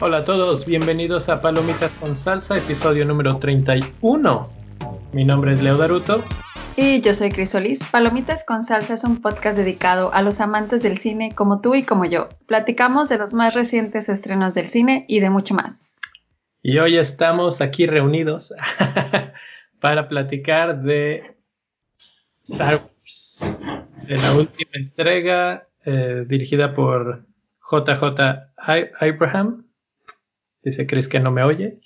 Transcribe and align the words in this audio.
Hola 0.00 0.18
a 0.18 0.24
todos, 0.24 0.66
bienvenidos 0.66 1.30
a 1.30 1.40
Palomitas 1.40 1.92
con 1.94 2.14
Salsa, 2.14 2.58
episodio 2.58 3.06
número 3.06 3.38
31. 3.38 4.50
Mi 5.12 5.24
nombre 5.24 5.54
es 5.54 5.62
Leo 5.62 5.78
Daruto. 5.78 6.22
Y 6.76 7.00
yo 7.00 7.14
soy 7.14 7.30
Crisolis. 7.30 7.82
Palomitas 7.90 8.44
con 8.44 8.62
Salsa 8.62 8.94
es 8.94 9.04
un 9.04 9.22
podcast 9.22 9.56
dedicado 9.56 10.12
a 10.12 10.20
los 10.20 10.40
amantes 10.40 10.82
del 10.82 10.98
cine 10.98 11.32
como 11.34 11.62
tú 11.62 11.74
y 11.74 11.84
como 11.84 12.04
yo. 12.04 12.28
Platicamos 12.46 13.08
de 13.08 13.16
los 13.16 13.32
más 13.32 13.54
recientes 13.54 14.10
estrenos 14.10 14.52
del 14.52 14.66
cine 14.66 15.06
y 15.08 15.20
de 15.20 15.30
mucho 15.30 15.54
más. 15.54 15.98
Y 16.62 16.78
hoy 16.78 16.96
estamos 16.96 17.60
aquí 17.60 17.86
reunidos 17.86 18.52
para 19.84 20.08
platicar 20.08 20.80
de 20.80 21.36
Star 22.42 22.88
Wars, 22.88 23.54
de 24.08 24.16
la 24.16 24.32
última 24.32 24.70
entrega 24.72 25.68
eh, 25.84 26.24
dirigida 26.26 26.74
por 26.74 27.26
JJ 27.70 28.02
Abraham. 28.98 29.66
Dice 30.62 30.86
Chris 30.86 31.06
que 31.06 31.20
no 31.20 31.30
me 31.32 31.42
oye. 31.42 31.80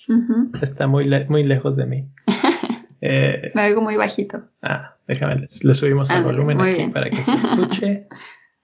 Está 0.61 0.87
muy, 0.87 1.09
muy 1.27 1.43
lejos 1.43 1.75
de 1.75 1.85
mí. 1.87 2.07
Eh, 3.01 3.51
me 3.55 3.67
oigo 3.67 3.81
muy 3.81 3.95
bajito. 3.95 4.43
Ah, 4.61 4.97
déjame, 5.07 5.47
le, 5.63 5.73
subimos 5.73 6.09
el 6.09 6.21
volumen 6.21 6.59
aquí 6.59 6.85
para 6.87 7.09
que 7.09 7.23
se 7.23 7.33
escuche. 7.33 8.07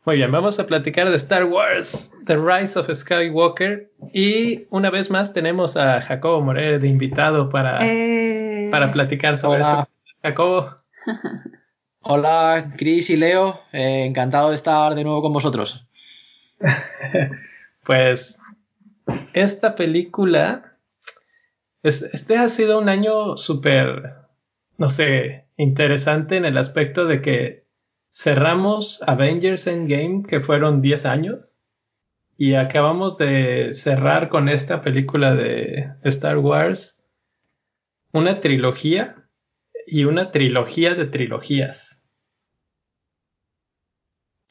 Muy 0.05 0.17
bien, 0.17 0.29
vamos 0.29 0.59
a 0.59 0.67
platicar 0.67 1.09
de 1.09 1.15
Star 1.15 1.45
Wars, 1.45 2.13
The 2.26 2.35
Rise 2.35 2.77
of 2.77 2.93
Skywalker. 2.93 3.93
Y 4.13 4.65
una 4.71 4.90
vez 4.90 5.09
más 5.09 5.31
tenemos 5.31 5.77
a 5.77 6.02
Jacobo 6.02 6.41
Morel 6.41 6.81
de 6.81 6.88
invitado 6.90 7.48
para, 7.48 7.79
eh. 7.88 8.34
Para 8.75 8.91
platicar 8.91 9.38
sobre 9.38 9.61
esto. 9.61 9.88
Jacobo. 10.21 10.75
Hola, 12.02 12.73
Chris 12.77 13.09
y 13.09 13.15
Leo. 13.15 13.62
Eh, 13.71 14.04
encantado 14.04 14.49
de 14.49 14.57
estar 14.57 14.93
de 14.95 15.05
nuevo 15.05 15.21
con 15.21 15.32
vosotros. 15.32 15.87
pues 17.85 18.37
esta 19.32 19.76
película, 19.76 20.77
este 21.84 22.35
ha 22.35 22.49
sido 22.49 22.77
un 22.77 22.90
año 22.90 23.37
súper, 23.37 24.15
no 24.77 24.89
sé, 24.89 25.45
interesante 25.55 26.35
en 26.35 26.43
el 26.43 26.57
aspecto 26.57 27.05
de 27.05 27.21
que 27.21 27.67
cerramos 28.12 29.01
Avengers 29.07 29.67
Endgame, 29.67 30.23
que 30.27 30.41
fueron 30.41 30.82
10 30.82 31.05
años, 31.05 31.60
y 32.37 32.55
acabamos 32.55 33.17
de 33.17 33.73
cerrar 33.73 34.27
con 34.27 34.49
esta 34.49 34.82
película 34.82 35.34
de 35.34 35.93
Star 36.04 36.39
Wars 36.39 36.95
una 38.16 38.40
trilogía 38.40 39.16
y 39.85 40.05
una 40.05 40.32
trilogía 40.32 40.96
de 40.96 41.05
trilogías. 41.05 42.02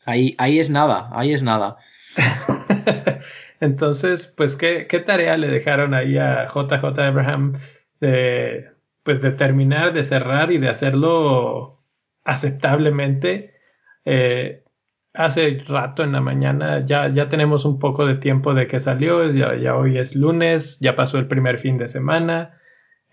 Ahí, 0.05 0.35
ahí 0.39 0.59
es 0.59 0.71
nada, 0.71 1.09
ahí 1.13 1.33
es 1.33 1.43
nada. 1.43 1.79
Entonces, 3.61 4.33
pues, 4.37 4.55
¿qué, 4.57 4.87
¿qué, 4.87 5.01
tarea 5.01 5.37
le 5.39 5.49
dejaron 5.49 5.95
ahí 5.95 6.19
a 6.19 6.45
JJ 6.45 6.85
Abraham 6.85 7.57
de, 8.01 8.71
pues, 9.03 9.23
de 9.23 9.33
terminar, 9.33 9.93
de 9.93 10.05
cerrar 10.05 10.53
y 10.53 10.59
de 10.59 10.69
hacerlo 10.69 11.79
aceptablemente 12.23 13.55
eh, 14.05 14.63
hace 15.15 15.63
rato 15.67 16.03
en 16.03 16.13
la 16.13 16.21
mañana, 16.21 16.85
ya, 16.85 17.09
ya 17.09 17.29
tenemos 17.29 17.65
un 17.65 17.79
poco 17.79 18.05
de 18.05 18.17
tiempo 18.17 18.53
de 18.53 18.67
que 18.67 18.81
salió, 18.81 19.31
ya, 19.33 19.77
hoy 19.77 19.97
es 19.99 20.15
lunes, 20.15 20.79
ya 20.81 20.97
pasó 20.97 21.19
el 21.19 21.29
primer 21.29 21.59
fin 21.59 21.79
de 21.79 21.89
semana. 21.89 22.59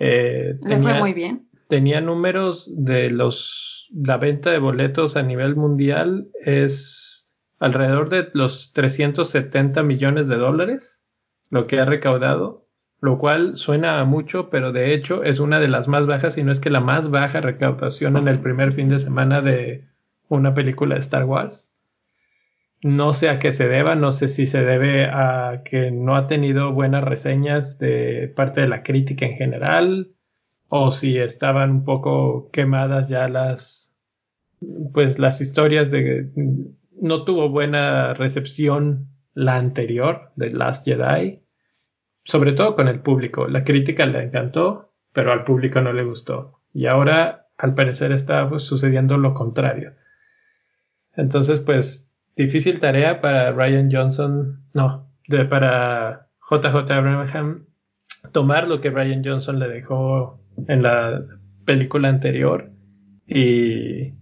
Eh, 0.03 0.57
tenía, 0.67 0.79
fue 0.79 0.99
muy 0.99 1.13
bien. 1.13 1.47
Tenía 1.67 2.01
números 2.01 2.71
de 2.75 3.11
los, 3.11 3.87
la 3.93 4.17
venta 4.17 4.49
de 4.49 4.57
boletos 4.57 5.15
a 5.15 5.21
nivel 5.21 5.55
mundial 5.55 6.27
es 6.43 7.29
alrededor 7.59 8.09
de 8.09 8.29
los 8.33 8.73
370 8.73 9.83
millones 9.83 10.27
de 10.27 10.37
dólares, 10.37 11.03
lo 11.51 11.67
que 11.67 11.79
ha 11.79 11.85
recaudado, 11.85 12.67
lo 12.99 13.19
cual 13.19 13.57
suena 13.57 13.99
a 13.99 14.05
mucho, 14.05 14.49
pero 14.49 14.71
de 14.71 14.95
hecho 14.95 15.23
es 15.23 15.39
una 15.39 15.59
de 15.59 15.67
las 15.67 15.87
más 15.87 16.07
bajas, 16.07 16.35
y 16.39 16.43
no 16.43 16.51
es 16.51 16.59
que 16.59 16.71
la 16.71 16.81
más 16.81 17.11
baja 17.11 17.39
recaudación 17.39 18.17
en 18.17 18.27
el 18.27 18.39
primer 18.39 18.73
fin 18.73 18.89
de 18.89 18.97
semana 18.97 19.41
de, 19.41 19.87
una 20.29 20.53
película 20.53 20.95
de 20.95 21.01
Star 21.01 21.25
Wars. 21.25 21.70
No 22.83 23.13
sé 23.13 23.29
a 23.29 23.37
qué 23.37 23.51
se 23.51 23.67
deba, 23.67 23.95
no 23.95 24.11
sé 24.11 24.27
si 24.27 24.47
se 24.47 24.63
debe 24.63 25.05
a 25.05 25.61
que 25.63 25.91
no 25.91 26.15
ha 26.15 26.27
tenido 26.27 26.73
buenas 26.73 27.03
reseñas 27.03 27.77
de 27.77 28.31
parte 28.35 28.61
de 28.61 28.67
la 28.67 28.81
crítica 28.81 29.25
en 29.25 29.35
general 29.35 30.11
o 30.67 30.91
si 30.91 31.17
estaban 31.17 31.69
un 31.69 31.83
poco 31.83 32.49
quemadas 32.51 33.07
ya 33.07 33.27
las 33.27 33.95
pues 34.93 35.19
las 35.19 35.41
historias 35.41 35.91
de 35.91 36.29
no 36.99 37.23
tuvo 37.23 37.49
buena 37.49 38.13
recepción 38.13 39.07
la 39.33 39.55
anterior 39.55 40.31
de 40.35 40.51
Last 40.51 40.85
Jedi, 40.85 41.41
sobre 42.23 42.53
todo 42.53 42.75
con 42.75 42.87
el 42.87 42.99
público. 42.99 43.47
La 43.47 43.63
crítica 43.63 44.05
le 44.05 44.23
encantó, 44.23 44.93
pero 45.13 45.31
al 45.31 45.43
público 45.43 45.81
no 45.81 45.93
le 45.93 46.03
gustó. 46.03 46.59
Y 46.73 46.85
ahora, 46.85 47.47
al 47.57 47.73
parecer, 47.73 48.11
está 48.11 48.47
pues, 48.49 48.63
sucediendo 48.63 49.17
lo 49.17 49.33
contrario. 49.33 49.93
Entonces, 51.15 51.59
pues, 51.61 52.00
difícil 52.35 52.79
tarea 52.79 53.21
para 53.21 53.51
Ryan 53.51 53.89
Johnson, 53.91 54.63
no, 54.73 55.09
de, 55.27 55.45
para 55.45 56.27
JJ 56.49 56.91
Abraham 56.91 57.65
tomar 58.31 58.67
lo 58.67 58.81
que 58.81 58.89
Ryan 58.89 59.23
Johnson 59.23 59.59
le 59.59 59.67
dejó 59.67 60.39
en 60.67 60.83
la 60.83 61.25
película 61.65 62.09
anterior 62.09 62.71
y, 63.27 64.13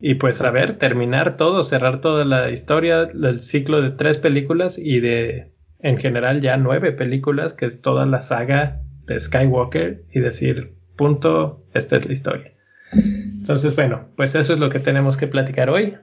y 0.00 0.14
pues 0.14 0.40
a 0.40 0.50
ver, 0.50 0.78
terminar 0.78 1.36
todo, 1.36 1.62
cerrar 1.62 2.00
toda 2.00 2.24
la 2.24 2.50
historia, 2.50 3.02
el 3.02 3.40
ciclo 3.40 3.80
de 3.80 3.90
tres 3.90 4.18
películas 4.18 4.78
y 4.78 5.00
de 5.00 5.52
en 5.78 5.98
general 5.98 6.40
ya 6.40 6.56
nueve 6.56 6.92
películas, 6.92 7.54
que 7.54 7.66
es 7.66 7.80
toda 7.80 8.06
la 8.06 8.20
saga 8.20 8.80
de 9.06 9.18
Skywalker 9.18 10.04
y 10.12 10.20
decir, 10.20 10.74
punto, 10.96 11.64
esta 11.74 11.96
es 11.96 12.06
la 12.06 12.12
historia. 12.12 12.52
Entonces, 12.92 13.74
bueno, 13.74 14.08
pues 14.16 14.34
eso 14.34 14.52
es 14.52 14.60
lo 14.60 14.70
que 14.70 14.78
tenemos 14.78 15.16
que 15.16 15.26
platicar 15.26 15.70
hoy 15.70 15.96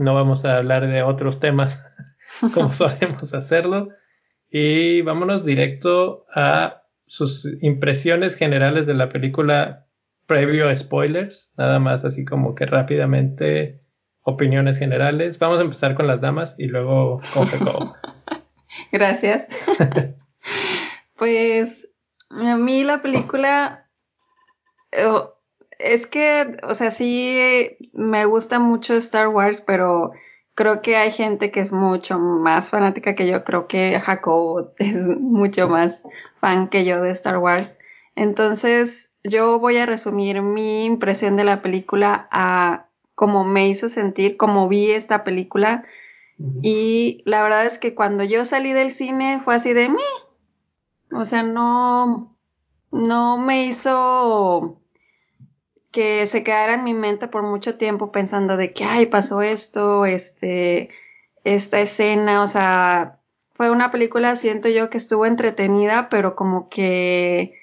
no 0.00 0.14
vamos 0.14 0.44
a 0.44 0.56
hablar 0.56 0.88
de 0.88 1.02
otros 1.02 1.40
temas 1.40 1.78
como 2.54 2.72
solemos 2.72 3.34
hacerlo. 3.34 3.90
Y 4.50 5.02
vámonos 5.02 5.44
directo 5.44 6.24
a 6.34 6.82
sus 7.06 7.46
impresiones 7.60 8.34
generales 8.34 8.86
de 8.86 8.94
la 8.94 9.10
película 9.10 9.86
previo 10.26 10.68
a 10.68 10.74
spoilers, 10.74 11.52
nada 11.56 11.78
más 11.78 12.04
así 12.04 12.24
como 12.24 12.54
que 12.54 12.66
rápidamente 12.66 13.80
opiniones 14.22 14.78
generales. 14.78 15.38
Vamos 15.38 15.58
a 15.58 15.62
empezar 15.62 15.94
con 15.94 16.06
las 16.06 16.20
damas 16.20 16.54
y 16.58 16.66
luego 16.66 17.20
con 17.34 17.46
Jacob. 17.46 17.94
Gracias. 18.92 19.46
pues 21.16 21.88
a 22.30 22.56
mí 22.56 22.84
la 22.84 23.02
película 23.02 23.88
oh, 25.04 25.34
es 25.82 26.06
que, 26.06 26.56
o 26.62 26.74
sea, 26.74 26.90
sí 26.90 27.76
me 27.92 28.24
gusta 28.24 28.58
mucho 28.58 28.94
Star 28.94 29.28
Wars, 29.28 29.62
pero 29.66 30.12
creo 30.54 30.82
que 30.82 30.96
hay 30.96 31.10
gente 31.10 31.50
que 31.50 31.60
es 31.60 31.72
mucho 31.72 32.18
más 32.18 32.70
fanática 32.70 33.14
que 33.14 33.26
yo. 33.26 33.44
Creo 33.44 33.66
que 33.66 33.98
Jacob 34.00 34.72
es 34.78 35.06
mucho 35.06 35.68
más 35.68 36.02
fan 36.40 36.68
que 36.68 36.84
yo 36.84 37.02
de 37.02 37.10
Star 37.10 37.38
Wars. 37.38 37.76
Entonces, 38.14 39.12
yo 39.24 39.58
voy 39.58 39.78
a 39.78 39.86
resumir 39.86 40.42
mi 40.42 40.84
impresión 40.84 41.36
de 41.36 41.44
la 41.44 41.62
película 41.62 42.28
a 42.30 42.86
cómo 43.14 43.44
me 43.44 43.68
hizo 43.68 43.88
sentir, 43.88 44.36
cómo 44.36 44.68
vi 44.68 44.90
esta 44.90 45.24
película. 45.24 45.84
Y 46.62 47.22
la 47.26 47.42
verdad 47.42 47.66
es 47.66 47.78
que 47.78 47.94
cuando 47.94 48.24
yo 48.24 48.46
salí 48.46 48.72
del 48.72 48.92
cine 48.92 49.40
fue 49.44 49.56
así 49.56 49.74
de 49.74 49.90
mí. 49.90 50.02
O 51.12 51.26
sea, 51.26 51.42
no, 51.42 52.34
no 52.90 53.36
me 53.36 53.66
hizo 53.66 54.79
que 55.90 56.26
se 56.26 56.44
quedara 56.44 56.74
en 56.74 56.84
mi 56.84 56.94
mente 56.94 57.28
por 57.28 57.42
mucho 57.42 57.76
tiempo 57.76 58.12
pensando 58.12 58.56
de 58.56 58.72
que, 58.72 58.84
ay, 58.84 59.06
pasó 59.06 59.42
esto, 59.42 60.06
este, 60.06 60.90
esta 61.44 61.80
escena, 61.80 62.42
o 62.42 62.48
sea, 62.48 63.18
fue 63.54 63.70
una 63.70 63.90
película, 63.90 64.36
siento 64.36 64.68
yo, 64.68 64.88
que 64.90 64.98
estuvo 64.98 65.26
entretenida, 65.26 66.08
pero 66.08 66.36
como 66.36 66.68
que 66.68 67.54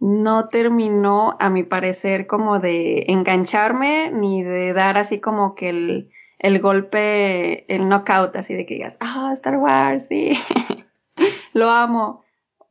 no 0.00 0.48
terminó, 0.48 1.36
a 1.40 1.50
mi 1.50 1.62
parecer, 1.62 2.26
como 2.26 2.58
de 2.58 3.04
engancharme, 3.08 4.10
ni 4.10 4.42
de 4.42 4.72
dar 4.72 4.98
así 4.98 5.20
como 5.20 5.54
que 5.54 5.68
el, 5.68 6.10
el 6.38 6.60
golpe, 6.60 7.72
el 7.72 7.88
knockout, 7.88 8.34
así 8.36 8.54
de 8.54 8.66
que 8.66 8.74
digas, 8.74 8.96
ah, 9.00 9.30
Star 9.32 9.56
Wars, 9.58 10.08
sí, 10.08 10.32
lo 11.52 11.70
amo, 11.70 12.24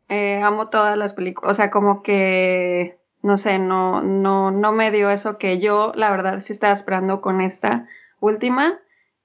eh, 0.10 0.42
amo 0.42 0.69
todas 0.69 0.98
las 0.98 1.13
películas, 1.13 1.54
o 1.54 1.56
sea, 1.56 1.69
como 1.69 2.04
que 2.04 2.99
no 3.21 3.38
sé, 3.38 3.60
no, 3.60 4.01
no, 4.01 4.51
no 4.51 4.71
me 4.71 4.92
dio 4.92 5.10
eso 5.10 5.38
que 5.38 5.60
yo, 5.60 5.92
la 5.95 6.12
verdad, 6.12 6.39
sí 6.39 6.54
estaba 6.54 6.74
esperando 6.74 7.21
con 7.21 7.42
esta 7.42 7.88
última, 8.19 8.80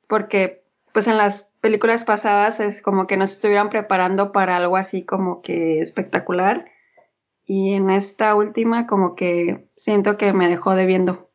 porque 0.08 0.62
pues 0.93 1.06
en 1.08 1.19
las 1.19 1.50
películas 1.61 2.05
pasadas 2.05 2.61
es 2.61 2.82
como 2.82 3.06
que 3.06 3.17
nos 3.17 3.32
estuvieran 3.32 3.70
preparando 3.70 4.32
para 4.32 4.56
algo 4.56 4.76
así 4.76 5.02
como 5.02 5.43
que 5.43 5.81
espectacular. 5.81 6.67
Y 7.46 7.75
en 7.75 7.91
esta 7.91 8.35
última 8.35 8.87
como 8.87 9.14
que 9.14 9.67
siento 9.76 10.17
que 10.17 10.32
me 10.32 10.49
dejó 10.49 10.75
debiendo 10.75 11.31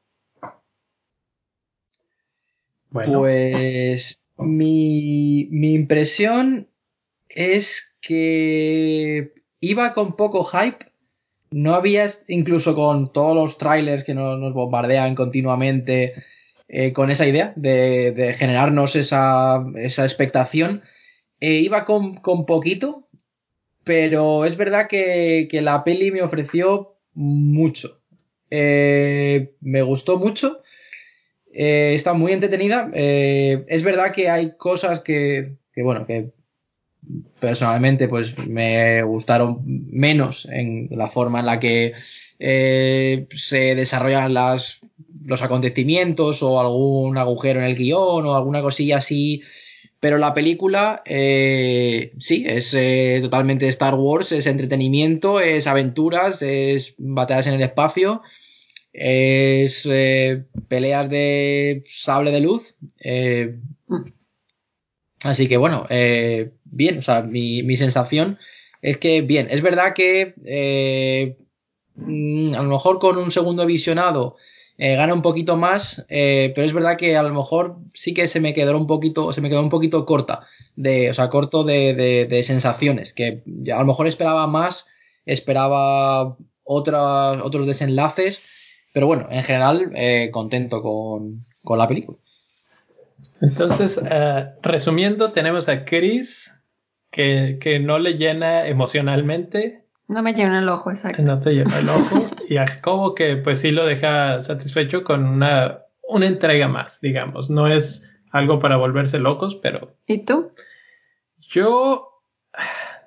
Pues 2.91 4.19
mi, 4.37 5.47
mi 5.51 5.73
impresión 5.73 6.67
es 7.27 7.95
que 8.01 9.33
iba 9.59 9.93
con 9.93 10.15
poco 10.15 10.43
hype. 10.43 10.88
No 11.51 11.73
había, 11.73 12.07
incluso 12.27 12.75
con 12.75 13.11
todos 13.11 13.35
los 13.35 13.57
trailers 13.57 14.03
que 14.03 14.13
nos, 14.13 14.53
bombardean 14.53 15.15
continuamente, 15.15 16.13
eh, 16.67 16.93
con 16.93 17.09
esa 17.09 17.27
idea 17.27 17.53
de, 17.55 18.35
generarnos 18.37 18.95
esa, 18.95 19.65
esa 19.75 20.03
expectación. 20.03 20.83
Eh, 21.39 21.55
iba 21.55 21.85
con, 21.85 22.17
con, 22.17 22.45
poquito, 22.45 23.07
pero 23.83 24.45
es 24.45 24.57
verdad 24.57 24.87
que, 24.87 25.47
que 25.49 25.61
la 25.61 25.83
peli 25.83 26.11
me 26.11 26.21
ofreció 26.21 26.97
mucho. 27.13 28.01
Eh, 28.51 29.55
me 29.61 29.81
gustó 29.81 30.17
mucho. 30.17 30.61
está 31.51 32.13
muy 32.13 32.33
entretenida. 32.33 32.91
es 32.93 33.83
verdad 33.83 34.11
que 34.11 34.29
hay 34.29 34.55
cosas 34.55 35.01
que, 35.01 35.55
que, 35.73 35.81
bueno, 35.81 36.05
que 36.05 36.31
personalmente 37.39 38.07
pues 38.07 38.37
me 38.37 39.01
gustaron 39.03 39.61
menos 39.65 40.47
en 40.51 40.89
la 40.91 41.07
forma 41.07 41.39
en 41.39 41.45
la 41.45 41.59
que 41.59 41.93
eh, 42.39 43.27
se 43.35 43.75
desarrollan 43.75 44.33
las, 44.33 44.79
los 45.25 45.41
acontecimientos 45.41 46.43
o 46.43 46.59
algún 46.59 47.17
agujero 47.17 47.59
en 47.59 47.65
el 47.65 47.75
guion 47.75 48.25
o 48.25 48.35
alguna 48.35 48.61
cosilla 48.61 48.97
así. 48.97 49.41
Pero 49.99 50.17
la 50.17 50.33
película, 50.33 51.01
eh, 51.05 52.13
sí, 52.19 52.45
es 52.47 52.73
eh, 52.73 53.19
totalmente 53.21 53.67
Star 53.67 53.95
Wars, 53.95 54.31
es 54.31 54.45
entretenimiento, 54.45 55.41
es 55.41 55.67
aventuras, 55.67 56.41
es 56.41 56.95
batallas 56.97 57.47
en 57.47 57.55
el 57.55 57.61
espacio, 57.61 58.21
es 58.93 59.83
peleas 60.69 61.09
de 61.09 61.83
sable 61.85 62.31
de 62.31 62.39
luz. 62.39 62.77
Mm. 63.87 64.19
Así 65.23 65.49
que 65.49 65.57
bueno, 65.57 65.85
eh, 65.89 66.51
bien, 66.71 66.99
o 66.99 67.01
sea, 67.01 67.21
mi, 67.21 67.63
mi, 67.63 67.77
sensación 67.77 68.37
es 68.81 68.97
que 68.97 69.21
bien, 69.21 69.47
es 69.51 69.61
verdad 69.61 69.93
que 69.93 70.35
eh, 70.45 71.37
mm, 71.95 72.55
a 72.55 72.63
lo 72.63 72.69
mejor 72.69 72.99
con 72.99 73.17
un 73.17 73.31
segundo 73.31 73.65
visionado 73.65 74.37
eh, 74.77 74.95
gana 74.95 75.13
un 75.13 75.21
poquito 75.21 75.57
más, 75.57 76.05
pero 76.07 76.63
es 76.63 76.71
verdad 76.71 76.97
que 76.97 77.17
a 77.17 77.23
lo 77.23 77.33
mejor 77.33 77.77
sí 77.93 78.13
que 78.13 78.27
se 78.27 78.39
me 78.39 78.53
quedó 78.53 78.77
un 78.77 78.87
poquito, 78.87 79.33
se 79.33 79.41
me 79.41 79.49
quedó 79.49 79.61
un 79.61 79.69
poquito 79.69 80.05
corta, 80.05 80.47
de, 80.75 81.09
o 81.09 81.13
sea, 81.13 81.29
corto 81.29 81.63
de, 81.65 81.93
de, 81.93 82.43
sensaciones, 82.43 83.13
que 83.13 83.43
a 83.73 83.79
lo 83.79 83.85
mejor 83.85 84.07
esperaba 84.07 84.47
más, 84.47 84.87
esperaba 85.25 86.37
otras, 86.63 87.41
otros 87.41 87.67
desenlaces, 87.67 88.39
pero 88.93 89.07
bueno, 89.07 89.27
en 89.29 89.43
general 89.43 89.91
contento 90.31 90.81
con, 90.81 91.45
con 91.61 91.77
la 91.77 91.87
película. 91.87 92.17
Entonces, 93.41 93.99
resumiendo, 94.61 95.31
tenemos 95.31 95.69
a 95.69 95.85
Chris, 95.85 96.53
que, 97.11 97.57
que, 97.59 97.79
no 97.79 97.99
le 97.99 98.15
llena 98.15 98.67
emocionalmente. 98.67 99.85
No 100.07 100.21
me 100.21 100.33
llena 100.33 100.59
el 100.59 100.69
ojo, 100.69 100.89
exacto. 100.89 101.21
No 101.21 101.39
te 101.39 101.51
llena 101.51 101.77
el 101.79 101.89
ojo. 101.89 102.29
y 102.49 102.57
a 102.57 102.67
Jacobo, 102.67 103.15
que 103.15 103.37
pues 103.37 103.61
sí 103.61 103.71
lo 103.71 103.85
deja 103.85 104.39
satisfecho 104.41 105.03
con 105.03 105.25
una, 105.25 105.79
una 106.07 106.27
entrega 106.27 106.67
más, 106.67 107.01
digamos. 107.01 107.49
No 107.49 107.67
es 107.67 108.11
algo 108.31 108.59
para 108.59 108.77
volverse 108.77 109.19
locos, 109.19 109.55
pero... 109.55 109.95
¿Y 110.07 110.25
tú? 110.25 110.51
Yo 111.37 112.23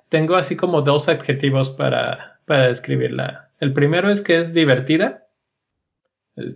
tengo 0.09 0.35
así 0.35 0.55
como 0.55 0.81
dos 0.81 1.09
adjetivos 1.09 1.69
para, 1.69 2.39
para 2.45 2.67
describirla. 2.67 3.49
El 3.59 3.73
primero 3.73 4.09
es 4.09 4.21
que 4.21 4.39
es 4.39 4.53
divertida 4.53 5.23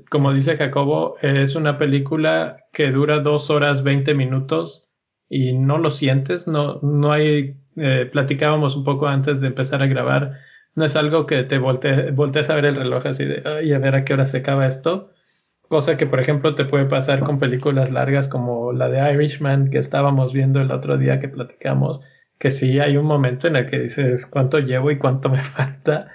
como 0.10 0.34
dice 0.34 0.58
Jacobo, 0.58 1.18
es 1.22 1.56
una 1.56 1.78
película 1.78 2.66
que 2.74 2.92
dura 2.92 3.20
dos 3.20 3.50
horas 3.50 3.84
veinte 3.84 4.14
minutos 4.14 4.87
y 5.30 5.54
no 5.54 5.78
lo 5.78 5.92
sientes, 5.92 6.48
no, 6.48 6.80
no 6.82 7.12
hay, 7.12 7.58
eh, 7.76 8.10
platicábamos 8.12 8.76
un 8.76 8.84
poco 8.84 9.08
antes 9.08 9.42
de 9.42 9.48
empezar 9.48 9.82
a 9.82 9.88
grabar, 9.88 10.34
no 10.76 10.86
es 10.86 10.96
algo 10.96 11.26
que 11.26 11.44
te 11.44 11.58
volte, 11.58 12.12
voltees 12.12 12.50
a 12.50 12.56
ver 12.56 12.66
el 12.66 12.76
reloj 12.76 13.08
así 13.08 13.26
de, 13.26 13.44
ay, 13.46 13.74
a 13.74 13.80
ver 13.80 13.96
a 13.96 14.06
qué 14.06 14.14
hora 14.14 14.26
se 14.26 14.38
acaba 14.38 14.68
esto. 14.68 15.12
Cosa 15.68 15.98
que, 15.98 16.06
por 16.06 16.20
ejemplo, 16.20 16.56
te 16.56 16.66
puede 16.66 16.86
pasar 16.86 17.22
con 17.22 17.40
películas 17.40 17.92
largas 17.92 18.30
como 18.30 18.72
la 18.72 18.88
de 18.90 19.14
Irishman 19.14 19.70
que 19.70 19.80
estábamos 19.80 20.34
viendo 20.34 20.62
el 20.62 20.72
otro 20.72 20.98
día 20.98 21.20
que 21.20 21.28
platicamos, 21.28 22.02
que 22.38 22.52
sí 22.52 22.80
hay 22.80 22.96
un 22.96 23.06
momento 23.06 23.48
en 23.48 23.58
el 23.58 23.66
que 23.66 23.80
dices 23.80 24.28
cuánto 24.28 24.60
llevo 24.60 24.92
y 24.92 24.98
cuánto 24.98 25.30
me 25.30 25.38
falta. 25.44 26.10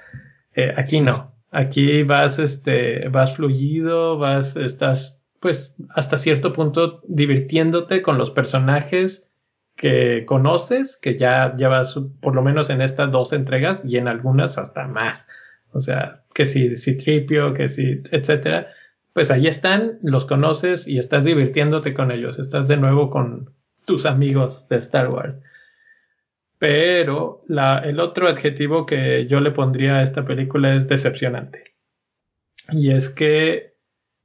Eh, 0.54 0.72
aquí 0.76 1.00
no. 1.00 1.34
Aquí 1.50 2.02
vas, 2.02 2.38
este, 2.38 3.08
vas 3.08 3.36
fluido, 3.36 4.18
vas, 4.18 4.56
estás, 4.56 5.21
pues, 5.42 5.74
hasta 5.90 6.18
cierto 6.18 6.52
punto 6.52 7.02
divirtiéndote 7.08 8.00
con 8.00 8.16
los 8.16 8.30
personajes 8.30 9.28
que 9.74 10.24
conoces, 10.24 10.96
que 10.96 11.18
ya 11.18 11.56
llevas 11.56 11.98
por 12.20 12.36
lo 12.36 12.42
menos 12.42 12.70
en 12.70 12.80
estas 12.80 13.10
dos 13.10 13.32
entregas 13.32 13.84
y 13.84 13.96
en 13.96 14.06
algunas 14.06 14.56
hasta 14.56 14.86
más. 14.86 15.26
O 15.72 15.80
sea, 15.80 16.22
que 16.32 16.46
si, 16.46 16.76
si 16.76 16.96
Tripio, 16.96 17.54
que 17.54 17.66
si, 17.66 18.02
etcétera, 18.12 18.68
pues 19.12 19.32
ahí 19.32 19.48
están, 19.48 19.98
los 20.02 20.26
conoces 20.26 20.86
y 20.86 20.98
estás 20.98 21.24
divirtiéndote 21.24 21.92
con 21.92 22.12
ellos. 22.12 22.38
Estás 22.38 22.68
de 22.68 22.76
nuevo 22.76 23.10
con 23.10 23.52
tus 23.84 24.06
amigos 24.06 24.68
de 24.68 24.76
Star 24.76 25.10
Wars. 25.10 25.42
Pero 26.58 27.42
el 27.48 27.98
otro 27.98 28.28
adjetivo 28.28 28.86
que 28.86 29.26
yo 29.26 29.40
le 29.40 29.50
pondría 29.50 29.96
a 29.96 30.02
esta 30.02 30.24
película 30.24 30.72
es 30.76 30.86
decepcionante. 30.86 31.64
Y 32.70 32.92
es 32.92 33.08
que 33.08 33.71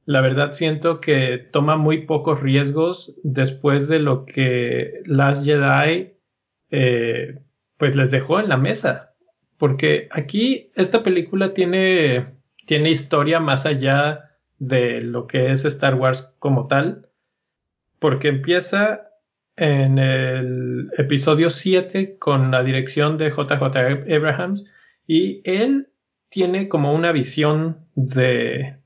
la 0.07 0.21
verdad 0.21 0.53
siento 0.53 1.01
que 1.01 1.37
toma 1.37 1.75
muy 1.75 2.05
pocos 2.05 2.39
riesgos 2.39 3.13
después 3.23 3.89
de 3.89 3.99
lo 3.99 4.25
que 4.25 5.01
Last 5.05 5.43
Jedi 5.43 6.13
eh, 6.71 7.39
pues 7.75 7.93
les 7.97 8.09
dejó 8.11 8.39
en 8.39 8.47
la 8.47 8.55
mesa. 8.55 9.15
Porque 9.57 10.07
aquí 10.11 10.71
esta 10.75 11.03
película 11.03 11.53
tiene, 11.53 12.25
tiene 12.65 12.89
historia 12.89 13.41
más 13.41 13.65
allá 13.65 14.31
de 14.59 15.01
lo 15.01 15.27
que 15.27 15.51
es 15.51 15.65
Star 15.65 15.95
Wars 15.95 16.33
como 16.39 16.67
tal. 16.67 17.09
Porque 17.99 18.29
empieza 18.29 19.09
en 19.57 19.99
el 19.99 20.89
episodio 20.97 21.49
7 21.49 22.17
con 22.17 22.49
la 22.51 22.63
dirección 22.63 23.17
de 23.17 23.29
JJ 23.29 24.13
Abrahams 24.15 24.63
y 25.05 25.41
él 25.43 25.89
tiene 26.29 26.69
como 26.69 26.93
una 26.93 27.11
visión 27.11 27.79
de, 27.95 28.76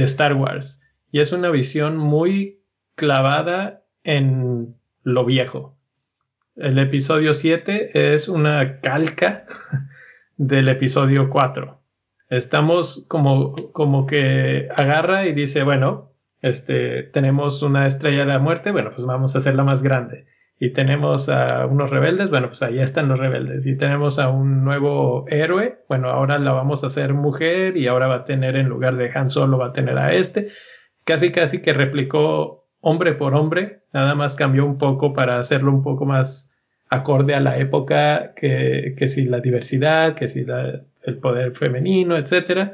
de 0.00 0.06
Star 0.06 0.34
Wars 0.34 0.80
y 1.10 1.20
es 1.20 1.32
una 1.32 1.50
visión 1.50 1.96
muy 1.96 2.60
clavada 2.94 3.84
en 4.04 4.76
lo 5.02 5.24
viejo. 5.24 5.76
El 6.56 6.78
episodio 6.78 7.34
7 7.34 8.14
es 8.14 8.28
una 8.28 8.80
calca 8.80 9.44
del 10.36 10.68
episodio 10.68 11.30
4. 11.30 11.80
Estamos 12.28 13.04
como, 13.08 13.54
como 13.72 14.06
que 14.06 14.68
agarra 14.74 15.26
y 15.26 15.32
dice, 15.32 15.62
bueno, 15.62 16.12
este, 16.42 17.02
tenemos 17.04 17.62
una 17.62 17.86
estrella 17.86 18.20
de 18.20 18.26
la 18.26 18.38
muerte, 18.38 18.72
bueno, 18.72 18.90
pues 18.94 19.06
vamos 19.06 19.34
a 19.34 19.38
hacerla 19.38 19.64
más 19.64 19.82
grande. 19.82 20.26
Y 20.58 20.70
tenemos 20.72 21.28
a 21.28 21.66
unos 21.66 21.90
rebeldes, 21.90 22.30
bueno, 22.30 22.48
pues 22.48 22.62
ahí 22.62 22.78
están 22.78 23.08
los 23.08 23.18
rebeldes. 23.18 23.66
Y 23.66 23.76
tenemos 23.76 24.18
a 24.18 24.30
un 24.30 24.64
nuevo 24.64 25.26
héroe, 25.28 25.80
bueno, 25.88 26.08
ahora 26.08 26.38
la 26.38 26.52
vamos 26.52 26.82
a 26.82 26.86
hacer 26.86 27.12
mujer 27.12 27.76
y 27.76 27.86
ahora 27.88 28.06
va 28.06 28.16
a 28.16 28.24
tener 28.24 28.56
en 28.56 28.68
lugar 28.68 28.96
de 28.96 29.10
Han 29.14 29.28
Solo, 29.28 29.58
va 29.58 29.66
a 29.66 29.72
tener 29.72 29.98
a 29.98 30.12
este. 30.12 30.48
Casi, 31.04 31.30
casi 31.30 31.60
que 31.60 31.74
replicó 31.74 32.66
hombre 32.80 33.12
por 33.12 33.34
hombre, 33.34 33.82
nada 33.92 34.14
más 34.14 34.34
cambió 34.34 34.64
un 34.64 34.78
poco 34.78 35.12
para 35.12 35.38
hacerlo 35.38 35.72
un 35.72 35.82
poco 35.82 36.06
más 36.06 36.50
acorde 36.88 37.34
a 37.34 37.40
la 37.40 37.58
época, 37.58 38.32
que, 38.34 38.94
que 38.96 39.08
si 39.08 39.26
la 39.26 39.40
diversidad, 39.40 40.14
que 40.14 40.28
si 40.28 40.46
el 41.02 41.18
poder 41.18 41.54
femenino, 41.54 42.16
etcétera. 42.16 42.72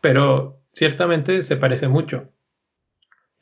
Pero 0.00 0.60
ciertamente 0.74 1.42
se 1.42 1.56
parece 1.56 1.88
mucho 1.88 2.28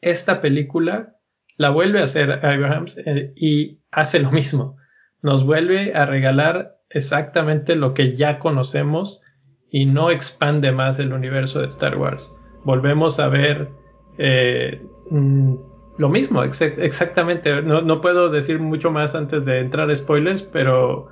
esta 0.03 0.41
película 0.41 1.17
la 1.63 1.71
vuelve 1.71 2.01
a 2.01 2.05
hacer 2.05 2.45
Abrahams 2.45 2.99
eh, 3.07 3.33
y 3.37 3.79
hace 3.93 4.19
lo 4.19 4.33
mismo. 4.33 4.77
Nos 5.23 5.47
vuelve 5.47 5.95
a 5.95 6.05
regalar 6.05 6.77
exactamente 6.91 7.77
lo 7.77 7.95
que 7.95 8.15
ya 8.15 8.41
conocemos 8.41 9.23
y 9.71 9.87
no 9.87 10.11
expande 10.11 10.73
más 10.73 10.99
el 10.99 11.13
universo 11.13 11.61
de 11.61 11.69
Star 11.69 11.97
Wars. 11.97 12.37
Volvemos 12.65 13.21
a 13.21 13.29
ver 13.29 13.71
eh, 14.19 14.85
mm, 15.11 15.55
lo 15.99 16.09
mismo, 16.09 16.43
exactamente. 16.43 17.63
No, 17.63 18.01
puedo 18.01 18.29
decir 18.29 18.59
mucho 18.59 18.91
más 18.91 19.15
antes 19.15 19.45
de 19.45 19.61
entrar 19.61 19.89
a 19.89 19.95
spoilers, 19.95 20.43
pero, 20.43 21.09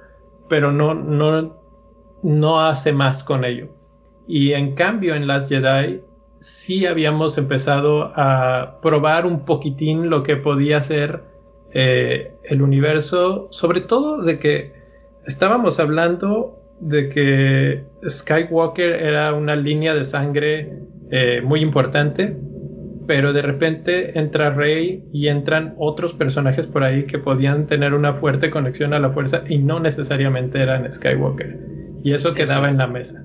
pero 0.48 0.72
no, 0.72 0.94
no, 0.94 1.56
no 2.24 2.60
hace 2.60 2.92
más 2.92 3.22
con 3.22 3.44
ello. 3.44 3.68
Y 4.26 4.52
en 4.52 4.74
cambio 4.74 5.14
en 5.14 5.28
Las 5.28 5.48
Jedi 5.48 6.02
sí 6.40 6.86
habíamos 6.86 7.38
empezado 7.38 8.12
a 8.16 8.78
probar 8.82 9.26
un 9.26 9.44
poquitín 9.44 10.10
lo 10.10 10.22
que 10.22 10.36
podía 10.36 10.80
ser 10.80 11.22
eh, 11.72 12.32
el 12.44 12.62
universo, 12.62 13.48
sobre 13.50 13.80
todo 13.80 14.22
de 14.22 14.38
que 14.38 14.72
estábamos 15.26 15.78
hablando 15.78 16.58
de 16.80 17.08
que 17.08 17.84
Skywalker 18.08 18.90
era 18.90 19.34
una 19.34 19.54
línea 19.54 19.94
de 19.94 20.04
sangre 20.04 20.78
eh, 21.10 21.42
muy 21.42 21.60
importante 21.60 22.36
pero 23.10 23.32
de 23.32 23.42
repente 23.42 24.16
entra 24.16 24.50
Rey 24.50 25.04
y 25.12 25.26
entran 25.26 25.74
otros 25.78 26.14
personajes 26.14 26.68
por 26.68 26.84
ahí 26.84 27.06
que 27.06 27.18
podían 27.18 27.66
tener 27.66 27.92
una 27.92 28.14
fuerte 28.14 28.50
conexión 28.50 28.94
a 28.94 29.00
la 29.00 29.10
fuerza 29.10 29.42
y 29.48 29.58
no 29.58 29.80
necesariamente 29.80 30.62
eran 30.62 30.90
Skywalker. 30.92 31.58
Y 32.04 32.12
eso 32.12 32.30
quedaba 32.30 32.70
en 32.70 32.76
la 32.76 32.86
mesa. 32.86 33.24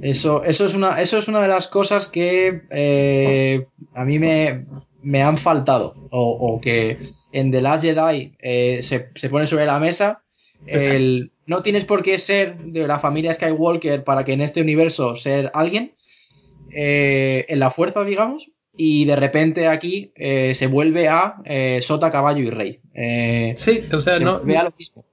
Eso, 0.00 0.42
eso, 0.44 0.64
es 0.64 0.74
una, 0.74 1.00
eso 1.00 1.18
es 1.18 1.28
una 1.28 1.42
de 1.42 1.48
las 1.48 1.68
cosas 1.68 2.06
que 2.06 2.62
eh, 2.70 3.66
a 3.94 4.04
mí 4.04 4.18
me, 4.18 4.64
me, 5.02 5.22
han 5.22 5.36
faltado. 5.36 5.94
O, 6.10 6.60
que 6.60 6.98
en 7.32 7.50
The 7.50 7.62
Last 7.62 7.84
Jedi 7.84 8.32
eh, 8.38 8.82
se, 8.82 9.10
se, 9.14 9.28
pone 9.28 9.46
sobre 9.46 9.66
la 9.66 9.78
mesa. 9.78 10.22
El, 10.66 11.32
no 11.46 11.62
tienes 11.62 11.84
por 11.84 12.02
qué 12.02 12.18
ser 12.18 12.58
de 12.58 12.86
la 12.86 12.98
familia 12.98 13.34
Skywalker 13.34 14.04
para 14.04 14.24
que 14.24 14.32
en 14.32 14.40
este 14.40 14.60
universo 14.60 15.16
ser 15.16 15.50
alguien. 15.54 15.94
Eh, 16.72 17.46
en 17.48 17.58
la 17.58 17.70
fuerza, 17.70 18.04
digamos. 18.04 18.50
Y 18.76 19.04
de 19.04 19.16
repente 19.16 19.66
aquí 19.66 20.12
se 20.16 20.66
vuelve 20.66 21.08
a 21.08 21.36
Sota, 21.82 22.10
Caballo 22.10 22.42
y 22.42 22.50
Rey. 22.50 22.80
sí, 23.56 23.84
o 23.92 24.00
sea, 24.00 24.18
no. 24.18 24.38
Lo 24.38 24.74
mismo. 24.78 25.04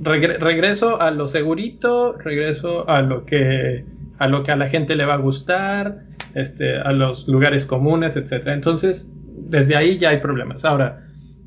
regreso 0.00 1.00
a 1.00 1.10
lo 1.10 1.28
segurito, 1.28 2.16
regreso 2.16 2.88
a 2.88 3.02
lo 3.02 3.26
que 3.26 3.84
a 4.20 4.28
lo 4.28 4.42
que 4.42 4.52
a 4.52 4.56
la 4.56 4.68
gente 4.68 4.96
le 4.96 5.06
va 5.06 5.14
a 5.14 5.16
gustar, 5.16 6.02
este, 6.34 6.76
a 6.78 6.92
los 6.92 7.26
lugares 7.26 7.64
comunes, 7.64 8.16
etc. 8.16 8.48
Entonces, 8.48 9.12
desde 9.48 9.76
ahí 9.76 9.96
ya 9.96 10.10
hay 10.10 10.18
problemas. 10.18 10.66
Ahora, 10.66 11.06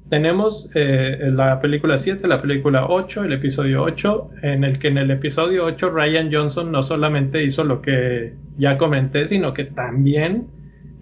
tenemos 0.09 0.71
eh, 0.73 1.19
la 1.31 1.61
película 1.61 1.99
7, 1.99 2.27
la 2.27 2.41
película 2.41 2.87
8, 2.87 3.25
el 3.25 3.33
episodio 3.33 3.83
8, 3.83 4.31
en 4.41 4.63
el 4.63 4.79
que 4.79 4.87
en 4.87 4.97
el 4.97 5.11
episodio 5.11 5.65
8 5.65 5.91
Ryan 5.91 6.33
Johnson 6.33 6.71
no 6.71 6.81
solamente 6.81 7.43
hizo 7.43 7.63
lo 7.63 7.79
que 7.79 8.33
ya 8.57 8.79
comenté, 8.79 9.27
sino 9.27 9.53
que 9.53 9.65
también 9.65 10.47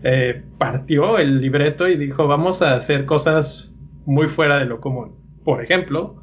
eh, 0.03 0.43
partió 0.57 1.19
el 1.19 1.39
libreto 1.39 1.87
y 1.87 1.95
dijo, 1.95 2.27
vamos 2.27 2.61
a 2.61 2.75
hacer 2.75 3.05
cosas 3.05 3.77
muy 4.05 4.27
fuera 4.27 4.59
de 4.59 4.65
lo 4.65 4.81
común. 4.81 5.15
Por 5.45 5.63
ejemplo, 5.63 6.21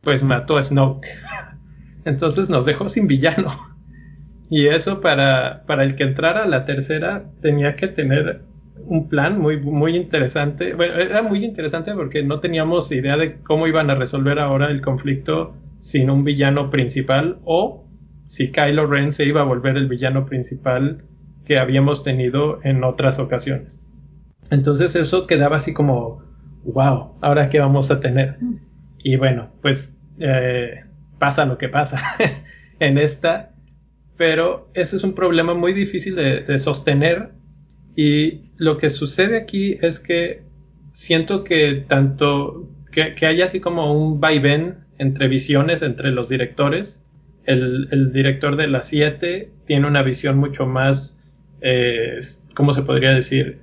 pues 0.00 0.22
mató 0.22 0.56
a 0.56 0.64
Snoke. 0.64 1.08
Entonces 2.06 2.48
nos 2.48 2.64
dejó 2.64 2.88
sin 2.88 3.06
villano. 3.06 3.67
Y 4.50 4.66
eso 4.66 5.00
para, 5.00 5.64
para 5.66 5.84
el 5.84 5.94
que 5.94 6.04
entrara 6.04 6.44
a 6.44 6.46
la 6.46 6.64
tercera 6.64 7.24
tenía 7.40 7.76
que 7.76 7.88
tener 7.88 8.42
un 8.86 9.08
plan 9.08 9.38
muy, 9.38 9.60
muy 9.60 9.96
interesante. 9.96 10.74
Bueno, 10.74 10.94
era 10.94 11.22
muy 11.22 11.44
interesante 11.44 11.92
porque 11.92 12.22
no 12.22 12.40
teníamos 12.40 12.90
idea 12.90 13.16
de 13.16 13.36
cómo 13.42 13.66
iban 13.66 13.90
a 13.90 13.94
resolver 13.94 14.38
ahora 14.38 14.70
el 14.70 14.80
conflicto 14.80 15.54
sin 15.78 16.10
un 16.10 16.24
villano 16.24 16.70
principal 16.70 17.38
o 17.44 17.84
si 18.26 18.50
Kylo 18.50 18.86
Ren 18.86 19.12
se 19.12 19.24
iba 19.24 19.42
a 19.42 19.44
volver 19.44 19.76
el 19.76 19.88
villano 19.88 20.26
principal 20.26 21.04
que 21.44 21.58
habíamos 21.58 22.02
tenido 22.02 22.60
en 22.62 22.84
otras 22.84 23.18
ocasiones. 23.18 23.82
Entonces 24.50 24.96
eso 24.96 25.26
quedaba 25.26 25.56
así 25.56 25.72
como, 25.72 26.22
wow, 26.64 27.16
ahora 27.20 27.48
qué 27.48 27.60
vamos 27.60 27.90
a 27.90 28.00
tener. 28.00 28.38
Y 28.98 29.16
bueno, 29.16 29.50
pues 29.62 29.96
eh, 30.18 30.84
pasa 31.18 31.46
lo 31.46 31.58
que 31.58 31.68
pasa 31.68 31.98
en 32.80 32.98
esta 32.98 33.54
pero 34.18 34.68
ese 34.74 34.96
es 34.96 35.04
un 35.04 35.14
problema 35.14 35.54
muy 35.54 35.72
difícil 35.72 36.16
de, 36.16 36.58
sostener 36.58 37.30
y 37.96 38.50
lo 38.56 38.76
que 38.76 38.90
sucede 38.90 39.38
aquí 39.38 39.78
es 39.80 40.00
que 40.00 40.42
siento 40.92 41.44
que 41.44 41.84
tanto 41.88 42.68
que, 42.90 43.14
que 43.14 43.42
así 43.42 43.60
como 43.60 43.94
un 43.94 44.20
vaivén 44.20 44.78
entre 44.98 45.28
visiones 45.28 45.82
entre 45.82 46.10
los 46.10 46.28
directores. 46.28 47.04
El, 47.44 48.12
director 48.12 48.56
de 48.56 48.66
las 48.66 48.88
7 48.88 49.50
tiene 49.66 49.86
una 49.86 50.02
visión 50.02 50.36
mucho 50.36 50.66
más, 50.66 51.22
eh, 51.60 52.18
¿cómo 52.54 52.74
se 52.74 52.82
podría 52.82 53.14
decir? 53.14 53.60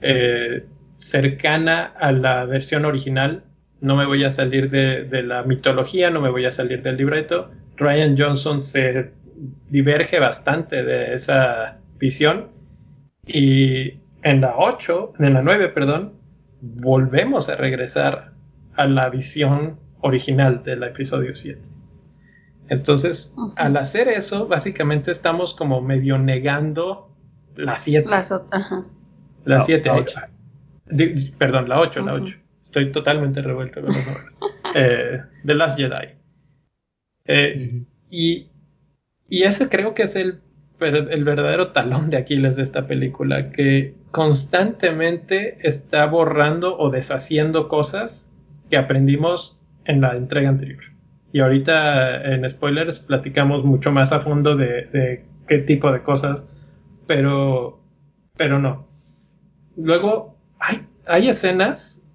Eh, 0.00 0.64
cercana 0.96 1.84
a 1.84 2.12
la 2.12 2.46
versión 2.46 2.86
original. 2.86 3.44
No 3.80 3.94
me 3.94 4.06
voy 4.06 4.24
a 4.24 4.30
salir 4.30 4.70
de, 4.70 5.04
de 5.04 5.22
la 5.22 5.42
mitología, 5.42 6.10
no 6.10 6.20
me 6.20 6.30
voy 6.30 6.46
a 6.46 6.50
salir 6.50 6.82
del 6.82 6.96
libreto. 6.96 7.50
Ryan 7.76 8.16
Johnson 8.18 8.62
se 8.62 9.12
diverge 9.70 10.18
bastante 10.18 10.82
de 10.82 11.14
esa 11.14 11.78
visión. 11.98 12.48
Y 13.26 14.00
en 14.22 14.40
la 14.40 14.54
8, 14.56 15.14
en 15.18 15.34
la 15.34 15.42
9, 15.42 15.68
perdón, 15.68 16.14
volvemos 16.60 17.48
a 17.48 17.56
regresar 17.56 18.32
a 18.76 18.86
la 18.86 19.08
visión 19.10 19.78
original 20.00 20.62
del 20.64 20.82
episodio 20.82 21.34
7. 21.34 21.60
Entonces, 22.68 23.34
al 23.56 23.76
hacer 23.76 24.08
eso, 24.08 24.46
básicamente 24.46 25.10
estamos 25.10 25.54
como 25.54 25.80
medio 25.80 26.18
negando 26.18 27.10
la 27.56 27.76
7. 27.76 28.08
La 29.44 29.60
7, 29.60 29.90
8. 29.90 30.20
Perdón, 31.38 31.68
la 31.68 31.80
8, 31.80 32.00
la 32.02 32.14
8. 32.14 32.36
Estoy 32.62 32.92
totalmente 32.92 33.42
revuelto 33.42 33.80
con 33.82 33.92
los 33.92 33.96
nombres. 34.06 34.26
eh, 34.74 35.20
The 35.44 35.54
Last 35.54 35.78
Jedi. 35.78 36.14
Eh, 37.24 37.82
y 38.10 38.48
y 39.32 39.44
ese 39.44 39.70
creo 39.70 39.94
que 39.94 40.02
es 40.02 40.14
el, 40.14 40.42
el 40.78 41.24
verdadero 41.24 41.68
talón 41.68 42.10
de 42.10 42.18
Aquiles 42.18 42.56
de 42.56 42.62
esta 42.62 42.86
película, 42.86 43.50
que 43.50 43.94
constantemente 44.10 45.56
está 45.66 46.04
borrando 46.04 46.76
o 46.76 46.90
deshaciendo 46.90 47.66
cosas 47.66 48.30
que 48.68 48.76
aprendimos 48.76 49.58
en 49.86 50.02
la 50.02 50.16
entrega 50.16 50.50
anterior. 50.50 50.82
Y 51.32 51.40
ahorita 51.40 52.34
en 52.34 52.50
spoilers 52.50 52.98
platicamos 52.98 53.64
mucho 53.64 53.90
más 53.90 54.12
a 54.12 54.20
fondo 54.20 54.54
de, 54.54 55.24
qué 55.48 55.58
tipo 55.60 55.90
de 55.90 56.02
cosas, 56.02 56.44
pero, 57.06 57.80
pero 58.36 58.58
no. 58.58 58.86
Luego 59.78 60.36
hay, 60.58 60.86
hay 61.06 61.30
escenas 61.30 62.06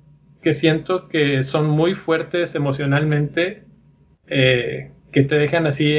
que 0.44 0.54
siento 0.54 1.08
que 1.08 1.42
son 1.42 1.68
muy 1.68 1.96
fuertes 1.96 2.54
emocionalmente, 2.54 3.64
eh, 4.28 4.92
que 5.12 5.24
te 5.24 5.34
dejan 5.34 5.66
así 5.66 5.92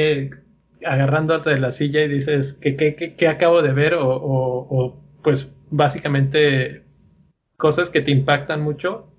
agarrándote 0.85 1.49
de 1.51 1.59
la 1.59 1.71
silla 1.71 2.03
y 2.03 2.07
dices, 2.07 2.53
¿qué, 2.53 2.75
qué, 2.75 3.27
acabo 3.27 3.61
de 3.61 3.73
ver? 3.73 3.95
O, 3.99 5.01
pues 5.23 5.55
básicamente 5.69 6.83
cosas 7.57 7.89
que 7.89 8.01
te 8.01 8.11
impactan 8.11 8.61
mucho, 8.61 9.11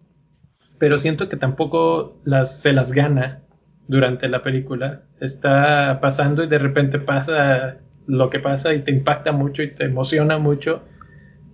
pero 0.78 0.98
siento 0.98 1.28
que 1.28 1.36
tampoco 1.36 2.18
las, 2.24 2.60
se 2.60 2.72
las 2.72 2.92
gana 2.92 3.42
durante 3.86 4.28
la 4.28 4.42
película. 4.42 5.02
Está 5.20 5.98
pasando 6.00 6.42
y 6.42 6.48
de 6.48 6.58
repente 6.58 6.98
pasa 6.98 7.78
lo 8.06 8.30
que 8.30 8.40
pasa 8.40 8.72
y 8.74 8.80
te 8.80 8.90
impacta 8.90 9.32
mucho 9.32 9.62
y 9.62 9.74
te 9.74 9.84
emociona 9.84 10.38
mucho. 10.38 10.82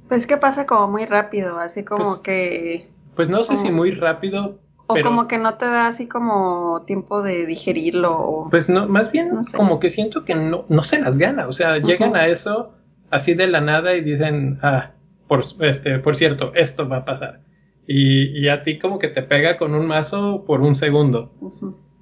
Pues 0.08 0.26
que 0.26 0.36
pasa 0.36 0.66
como 0.66 0.88
muy 0.88 1.04
rápido, 1.06 1.58
así 1.58 1.84
como 1.84 2.04
pues, 2.04 2.18
que... 2.18 2.90
Pues 3.16 3.28
no 3.28 3.42
sé 3.42 3.56
si 3.56 3.70
muy 3.70 3.90
rápido, 3.90 4.60
o 4.88 4.96
como 5.02 5.26
que 5.26 5.38
no 5.38 5.54
te 5.54 5.66
da 5.66 5.88
así 5.88 6.06
como 6.06 6.82
tiempo 6.86 7.22
de 7.22 7.46
digerirlo. 7.46 8.46
Pues 8.50 8.68
no, 8.68 8.86
más 8.86 9.10
bien 9.10 9.30
como 9.56 9.80
que 9.80 9.90
siento 9.90 10.24
que 10.24 10.34
no, 10.34 10.64
no 10.68 10.82
se 10.82 11.00
las 11.00 11.18
gana. 11.18 11.48
O 11.48 11.52
sea, 11.52 11.78
llegan 11.78 12.14
a 12.14 12.26
eso 12.26 12.72
así 13.10 13.34
de 13.34 13.48
la 13.48 13.60
nada 13.60 13.94
y 13.94 14.02
dicen, 14.02 14.58
ah, 14.62 14.92
por, 15.26 15.42
este, 15.60 15.98
por 15.98 16.14
cierto, 16.14 16.52
esto 16.54 16.88
va 16.88 16.98
a 16.98 17.04
pasar. 17.04 17.40
Y, 17.86 18.38
y 18.38 18.48
a 18.48 18.62
ti 18.62 18.78
como 18.78 18.98
que 18.98 19.08
te 19.08 19.22
pega 19.22 19.58
con 19.58 19.74
un 19.74 19.86
mazo 19.86 20.44
por 20.46 20.60
un 20.60 20.74
segundo. 20.74 21.32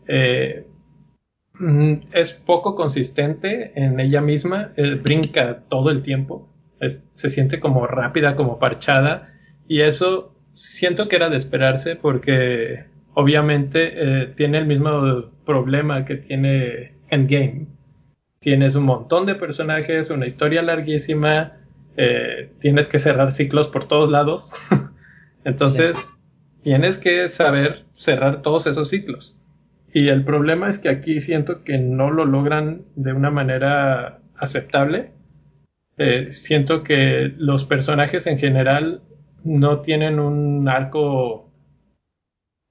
Eh, 0.06 0.66
mm, 1.58 1.94
es 2.12 2.32
poco 2.34 2.74
consistente 2.74 3.72
en 3.76 3.98
ella 3.98 4.20
misma, 4.20 4.72
eh, 4.76 4.94
brinca 4.94 5.60
todo 5.68 5.90
el 5.90 6.02
tiempo, 6.02 6.50
se 6.80 7.30
siente 7.30 7.60
como 7.60 7.86
rápida, 7.86 8.36
como 8.36 8.58
parchada, 8.58 9.32
y 9.66 9.80
eso 9.80 10.33
siento 10.54 11.08
que 11.08 11.16
era 11.16 11.28
de 11.28 11.36
esperarse 11.36 11.96
porque 11.96 12.84
obviamente 13.12 13.92
eh, 13.94 14.26
tiene 14.36 14.58
el 14.58 14.66
mismo 14.66 15.30
problema 15.44 16.04
que 16.04 16.16
tiene 16.16 16.94
Endgame. 17.10 17.66
Tienes 18.40 18.74
un 18.74 18.84
montón 18.84 19.26
de 19.26 19.34
personajes, 19.34 20.10
una 20.10 20.26
historia 20.26 20.62
larguísima, 20.62 21.52
eh, 21.96 22.50
tienes 22.60 22.88
que 22.88 22.98
cerrar 22.98 23.32
ciclos 23.32 23.68
por 23.68 23.86
todos 23.86 24.10
lados. 24.10 24.52
Entonces, 25.44 26.08
tienes 26.62 26.98
que 26.98 27.28
saber 27.28 27.84
cerrar 27.92 28.42
todos 28.42 28.66
esos 28.66 28.88
ciclos. 28.88 29.38
Y 29.92 30.08
el 30.08 30.24
problema 30.24 30.68
es 30.68 30.78
que 30.78 30.88
aquí 30.88 31.20
siento 31.20 31.62
que 31.62 31.78
no 31.78 32.10
lo 32.10 32.24
logran 32.24 32.82
de 32.96 33.12
una 33.12 33.30
manera 33.30 34.20
aceptable. 34.36 35.12
Eh, 35.98 36.28
siento 36.32 36.82
que 36.82 37.32
los 37.36 37.64
personajes 37.64 38.26
en 38.26 38.38
general 38.38 39.02
no 39.44 39.80
tienen 39.80 40.18
un 40.18 40.68
arco 40.68 41.50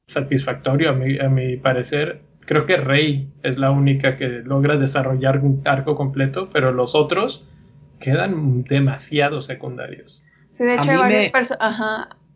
satisfactorio 0.08 0.90
a 0.90 0.94
mi, 0.94 1.20
a 1.20 1.30
mi 1.30 1.58
parecer. 1.58 2.22
Creo 2.46 2.66
que 2.66 2.78
Rey 2.78 3.32
es 3.44 3.58
la 3.58 3.72
única 3.72 4.18
que 4.18 4.28
logra 4.28 4.76
desarrollar 4.78 5.40
un 5.40 5.62
arco 5.66 5.96
completo, 5.96 6.50
pero 6.52 6.72
los 6.72 6.94
otros 6.94 7.48
quedan 8.00 8.64
demasiado 8.64 9.42
secundarios. 9.42 10.22
Sí, 10.52 10.66
de 10.66 10.76
hecho 10.76 10.92
hay 10.92 10.98
varios, 10.98 11.32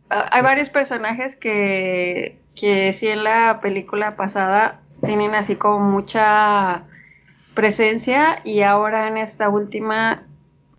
hay 0.10 0.42
varios 0.42 0.70
personajes 0.70 1.36
que, 1.36 2.40
que 2.56 2.94
sí 2.94 3.08
en 3.10 3.24
la 3.24 3.60
película 3.62 4.16
pasada 4.16 4.80
tienen 5.06 5.36
así 5.36 5.56
como 5.56 5.80
mucha 5.80 6.86
presencia 7.54 8.40
y 8.44 8.62
ahora 8.62 9.08
en 9.08 9.18
esta 9.18 9.50
última 9.50 10.27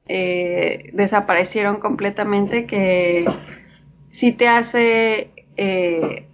eh, 0.09 0.91
desaparecieron 0.93 1.77
completamente 1.81 2.67
que 2.67 3.27
sí 4.11 4.33
te 4.33 4.49
hace, 4.49 5.31
eh, 5.57 6.27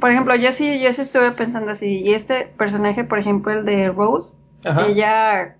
por 0.00 0.10
ejemplo, 0.10 0.34
yo 0.36 0.52
sí, 0.52 0.80
yo 0.80 0.92
sí 0.92 1.02
estuve 1.02 1.30
pensando 1.32 1.70
así, 1.72 2.00
y 2.02 2.14
este 2.14 2.46
personaje, 2.46 3.04
por 3.04 3.18
ejemplo, 3.18 3.52
el 3.52 3.64
de 3.64 3.88
Rose, 3.90 4.36
Ajá. 4.64 4.86
ella 4.88 5.56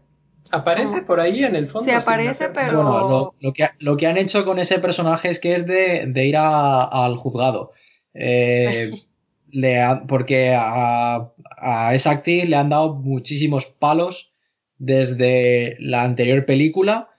Aparece 0.52 0.94
¿Cómo? 0.94 1.06
por 1.06 1.20
ahí 1.20 1.44
en 1.44 1.54
el 1.54 1.68
fondo. 1.68 1.84
Sí, 1.84 1.92
aparece, 1.92 2.44
hacer- 2.46 2.52
pero- 2.52 2.82
Bueno, 2.82 3.08
lo, 3.08 3.34
lo 3.40 3.52
que, 3.52 3.68
lo 3.78 3.96
que 3.96 4.08
han 4.08 4.16
hecho 4.16 4.44
con 4.44 4.58
ese 4.58 4.80
personaje 4.80 5.28
es 5.30 5.38
que 5.38 5.54
es 5.54 5.64
de, 5.66 6.06
de 6.06 6.26
ir 6.26 6.36
a- 6.36 6.82
al 6.82 7.16
juzgado. 7.16 7.70
Eh, 8.14 8.90
le 9.52 9.80
ha- 9.80 10.02
porque 10.08 10.52
a, 10.58 11.30
a 11.56 11.94
esa 11.94 12.10
actriz 12.10 12.48
le 12.48 12.56
han 12.56 12.70
dado 12.70 12.94
muchísimos 12.94 13.66
palos 13.66 14.32
desde 14.78 15.76
la 15.78 16.02
anterior 16.02 16.44
película 16.46 17.09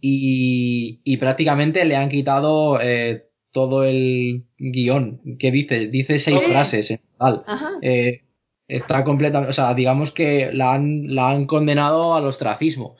y, 0.00 1.00
y 1.04 1.16
prácticamente 1.16 1.84
le 1.84 1.96
han 1.96 2.08
quitado 2.08 2.80
eh, 2.80 3.28
todo 3.52 3.84
el 3.84 4.44
guion 4.58 5.36
que 5.38 5.50
dice. 5.50 5.88
Dice 5.88 6.18
seis 6.18 6.42
frases 6.42 6.90
en 6.90 7.00
total. 7.18 7.44
Eh, 7.82 8.22
está 8.68 9.04
completamente, 9.04 9.50
o 9.50 9.54
sea, 9.54 9.74
digamos 9.74 10.12
que 10.12 10.52
la 10.52 10.74
han, 10.74 11.14
la 11.14 11.30
han 11.30 11.46
condenado 11.46 12.14
al 12.14 12.26
ostracismo. 12.26 12.96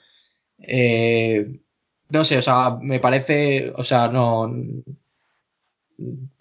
Eh, 0.59 1.59
no 2.09 2.25
sé, 2.25 2.37
o 2.37 2.41
sea, 2.41 2.77
me 2.81 2.99
parece, 2.99 3.71
o 3.75 3.83
sea, 3.83 4.07
no, 4.07 4.47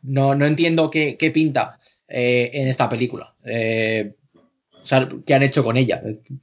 no, 0.03 0.35
no 0.35 0.47
entiendo 0.47 0.91
qué, 0.91 1.17
qué 1.17 1.31
pinta 1.31 1.79
eh, 2.09 2.51
en 2.55 2.69
esta 2.69 2.89
película. 2.89 3.35
Eh, 3.45 4.15
o 4.83 4.87
sea, 4.87 5.09
qué 5.27 5.35
han 5.35 5.43
hecho 5.43 5.65
con 5.65 5.77
ella. 5.77 6.01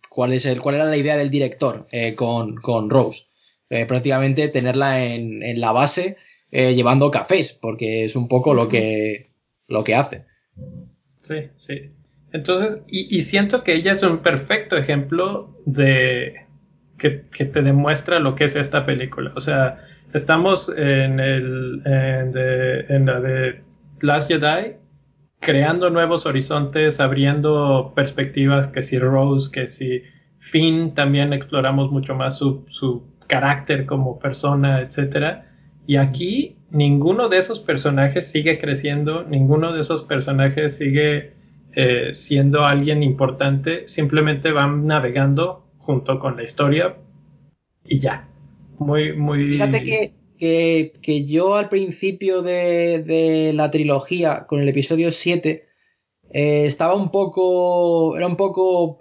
¿Cuál, 0.09 0.33
es 0.33 0.45
el, 0.45 0.61
cuál 0.61 0.75
era 0.75 0.85
la 0.85 0.97
idea 0.97 1.15
del 1.15 1.29
director 1.29 1.87
eh, 1.91 2.13
con, 2.15 2.55
con 2.55 2.89
Rose? 2.89 3.23
Eh, 3.75 3.85
prácticamente 3.87 4.49
tenerla 4.49 5.03
en, 5.03 5.41
en 5.41 5.59
la 5.59 5.71
base 5.71 6.17
eh, 6.51 6.75
llevando 6.75 7.09
cafés, 7.09 7.53
porque 7.59 8.05
es 8.05 8.15
un 8.15 8.27
poco 8.27 8.53
lo 8.53 8.67
que, 8.67 9.31
lo 9.67 9.83
que 9.83 9.95
hace. 9.95 10.25
Sí, 11.21 11.49
sí. 11.57 11.89
Entonces, 12.31 12.83
y, 12.87 13.17
y 13.17 13.21
siento 13.23 13.63
que 13.63 13.73
ella 13.73 13.93
es 13.93 14.03
un 14.03 14.19
perfecto 14.19 14.77
ejemplo 14.77 15.57
de 15.65 16.45
que, 16.99 17.23
que 17.35 17.45
te 17.45 17.61
demuestra 17.63 18.19
lo 18.19 18.35
que 18.35 18.45
es 18.45 18.55
esta 18.55 18.85
película. 18.85 19.31
O 19.35 19.41
sea, 19.41 19.79
estamos 20.13 20.69
en 20.77 21.19
el 21.19 21.81
en, 21.85 22.31
de- 22.31 22.85
en 22.89 23.05
la 23.07 23.19
de 23.21 23.61
Last 24.01 24.29
Jedi 24.29 24.75
creando 25.39 25.89
nuevos 25.89 26.25
horizontes, 26.25 26.99
abriendo 26.99 27.91
perspectivas, 27.95 28.67
que 28.67 28.83
si 28.83 28.97
Rose, 28.99 29.51
que 29.51 29.67
si 29.67 30.01
Finn, 30.39 30.93
también 30.93 31.33
exploramos 31.33 31.91
mucho 31.91 32.15
más 32.15 32.37
su, 32.37 32.65
su 32.69 33.03
carácter 33.33 33.87
como 33.87 34.19
persona, 34.19 34.81
etcétera. 34.81 35.51
Y 35.87 35.95
aquí 35.95 36.55
ninguno 36.69 37.29
de 37.29 37.39
esos 37.39 37.59
personajes 37.59 38.27
sigue 38.27 38.59
creciendo, 38.59 39.23
ninguno 39.23 39.73
de 39.73 39.81
esos 39.81 40.03
personajes 40.03 40.77
sigue 40.77 41.33
eh, 41.75 42.13
siendo 42.13 42.63
alguien 42.63 43.01
importante, 43.01 43.87
simplemente 43.87 44.51
van 44.51 44.85
navegando 44.85 45.65
junto 45.79 46.19
con 46.19 46.37
la 46.37 46.43
historia 46.43 46.97
y 47.87 47.97
ya. 47.97 48.27
Muy, 48.77 49.13
muy. 49.13 49.53
Fíjate 49.53 49.81
que, 49.81 50.13
que, 50.37 50.93
que 51.01 51.25
yo 51.25 51.55
al 51.55 51.69
principio 51.69 52.43
de, 52.43 52.99
de 52.99 53.53
la 53.53 53.71
trilogía, 53.71 54.45
con 54.47 54.59
el 54.59 54.69
episodio 54.69 55.11
7, 55.11 55.65
eh, 56.29 56.65
estaba 56.67 56.93
un 56.93 57.09
poco. 57.09 58.15
Era 58.15 58.27
un 58.27 58.35
poco. 58.35 58.99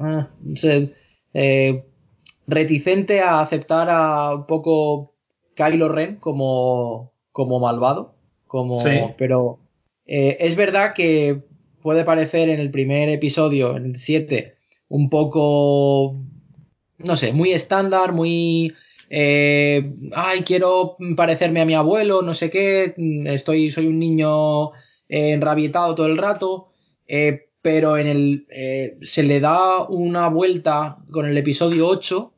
ah, 0.00 0.28
no 0.42 0.56
sé, 0.56 0.92
eh, 1.32 1.84
reticente 2.48 3.20
a 3.20 3.40
aceptar 3.40 3.88
a 3.90 4.34
un 4.34 4.46
poco 4.46 5.14
Kylo 5.54 5.88
Ren 5.88 6.16
como, 6.16 7.12
como 7.30 7.60
malvado. 7.60 8.14
Como, 8.46 8.80
Sí. 8.80 8.90
Pero 9.16 9.60
eh, 10.06 10.38
es 10.40 10.56
verdad 10.56 10.94
que 10.94 11.44
puede 11.82 12.04
parecer 12.04 12.48
en 12.48 12.58
el 12.58 12.70
primer 12.70 13.08
episodio, 13.10 13.76
en 13.76 13.86
el 13.86 13.96
7, 13.96 14.56
un 14.88 15.10
poco. 15.10 16.16
No 16.98 17.16
sé, 17.16 17.32
muy 17.32 17.52
estándar, 17.52 18.12
muy 18.12 18.74
eh, 19.10 19.94
ay, 20.12 20.42
quiero 20.42 20.96
parecerme 21.16 21.60
a 21.60 21.64
mi 21.64 21.74
abuelo, 21.74 22.22
no 22.22 22.34
sé 22.34 22.50
qué, 22.50 22.94
estoy, 23.26 23.70
soy 23.70 23.86
un 23.86 23.98
niño 23.98 24.72
eh, 25.08 25.32
enrabietado 25.32 25.94
todo 25.94 26.06
el 26.06 26.18
rato, 26.18 26.68
eh, 27.06 27.48
pero 27.62 27.96
en 27.96 28.06
el, 28.06 28.98
se 29.02 29.22
le 29.22 29.40
da 29.40 29.84
una 29.88 30.28
vuelta 30.28 30.98
con 31.10 31.26
el 31.26 31.36
episodio 31.36 31.88
8 31.88 32.32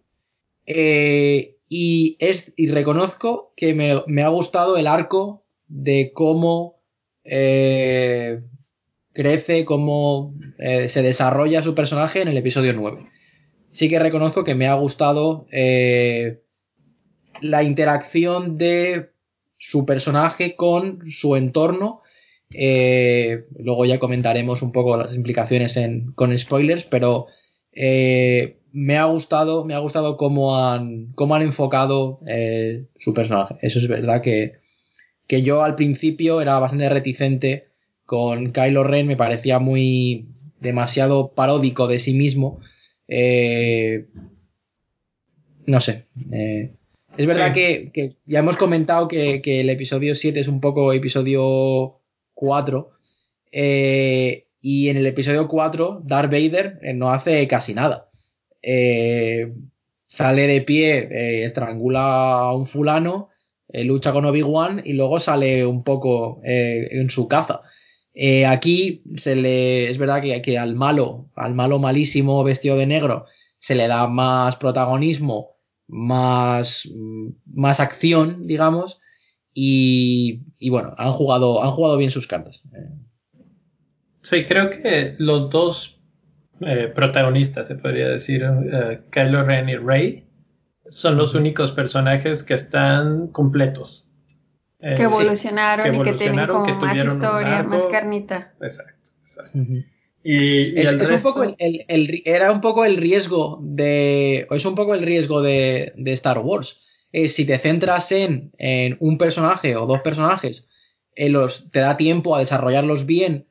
eh, 0.66 1.56
y, 1.68 2.16
es, 2.20 2.52
y 2.56 2.68
reconozco 2.68 3.52
que 3.56 3.74
me, 3.74 4.02
me 4.06 4.22
ha 4.22 4.28
gustado 4.28 4.76
el 4.76 4.86
arco 4.86 5.44
de 5.68 6.12
cómo 6.12 6.80
eh, 7.24 8.40
crece, 9.12 9.64
cómo 9.64 10.34
eh, 10.58 10.88
se 10.88 11.02
desarrolla 11.02 11.62
su 11.62 11.74
personaje 11.74 12.22
en 12.22 12.28
el 12.28 12.36
episodio 12.38 12.72
9. 12.72 13.06
Sí 13.72 13.88
que 13.88 13.98
reconozco 14.00 14.42
que 14.42 14.54
me 14.56 14.66
ha 14.66 14.74
gustado 14.74 15.46
eh, 15.52 16.42
la 17.40 17.62
interacción 17.62 18.56
de 18.56 19.10
su 19.58 19.86
personaje 19.86 20.56
con 20.56 21.00
su 21.06 21.36
entorno. 21.36 22.00
Eh, 22.52 23.44
luego 23.58 23.84
ya 23.84 24.00
comentaremos 24.00 24.62
un 24.62 24.72
poco 24.72 24.96
las 24.96 25.14
implicaciones 25.14 25.76
en- 25.76 26.12
con 26.12 26.36
spoilers, 26.36 26.82
pero 26.84 27.26
me 28.72 28.96
ha 28.98 29.04
gustado, 29.04 29.64
me 29.64 29.74
ha 29.74 29.78
gustado 29.78 30.16
cómo 30.16 30.56
han, 30.58 31.06
cómo 31.14 31.34
han 31.34 31.42
enfocado 31.42 32.20
eh, 32.26 32.86
su 32.96 33.12
personaje. 33.14 33.56
Eso 33.62 33.78
es 33.78 33.88
verdad 33.88 34.22
que, 34.22 34.60
que 35.26 35.42
yo 35.42 35.62
al 35.62 35.74
principio 35.76 36.40
era 36.40 36.58
bastante 36.58 36.88
reticente 36.88 37.68
con 38.06 38.52
Kylo 38.52 38.84
Ren, 38.84 39.06
me 39.06 39.16
parecía 39.16 39.58
muy 39.58 40.26
demasiado 40.60 41.32
paródico 41.32 41.86
de 41.86 41.98
sí 41.98 42.14
mismo. 42.14 42.60
Eh, 43.08 44.06
no 45.66 45.80
sé. 45.80 46.06
eh, 46.32 46.74
es 47.16 47.26
verdad 47.26 47.48
Sí. 47.48 47.60
que, 47.60 47.90
que 47.92 48.16
ya 48.26 48.38
hemos 48.38 48.56
comentado 48.56 49.08
que, 49.08 49.42
que 49.42 49.60
el 49.60 49.70
episodio 49.70 50.14
7 50.14 50.40
es 50.40 50.48
un 50.48 50.60
poco 50.60 50.92
episodio 50.92 52.00
4. 52.34 52.92
eh, 53.52 54.46
y 54.62 54.90
en 54.90 54.98
el 54.98 55.06
episodio 55.06 55.48
4, 55.48 56.02
Darth 56.04 56.30
Vader 56.30 56.80
no 56.94 57.10
hace 57.10 57.48
casi 57.48 57.72
nada. 57.72 58.09
Eh, 58.62 59.52
sale 60.06 60.46
de 60.46 60.62
pie, 60.62 61.08
eh, 61.10 61.44
estrangula 61.44 62.40
a 62.40 62.54
un 62.54 62.66
fulano, 62.66 63.28
eh, 63.68 63.84
lucha 63.84 64.12
con 64.12 64.24
Obi-Wan 64.24 64.82
y 64.84 64.92
luego 64.92 65.20
sale 65.20 65.64
un 65.64 65.84
poco 65.84 66.40
en 66.42 67.08
su 67.10 67.28
caza. 67.28 67.62
Aquí 68.48 69.02
se 69.16 69.36
le. 69.36 69.88
Es 69.88 69.96
verdad 69.98 70.20
que, 70.20 70.58
al 70.58 70.74
malo, 70.74 71.30
al 71.36 71.54
malo 71.54 71.78
malísimo 71.78 72.44
vestido 72.44 72.76
de 72.76 72.86
negro, 72.86 73.26
se 73.58 73.74
le 73.74 73.86
da 73.88 74.06
más 74.08 74.56
protagonismo, 74.56 75.56
más, 75.86 76.88
más 77.46 77.80
acción, 77.80 78.46
digamos. 78.46 79.00
Y, 79.54 80.42
y 80.58 80.70
bueno, 80.70 80.94
han 80.98 81.12
jugado, 81.12 81.62
han 81.62 81.70
jugado 81.70 81.96
bien 81.96 82.10
sus 82.10 82.26
cartas. 82.26 82.62
Sí, 84.22 84.44
creo 84.44 84.70
que 84.70 85.14
los 85.18 85.48
dos 85.50 85.99
eh, 86.60 86.90
protagonistas, 86.94 87.68
se 87.68 87.74
podría 87.74 88.08
decir, 88.08 88.42
eh, 88.44 89.00
Kylo 89.10 89.44
Ren 89.44 89.68
y 89.68 89.76
Rey, 89.76 90.24
son 90.88 91.16
los 91.16 91.34
únicos 91.34 91.72
personajes 91.72 92.42
que 92.42 92.54
están 92.54 93.28
completos. 93.28 94.10
Eh, 94.80 94.94
que 94.96 94.96
sí, 94.96 95.02
evolucionaron 95.02 95.90
que 95.90 95.96
y 95.96 96.02
que 96.02 96.12
tienen 96.14 96.46
como 96.46 96.64
que 96.64 96.72
más 96.74 96.96
historia, 96.96 97.58
arco. 97.58 97.70
más 97.70 97.86
carnita. 97.86 98.54
Exacto, 98.60 99.10
exacto. 99.20 99.58
Y, 100.22 100.34
y 100.34 100.80
Es, 100.80 100.92
un 101.10 101.22
poco 101.22 101.44
el, 101.44 101.54
el- 101.58 101.84
el 101.88 102.06
ri- 102.08 102.22
era 102.26 102.50
un 102.52 102.60
poco 102.60 102.84
el 102.84 102.96
riesgo 102.96 103.58
de. 103.62 104.46
Es 104.50 104.64
un 104.66 104.74
poco 104.74 104.94
el 104.94 105.02
riesgo 105.02 105.40
de, 105.42 105.92
de 105.96 106.12
Star 106.12 106.38
Wars. 106.38 106.78
Eh, 107.12 107.28
si 107.28 107.44
te 107.44 107.58
centras 107.58 108.12
en, 108.12 108.52
en 108.58 108.96
un 109.00 109.16
personaje 109.18 109.76
o 109.76 109.86
dos 109.86 110.00
personajes, 110.00 110.66
eh, 111.16 111.28
los, 111.30 111.70
te 111.70 111.80
da 111.80 111.96
tiempo 111.96 112.36
a 112.36 112.40
desarrollarlos 112.40 113.04
bien, 113.06 113.46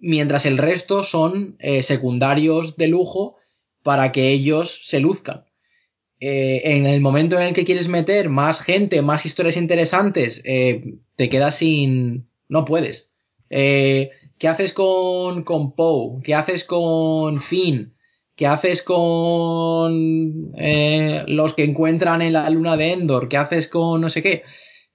mientras 0.00 0.46
el 0.46 0.58
resto 0.58 1.04
son 1.04 1.56
eh, 1.58 1.82
secundarios 1.82 2.76
de 2.76 2.88
lujo 2.88 3.36
para 3.82 4.12
que 4.12 4.30
ellos 4.30 4.80
se 4.84 5.00
luzcan. 5.00 5.44
Eh, 6.20 6.62
en 6.64 6.86
el 6.86 7.00
momento 7.00 7.36
en 7.36 7.48
el 7.48 7.54
que 7.54 7.64
quieres 7.64 7.88
meter 7.88 8.28
más 8.28 8.60
gente, 8.60 9.02
más 9.02 9.24
historias 9.24 9.56
interesantes, 9.56 10.42
eh, 10.44 10.96
te 11.16 11.28
quedas 11.28 11.56
sin. 11.56 12.28
No 12.48 12.64
puedes. 12.64 13.08
¿Qué 13.48 14.48
haces 14.48 14.72
con, 14.72 15.42
con 15.42 15.74
Poe? 15.74 16.22
¿Qué 16.22 16.34
haces 16.34 16.64
con 16.64 17.40
Finn? 17.40 17.94
¿Qué 18.36 18.46
haces 18.46 18.82
con 18.82 20.52
los 21.26 21.54
que 21.54 21.64
encuentran 21.64 22.22
en 22.22 22.32
la 22.32 22.48
luna 22.50 22.76
de 22.76 22.92
Endor? 22.92 23.28
¿Qué 23.28 23.36
haces 23.36 23.68
con 23.68 24.00
no 24.00 24.08
sé 24.08 24.22
qué? 24.22 24.44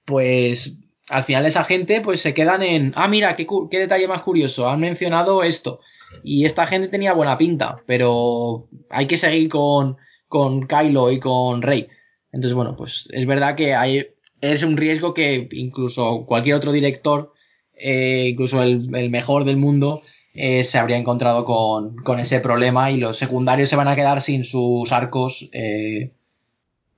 Pues 0.04 0.74
al 1.08 1.24
final 1.24 1.46
esa 1.46 1.64
gente 1.64 2.00
pues 2.00 2.20
se 2.20 2.34
quedan 2.34 2.62
en, 2.62 2.92
ah, 2.96 3.08
mira, 3.08 3.36
qué, 3.36 3.46
qué 3.70 3.78
detalle 3.78 4.08
más 4.08 4.22
curioso, 4.22 4.68
han 4.68 4.80
mencionado 4.80 5.42
esto. 5.42 5.80
Y 6.22 6.44
esta 6.44 6.66
gente 6.66 6.88
tenía 6.88 7.12
buena 7.12 7.36
pinta, 7.36 7.82
pero 7.86 8.68
hay 8.90 9.06
que 9.06 9.16
seguir 9.16 9.48
con, 9.48 9.96
con 10.28 10.66
Kylo 10.66 11.10
y 11.10 11.18
con 11.18 11.62
Rey. 11.62 11.88
Entonces, 12.32 12.54
bueno, 12.54 12.76
pues 12.76 13.08
es 13.12 13.26
verdad 13.26 13.54
que 13.54 13.74
hay, 13.74 14.06
es 14.40 14.62
un 14.62 14.76
riesgo 14.76 15.14
que 15.14 15.48
incluso 15.52 16.24
cualquier 16.26 16.56
otro 16.56 16.72
director, 16.72 17.32
eh, 17.76 18.28
incluso 18.30 18.62
el, 18.62 18.88
mejor 19.10 19.44
del 19.44 19.56
mundo, 19.56 20.02
eh, 20.34 20.64
se 20.64 20.78
habría 20.78 20.96
encontrado 20.96 21.44
con, 21.44 21.96
con, 21.96 22.18
ese 22.18 22.40
problema 22.40 22.90
y 22.90 22.96
los 22.96 23.16
secundarios 23.16 23.68
se 23.68 23.76
van 23.76 23.88
a 23.88 23.96
quedar 23.96 24.20
sin 24.20 24.44
sus 24.44 24.90
arcos, 24.92 25.48
eh, 25.52 26.12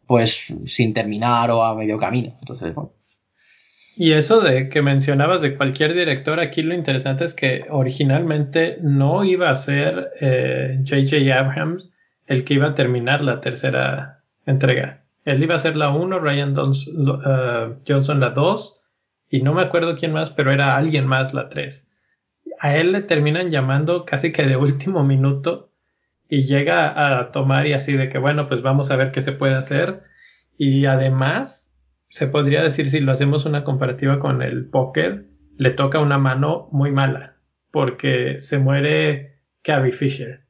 pues 0.07 0.55
sin 0.65 0.95
terminar 0.95 1.51
o 1.51 1.63
a 1.63 1.75
medio 1.75 1.99
camino. 1.99 2.37
Entonces, 2.41 2.75
bueno. 2.75 2.96
Y 3.97 4.13
eso 4.13 4.41
de 4.41 4.69
que 4.69 4.83
mencionabas 4.83 5.41
de 5.41 5.57
cualquier 5.57 5.95
director, 5.95 6.39
aquí 6.39 6.63
lo 6.63 6.75
interesante 6.75 7.25
es 7.25 7.33
que 7.33 7.65
originalmente 7.71 8.79
no 8.83 9.25
iba 9.25 9.49
a 9.49 9.57
ser 9.57 10.11
J.J. 10.21 11.39
Abrams 11.39 11.91
el 12.27 12.45
que 12.45 12.55
iba 12.55 12.67
a 12.67 12.75
terminar 12.75 13.23
la 13.23 13.41
tercera 13.41 14.23
entrega. 14.45 15.05
Él 15.25 15.43
iba 15.43 15.55
a 15.55 15.61
ser 15.61 15.77
la 15.77 15.91
1, 15.91 16.19
Ryan 16.19 16.57
uh, 16.59 17.75
Johnson 17.87 18.21
la 18.21 18.31
2, 18.31 18.81
y 19.31 19.43
no 19.43 19.55
me 19.55 19.63
acuerdo 19.63 19.97
quién 19.97 20.13
más, 20.13 20.31
pero 20.31 20.53
era 20.53 20.77
alguien 20.77 21.07
más 21.07 21.35
la 21.35 21.49
3. 21.49 21.89
A 22.61 22.77
él 22.77 22.93
le 22.93 23.03
terminan 23.03 23.51
llamando 23.51 24.05
casi 24.05 24.33
que 24.33 24.45
de 24.45 24.57
último 24.57 25.05
minuto 25.05 25.73
y 26.29 26.45
llega 26.45 27.19
a 27.19 27.33
tomar 27.33 27.67
y 27.67 27.73
así 27.73 27.93
de 27.95 28.09
que 28.09 28.19
bueno, 28.19 28.49
pues 28.49 28.63
vamos 28.63 28.91
a 28.91 28.97
ver 28.97 29.11
qué 29.11 29.23
se 29.23 29.33
puede 29.33 29.55
hacer. 29.55 30.03
Y 30.59 30.87
además, 30.87 31.66
se 32.17 32.29
podría 32.29 32.63
decir 32.63 32.89
si 32.89 33.01
lo 33.01 33.13
hacemos 33.13 33.45
una 33.45 33.63
comparativa 33.63 34.19
con 34.19 34.41
el 34.41 34.65
póker, 34.71 35.27
le 35.59 35.69
toca 35.69 36.01
una 36.01 36.17
mano 36.17 36.67
muy 36.73 36.91
mala 36.91 37.37
porque 37.71 38.41
se 38.41 38.59
muere 38.59 39.43
Carrie 39.61 39.93
Fisher, 39.93 40.41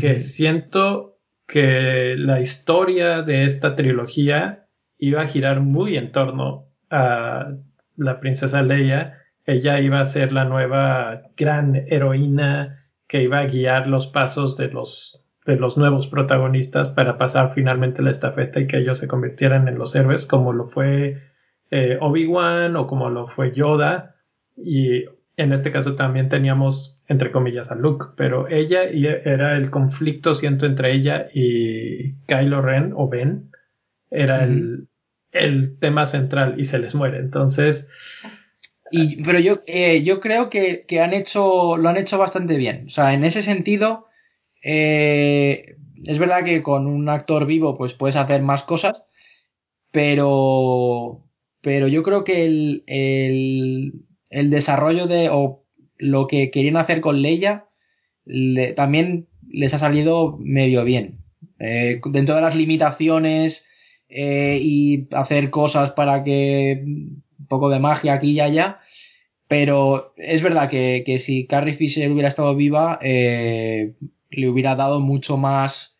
que 0.00 0.18
siento 0.18 1.18
que 1.46 2.14
la 2.16 2.40
historia 2.40 3.20
de 3.20 3.44
esta 3.44 3.76
trilogía 3.76 4.68
iba 4.96 5.20
a 5.20 5.26
girar 5.26 5.60
muy 5.60 5.98
en 5.98 6.12
torno 6.12 6.70
a 6.88 7.52
la 7.98 8.20
princesa 8.20 8.62
Leia. 8.62 9.18
Ella 9.44 9.80
iba 9.80 10.00
a 10.00 10.06
ser 10.06 10.32
la 10.32 10.46
nueva 10.46 11.24
gran 11.36 11.76
heroína 11.76 12.86
que 13.06 13.22
iba 13.22 13.40
a 13.40 13.46
guiar 13.46 13.86
los 13.86 14.06
pasos 14.06 14.56
de 14.56 14.68
los, 14.68 15.22
de 15.50 15.60
los 15.60 15.76
nuevos 15.76 16.08
protagonistas 16.08 16.88
para 16.88 17.18
pasar 17.18 17.52
finalmente 17.54 18.02
la 18.02 18.10
estafeta 18.10 18.60
y 18.60 18.66
que 18.66 18.78
ellos 18.78 18.98
se 18.98 19.08
convirtieran 19.08 19.68
en 19.68 19.78
los 19.78 19.94
héroes 19.94 20.26
como 20.26 20.52
lo 20.52 20.64
fue 20.66 21.16
eh, 21.70 21.98
Obi-Wan 22.00 22.76
o 22.76 22.86
como 22.86 23.10
lo 23.10 23.26
fue 23.26 23.52
Yoda. 23.52 24.16
Y 24.56 25.04
en 25.36 25.52
este 25.52 25.72
caso 25.72 25.94
también 25.94 26.28
teníamos 26.28 27.00
entre 27.10 27.32
comillas, 27.32 27.72
a 27.72 27.74
Luke, 27.74 28.06
pero 28.16 28.46
ella 28.46 28.84
era 28.84 29.56
el 29.56 29.68
conflicto, 29.68 30.32
siento, 30.32 30.64
entre 30.64 30.92
ella 30.92 31.26
y 31.34 32.14
Kylo 32.26 32.62
Ren 32.62 32.92
o 32.94 33.08
Ben, 33.08 33.50
era 34.12 34.44
el, 34.44 34.86
tema 35.80 36.06
central 36.06 36.54
y 36.56 36.62
se 36.62 36.78
les 36.78 36.94
muere. 36.94 37.18
Entonces. 37.18 37.88
Y, 38.92 39.24
pero 39.24 39.40
yo, 39.40 39.58
eh, 39.66 40.04
yo 40.04 40.20
creo 40.20 40.50
que, 40.50 40.86
han 41.02 41.12
hecho, 41.12 41.76
lo 41.76 41.88
han 41.88 41.96
hecho 41.96 42.16
bastante 42.16 42.56
bien. 42.56 42.84
O 42.86 42.90
sea, 42.90 43.12
en 43.12 43.24
ese 43.24 43.42
sentido, 43.42 44.06
eh, 44.62 45.76
es 46.04 46.18
verdad 46.18 46.44
que 46.44 46.62
con 46.62 46.86
un 46.86 47.08
actor 47.08 47.46
vivo, 47.46 47.76
pues 47.76 47.94
puedes 47.94 48.16
hacer 48.16 48.42
más 48.42 48.62
cosas, 48.62 49.04
pero, 49.90 51.24
pero 51.60 51.88
yo 51.88 52.02
creo 52.02 52.24
que 52.24 52.44
el, 52.44 52.84
el, 52.86 54.50
desarrollo 54.50 55.06
de, 55.06 55.30
lo 55.98 56.26
que 56.26 56.50
querían 56.50 56.76
hacer 56.76 57.00
con 57.00 57.22
Leia 57.22 57.66
también 58.76 59.28
les 59.48 59.74
ha 59.74 59.78
salido 59.78 60.38
medio 60.40 60.84
bien. 60.84 61.18
Eh, 61.58 62.00
dentro 62.06 62.34
de 62.34 62.40
las 62.40 62.56
limitaciones 62.56 63.66
eh, 64.08 64.58
y 64.62 65.08
hacer 65.12 65.50
cosas 65.50 65.92
para 65.92 66.24
que 66.24 66.82
un 66.84 67.46
poco 67.48 67.68
de 67.68 67.80
magia 67.80 68.14
aquí 68.14 68.32
y 68.32 68.40
allá. 68.40 68.80
Pero 69.46 70.14
es 70.16 70.42
verdad 70.42 70.70
que, 70.70 71.18
si 71.18 71.46
Carrie 71.46 71.74
Fisher 71.74 72.10
hubiera 72.10 72.28
estado 72.28 72.54
viva, 72.54 72.98
eh, 73.02 73.94
le 74.30 74.48
hubiera 74.48 74.76
dado 74.76 75.00
mucho 75.00 75.36
más 75.36 75.96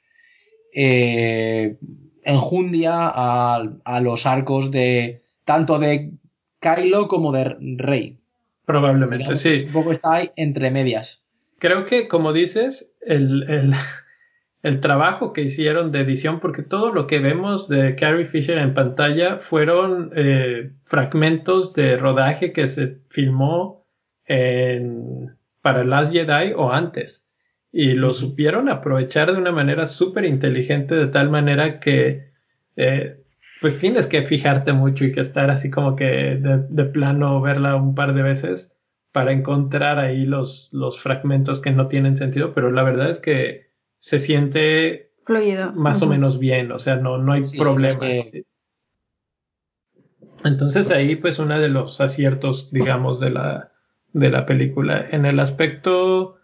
enjundia 2.24 2.92
a, 2.94 3.62
a, 3.84 4.00
los 4.00 4.26
arcos 4.26 4.70
de 4.70 5.22
tanto 5.44 5.78
de 5.78 6.12
Kylo 6.60 7.08
como 7.08 7.32
de 7.32 7.56
Rey. 7.76 8.18
Probablemente, 8.64 9.34
sí. 9.36 9.64
Un 9.66 9.72
poco 9.72 9.92
está 9.92 10.14
ahí 10.14 10.30
entre 10.36 10.70
medias. 10.70 11.22
Creo 11.58 11.84
que, 11.84 12.08
como 12.08 12.32
dices, 12.32 12.94
el, 13.00 13.74
el, 14.62 14.80
trabajo 14.80 15.32
que 15.32 15.42
hicieron 15.42 15.90
de 15.90 16.00
edición, 16.00 16.40
porque 16.40 16.62
todo 16.62 16.92
lo 16.92 17.06
que 17.06 17.18
vemos 17.18 17.68
de 17.68 17.96
Carrie 17.96 18.26
Fisher 18.26 18.58
en 18.58 18.74
pantalla 18.74 19.38
fueron 19.38 20.12
eh, 20.14 20.70
fragmentos 20.84 21.72
de 21.74 21.96
rodaje 21.96 22.52
que 22.52 22.68
se 22.68 22.98
filmó 23.08 23.86
en, 24.26 25.36
para 25.62 25.84
Last 25.84 26.12
Jedi 26.12 26.52
o 26.54 26.70
antes. 26.70 27.26
Y 27.72 27.94
lo 27.94 28.14
supieron 28.14 28.68
aprovechar 28.68 29.32
de 29.32 29.38
una 29.38 29.52
manera 29.52 29.86
súper 29.86 30.24
inteligente, 30.24 30.94
de 30.96 31.06
tal 31.06 31.30
manera 31.30 31.78
que 31.78 32.30
eh, 32.76 33.20
pues 33.60 33.78
tienes 33.78 34.06
que 34.06 34.22
fijarte 34.22 34.72
mucho 34.72 35.04
y 35.04 35.12
que 35.12 35.20
estar 35.20 35.50
así 35.50 35.70
como 35.70 35.94
que 35.94 36.40
de, 36.40 36.84
plano 36.86 37.40
verla 37.40 37.76
un 37.76 37.94
par 37.94 38.14
de 38.14 38.22
veces 38.22 38.74
para 39.12 39.32
encontrar 39.32 39.98
ahí 39.98 40.24
los, 40.24 40.70
los 40.72 41.00
fragmentos 41.00 41.60
que 41.60 41.70
no 41.70 41.88
tienen 41.88 42.16
sentido, 42.16 42.54
pero 42.54 42.70
la 42.70 42.82
verdad 42.82 43.10
es 43.10 43.20
que 43.20 43.70
se 43.98 44.18
siente 44.18 45.12
fluido. 45.24 45.72
más 45.72 46.00
o 46.00 46.06
menos 46.06 46.38
bien, 46.38 46.72
o 46.72 46.78
sea, 46.78 46.96
no, 46.96 47.18
no 47.18 47.32
hay 47.32 47.42
problema. 47.58 48.00
Entonces 50.42 50.90
ahí 50.90 51.16
pues 51.16 51.38
uno 51.38 51.58
de 51.58 51.68
los 51.68 52.00
aciertos, 52.00 52.72
digamos, 52.72 53.20
de 53.20 53.30
la, 53.30 53.72
de 54.12 54.30
la 54.30 54.46
película. 54.46 55.06
En 55.10 55.26
el 55.26 55.38
aspecto 55.38 56.39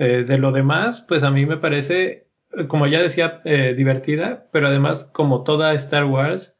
eh, 0.00 0.24
de 0.26 0.38
lo 0.38 0.50
demás, 0.50 1.04
pues 1.06 1.22
a 1.22 1.30
mí 1.30 1.46
me 1.46 1.58
parece 1.58 2.30
como 2.68 2.86
ya 2.86 3.00
decía, 3.00 3.40
eh, 3.44 3.74
divertida, 3.76 4.48
pero 4.52 4.68
además, 4.68 5.04
como 5.12 5.44
toda 5.44 5.72
Star 5.74 6.04
Wars, 6.04 6.58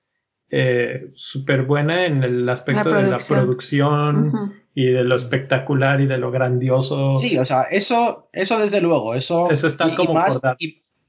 eh, 0.50 1.10
súper 1.14 1.62
buena 1.62 2.06
en 2.06 2.22
el 2.22 2.48
aspecto 2.48 2.90
de 2.90 3.04
la 3.04 3.18
producción 3.18 4.54
y 4.74 4.86
de 4.86 5.04
lo 5.04 5.16
espectacular 5.16 6.00
y 6.00 6.06
de 6.06 6.18
lo 6.18 6.30
grandioso. 6.30 7.16
Sí, 7.18 7.38
o 7.38 7.44
sea, 7.44 7.62
eso, 7.62 8.28
eso 8.32 8.58
desde 8.58 8.80
luego, 8.80 9.14
eso, 9.14 9.50
eso 9.50 9.66
está 9.66 9.94
como 9.94 10.14
más, 10.14 10.40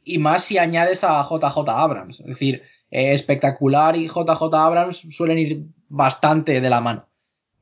y, 0.03 0.17
más 0.17 0.43
si 0.43 0.57
añades 0.57 1.03
a 1.03 1.23
JJ 1.23 1.69
Abrams, 1.69 2.19
es 2.21 2.25
decir, 2.25 2.63
eh, 2.89 3.13
espectacular 3.13 3.95
y 3.95 4.07
JJ 4.07 4.53
Abrams 4.53 5.03
suelen 5.09 5.37
ir 5.37 5.63
bastante 5.89 6.59
de 6.59 6.69
la 6.69 6.81
mano. 6.81 7.07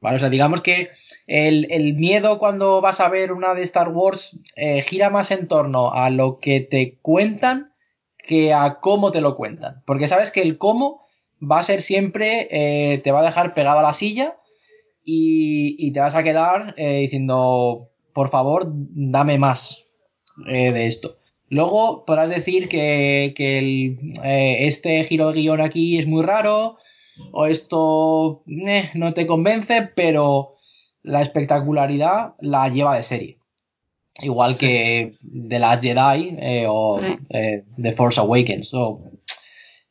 ¿Vale? 0.02 0.16
O 0.16 0.20
sea, 0.20 0.30
digamos 0.30 0.62
que 0.62 0.92
el, 1.30 1.94
miedo 1.94 2.40
cuando 2.40 2.82
vas 2.82 3.00
a 3.00 3.08
ver 3.08 3.32
una 3.32 3.54
de 3.54 3.62
Star 3.62 3.90
Wars 3.90 4.36
eh, 4.56 4.82
gira 4.82 5.12
más 5.12 5.30
en 5.30 5.48
torno 5.48 5.92
a 5.92 6.10
lo 6.10 6.40
que 6.40 6.60
te 6.60 6.98
cuentan 7.04 7.72
que 8.18 8.52
a 8.52 8.80
cómo 8.80 9.12
te 9.12 9.22
lo 9.22 9.36
cuentan. 9.36 9.84
Porque 9.86 10.08
sabes 10.08 10.32
que 10.32 10.42
el 10.42 10.58
cómo 10.58 11.06
va 11.40 11.60
a 11.60 11.64
ser 11.64 11.84
siempre, 11.84 12.48
eh, 12.52 12.98
te 12.98 13.12
va 13.12 13.20
a 13.20 13.26
dejar 13.26 13.54
pegado 13.54 13.78
a 13.80 13.84
la 13.84 13.94
silla 13.94 14.38
y, 15.06 15.92
te 15.92 16.00
vas 16.00 16.16
a 16.16 16.24
quedar 16.24 16.74
eh, 16.78 17.02
diciendo, 17.02 17.90
por 18.14 18.30
favor, 18.30 18.64
dame 18.68 19.38
más 19.38 19.86
de 20.46 20.88
esto. 20.88 21.18
Luego 21.50 22.06
podrás 22.06 22.30
decir 22.30 22.70
que, 22.70 23.34
este 24.66 25.04
giro 25.04 25.32
de 25.32 25.42
guion 25.42 25.62
aquí 25.62 26.00
es 26.00 26.08
muy 26.08 26.24
raro 26.24 26.78
o 27.32 27.46
esto 27.46 28.44
no 28.94 29.14
te 29.14 29.28
convence, 29.28 29.90
pero 29.96 30.56
la 31.04 31.22
espectacularidad 31.22 32.34
la 32.40 32.68
lleva 32.70 32.96
de 32.96 33.04
serie. 33.04 33.40
Igual 34.22 34.58
que 34.58 35.14
de 35.22 35.60
las 35.60 35.82
Jedi 35.82 36.36
eh, 36.40 36.66
o 36.68 37.00
eh, 37.30 37.64
The 37.82 37.94
Force 37.94 38.20
Awakens. 38.20 38.72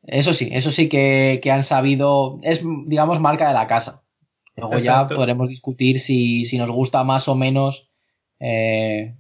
eso 0.03 0.33
sí, 0.33 0.49
eso 0.53 0.71
sí 0.71 0.88
que, 0.88 1.40
han 1.51 1.64
sabido. 1.64 2.38
Es, 2.42 2.62
digamos, 2.87 3.21
marca 3.21 3.49
de 3.49 3.55
la 3.55 3.66
casa. 3.66 4.03
Luego 4.57 4.77
ya 4.79 5.07
podremos 5.07 5.49
discutir 5.49 6.01
si, 6.01 6.44
nos 6.59 6.71
gusta 6.71 7.05
más 7.05 7.29
o 7.29 7.37
menos 7.37 7.90
eh, 8.40 9.14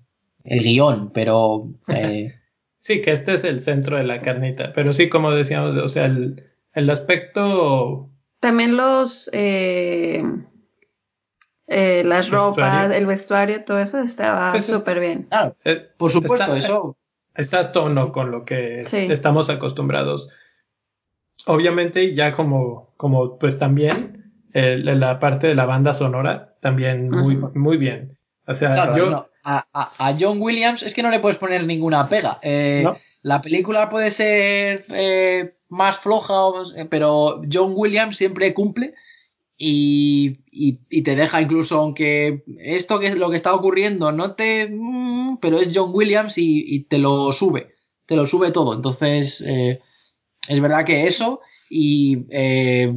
el 0.44 0.62
guion, 0.62 1.10
pero. 1.12 1.68
sí, 2.80 3.00
que 3.00 3.12
este 3.12 3.34
es 3.34 3.44
el 3.44 3.62
centro 3.62 3.96
de 3.96 4.04
la 4.04 4.18
carnita. 4.18 4.72
Pero 4.74 4.92
sí, 4.92 5.08
como 5.08 5.30
decíamos, 5.30 5.76
o 5.78 5.88
sea, 5.88 6.04
el, 6.04 6.44
el 6.74 6.90
aspecto. 6.90 8.10
También 8.40 8.76
los. 8.76 9.30
Eh, 11.68 12.02
las 12.04 12.30
ropas, 12.30 12.94
el 12.94 13.06
vestuario, 13.06 13.62
todo 13.64 13.78
eso 13.78 13.98
estaba 13.98 14.52
pues 14.52 14.64
súper 14.64 15.00
bien. 15.00 15.28
Eh, 15.64 15.86
por 15.96 16.10
supuesto, 16.10 16.54
eso. 16.56 16.96
Está 17.34 17.60
a 17.60 17.72
tono 17.72 18.10
con 18.10 18.30
lo 18.30 18.44
que 18.44 18.80
estamos 18.90 19.50
acostumbrados. 19.50 20.28
Obviamente, 21.44 22.14
ya 22.14 22.32
como, 22.32 22.94
como 22.96 23.38
pues 23.38 23.58
también 23.58 24.32
la 24.52 25.20
parte 25.20 25.46
de 25.46 25.54
la 25.54 25.66
banda 25.66 25.94
sonora, 25.94 26.56
también 26.60 27.10
muy, 27.10 27.36
muy 27.36 27.76
bien. 27.76 28.18
O 28.46 28.54
sea, 28.54 28.96
yo... 28.96 29.28
a, 29.44 30.16
John 30.18 30.40
Williams 30.40 30.82
es 30.82 30.94
que 30.94 31.02
no 31.02 31.10
le 31.10 31.20
puedes 31.20 31.38
poner 31.38 31.64
ninguna 31.64 32.08
pega. 32.08 32.38
Eh, 32.42 32.84
la 33.22 33.42
película 33.42 33.88
puede 33.88 34.10
ser 34.10 34.86
eh, 34.88 35.54
más 35.68 35.98
floja, 35.98 36.34
pero 36.88 37.42
John 37.50 37.72
Williams 37.76 38.16
siempre 38.16 38.54
cumple 38.54 38.94
y, 39.60 40.38
y, 40.52 41.02
te 41.02 41.16
deja 41.16 41.42
incluso, 41.42 41.80
aunque 41.80 42.44
esto 42.60 43.00
que 43.00 43.08
es 43.08 43.18
lo 43.18 43.28
que 43.28 43.36
está 43.36 43.52
ocurriendo 43.52 44.12
no 44.12 44.34
te... 44.34 44.68
Mm, 44.70 45.38
pero 45.40 45.58
es 45.58 45.70
John 45.74 45.90
Williams 45.92 46.38
y, 46.38 46.64
y 46.64 46.84
te 46.84 46.98
lo 46.98 47.32
sube, 47.32 47.74
te 48.06 48.14
lo 48.14 48.24
sube 48.24 48.52
todo. 48.52 48.72
Entonces, 48.72 49.42
eh, 49.44 49.80
es 50.48 50.60
verdad 50.60 50.84
que 50.84 51.08
eso 51.08 51.40
y 51.68 52.24
eh, 52.30 52.94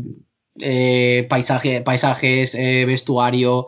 eh, 0.60 1.26
paisaje, 1.30 1.82
paisajes, 1.82 2.54
vestuario, 2.54 3.66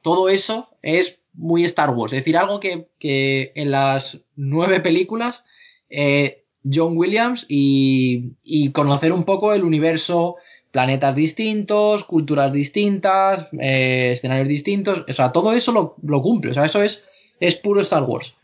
todo 0.00 0.30
eso 0.30 0.70
es 0.80 1.20
muy 1.34 1.64
Star 1.64 1.90
Wars. 1.90 2.14
Es 2.14 2.20
decir, 2.20 2.38
algo 2.38 2.60
que, 2.60 2.88
que 2.98 3.52
en 3.56 3.70
las 3.70 4.20
nueve 4.36 4.80
películas 4.80 5.44
John 6.70 6.96
Williams 6.96 7.44
y, 7.48 8.36
y, 8.42 8.72
conocer 8.72 9.12
un 9.12 9.24
poco 9.24 9.52
el 9.52 9.64
universo, 9.64 10.36
planetas 10.74 11.14
distintos, 11.14 12.02
culturas 12.02 12.52
distintas, 12.52 13.46
eh, 13.60 14.10
escenarios 14.14 14.48
distintos, 14.48 15.04
o 15.08 15.12
sea, 15.12 15.30
todo 15.30 15.52
eso 15.52 15.70
lo, 15.70 15.94
lo, 16.02 16.20
cumple, 16.20 16.50
o 16.50 16.54
sea, 16.54 16.64
eso 16.64 16.82
es, 16.82 17.04
es 17.38 17.54
puro 17.54 17.80
Star 17.80 18.02
Wars. 18.02 18.34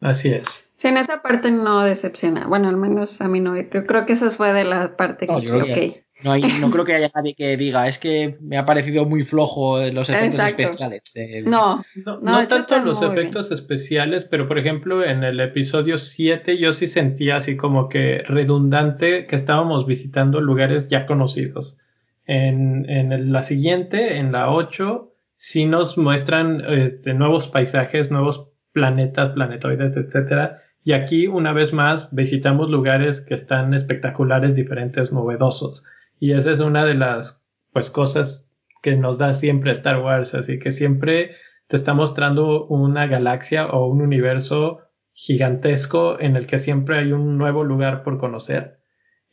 Así 0.00 0.30
es. 0.30 0.70
Sí, 0.76 0.88
en 0.88 0.96
esa 0.96 1.20
parte 1.20 1.50
no 1.50 1.82
decepciona. 1.82 2.46
Bueno, 2.46 2.70
al 2.70 2.78
menos 2.78 3.20
a 3.20 3.28
mí 3.28 3.38
no. 3.38 3.52
Creo, 3.68 3.84
creo 3.84 4.06
que 4.06 4.14
esa 4.14 4.30
fue 4.30 4.54
de 4.54 4.64
la 4.64 4.96
parte 4.96 5.26
no, 5.26 5.40
que 5.42 5.52
ok. 5.52 6.04
No, 6.22 6.32
hay, 6.32 6.42
no 6.60 6.70
creo 6.70 6.84
que 6.86 6.94
haya 6.94 7.10
nadie 7.14 7.34
que 7.34 7.56
diga, 7.56 7.86
es 7.88 7.98
que 7.98 8.36
me 8.40 8.56
ha 8.56 8.66
parecido 8.66 9.04
muy 9.04 9.24
flojo 9.24 9.78
los 9.90 10.08
efectos 10.08 10.34
Exacto. 10.34 10.62
especiales. 10.62 11.02
Eh, 11.14 11.42
no, 11.46 11.84
no, 12.04 12.20
no, 12.20 12.40
no 12.40 12.48
tanto 12.48 12.78
los 12.80 13.02
efectos 13.02 13.48
bien. 13.48 13.60
especiales, 13.60 14.24
pero 14.24 14.48
por 14.48 14.58
ejemplo 14.58 15.04
en 15.04 15.22
el 15.24 15.40
episodio 15.40 15.98
7 15.98 16.58
yo 16.58 16.72
sí 16.72 16.86
sentía 16.86 17.36
así 17.36 17.56
como 17.56 17.88
que 17.88 18.22
redundante 18.26 19.26
que 19.26 19.36
estábamos 19.36 19.86
visitando 19.86 20.40
lugares 20.40 20.88
ya 20.88 21.06
conocidos. 21.06 21.78
En, 22.26 22.88
en 22.90 23.32
la 23.32 23.42
siguiente, 23.42 24.18
en 24.18 24.32
la 24.32 24.50
8, 24.52 25.14
sí 25.36 25.66
nos 25.66 25.96
muestran 25.96 26.62
este, 26.68 27.14
nuevos 27.14 27.48
paisajes, 27.48 28.10
nuevos 28.10 28.48
planetas, 28.72 29.30
planetoides, 29.30 29.96
etcétera. 29.96 30.58
Y 30.84 30.92
aquí, 30.92 31.26
una 31.26 31.52
vez 31.52 31.72
más, 31.72 32.14
visitamos 32.14 32.70
lugares 32.70 33.20
que 33.20 33.34
están 33.34 33.72
espectaculares, 33.72 34.56
diferentes, 34.56 35.12
novedosos. 35.12 35.84
Y 36.20 36.32
esa 36.32 36.52
es 36.52 36.60
una 36.60 36.84
de 36.84 36.94
las 36.94 37.44
pues 37.72 37.90
cosas 37.90 38.48
que 38.82 38.96
nos 38.96 39.18
da 39.18 39.34
siempre 39.34 39.72
Star 39.72 40.00
Wars, 40.00 40.34
así 40.34 40.58
que 40.58 40.72
siempre 40.72 41.36
te 41.66 41.76
está 41.76 41.94
mostrando 41.94 42.66
una 42.66 43.06
galaxia 43.06 43.66
o 43.66 43.86
un 43.86 44.00
universo 44.00 44.80
gigantesco 45.12 46.18
en 46.20 46.36
el 46.36 46.46
que 46.46 46.58
siempre 46.58 46.98
hay 46.98 47.12
un 47.12 47.38
nuevo 47.38 47.64
lugar 47.64 48.02
por 48.02 48.18
conocer 48.18 48.78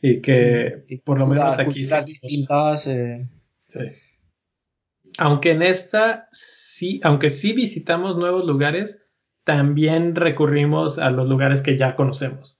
y 0.02 0.22
que 0.22 0.84
y 0.88 0.98
por 0.98 1.20
lo 1.20 1.28
menos 1.28 1.58
aquí 1.60 1.84
distintas 2.06 2.88
eh... 2.88 3.30
sí. 3.68 3.80
aunque 5.18 5.52
en 5.52 5.62
esta 5.62 6.28
sí 6.32 7.00
aunque 7.04 7.30
sí 7.30 7.54
visitamos 7.54 8.18
nuevos 8.18 8.46
lugares 8.46 9.04
también 9.44 10.16
recurrimos 10.16 10.98
a 10.98 11.12
los 11.12 11.30
lugares 11.30 11.62
que 11.62 11.78
ya 11.78 11.96
conocemos 11.96 12.55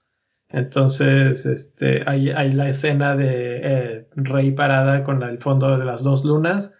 entonces, 0.56 1.44
este, 1.44 2.02
hay, 2.06 2.30
hay 2.30 2.50
la 2.50 2.70
escena 2.70 3.14
de 3.14 3.60
eh, 3.62 4.06
Rey 4.16 4.52
parada 4.52 5.04
con 5.04 5.22
el 5.22 5.36
fondo 5.36 5.76
de 5.76 5.84
las 5.84 6.02
dos 6.02 6.24
lunas 6.24 6.74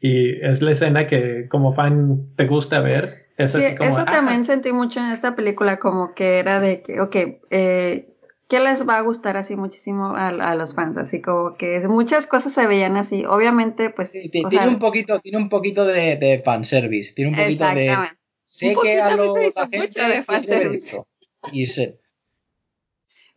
y 0.00 0.38
es 0.44 0.60
la 0.60 0.72
escena 0.72 1.06
que 1.06 1.48
como 1.48 1.72
fan 1.72 2.26
te 2.36 2.46
gusta 2.46 2.80
ver. 2.80 3.28
Es 3.38 3.52
sí, 3.52 3.64
así 3.64 3.74
como, 3.74 3.88
eso 3.88 4.00
ah, 4.00 4.04
también 4.04 4.44
sentí 4.44 4.70
mucho 4.72 5.00
en 5.00 5.12
esta 5.12 5.34
película, 5.34 5.78
como 5.78 6.14
que 6.14 6.40
era 6.40 6.60
de 6.60 6.82
que, 6.82 7.00
ok, 7.00 7.16
eh, 7.48 8.14
¿qué 8.50 8.60
les 8.60 8.86
va 8.86 8.98
a 8.98 9.00
gustar 9.00 9.38
así 9.38 9.56
muchísimo 9.56 10.14
a, 10.14 10.28
a, 10.28 10.54
los 10.54 10.74
fans? 10.74 10.98
Así 10.98 11.22
como 11.22 11.54
que 11.54 11.80
muchas 11.88 12.26
cosas 12.26 12.52
se 12.52 12.66
veían 12.66 12.98
así. 12.98 13.24
Obviamente, 13.24 13.88
pues. 13.88 14.10
Sí, 14.10 14.28
tiene, 14.28 14.50
sea, 14.50 14.68
un 14.68 14.78
poquito, 14.78 15.20
tiene 15.20 15.38
un 15.38 15.48
poquito 15.48 15.86
de, 15.86 16.16
de 16.16 16.42
fanservice, 16.44 17.14
tiene 17.14 17.30
un 17.30 17.36
poquito 17.38 17.64
de. 17.74 17.96
Sé 18.44 18.76
que 18.82 19.00
a 19.00 19.16
los 19.16 19.34
la 19.56 19.68
gente 19.68 20.06
de 20.06 20.22
fanservice. 20.22 21.02
Y 21.50 21.64
se, 21.64 22.01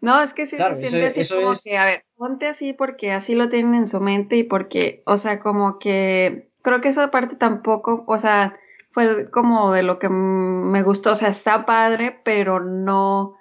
no, 0.06 0.22
es 0.22 0.34
que 0.34 0.46
sí 0.46 0.56
claro, 0.56 0.76
se 0.76 0.90
siente 0.90 1.08
eso, 1.08 1.22
así 1.22 1.34
como 1.34 1.54
es... 1.54 1.64
que, 1.64 1.78
a 1.78 1.86
ver, 1.86 2.06
ponte 2.16 2.48
así 2.48 2.74
porque 2.74 3.12
así 3.12 3.36
lo 3.36 3.50
tienen 3.50 3.74
en 3.74 3.88
su 3.88 4.00
mente 4.00 4.38
y 4.38 4.44
porque, 4.44 5.04
o 5.06 5.18
sea, 5.18 5.40
como 5.40 5.80
que 5.80 6.50
creo 6.62 6.82
que 6.82 6.90
esa 6.90 7.12
parte 7.12 7.36
tampoco, 7.36 8.04
o 8.08 8.18
sea, 8.18 8.58
fue 8.92 9.30
como 9.32 9.74
de 9.74 9.84
lo 9.84 10.00
que 10.00 10.10
me 10.10 10.84
gustó, 10.84 11.12
o 11.12 11.16
sea, 11.16 11.30
está 11.30 11.66
padre, 11.66 12.20
pero 12.24 12.60
no, 12.60 13.36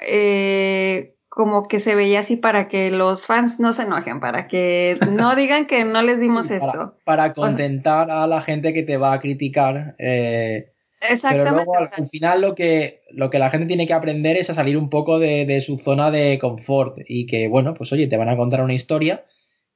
eh, 0.00 1.16
como 1.28 1.66
que 1.66 1.80
se 1.80 1.96
veía 1.96 2.20
así 2.20 2.36
para 2.36 2.68
que 2.68 2.90
los 2.90 3.26
fans 3.26 3.58
no 3.58 3.72
se 3.72 3.82
enojen, 3.82 4.20
para 4.20 4.46
que 4.46 4.98
no 5.10 5.34
digan 5.36 5.66
que 5.66 5.84
no 5.84 6.00
les 6.02 6.20
dimos 6.20 6.46
sí, 6.46 6.54
esto. 6.54 6.96
Para, 7.04 7.32
para 7.32 7.32
contentar 7.34 8.08
o 8.08 8.12
sea, 8.12 8.22
a 8.22 8.26
la 8.26 8.40
gente 8.40 8.72
que 8.72 8.84
te 8.84 8.96
va 8.96 9.12
a 9.12 9.20
criticar. 9.20 9.96
Eh, 9.98 10.73
Exactamente. 11.08 11.50
Pero 11.50 11.56
luego 11.56 11.76
al, 11.76 11.88
al, 11.96 12.08
final 12.08 12.40
lo 12.40 12.54
que, 12.54 13.02
lo 13.10 13.30
que 13.30 13.38
la 13.38 13.50
gente 13.50 13.66
tiene 13.66 13.86
que 13.86 13.92
aprender 13.92 14.36
es 14.36 14.50
a 14.50 14.54
salir 14.54 14.76
un 14.76 14.90
poco 14.90 15.18
de, 15.18 15.46
de, 15.46 15.60
su 15.60 15.76
zona 15.76 16.10
de 16.10 16.38
confort 16.38 16.98
y 17.06 17.26
que, 17.26 17.48
bueno, 17.48 17.74
pues 17.74 17.92
oye, 17.92 18.06
te 18.06 18.16
van 18.16 18.28
a 18.28 18.36
contar 18.36 18.62
una 18.62 18.74
historia. 18.74 19.24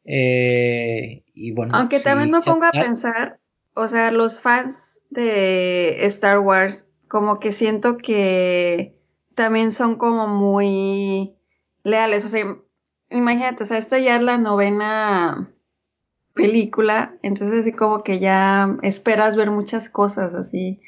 Eh, 0.04 1.24
y 1.34 1.52
bueno. 1.52 1.74
Aunque 1.76 1.98
si 1.98 2.04
también 2.04 2.30
me 2.30 2.40
pongo 2.40 2.64
a 2.64 2.72
pensar, 2.72 3.40
o 3.74 3.88
sea, 3.88 4.10
los 4.10 4.40
fans 4.40 5.00
de 5.10 6.06
Star 6.06 6.38
Wars, 6.38 6.88
como 7.08 7.38
que 7.40 7.52
siento 7.52 7.98
que 7.98 8.96
también 9.34 9.70
son 9.70 9.96
como 9.96 10.26
muy 10.26 11.34
leales. 11.84 12.24
O 12.24 12.28
sea, 12.28 12.56
imagínate, 13.10 13.62
o 13.62 13.66
sea, 13.66 13.78
esta 13.78 13.98
ya 13.98 14.16
es 14.16 14.22
la 14.22 14.38
novena 14.38 15.52
película, 16.34 17.16
entonces 17.22 17.60
así 17.60 17.72
como 17.72 18.02
que 18.02 18.20
ya 18.20 18.78
esperas 18.82 19.36
ver 19.36 19.50
muchas 19.50 19.90
cosas 19.90 20.34
así. 20.34 20.80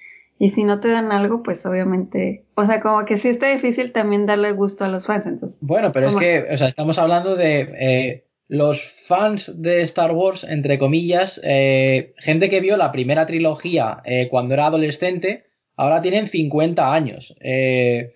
Y 0.43 0.49
si 0.49 0.65
no 0.65 0.81
te 0.81 0.89
dan 0.89 1.13
algo, 1.13 1.43
pues 1.43 1.67
obviamente, 1.67 2.47
o 2.55 2.65
sea, 2.65 2.81
como 2.81 3.05
que 3.05 3.19
sí 3.19 3.29
está 3.29 3.51
difícil 3.51 3.93
también 3.93 4.25
darle 4.25 4.53
gusto 4.53 4.87
a 4.87 4.89
los 4.89 5.05
fans. 5.05 5.27
Entonces, 5.27 5.59
bueno, 5.61 5.93
pero 5.93 6.09
es 6.09 6.17
que, 6.17 6.47
o 6.51 6.57
sea, 6.57 6.67
estamos 6.67 6.97
hablando 6.97 7.37
de 7.37 7.61
eh, 7.79 8.25
los 8.49 8.83
fans 8.83 9.53
de 9.55 9.83
Star 9.83 10.13
Wars, 10.13 10.45
entre 10.45 10.79
comillas, 10.79 11.43
eh, 11.45 12.15
gente 12.17 12.49
que 12.49 12.63
vio 12.63 12.79
la 12.79 12.91
primera 12.91 13.27
trilogía 13.27 14.01
eh, 14.07 14.29
cuando 14.31 14.55
era 14.55 14.69
adolescente, 14.69 15.45
ahora 15.77 16.01
tienen 16.01 16.27
50 16.27 16.95
años. 16.95 17.37
Eh, 17.43 18.15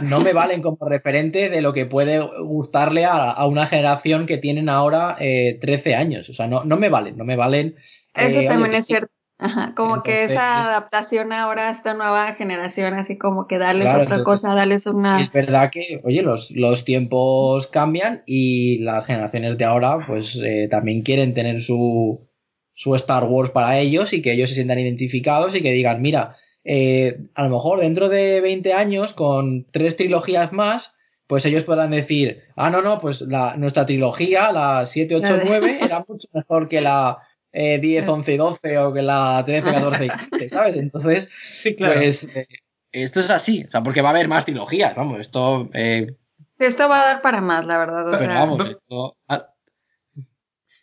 no 0.00 0.20
me 0.20 0.32
valen 0.32 0.62
como 0.62 0.88
referente 0.88 1.50
de 1.50 1.60
lo 1.60 1.74
que 1.74 1.84
puede 1.84 2.20
gustarle 2.42 3.04
a, 3.04 3.30
a 3.30 3.46
una 3.46 3.66
generación 3.66 4.24
que 4.24 4.38
tienen 4.38 4.70
ahora 4.70 5.18
13 5.18 5.94
años. 5.94 6.30
O 6.30 6.32
sea, 6.32 6.46
no, 6.46 6.64
no 6.64 6.78
me 6.78 6.88
valen, 6.88 7.18
no 7.18 7.26
me 7.26 7.36
valen. 7.36 7.76
Eso 8.14 8.40
también 8.44 8.70
oye, 8.70 8.78
es 8.78 8.86
cierto. 8.86 9.19
Ajá, 9.42 9.72
como 9.74 9.96
entonces, 9.96 10.26
que 10.28 10.34
esa 10.34 10.64
adaptación 10.64 11.32
ahora 11.32 11.68
a 11.68 11.70
esta 11.70 11.94
nueva 11.94 12.34
generación, 12.34 12.92
así 12.92 13.16
como 13.16 13.46
que 13.46 13.56
darles 13.56 13.84
claro, 13.84 14.02
otra 14.02 14.16
entonces, 14.18 14.42
cosa, 14.42 14.54
darles 14.54 14.84
una... 14.84 15.18
Es 15.22 15.32
verdad 15.32 15.70
que, 15.70 16.02
oye, 16.04 16.22
los, 16.22 16.50
los 16.50 16.84
tiempos 16.84 17.66
cambian 17.66 18.22
y 18.26 18.80
las 18.80 19.06
generaciones 19.06 19.56
de 19.56 19.64
ahora 19.64 20.04
pues 20.06 20.38
eh, 20.44 20.68
también 20.70 21.00
quieren 21.00 21.32
tener 21.32 21.62
su, 21.62 22.28
su 22.74 22.94
Star 22.94 23.24
Wars 23.24 23.48
para 23.48 23.78
ellos 23.78 24.12
y 24.12 24.20
que 24.20 24.32
ellos 24.32 24.50
se 24.50 24.56
sientan 24.56 24.78
identificados 24.78 25.56
y 25.56 25.62
que 25.62 25.72
digan, 25.72 26.02
mira, 26.02 26.36
eh, 26.62 27.16
a 27.34 27.44
lo 27.44 27.50
mejor 27.50 27.80
dentro 27.80 28.10
de 28.10 28.42
20 28.42 28.74
años 28.74 29.14
con 29.14 29.64
tres 29.70 29.96
trilogías 29.96 30.52
más, 30.52 30.92
pues 31.26 31.46
ellos 31.46 31.64
podrán 31.64 31.92
decir, 31.92 32.42
ah, 32.56 32.68
no, 32.68 32.82
no, 32.82 33.00
pues 33.00 33.22
la, 33.22 33.56
nuestra 33.56 33.86
trilogía, 33.86 34.52
la 34.52 34.84
7, 34.84 35.14
8, 35.14 35.38
9, 35.46 35.78
era 35.80 36.04
mucho 36.06 36.28
mejor 36.34 36.68
que 36.68 36.82
la 36.82 37.20
eh, 37.52 37.78
10, 37.78 38.08
11 38.08 38.34
y 38.34 38.36
12 38.36 38.78
o 38.78 38.92
que 38.92 39.02
la 39.02 39.42
13, 39.44 39.72
14 39.72 40.04
y 40.04 40.08
15, 40.08 40.48
¿sabes? 40.48 40.76
Entonces, 40.76 41.28
sí, 41.30 41.74
claro. 41.74 41.94
pues 41.94 42.24
eh, 42.24 42.46
esto 42.92 43.20
es 43.20 43.30
así, 43.30 43.64
o 43.66 43.70
sea, 43.70 43.82
porque 43.82 44.02
va 44.02 44.08
a 44.08 44.12
haber 44.12 44.28
más 44.28 44.44
trilogías, 44.44 44.94
vamos, 44.94 45.20
esto... 45.20 45.68
Eh... 45.74 46.16
Esto 46.58 46.88
va 46.88 47.02
a 47.02 47.04
dar 47.06 47.22
para 47.22 47.40
más, 47.40 47.66
la 47.66 47.78
verdad. 47.78 48.08
O 48.08 48.10
pero 48.10 48.18
sea... 48.18 48.34
vamos, 48.34 48.68
esto... 48.68 49.16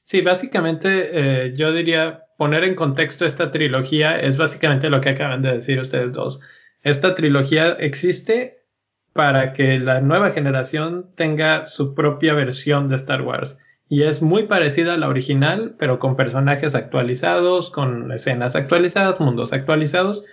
Sí, 0.04 0.22
básicamente 0.22 1.10
eh, 1.12 1.54
yo 1.54 1.74
diría 1.74 2.24
poner 2.38 2.64
en 2.64 2.76
contexto 2.76 3.26
esta 3.26 3.52
trilogía 3.52 4.18
es 4.18 4.38
básicamente 4.38 4.90
lo 4.90 5.02
que 5.02 5.10
acaban 5.10 5.42
de 5.42 5.54
decir 5.54 5.80
ustedes 5.80 6.14
dos. 6.14 6.40
Esta 6.82 7.14
trilogía 7.14 7.76
existe 7.80 8.64
para 9.12 9.52
que 9.52 9.80
la 9.80 10.00
nueva 10.00 10.32
generación 10.32 11.12
tenga 11.16 11.66
su 11.66 11.94
propia 11.94 12.34
versión 12.34 12.88
de 12.88 12.96
Star 12.96 13.22
Wars 13.22 13.58
y 13.89 14.04
es 14.04 14.21
muy 14.21 14.43
parecida 14.43 14.93
a 14.93 14.97
la 14.97 15.08
original, 15.08 15.76
pero 15.80 16.00
con 16.00 16.15
personajes 16.15 16.76
actualizados, 16.76 17.69
con 17.71 18.12
escenas 18.12 18.56
actualizadas, 18.56 19.19
mundos 19.19 19.54
actualizados, 19.54 20.26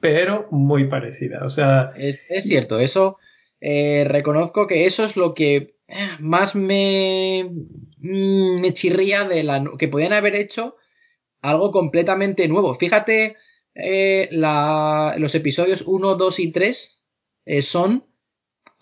pero 0.00 0.48
muy 0.50 0.88
parecida. 0.88 1.44
O 1.44 1.48
sea, 1.50 1.92
es, 1.96 2.22
es 2.28 2.44
cierto, 2.44 2.80
eso 2.80 3.18
eh, 3.60 4.04
reconozco 4.08 4.66
que 4.66 4.86
eso 4.86 5.04
es 5.04 5.16
lo 5.16 5.34
que 5.34 5.56
eh, 5.88 6.08
más 6.20 6.54
me, 6.54 7.48
mm, 7.98 8.60
me 8.60 8.72
chirría 8.72 9.24
de 9.24 9.44
la 9.44 9.62
que 9.78 9.88
podían 9.88 10.14
haber 10.14 10.34
hecho 10.34 10.76
algo 11.42 11.70
completamente 11.70 12.48
nuevo. 12.48 12.74
Fíjate 12.74 13.36
eh, 13.74 14.28
la, 14.32 15.14
los 15.18 15.34
episodios 15.34 15.82
1, 15.86 16.14
2 16.14 16.38
y 16.40 16.52
3 16.52 17.02
eh, 17.44 17.62
son 17.62 18.04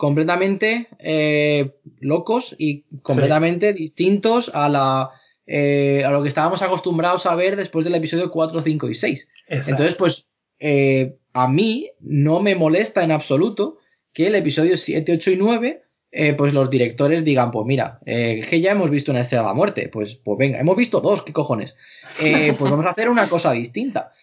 completamente 0.01 0.87
eh, 0.97 1.75
locos 1.99 2.55
y 2.57 2.85
completamente 3.03 3.71
distintos 3.71 4.49
a 4.51 4.67
la 4.67 5.11
eh, 5.45 6.03
a 6.03 6.09
lo 6.09 6.23
que 6.23 6.27
estábamos 6.27 6.63
acostumbrados 6.63 7.27
a 7.27 7.35
ver 7.35 7.55
después 7.55 7.85
del 7.85 7.93
episodio 7.93 8.31
4, 8.31 8.63
5 8.63 8.89
y 8.89 8.95
6. 8.95 9.27
Entonces, 9.47 9.93
pues 9.93 10.25
eh, 10.57 11.19
a 11.33 11.47
mí 11.47 11.91
no 11.99 12.39
me 12.39 12.55
molesta 12.55 13.03
en 13.03 13.11
absoluto 13.11 13.77
que 14.11 14.25
el 14.25 14.33
episodio 14.33 14.75
7, 14.75 15.13
8 15.13 15.31
y 15.31 15.35
9 15.35 15.83
eh, 16.13 16.33
pues 16.33 16.51
los 16.51 16.71
directores 16.71 17.23
digan, 17.23 17.51
pues 17.51 17.67
mira, 17.67 17.99
que 18.03 18.59
ya 18.59 18.71
hemos 18.71 18.89
visto 18.89 19.11
una 19.11 19.21
estrella 19.21 19.43
de 19.43 19.47
la 19.49 19.53
muerte, 19.53 19.87
pues, 19.87 20.15
pues 20.15 20.35
venga, 20.39 20.59
hemos 20.59 20.75
visto 20.75 20.99
dos, 20.99 21.21
¿qué 21.21 21.31
cojones? 21.31 21.75
Eh, 22.19 22.55
pues 22.57 22.71
vamos 22.71 22.87
a 22.87 22.89
hacer 22.89 23.07
una 23.07 23.29
cosa 23.29 23.51
distinta. 23.51 24.13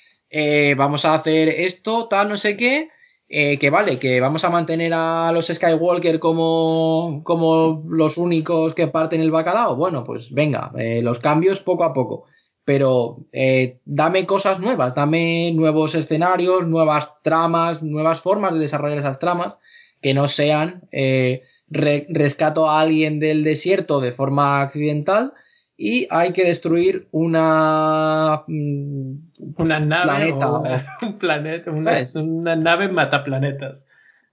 Vamos 0.76 1.04
a 1.04 1.14
hacer 1.14 1.48
esto, 1.48 2.08
tal, 2.08 2.28
no 2.28 2.36
sé 2.36 2.56
qué, 2.56 2.90
eh, 3.28 3.58
que 3.58 3.70
vale, 3.70 3.98
que 3.98 4.20
vamos 4.20 4.44
a 4.44 4.50
mantener 4.50 4.92
a 4.94 5.30
los 5.32 5.46
Skywalker 5.48 6.18
como, 6.18 7.22
como 7.24 7.84
los 7.88 8.16
únicos 8.18 8.74
que 8.74 8.88
parten 8.88 9.20
el 9.20 9.30
bacalao. 9.30 9.76
Bueno, 9.76 10.04
pues 10.04 10.32
venga, 10.32 10.72
eh, 10.78 11.00
los 11.02 11.18
cambios 11.18 11.60
poco 11.60 11.84
a 11.84 11.92
poco. 11.92 12.24
Pero 12.64 13.18
eh, 13.32 13.80
dame 13.84 14.26
cosas 14.26 14.60
nuevas, 14.60 14.94
dame 14.94 15.52
nuevos 15.54 15.94
escenarios, 15.94 16.66
nuevas 16.66 17.14
tramas, 17.22 17.82
nuevas 17.82 18.20
formas 18.20 18.52
de 18.52 18.60
desarrollar 18.60 18.98
esas 18.98 19.18
tramas, 19.18 19.56
que 20.02 20.12
no 20.14 20.28
sean 20.28 20.86
eh, 20.92 21.42
re- 21.68 22.06
rescato 22.10 22.68
a 22.68 22.80
alguien 22.80 23.20
del 23.20 23.42
desierto 23.42 24.00
de 24.00 24.12
forma 24.12 24.60
accidental 24.60 25.32
y 25.80 26.08
hay 26.10 26.32
que 26.32 26.44
destruir 26.44 27.06
una 27.12 28.42
mm, 28.48 29.12
Una 29.56 29.78
nave 29.78 30.04
planeta 30.34 30.50
o 30.52 30.60
una- 30.60 30.86
un 31.02 31.18
planeta, 31.18 31.70
una, 31.70 31.92
una 32.16 32.56
nave 32.56 32.88
mataplanetas. 32.88 33.86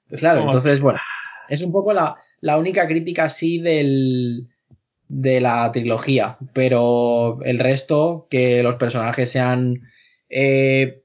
Es 0.10 0.20
Claro, 0.22 0.40
como- 0.42 0.52
entonces, 0.52 0.82
bueno, 0.82 1.00
es 1.48 1.62
un 1.62 1.72
poco 1.72 1.94
la, 1.94 2.18
la 2.42 2.58
única 2.58 2.88
crítica 2.88 3.26
así 3.26 3.60
del, 3.60 4.48
de 5.08 5.40
la 5.40 5.72
trilogía, 5.72 6.38
pero 6.54 7.40
el 7.44 7.60
resto, 7.60 8.28
que 8.30 8.64
los 8.64 8.76
personajes 8.78 9.30
sean 9.32 9.82
eh, 10.30 11.04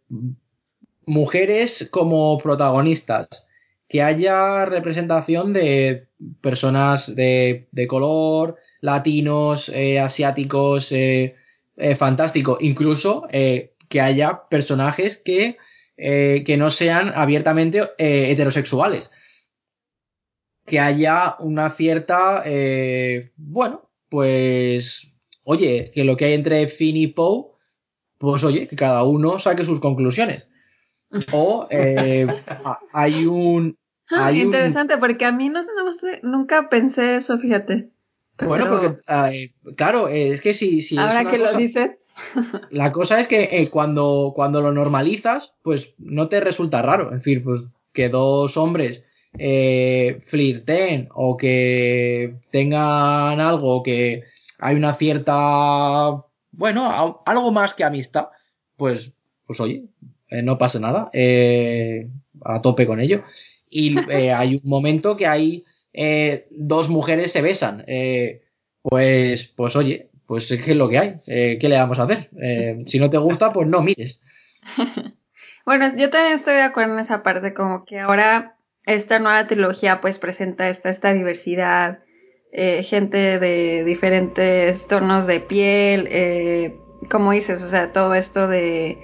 mujeres 1.07 1.89
como 1.91 2.39
protagonistas, 2.39 3.47
que 3.89 4.03
haya 4.03 4.65
representación 4.67 5.53
de 5.53 6.09
personas 6.41 7.15
de, 7.15 7.69
de 7.73 7.87
color, 7.87 8.57
latinos, 8.81 9.69
eh, 9.69 9.99
asiáticos, 10.01 10.93
eh, 10.93 11.37
eh, 11.77 11.97
fantástico, 11.97 12.59
incluso 12.61 13.27
que 13.31 14.01
haya 14.01 14.49
personajes 14.49 15.17
que 15.19 15.57
que 15.97 16.57
no 16.59 16.71
sean 16.71 17.13
abiertamente 17.15 17.83
heterosexuales. 17.99 19.11
Que 20.65 20.81
haya 20.81 21.37
una 21.41 21.69
cierta, 21.69 22.43
bueno, 23.37 23.91
pues, 24.09 25.09
oye, 25.45 25.91
que 25.93 26.05
lo 26.05 26.17
que 26.17 26.25
hay 26.27 26.33
entre 26.35 26.69
Finn 26.69 26.97
y 26.97 27.09
Poe, 27.09 27.51
pues 28.19 28.43
oye, 28.45 28.67
que 28.67 28.77
cada 28.77 29.03
uno 29.05 29.39
saque 29.39 29.65
sus 29.67 29.81
conclusiones. 29.81 30.49
O 31.33 31.67
hay 32.93 33.27
un... 33.27 33.77
Ah, 34.11 34.29
interesante, 34.47 34.97
porque 34.99 35.25
a 35.27 35.33
mí 35.33 35.49
no, 35.51 35.63
sé- 35.63 35.69
no 35.85 35.93
sé, 35.93 36.21
nunca 36.23 36.69
pensé 36.69 37.17
eso, 37.17 37.37
fíjate. 37.39 37.91
Bueno, 38.47 38.65
Pero 38.69 38.81
porque, 38.81 39.03
eh, 39.35 39.53
claro, 39.77 40.09
eh, 40.09 40.29
es 40.29 40.41
que 40.41 40.55
si, 40.55 40.83
si 40.83 40.97
ahora 40.99 41.25
que 41.31 41.39
cosa- 41.39 41.53
lo 41.53 41.59
dices, 41.59 41.91
La 42.71 42.93
cosa 42.93 43.19
es 43.19 43.29
que 43.29 43.49
eh, 43.51 43.71
cuando, 43.71 44.33
cuando 44.35 44.61
lo 44.61 44.73
normalizas, 44.73 45.55
pues 45.63 45.95
no 45.99 46.29
te 46.29 46.41
resulta 46.41 46.83
raro. 46.83 47.07
Es 47.07 47.23
decir, 47.23 47.43
pues 47.43 47.63
que 47.93 48.09
dos 48.11 48.57
hombres 48.59 49.05
eh, 49.39 50.19
flirten 50.23 51.09
o 51.15 51.37
que 51.37 52.35
tengan 52.51 53.41
algo, 53.41 53.83
que 53.83 54.25
hay 54.59 54.77
una 54.77 54.93
cierta, 54.95 56.23
bueno, 56.53 56.91
a- 56.91 57.23
algo 57.27 57.51
más 57.53 57.75
que 57.75 57.85
amistad, 57.85 58.29
pues, 58.77 59.13
pues 59.47 59.61
oye, 59.61 59.85
eh, 60.29 60.43
no 60.43 60.59
pasa 60.59 60.79
nada, 60.79 61.11
eh, 61.13 62.09
a 62.45 62.61
tope 62.61 62.87
con 62.87 63.01
ello. 63.01 63.23
Y 63.71 63.95
eh, 64.11 64.33
hay 64.33 64.57
un 64.57 64.69
momento 64.69 65.17
que 65.17 65.27
hay 65.27 65.65
eh, 65.93 66.47
dos 66.51 66.89
mujeres 66.89 67.33
se 67.33 67.43
besan, 67.43 67.85
eh, 67.87 68.43
pues, 68.83 69.49
pues 69.49 69.77
oye, 69.77 70.11
pues 70.31 70.49
es 70.51 70.63
que 70.63 70.71
es 70.71 70.77
lo 70.77 70.89
que 70.89 70.99
hay. 70.99 71.21
Eh, 71.27 71.59
¿Qué 71.61 71.69
le 71.69 71.77
vamos 71.77 71.99
a 71.99 72.05
hacer? 72.05 72.31
Eh, 72.41 72.79
si 72.87 73.01
no 73.01 73.11
te 73.11 73.19
gusta, 73.19 73.53
pues 73.53 73.69
no 73.69 73.83
mires. 73.83 74.21
bueno, 75.67 75.89
yo 75.97 76.09
también 76.09 76.35
estoy 76.35 76.55
de 76.55 76.63
acuerdo 76.63 76.95
en 76.95 77.01
esa 77.01 77.25
parte, 77.25 77.53
como 77.53 77.85
que 77.85 77.99
ahora 77.99 78.57
esta 78.87 79.19
nueva 79.19 79.49
trilogía 79.49 80.01
pues 80.01 80.21
presenta 80.21 80.69
esta, 80.69 80.89
esta 80.89 81.13
diversidad, 81.13 82.05
eh, 82.53 82.85
gente 82.85 83.41
de 83.41 83.83
diferentes 83.83 84.87
tonos 84.87 85.27
de 85.27 85.41
piel, 85.41 86.07
eh, 86.09 86.77
como 87.11 87.33
dices, 87.33 87.63
o 87.65 87.69
sea, 87.69 87.93
todo 87.93 88.15
esto 88.15 88.47
de, 88.47 88.99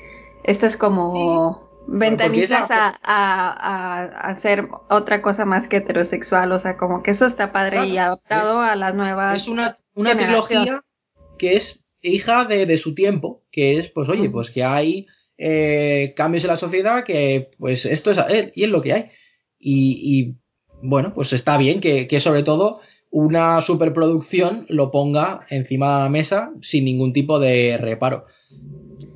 estas 0.45 0.77
como 0.77 1.66
ventanillas 1.87 2.71
a, 2.71 2.99
a, 3.03 3.51
a, 3.53 4.05
hacer 4.29 4.69
otra 4.89 5.23
cosa 5.23 5.45
más 5.45 5.69
que 5.69 5.77
heterosexual, 5.77 6.53
o 6.53 6.59
sea, 6.59 6.77
como 6.77 7.03
que 7.03 7.13
eso 7.13 7.27
está 7.27 7.53
padre 7.53 7.87
y 7.87 7.99
adaptado 7.99 8.61
a 8.61 8.77
las 8.77 8.95
nuevas... 8.95 9.43
Es 9.43 9.49
una, 9.49 9.75
una 9.95 10.17
trilogía 10.17 10.83
que 11.39 11.57
es 11.57 11.85
hija 12.03 12.45
de, 12.45 12.67
de 12.67 12.79
su 12.79 12.95
tiempo, 12.95 13.45
que 13.51 13.79
es, 13.79 13.91
pues 13.91 14.09
oye, 14.09 14.31
pues 14.31 14.51
que 14.51 14.65
hay 14.65 15.07
eh, 15.39 16.15
cambios 16.17 16.45
en 16.45 16.51
la 16.51 16.57
sociedad, 16.57 17.05
que 17.05 17.51
pues 17.59 17.85
esto 17.85 18.11
es 18.11 18.19
él 18.29 18.53
y 18.55 18.65
es 18.65 18.71
lo 18.71 18.81
que 18.81 18.93
hay. 18.93 19.07
Y, 19.59 20.01
y, 20.03 20.37
bueno, 20.83 21.13
pues 21.15 21.33
está 21.33 21.57
bien 21.57 21.81
que, 21.81 22.07
que 22.07 22.21
sobre 22.21 22.43
todo 22.43 22.81
una 23.11 23.61
superproducción 23.61 24.67
lo 24.69 24.91
ponga 24.91 25.47
encima 25.49 25.97
de 25.97 26.03
la 26.03 26.09
mesa 26.09 26.53
sin 26.61 26.85
ningún 26.85 27.13
tipo 27.13 27.39
de 27.39 27.79
reparo. 27.79 28.27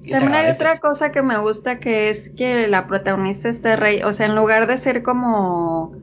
También 0.09 0.35
hay 0.35 0.51
otra 0.51 0.79
cosa 0.79 1.13
que 1.13 1.23
me 1.23 1.39
gusta 1.39 1.79
que 1.79 2.09
es 2.11 2.31
que 2.31 2.69
la 2.69 2.87
protagonista 2.87 3.49
esté 3.49 3.77
rey, 3.77 4.03
o 4.03 4.13
sea, 4.13 4.27
en 4.27 4.35
lugar 4.35 4.67
de 4.67 4.77
ser 4.79 5.03
como 5.03 5.95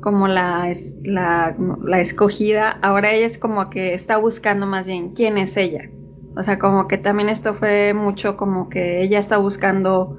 como 0.00 0.28
la, 0.28 0.72
la 1.02 2.00
escogida, 2.00 2.78
ahora 2.82 3.10
ella 3.12 3.26
es 3.26 3.38
como 3.38 3.70
que 3.70 3.92
está 3.92 4.18
buscando 4.18 4.66
más 4.66 4.86
bien 4.86 5.14
quién 5.14 5.36
es 5.36 5.56
ella. 5.56 5.90
O 6.36 6.42
sea, 6.42 6.58
como 6.58 6.86
que 6.86 6.98
también 6.98 7.28
esto 7.28 7.54
fue 7.54 7.94
mucho 7.94 8.36
como 8.36 8.68
que 8.68 9.02
ella 9.02 9.18
está 9.18 9.38
buscando 9.38 10.18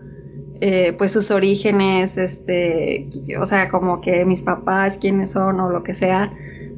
eh, 0.60 0.94
pues 0.98 1.12
sus 1.12 1.30
orígenes, 1.30 2.18
este, 2.18 3.08
o 3.40 3.46
sea, 3.46 3.70
como 3.70 4.02
que 4.02 4.26
mis 4.26 4.42
papás, 4.42 4.98
quiénes 4.98 5.32
son 5.32 5.60
o 5.60 5.70
lo 5.70 5.84
que 5.84 5.94
sea. 5.94 6.34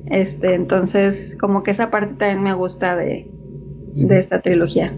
Este, 0.05 0.53
entonces, 0.55 1.37
como 1.39 1.63
que 1.63 1.71
esa 1.71 1.89
parte 1.89 2.15
también 2.15 2.43
me 2.43 2.53
gusta 2.53 2.95
de, 2.97 3.31
de 3.95 4.17
esta 4.17 4.41
trilogía. 4.41 4.93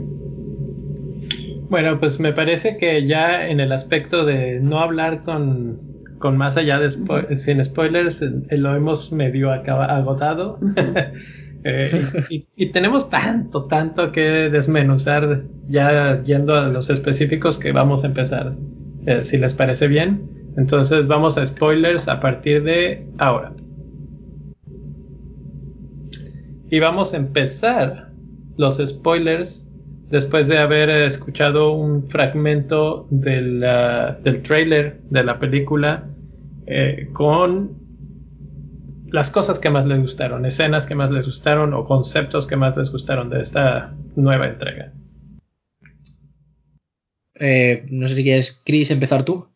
Bueno, 1.72 2.00
pues 2.00 2.20
me 2.20 2.34
parece 2.34 2.76
que 2.78 3.08
ya 3.08 3.48
en 3.48 3.62
el 3.62 3.72
aspecto 3.72 4.26
de 4.26 4.60
no 4.60 4.82
hablar 4.82 5.24
con, 5.24 5.80
con 6.20 6.36
más 6.36 6.58
allá 6.58 6.80
de 6.80 6.88
spo- 6.90 7.34
sin 7.38 7.64
spoilers, 7.64 8.22
eh, 8.22 8.58
lo 8.58 8.76
hemos 8.76 9.12
medio 9.12 9.52
agotado. 9.52 10.60
Eh, 11.64 12.10
y 12.56 12.72
tenemos 12.72 13.08
tanto, 13.12 13.68
tanto 13.68 14.12
que 14.12 14.50
desmenuzar 14.50 15.46
ya 15.68 16.20
yendo 16.24 16.56
a 16.56 16.70
los 16.70 16.90
específicos 16.90 17.60
que 17.60 17.72
vamos 17.72 18.04
a 18.04 18.08
empezar, 18.08 18.58
eh, 19.06 19.24
si 19.24 19.38
les 19.38 19.54
parece 19.54 19.88
bien. 19.88 20.28
Entonces 20.58 21.06
vamos 21.06 21.38
a 21.38 21.46
spoilers 21.46 22.08
a 22.08 22.20
partir 22.20 22.64
de 22.64 23.12
ahora. 23.20 23.54
Y 26.70 26.80
vamos 26.80 27.14
a 27.14 27.18
empezar 27.18 28.14
los 28.58 28.78
spoilers 28.78 29.71
después 30.12 30.48
de 30.48 30.58
haber 30.60 30.90
escuchado 30.90 31.72
un 31.72 32.10
fragmento 32.10 33.08
del, 33.10 33.62
del 34.24 34.42
trailer 34.44 35.00
de 35.10 35.24
la 35.24 35.40
película 35.40 36.08
eh, 36.68 37.10
con 37.14 37.80
las 39.08 39.32
cosas 39.32 39.60
que 39.60 39.70
más 39.70 39.86
les 39.86 40.00
gustaron, 40.00 40.46
escenas 40.46 40.86
que 40.86 40.96
más 40.96 41.12
les 41.12 41.26
gustaron 41.26 41.74
o 41.74 41.86
conceptos 41.86 42.46
que 42.48 42.56
más 42.56 42.78
les 42.78 42.92
gustaron 42.92 43.30
de 43.30 43.40
esta 43.42 43.94
nueva 44.16 44.48
entrega. 44.48 44.94
Eh, 47.36 47.86
no 47.90 48.08
sé 48.08 48.16
si 48.16 48.24
quieres, 48.24 48.60
Chris, 48.66 48.92
empezar 48.92 49.24
tú. 49.24 49.48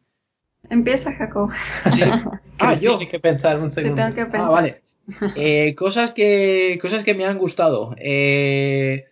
Empieza, 0.70 1.12
Jacob. 1.14 1.52
Sí. 1.94 2.02
Ah, 2.58 2.74
yo. 2.74 2.98
Tiene 2.98 3.12
que 3.12 3.20
pensar 3.20 3.60
un 3.60 3.68
Te 3.68 3.82
segundo. 3.82 3.96
tengo 4.02 4.16
que 4.16 4.24
pensar. 4.24 4.42
Ah, 4.42 4.50
vale. 4.50 4.82
Eh, 5.36 5.76
cosas 5.76 6.12
que 6.14 6.80
cosas 6.82 7.04
que 7.04 7.14
me 7.14 7.26
han 7.26 7.38
gustado. 7.38 7.94
Eh, 8.00 9.06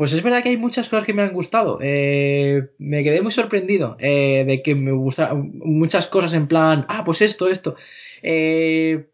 pues 0.00 0.14
es 0.14 0.22
verdad 0.22 0.42
que 0.42 0.48
hay 0.48 0.56
muchas 0.56 0.88
cosas 0.88 1.04
que 1.04 1.12
me 1.12 1.20
han 1.20 1.34
gustado. 1.34 1.78
Eh, 1.82 2.70
me 2.78 3.04
quedé 3.04 3.20
muy 3.20 3.32
sorprendido 3.32 3.98
eh, 4.00 4.44
de 4.46 4.62
que 4.62 4.74
me 4.74 4.92
gustaron 4.92 5.58
muchas 5.58 6.06
cosas 6.06 6.32
en 6.32 6.48
plan, 6.48 6.86
ah, 6.88 7.04
pues 7.04 7.20
esto, 7.20 7.50
esto. 7.50 7.76
Eh, 8.22 9.10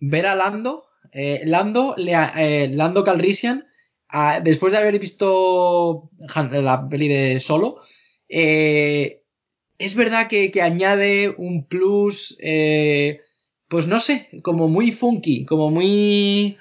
ver 0.00 0.24
a 0.24 0.34
Lando, 0.34 0.86
eh, 1.12 1.42
Lando, 1.44 1.94
le 1.98 2.14
eh, 2.38 2.70
Lando 2.72 3.04
Calrissian, 3.04 3.66
después 4.42 4.72
de 4.72 4.78
haber 4.78 4.98
visto 4.98 6.08
la 6.50 6.88
peli 6.88 7.08
de 7.08 7.38
Solo, 7.38 7.82
eh, 8.26 9.20
es 9.76 9.94
verdad 9.94 10.28
que, 10.28 10.50
que 10.50 10.62
añade 10.62 11.34
un 11.36 11.66
plus. 11.66 12.38
pues 13.68 13.86
no 13.86 14.00
sé, 14.00 14.30
como 14.42 14.66
muy 14.66 14.92
funky, 14.92 15.44
como 15.44 15.70
muy... 15.70 16.56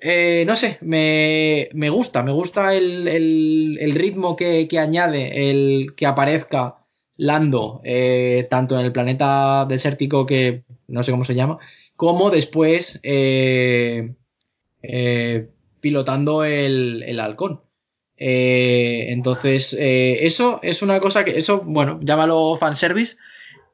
Eh, 0.00 0.44
no 0.46 0.56
sé, 0.56 0.78
me, 0.80 1.68
me, 1.72 1.90
gusta, 1.90 2.22
me 2.22 2.32
gusta 2.32 2.74
el, 2.74 3.08
el, 3.08 3.78
el 3.80 3.94
ritmo 3.94 4.36
que, 4.36 4.68
que, 4.68 4.78
añade, 4.78 5.50
el 5.50 5.94
que 5.96 6.06
aparezca 6.06 6.76
Lando, 7.16 7.80
eh, 7.84 8.46
tanto 8.48 8.78
en 8.78 8.86
el 8.86 8.92
planeta 8.92 9.66
desértico 9.68 10.24
que 10.24 10.62
no 10.86 11.02
sé 11.02 11.10
cómo 11.10 11.24
se 11.24 11.34
llama, 11.34 11.58
como 11.96 12.30
después 12.30 13.00
eh, 13.02 14.14
pilotando 15.80 16.44
el, 16.44 17.02
el 17.02 17.18
halcón. 17.18 17.62
Entonces, 18.16 19.76
eso 19.78 20.60
es 20.62 20.82
una 20.82 21.00
cosa 21.00 21.24
que, 21.24 21.38
eso, 21.38 21.60
bueno, 21.64 21.98
llámalo 22.02 22.56
fanservice, 22.56 23.16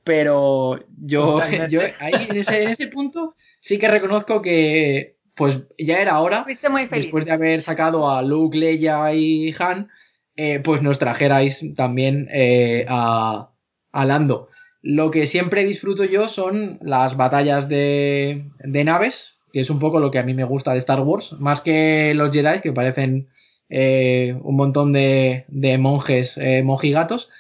pero 0.04 0.78
yo, 0.98 1.40
yo 1.68 1.80
ahí 1.98 2.26
en 2.28 2.36
ese, 2.36 2.62
en 2.62 2.68
ese 2.68 2.86
punto 2.86 3.34
sí 3.60 3.78
que 3.78 3.88
reconozco 3.88 4.42
que 4.42 5.13
pues 5.34 5.58
ya 5.78 6.00
era 6.00 6.20
hora, 6.20 6.44
después 6.46 7.24
de 7.24 7.32
haber 7.32 7.62
sacado 7.62 8.10
a 8.10 8.22
Luke, 8.22 8.56
Leia 8.56 9.12
y 9.14 9.54
Han, 9.58 9.88
eh, 10.36 10.60
pues 10.60 10.82
nos 10.82 10.98
trajerais 10.98 11.64
también 11.76 12.28
eh, 12.32 12.86
a, 12.88 13.50
a, 13.92 14.04
Lando. 14.04 14.48
Lo 14.82 15.10
que 15.10 15.26
siempre 15.26 15.64
disfruto 15.64 16.04
yo 16.04 16.28
son 16.28 16.78
las 16.82 17.16
batallas 17.16 17.68
de, 17.68 18.50
de, 18.58 18.84
naves, 18.84 19.36
que 19.52 19.60
es 19.60 19.70
un 19.70 19.78
poco 19.78 19.98
lo 19.98 20.10
que 20.10 20.18
a 20.18 20.24
mí 20.24 20.34
me 20.34 20.44
gusta 20.44 20.72
de 20.72 20.78
Star 20.78 21.00
Wars, 21.00 21.34
más 21.38 21.60
que 21.60 22.12
los 22.14 22.30
Jedi, 22.30 22.60
que 22.60 22.72
parecen 22.72 23.28
eh, 23.68 24.38
un 24.42 24.56
montón 24.56 24.92
de, 24.92 25.46
de 25.48 25.78
monjes 25.78 26.36
eh, 26.36 26.62
mojigatos, 26.62 27.30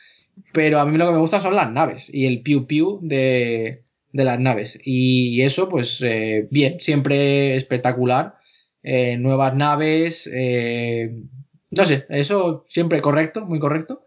pero 0.52 0.80
a 0.80 0.84
mí 0.86 0.96
lo 0.96 1.06
que 1.06 1.12
me 1.12 1.18
gusta 1.18 1.40
son 1.40 1.54
las 1.54 1.70
naves 1.70 2.10
y 2.12 2.26
el 2.26 2.42
piu 2.42 2.66
piu 2.66 2.98
de, 3.02 3.83
de 4.14 4.24
las 4.24 4.38
naves. 4.38 4.78
Y 4.84 5.42
eso, 5.42 5.68
pues 5.68 6.00
eh, 6.00 6.46
bien, 6.50 6.80
siempre 6.80 7.56
espectacular. 7.56 8.36
Eh, 8.82 9.16
nuevas 9.18 9.56
naves, 9.56 10.30
eh, 10.32 11.20
no 11.70 11.84
sé, 11.84 12.06
eso 12.08 12.64
siempre 12.68 13.00
correcto, 13.00 13.44
muy 13.44 13.58
correcto. 13.58 14.06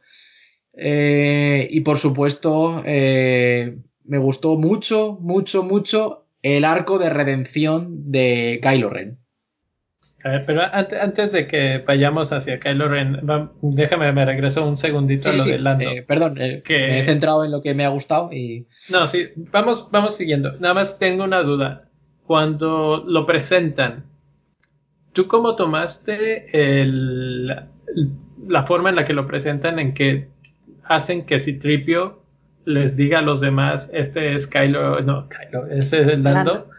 Y 0.73 1.81
por 1.81 1.97
supuesto, 1.97 2.83
me 2.85 4.17
gustó 4.19 4.57
mucho, 4.57 5.17
mucho, 5.19 5.63
mucho 5.63 6.27
el 6.41 6.63
arco 6.63 6.99
de 6.99 7.09
redención 7.09 8.11
de 8.11 8.59
Kylo 8.61 8.89
Ren. 8.89 9.19
A 10.27 10.31
ver, 10.31 10.45
pero 10.45 10.61
antes, 10.73 10.99
antes, 10.99 11.31
de 11.31 11.47
que 11.47 11.77
vayamos 11.87 12.33
hacia 12.33 12.59
Kylo 12.59 12.89
Ren, 12.89 13.21
va, 13.29 13.49
déjame, 13.61 14.11
me 14.11 14.25
regreso 14.25 14.67
un 14.67 14.75
segundito 14.75 15.29
sí, 15.29 15.29
a 15.29 15.37
lo 15.37 15.43
sí. 15.43 15.51
de 15.51 15.59
Lando. 15.59 15.85
Eh, 15.85 16.03
perdón, 16.05 16.35
eh, 16.37 16.61
que... 16.65 16.79
me 16.79 16.99
he 16.99 17.05
centrado 17.05 17.45
en 17.45 17.51
lo 17.51 17.61
que 17.61 17.73
me 17.73 17.85
ha 17.85 17.89
gustado 17.89 18.33
y... 18.33 18.67
No, 18.89 19.07
sí, 19.07 19.29
vamos, 19.37 19.87
vamos 19.89 20.17
siguiendo. 20.17 20.51
Nada 20.59 20.73
más 20.73 20.99
tengo 20.99 21.23
una 21.23 21.43
duda. 21.43 21.87
Cuando 22.25 23.05
lo 23.07 23.25
presentan, 23.25 24.03
¿tú 25.13 25.27
cómo 25.27 25.55
tomaste 25.55 26.49
el, 26.51 27.47
la 28.45 28.63
forma 28.65 28.89
en 28.89 28.97
la 28.97 29.05
que 29.05 29.13
lo 29.13 29.27
presentan 29.27 29.79
en 29.79 29.93
que 29.93 30.27
hacen 30.83 31.25
que 31.25 31.39
Citripio 31.39 32.21
les 32.65 32.97
diga 32.97 33.19
a 33.19 33.21
los 33.21 33.39
demás, 33.39 33.89
este 33.93 34.35
es 34.35 34.45
Kylo, 34.45 34.99
no, 35.03 35.29
Kylo, 35.29 35.67
ese 35.67 36.01
es 36.01 36.07
el 36.09 36.23
Lando. 36.23 36.53
Lando 36.53 36.76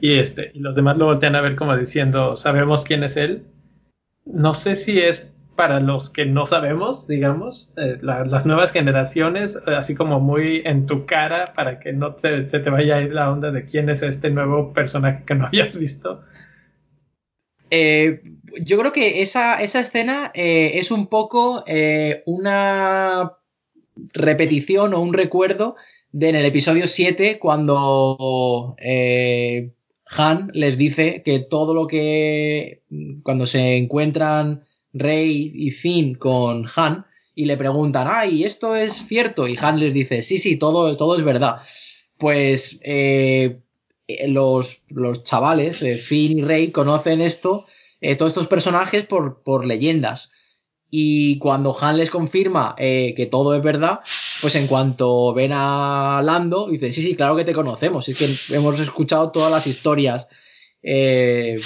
y 0.00 0.14
este 0.14 0.50
y 0.54 0.60
los 0.60 0.74
demás 0.74 0.96
lo 0.96 1.06
voltean 1.06 1.36
a 1.36 1.40
ver 1.40 1.56
como 1.56 1.76
diciendo 1.76 2.36
sabemos 2.36 2.84
quién 2.84 3.04
es 3.04 3.16
él 3.16 3.44
no 4.24 4.54
sé 4.54 4.76
si 4.76 5.00
es 5.00 5.30
para 5.56 5.80
los 5.80 6.08
que 6.10 6.24
no 6.24 6.46
sabemos 6.46 7.06
digamos 7.06 7.72
eh, 7.76 7.98
la, 8.00 8.24
las 8.24 8.46
nuevas 8.46 8.72
generaciones 8.72 9.56
así 9.66 9.94
como 9.94 10.20
muy 10.20 10.62
en 10.64 10.86
tu 10.86 11.04
cara 11.06 11.52
para 11.54 11.78
que 11.78 11.92
no 11.92 12.16
se 12.20 12.58
te 12.58 12.70
vaya 12.70 12.96
a 12.96 13.00
ir 13.02 13.12
la 13.12 13.30
onda 13.30 13.50
de 13.50 13.64
quién 13.64 13.90
es 13.90 14.02
este 14.02 14.30
nuevo 14.30 14.72
personaje 14.72 15.24
que 15.24 15.34
no 15.34 15.46
hayas 15.52 15.78
visto. 15.78 16.22
Eh, 17.70 18.22
yo 18.62 18.78
creo 18.78 18.92
que 18.92 19.22
esa, 19.22 19.60
esa 19.60 19.80
escena 19.80 20.32
eh, 20.34 20.72
es 20.74 20.90
un 20.90 21.06
poco 21.06 21.62
eh, 21.66 22.22
una 22.26 23.36
repetición 24.12 24.92
o 24.92 25.00
un 25.00 25.14
recuerdo 25.14 25.76
de 26.12 26.28
en 26.28 26.36
el 26.36 26.44
episodio 26.44 26.86
7 26.88 27.38
cuando 27.38 28.74
eh, 28.78 29.70
Han 30.06 30.50
les 30.54 30.76
dice 30.76 31.22
que 31.24 31.38
todo 31.38 31.74
lo 31.74 31.86
que 31.86 32.82
cuando 33.22 33.46
se 33.46 33.76
encuentran 33.76 34.64
Rey 34.92 35.52
y 35.54 35.70
Finn 35.70 36.14
con 36.14 36.66
Han 36.74 37.06
y 37.34 37.44
le 37.44 37.56
preguntan, 37.56 38.08
ay, 38.10 38.44
¿esto 38.44 38.74
es 38.74 39.06
cierto? 39.06 39.46
Y 39.46 39.56
Han 39.60 39.78
les 39.78 39.94
dice, 39.94 40.22
sí, 40.22 40.38
sí, 40.38 40.56
todo, 40.56 40.96
todo 40.96 41.16
es 41.16 41.24
verdad. 41.24 41.62
Pues 42.18 42.78
eh, 42.82 43.60
los, 44.26 44.82
los 44.88 45.24
chavales, 45.24 45.82
eh, 45.82 45.96
Finn 45.98 46.38
y 46.38 46.42
Rey, 46.42 46.70
conocen 46.70 47.20
esto, 47.20 47.66
eh, 48.00 48.16
todos 48.16 48.30
estos 48.30 48.48
personajes 48.48 49.06
por, 49.06 49.42
por 49.42 49.64
leyendas. 49.66 50.30
Y 50.90 51.38
cuando 51.38 51.76
Han 51.80 51.96
les 51.96 52.10
confirma 52.10 52.74
eh, 52.76 53.14
que 53.16 53.26
todo 53.26 53.54
es 53.54 53.62
verdad, 53.62 54.00
pues 54.40 54.54
en 54.54 54.66
cuanto 54.66 55.32
ven 55.34 55.52
a 55.52 56.20
Lando, 56.24 56.68
dicen, 56.68 56.92
sí, 56.92 57.02
sí, 57.02 57.14
claro 57.14 57.36
que 57.36 57.44
te 57.44 57.52
conocemos, 57.52 58.08
es 58.08 58.16
que 58.16 58.36
hemos 58.54 58.78
escuchado 58.80 59.30
todas 59.30 59.50
las 59.50 59.66
historias 59.66 60.28
eh, 60.82 61.60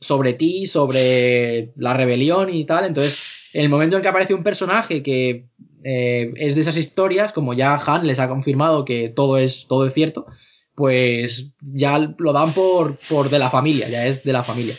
sobre 0.00 0.32
ti, 0.32 0.66
sobre 0.66 1.72
la 1.76 1.94
rebelión 1.94 2.50
y 2.50 2.64
tal. 2.64 2.86
Entonces, 2.86 3.18
en 3.52 3.64
el 3.64 3.68
momento 3.68 3.96
en 3.96 4.02
que 4.02 4.08
aparece 4.08 4.34
un 4.34 4.42
personaje 4.42 5.02
que 5.02 5.46
eh, 5.84 6.32
es 6.36 6.54
de 6.54 6.60
esas 6.60 6.76
historias, 6.76 7.32
como 7.32 7.54
ya 7.54 7.76
Han 7.76 8.06
les 8.06 8.18
ha 8.18 8.28
confirmado 8.28 8.84
que 8.84 9.08
todo 9.08 9.38
es, 9.38 9.66
todo 9.66 9.86
es 9.86 9.94
cierto, 9.94 10.26
pues 10.74 11.50
ya 11.60 11.98
lo 11.98 12.32
dan 12.32 12.54
por, 12.54 12.98
por 13.08 13.30
de 13.30 13.38
la 13.38 13.50
familia, 13.50 13.88
ya 13.88 14.06
es 14.06 14.22
de 14.24 14.32
la 14.32 14.44
familia. 14.44 14.78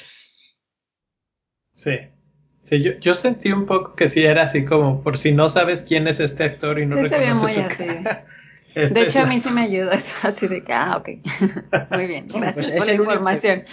Sí. 1.73 1.91
Sí, 2.63 2.81
yo, 2.81 2.93
yo, 2.99 3.13
sentí 3.13 3.51
un 3.51 3.65
poco 3.65 3.93
que 3.95 4.07
sí 4.07 4.23
era 4.23 4.43
así 4.43 4.63
como 4.63 5.01
por 5.01 5.17
si 5.17 5.33
no 5.33 5.49
sabes 5.49 5.83
quién 5.83 6.07
es 6.07 6.19
este 6.19 6.45
actor 6.45 6.79
y 6.79 6.85
no 6.85 6.95
sí, 6.95 7.03
reconoces 7.03 7.53
se 7.53 7.83
ve 7.85 7.93
muy 7.93 8.01
así. 8.01 8.09
Este 8.75 8.93
de 8.95 9.01
hecho, 9.05 9.19
a 9.19 9.27
mí 9.27 9.39
sí 9.39 9.51
me 9.51 9.61
ayuda 9.61 9.93
eso, 9.93 10.15
así 10.23 10.47
de 10.47 10.63
que, 10.63 10.73
ah, 10.73 10.97
ok. 10.97 11.09
muy 11.91 12.07
bien, 12.07 12.27
gracias 12.27 12.53
pues 12.55 12.77
por 12.77 12.87
la 12.87 12.93
información. 12.93 13.65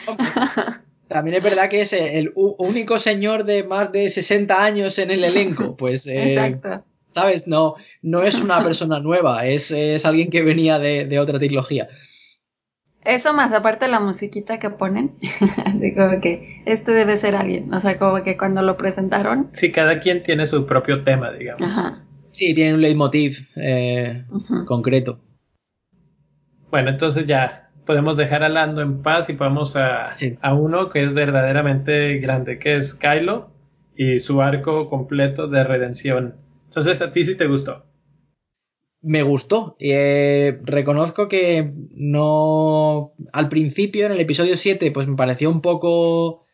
También 1.08 1.38
es 1.38 1.42
verdad 1.42 1.70
que 1.70 1.80
es 1.80 1.94
el 1.94 2.32
único 2.34 2.98
señor 2.98 3.44
de 3.44 3.64
más 3.64 3.90
de 3.92 4.10
60 4.10 4.62
años 4.62 4.98
en 4.98 5.10
el 5.10 5.24
elenco, 5.24 5.74
pues... 5.76 6.06
Eh, 6.06 6.34
Exacto. 6.34 6.84
¿Sabes? 7.12 7.48
No, 7.48 7.76
no 8.02 8.22
es 8.22 8.36
una 8.36 8.62
persona 8.62 9.00
nueva, 9.00 9.44
es, 9.46 9.70
es 9.70 10.04
alguien 10.04 10.30
que 10.30 10.42
venía 10.42 10.78
de, 10.78 11.06
de 11.06 11.18
otra 11.18 11.38
trilogía. 11.38 11.88
Eso 13.04 13.32
más 13.32 13.52
aparte 13.52 13.86
de 13.86 13.90
la 13.90 14.00
musiquita 14.00 14.58
que 14.58 14.70
ponen, 14.70 15.12
así 15.64 15.94
como 15.94 16.20
que 16.20 16.62
este 16.66 16.92
debe 16.92 17.16
ser 17.16 17.34
alguien, 17.34 17.72
o 17.72 17.80
sea, 17.80 17.98
como 17.98 18.22
que 18.22 18.36
cuando 18.36 18.62
lo 18.62 18.76
presentaron. 18.76 19.48
Sí, 19.52 19.72
cada 19.72 20.00
quien 20.00 20.22
tiene 20.22 20.46
su 20.46 20.66
propio 20.66 21.02
tema, 21.02 21.32
digamos. 21.32 21.62
Ajá. 21.62 22.04
Sí, 22.32 22.54
tiene 22.54 22.74
un 22.74 22.82
leitmotiv 22.82 23.48
eh, 23.56 24.24
uh 24.28 24.38
-huh. 24.38 24.64
concreto. 24.66 25.18
Bueno, 26.70 26.90
entonces 26.90 27.26
ya 27.26 27.70
podemos 27.86 28.16
dejar 28.16 28.44
a 28.44 28.48
Lando 28.48 28.82
en 28.82 29.02
paz 29.02 29.28
y 29.30 29.32
vamos 29.32 29.74
a, 29.76 30.12
sí. 30.12 30.38
a 30.42 30.54
uno 30.54 30.90
que 30.90 31.02
es 31.02 31.12
verdaderamente 31.12 32.18
grande, 32.18 32.58
que 32.58 32.76
es 32.76 32.94
Kylo 32.94 33.50
y 33.96 34.20
su 34.20 34.40
arco 34.40 34.88
completo 34.88 35.48
de 35.48 35.64
redención. 35.64 36.36
Entonces, 36.66 37.02
a 37.02 37.10
ti 37.10 37.24
sí 37.24 37.34
te 37.34 37.48
gustó 37.48 37.89
me 39.02 39.22
gustó. 39.22 39.76
Eh, 39.80 40.58
reconozco 40.62 41.28
que 41.28 41.72
no. 41.92 43.12
Al 43.32 43.48
principio, 43.48 44.06
en 44.06 44.12
el 44.12 44.20
episodio 44.20 44.56
7, 44.56 44.90
pues 44.92 45.08
me 45.08 45.16
pareció 45.16 45.50
un 45.50 45.60
poco. 45.60 46.46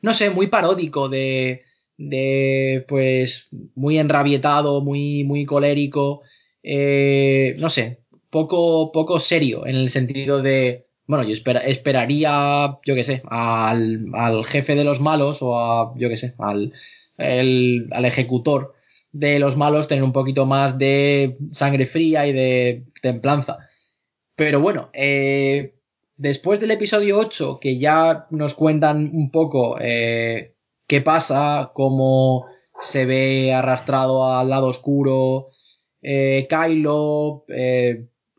No 0.00 0.14
sé, 0.14 0.30
muy 0.30 0.48
paródico 0.48 1.08
de. 1.08 1.62
de. 1.96 2.84
pues. 2.88 3.48
muy 3.74 3.98
enrabietado, 3.98 4.80
muy. 4.80 5.24
muy 5.24 5.44
colérico. 5.44 6.22
Eh, 6.62 7.56
no 7.58 7.70
sé. 7.70 8.00
Poco. 8.30 8.92
poco 8.92 9.20
serio. 9.20 9.66
En 9.66 9.76
el 9.76 9.90
sentido 9.90 10.42
de. 10.42 10.86
Bueno, 11.06 11.24
yo 11.24 11.34
espera, 11.34 11.60
esperaría, 11.60 12.78
yo 12.86 12.94
qué 12.94 13.04
sé, 13.04 13.22
al, 13.28 14.06
al, 14.14 14.46
jefe 14.46 14.76
de 14.76 14.84
los 14.84 15.00
malos 15.00 15.42
o 15.42 15.58
a, 15.58 15.92
yo 15.98 16.08
qué 16.08 16.16
sé, 16.16 16.34
al, 16.38 16.72
el, 17.18 17.88
al 17.90 18.04
ejecutor 18.04 18.74
de 19.12 19.38
los 19.38 19.56
malos 19.56 19.88
tener 19.88 20.02
un 20.02 20.12
poquito 20.12 20.46
más 20.46 20.78
de 20.78 21.36
sangre 21.52 21.86
fría 21.86 22.26
y 22.26 22.32
de 22.32 22.86
templanza. 23.02 23.58
Pero 24.34 24.60
bueno, 24.60 24.90
eh, 24.94 25.74
después 26.16 26.58
del 26.58 26.70
episodio 26.70 27.18
8, 27.18 27.60
que 27.60 27.78
ya 27.78 28.26
nos 28.30 28.54
cuentan 28.54 29.10
un 29.12 29.30
poco 29.30 29.76
eh, 29.80 30.54
qué 30.86 31.02
pasa, 31.02 31.72
cómo 31.74 32.46
se 32.80 33.04
ve 33.04 33.52
arrastrado 33.52 34.32
al 34.32 34.48
lado 34.48 34.68
oscuro 34.68 35.50
eh, 36.00 36.48
Kylo, 36.48 37.44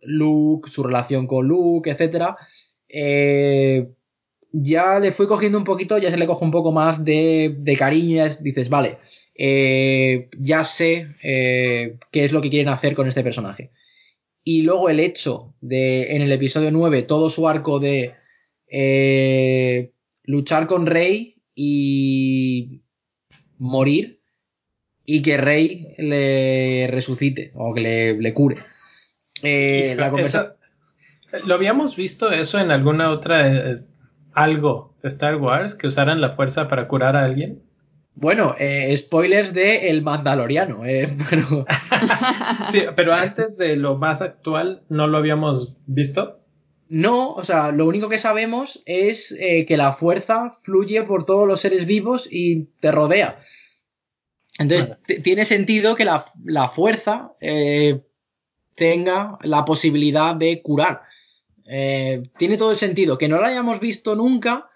Luke, 0.02 0.70
su 0.70 0.84
relación 0.84 1.28
con 1.28 1.48
Luke, 1.48 1.92
etc. 1.92 2.36
ya 4.52 5.00
le 5.00 5.12
fui 5.12 5.28
cogiendo 5.28 5.58
un 5.58 5.64
poquito, 5.64 5.98
ya 5.98 6.10
se 6.12 6.18
le 6.18 6.28
coge 6.28 6.44
un 6.44 6.52
poco 6.52 6.72
más 6.72 7.06
de, 7.06 7.56
de 7.58 7.78
cariño, 7.78 8.26
dices, 8.42 8.70
vale, 8.70 8.98
eh, 9.36 10.30
ya 10.38 10.64
sé 10.64 11.16
eh, 11.24 11.98
qué 12.12 12.26
es 12.26 12.32
lo 12.32 12.42
que 12.42 12.50
quieren 12.50 12.70
hacer 12.70 12.94
con 12.96 13.08
este 13.08 13.24
personaje. 13.24 13.72
y 14.46 14.62
luego 14.64 14.90
el 14.90 15.00
hecho 15.00 15.56
de 15.62 16.16
en 16.16 16.22
el 16.22 16.32
episodio 16.32 16.70
9 16.72 17.04
todo 17.04 17.30
su 17.30 17.48
arco 17.48 17.80
de 17.80 18.16
eh, 18.68 19.94
luchar 20.24 20.68
con 20.68 20.86
Rey 20.86 21.42
y 21.56 22.82
morir 23.58 24.22
y 25.06 25.22
que 25.22 25.38
Rey 25.38 25.96
le 25.98 26.88
resucite 26.90 27.52
o 27.56 27.74
que 27.74 28.16
le, 28.20 28.34
cure. 28.34 28.58
Eh, 29.44 29.96
¿Lo 31.46 31.56
habíamos 31.56 31.96
visto 31.96 32.32
eso 32.32 32.60
en 32.60 32.72
alguna 32.72 33.12
otra 33.12 33.84
algo 34.34 34.96
de 35.02 35.10
Star 35.10 35.36
Wars 35.36 35.76
que 35.76 35.88
usaran 35.88 36.22
la 36.22 36.36
fuerza 36.36 36.68
para 36.68 36.88
curar 36.88 37.16
a 37.16 37.26
alguien? 37.26 37.62
Bueno, 38.16 38.56
eh, 38.60 38.96
spoilers 38.96 39.54
de 39.54 39.90
El 39.90 40.02
Mandaloriano, 40.02 40.82
pero... 41.30 41.66
sí, 42.72 42.84
pero 42.96 43.14
antes 43.14 43.58
de 43.58 43.76
lo 43.76 43.98
más 43.98 44.22
actual, 44.22 44.84
¿no 44.90 45.08
lo 45.08 45.18
habíamos 45.18 45.76
visto? 45.86 46.40
No, 46.90 47.34
o 47.34 47.44
sea, 47.44 47.72
lo 47.72 47.88
único 47.88 48.08
que 48.08 48.20
sabemos 48.20 48.84
es 48.86 49.36
que 49.40 49.78
la 49.78 49.94
fuerza 49.94 50.52
fluye 50.62 51.02
por 51.04 51.26
todos 51.26 51.48
los 51.48 51.60
seres 51.60 51.88
vivos 51.88 52.28
y 52.30 52.66
te 52.82 52.92
rodea. 52.92 53.40
Entonces, 54.60 54.98
tiene 55.24 55.46
sentido 55.46 55.96
que 55.96 56.06
la, 56.06 56.70
fuerza 56.70 57.34
eh, 57.42 58.02
tenga 58.76 59.38
la 59.42 59.66
posibilidad 59.66 60.36
de 60.36 60.62
curar. 60.62 61.02
Eh, 61.66 62.24
tiene 62.38 62.58
todo 62.58 62.72
el 62.72 62.78
sentido. 62.78 63.18
Que 63.18 63.28
no 63.28 63.38
lo 63.38 63.46
hayamos 63.46 63.80
visto 63.80 64.16
nunca, 64.16 64.70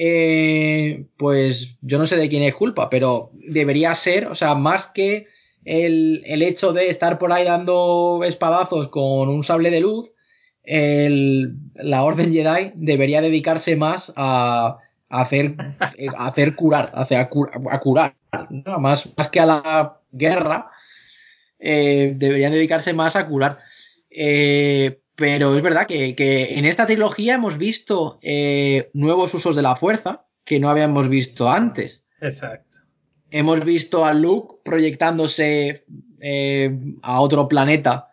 eh, 0.00 1.06
pues 1.16 1.76
yo 1.80 1.98
no 1.98 2.06
sé 2.06 2.16
de 2.16 2.28
quién 2.28 2.44
es 2.44 2.54
culpa, 2.54 2.88
pero 2.88 3.32
debería 3.32 3.92
ser, 3.96 4.28
o 4.28 4.34
sea, 4.36 4.54
más 4.54 4.86
que 4.86 5.26
el, 5.64 6.22
hecho 6.24 6.72
de 6.72 6.88
estar 6.88 7.18
por 7.18 7.32
ahí 7.32 7.44
dando 7.44 8.20
espadazos 8.24 8.86
con 8.88 9.28
un 9.28 9.42
sable 9.42 9.70
de 9.70 9.80
luz, 9.80 10.12
la 10.64 12.04
Orden 12.04 12.32
Jedi 12.32 12.70
debería 12.76 13.20
dedicarse 13.20 13.74
más 13.74 14.12
a, 14.14 14.78
hacer, 15.08 15.56
hacer 16.16 16.54
curar, 16.54 16.92
a 16.94 17.80
curar 17.80 18.14
más, 18.78 19.08
más 19.16 19.28
que 19.30 19.40
a 19.40 19.46
la 19.46 20.00
guerra, 20.12 20.70
eh, 21.58 22.12
deberían 22.14 22.52
dedicarse 22.52 22.92
más 22.92 23.16
a 23.16 23.26
curar. 23.26 23.58
Eh, 24.10 25.00
pero 25.18 25.56
es 25.56 25.62
verdad 25.62 25.88
que, 25.88 26.14
en 26.56 26.64
esta 26.64 26.86
trilogía 26.86 27.34
hemos 27.34 27.58
visto 27.58 28.20
eh, 28.22 28.88
nuevos 28.94 29.34
usos 29.34 29.56
de 29.56 29.62
la 29.62 29.74
fuerza 29.74 30.26
que 30.44 30.60
no 30.60 30.70
habíamos 30.70 31.08
visto 31.08 31.50
antes. 31.50 32.04
Exacto. 32.20 32.78
Hemos 33.30 33.64
visto 33.64 34.04
a 34.04 34.14
Luke 34.14 34.60
proyectándose 34.64 35.84
a 37.02 37.20
otro 37.20 37.48
planeta 37.48 38.08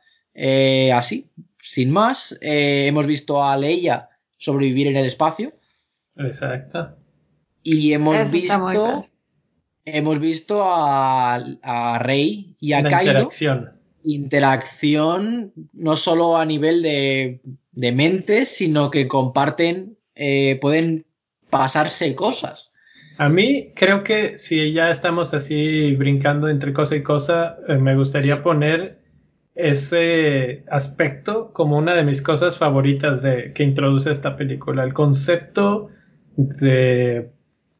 así, 0.94 1.30
sin 1.62 1.92
más. 1.92 2.36
hemos 2.42 3.06
visto 3.06 3.42
a 3.42 3.56
Leia 3.56 4.10
sobrevivir 4.38 4.88
en 4.88 4.98
el 4.98 5.06
espacio. 5.06 5.54
Exacto. 6.18 6.98
Y 7.62 7.94
hemos 7.94 8.32
visto 8.32 9.08
hemos 9.86 10.20
visto 10.20 10.64
a, 10.66 12.00
Rey 12.02 12.56
y 12.60 12.74
a 12.74 12.84
Kylo. 12.84 13.00
Interacción. 13.00 13.75
Interacción 14.06 15.52
no 15.74 15.98
solo 15.98 16.38
a 16.38 16.46
nivel 16.46 16.82
de, 16.82 17.42
de 17.72 17.92
mentes, 17.92 18.50
sino 18.50 18.92
que 18.92 19.08
comparten, 19.08 19.98
eh, 20.16 20.58
pueden 20.62 21.06
pasarse 21.50 22.16
cosas. 22.16 22.72
A 23.18 23.30
mí 23.30 23.72
creo 23.76 24.04
que 24.04 24.38
si 24.38 24.74
ya 24.74 24.92
estamos 24.92 25.34
así 25.34 25.96
brincando 25.96 26.50
entre 26.50 26.74
cosa 26.74 26.96
y 26.96 27.04
cosa, 27.04 27.58
eh, 27.68 27.76
me 27.78 27.96
gustaría 27.96 28.44
poner 28.44 29.00
ese 29.56 30.66
aspecto 30.70 31.54
como 31.54 31.78
una 31.78 31.96
de 31.96 32.04
mis 32.04 32.22
cosas 32.22 32.58
favoritas 32.58 33.22
de 33.22 33.54
que 33.54 33.64
introduce 33.64 34.12
esta 34.12 34.36
película, 34.36 34.84
el 34.84 34.94
concepto 34.94 35.90
de 36.36 37.32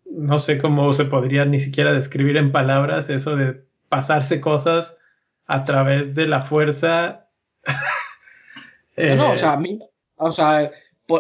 no 0.10 0.40
sé 0.40 0.58
cómo 0.58 0.94
se 0.94 1.04
podría 1.06 1.44
ni 1.44 1.60
siquiera 1.60 1.92
describir 1.92 2.38
en 2.38 2.54
palabras 2.54 3.10
eso 3.10 3.36
de 3.36 3.62
pasarse 3.90 4.40
cosas 4.40 4.98
a 5.46 5.64
través 5.64 6.16
de 6.16 6.28
la 6.28 6.42
fuerza. 6.42 7.30
no, 8.98 9.32
o 9.32 9.38
sea, 9.38 9.54
a 9.54 9.58
mí, 9.58 9.80
o 10.16 10.32
sea, 10.32 10.72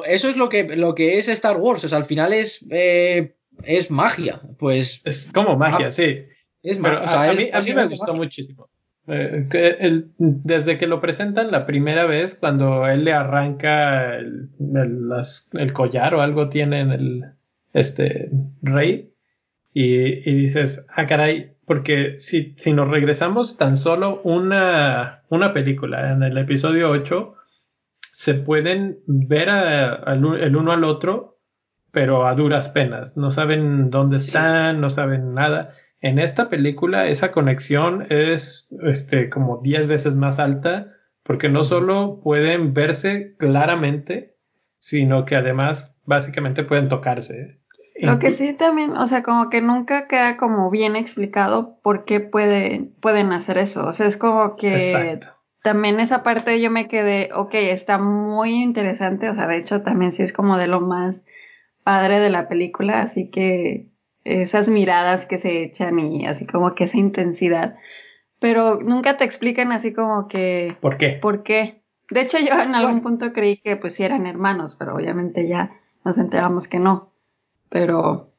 eso 0.07 0.29
es 0.29 0.37
lo 0.37 0.49
que, 0.49 0.75
lo 0.75 0.95
que 0.95 1.19
es 1.19 1.27
Star 1.27 1.57
Wars, 1.57 1.83
o 1.83 1.87
sea, 1.87 1.97
al 1.97 2.05
final 2.05 2.33
es, 2.33 2.65
eh, 2.69 3.35
es 3.63 3.91
magia, 3.91 4.41
pues. 4.57 5.01
Es 5.05 5.31
como 5.33 5.55
magia, 5.55 5.91
sí. 5.91 6.25
Es 6.63 6.79
Pero 6.79 6.99
a, 6.99 7.33
mí, 7.33 7.49
a 7.53 7.61
mí 7.61 7.73
me 7.73 7.85
gustó 7.85 8.15
muchísimo. 8.15 8.69
Eh, 9.07 9.47
que 9.51 10.05
desde 10.17 10.79
que 10.79 10.87
lo 10.87 10.99
presentan 10.99 11.51
la 11.51 11.67
primera 11.67 12.05
vez, 12.07 12.33
cuando 12.33 12.87
él 12.87 13.03
le 13.03 13.13
arranca 13.13 14.15
el, 14.15 14.49
el 15.53 15.73
collar 15.73 16.15
o 16.15 16.21
algo 16.21 16.49
tiene 16.49 16.79
en 16.79 16.91
el, 16.91 17.25
este 17.73 18.31
rey 18.63 19.14
y, 19.77 20.21
dices, 20.31 20.87
ah, 20.95 21.05
caray, 21.05 21.57
porque 21.65 22.17
si, 22.17 22.53
si 22.55 22.71
nos 22.71 22.89
regresamos 22.89 23.57
tan 23.57 23.75
solo 23.75 24.21
una, 24.23 25.23
una 25.27 25.51
película 25.51 26.13
en 26.13 26.23
el 26.23 26.37
episodio 26.37 26.91
8, 26.91 27.35
se 28.13 28.35
pueden 28.35 28.99
ver 29.05 29.49
el 29.49 30.55
uno 30.55 30.71
al 30.71 30.85
otro, 30.85 31.41
pero 31.91 32.25
a 32.25 32.35
duras 32.35 32.69
penas. 32.69 33.17
No 33.17 33.31
saben 33.31 33.89
dónde 33.89 34.15
están, 34.15 34.79
no 34.79 34.89
saben 34.89 35.33
nada. 35.33 35.73
En 35.99 36.19
esta 36.19 36.47
película 36.49 37.07
esa 37.07 37.33
conexión 37.33 38.07
es 38.09 38.73
este, 38.83 39.29
como 39.29 39.59
10 39.61 39.87
veces 39.87 40.15
más 40.15 40.39
alta, 40.39 40.93
porque 41.21 41.49
no 41.49 41.65
solo 41.65 42.21
pueden 42.23 42.73
verse 42.73 43.35
claramente, 43.37 44.37
sino 44.77 45.25
que 45.25 45.35
además 45.35 45.99
básicamente 46.05 46.63
pueden 46.63 46.87
tocarse. 46.87 47.59
Lo 47.95 48.19
que 48.19 48.31
sí 48.31 48.53
también, 48.53 48.91
o 48.91 49.07
sea, 49.07 49.23
como 49.23 49.49
que 49.49 49.61
nunca 49.61 50.07
queda 50.07 50.35
como 50.35 50.69
bien 50.69 50.97
explicado 50.97 51.79
por 51.81 52.03
qué 52.03 52.19
puede, 52.19 52.89
pueden 52.99 53.31
hacer 53.31 53.57
eso. 53.57 53.87
O 53.87 53.93
sea, 53.93 54.05
es 54.07 54.17
como 54.17 54.57
que 54.57 55.19
también 55.63 55.99
esa 55.99 56.21
parte 56.21 56.59
yo 56.59 56.69
me 56.69 56.87
quedé, 56.89 57.29
ok, 57.33 57.53
está 57.53 57.97
muy 57.97 58.61
interesante. 58.61 59.29
O 59.29 59.33
sea, 59.33 59.47
de 59.47 59.57
hecho 59.57 59.81
también 59.81 60.11
sí 60.11 60.23
es 60.23 60.33
como 60.33 60.57
de 60.57 60.67
lo 60.67 60.81
más 60.81 61.23
padre 61.83 62.19
de 62.19 62.29
la 62.29 62.49
película. 62.49 63.01
Así 63.01 63.29
que 63.29 63.87
esas 64.25 64.67
miradas 64.67 65.25
que 65.25 65.37
se 65.37 65.63
echan 65.63 65.97
y 65.99 66.27
así 66.27 66.45
como 66.45 66.75
que 66.75 66.83
esa 66.83 66.97
intensidad. 66.97 67.77
Pero 68.39 68.81
nunca 68.81 69.15
te 69.15 69.23
explican 69.23 69.71
así 69.71 69.93
como 69.93 70.27
que... 70.27 70.75
¿Por 70.81 70.97
qué? 70.97 71.17
¿Por 71.21 71.43
qué? 71.43 71.81
De 72.09 72.21
hecho 72.21 72.37
yo 72.39 72.59
en 72.61 72.75
algún 72.75 73.01
punto 73.01 73.31
creí 73.31 73.57
que 73.57 73.77
pues 73.77 73.95
sí 73.95 74.03
eran 74.03 74.27
hermanos, 74.27 74.75
pero 74.75 74.93
obviamente 74.95 75.47
ya 75.47 75.71
nos 76.03 76.17
enteramos 76.17 76.67
que 76.67 76.77
no 76.77 77.14
pero... 77.75 78.31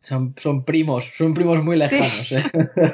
Son, 0.00 0.34
son 0.38 0.64
primos, 0.64 1.04
son 1.04 1.34
primos 1.34 1.62
muy 1.62 1.76
lejanos. 1.76 2.32
¿eh? 2.32 2.42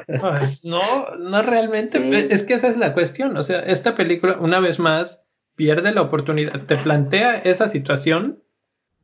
Pues 0.19 0.65
no, 0.65 1.15
no 1.17 1.41
realmente. 1.41 2.25
Es 2.33 2.43
que 2.43 2.55
esa 2.55 2.67
es 2.67 2.75
la 2.75 2.91
cuestión. 2.91 3.37
O 3.37 3.43
sea, 3.43 3.59
esta 3.59 3.95
película, 3.95 4.37
una 4.37 4.59
vez 4.59 4.79
más, 4.79 5.23
pierde 5.55 5.93
la 5.93 6.01
oportunidad. 6.01 6.65
Te 6.65 6.75
plantea 6.75 7.37
esa 7.37 7.69
situación, 7.69 8.39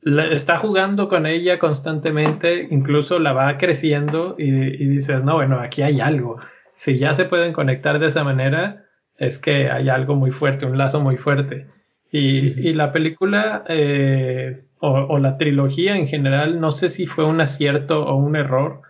está 0.03 0.57
jugando 0.57 1.07
con 1.07 1.26
ella 1.26 1.57
constantemente, 1.57 2.68
incluso 2.70 3.18
la 3.18 3.32
va 3.32 3.57
creciendo 3.57 4.36
y, 4.38 4.51
dices, 4.88 5.24
no, 5.24 5.36
bueno, 5.36 5.61
aquí 5.61 5.84
hay 5.84 6.01
algo. 6.01 6.36
Si 6.76 6.97
ya 6.97 7.13
se 7.13 7.24
pueden 7.24 7.53
conectar 7.53 7.97
de 7.99 8.07
esa 8.07 8.26
manera, 8.26 8.88
es 9.18 9.38
que 9.38 9.72
hay 9.72 9.88
algo 9.88 10.18
muy 10.18 10.32
fuerte, 10.32 10.65
un 10.65 10.78
lazo 10.78 10.99
muy 10.99 11.15
fuerte. 11.15 11.68
Y, 12.11 12.68
y 12.68 12.74
la 12.74 12.91
película 12.91 13.63
eh, 13.70 14.66
o, 14.80 15.17
la 15.19 15.38
trilogía 15.38 15.95
en 15.95 16.07
general, 16.07 16.59
no 16.59 16.71
sé 16.71 16.89
si 16.89 17.05
fue 17.05 17.25
un 17.25 17.41
acierto 17.41 18.05
o 18.05 18.15
un 18.15 18.36
error 18.36 18.82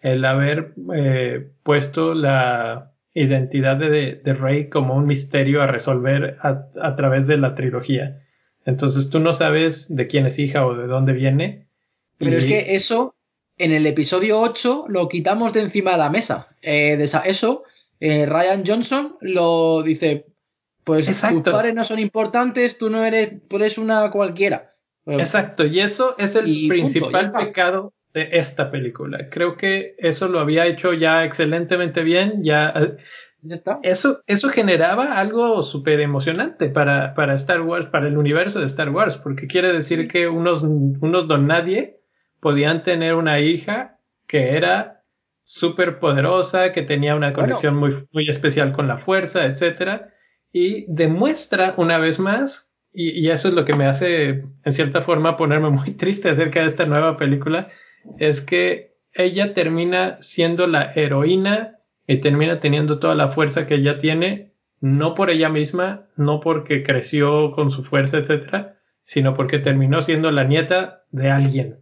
el 0.00 0.24
haber 0.24 0.74
eh, 0.94 1.50
puesto 1.62 2.14
la 2.14 2.92
identidad 3.14 3.76
de, 3.76 4.20
Rey 4.24 4.68
como 4.68 4.94
un 4.94 5.06
misterio 5.06 5.62
a 5.62 5.66
resolver 5.66 6.36
a, 6.42 6.96
través 6.96 7.26
de 7.26 7.38
la 7.38 7.54
trilogía. 7.54 8.20
Entonces 8.66 9.08
tú 9.08 9.20
no 9.20 9.32
sabes 9.32 9.94
de 9.94 10.06
quién 10.06 10.26
es 10.26 10.38
hija 10.38 10.66
o 10.66 10.74
de 10.74 10.86
dónde 10.86 11.12
viene. 11.12 11.68
Pero 12.18 12.36
es 12.36 12.44
que 12.44 12.64
eso, 12.74 13.14
en 13.56 13.72
el 13.72 13.86
episodio 13.86 14.40
8, 14.40 14.86
lo 14.88 15.08
quitamos 15.08 15.52
de 15.52 15.62
encima 15.62 15.92
de 15.92 15.98
la 15.98 16.10
mesa. 16.10 16.48
Eh, 16.62 16.96
de 16.96 17.04
eso, 17.26 17.64
eh, 18.00 18.26
Ryan 18.26 18.64
Johnson 18.66 19.16
lo 19.20 19.82
dice, 19.82 20.26
pues 20.82 21.06
tus 21.06 21.42
padres 21.42 21.74
no 21.74 21.84
son 21.84 21.98
importantes, 21.98 22.78
tú 22.78 22.90
no 22.90 23.04
eres, 23.04 23.48
tú 23.48 23.56
eres 23.56 23.78
una 23.78 24.10
cualquiera. 24.10 24.73
Exacto, 25.06 25.66
y 25.66 25.80
eso 25.80 26.14
es 26.18 26.36
el 26.36 26.68
principal 26.68 27.32
pecado 27.32 27.92
de 28.12 28.28
esta 28.32 28.70
película. 28.70 29.28
Creo 29.30 29.56
que 29.56 29.94
eso 29.98 30.28
lo 30.28 30.40
había 30.40 30.66
hecho 30.66 30.92
ya 30.92 31.24
excelentemente 31.24 32.02
bien, 32.02 32.42
ya, 32.42 32.70
eh, 32.70 32.96
está. 33.50 33.80
Eso, 33.82 34.22
eso 34.26 34.48
generaba 34.48 35.18
algo 35.18 35.62
súper 35.62 36.00
emocionante 36.00 36.68
para, 36.68 37.14
para, 37.14 37.34
Star 37.34 37.60
Wars, 37.60 37.86
para 37.86 38.08
el 38.08 38.16
universo 38.16 38.60
de 38.60 38.66
Star 38.66 38.90
Wars, 38.90 39.16
porque 39.16 39.46
quiere 39.46 39.72
decir 39.72 40.08
que 40.08 40.28
unos, 40.28 40.62
unos 40.62 41.28
don 41.28 41.46
nadie 41.46 42.00
podían 42.40 42.82
tener 42.82 43.14
una 43.14 43.40
hija 43.40 43.98
que 44.26 44.56
era 44.56 45.02
súper 45.42 45.98
poderosa, 45.98 46.72
que 46.72 46.82
tenía 46.82 47.14
una 47.14 47.32
conexión 47.34 47.76
muy, 47.76 47.94
muy 48.12 48.28
especial 48.28 48.72
con 48.72 48.88
la 48.88 48.96
fuerza, 48.96 49.44
etcétera 49.44 50.14
y 50.54 50.86
demuestra 50.86 51.74
una 51.76 51.98
vez 51.98 52.20
más, 52.20 52.72
y, 52.94 53.10
y, 53.10 53.30
eso 53.30 53.48
es 53.48 53.54
lo 53.54 53.64
que 53.64 53.74
me 53.74 53.86
hace 53.86 54.44
en 54.64 54.72
cierta 54.72 55.02
forma 55.02 55.36
ponerme 55.36 55.70
muy 55.70 55.90
triste 55.92 56.30
acerca 56.30 56.60
de 56.60 56.66
esta 56.66 56.86
nueva 56.86 57.16
película, 57.16 57.68
es 58.18 58.40
que 58.40 58.94
ella 59.12 59.54
termina 59.54 60.18
siendo 60.20 60.66
la 60.66 60.92
heroína 60.94 61.78
y 62.06 62.18
termina 62.18 62.60
teniendo 62.60 62.98
toda 62.98 63.14
la 63.14 63.28
fuerza 63.28 63.66
que 63.66 63.76
ella 63.76 63.98
tiene, 63.98 64.52
no 64.80 65.14
por 65.14 65.30
ella 65.30 65.48
misma, 65.48 66.06
no 66.16 66.40
porque 66.40 66.82
creció 66.82 67.50
con 67.52 67.70
su 67.70 67.84
fuerza, 67.84 68.18
etcétera, 68.18 68.78
sino 69.04 69.34
porque 69.34 69.58
terminó 69.58 70.02
siendo 70.02 70.30
la 70.30 70.44
nieta 70.44 71.04
de 71.10 71.30
alguien 71.30 71.80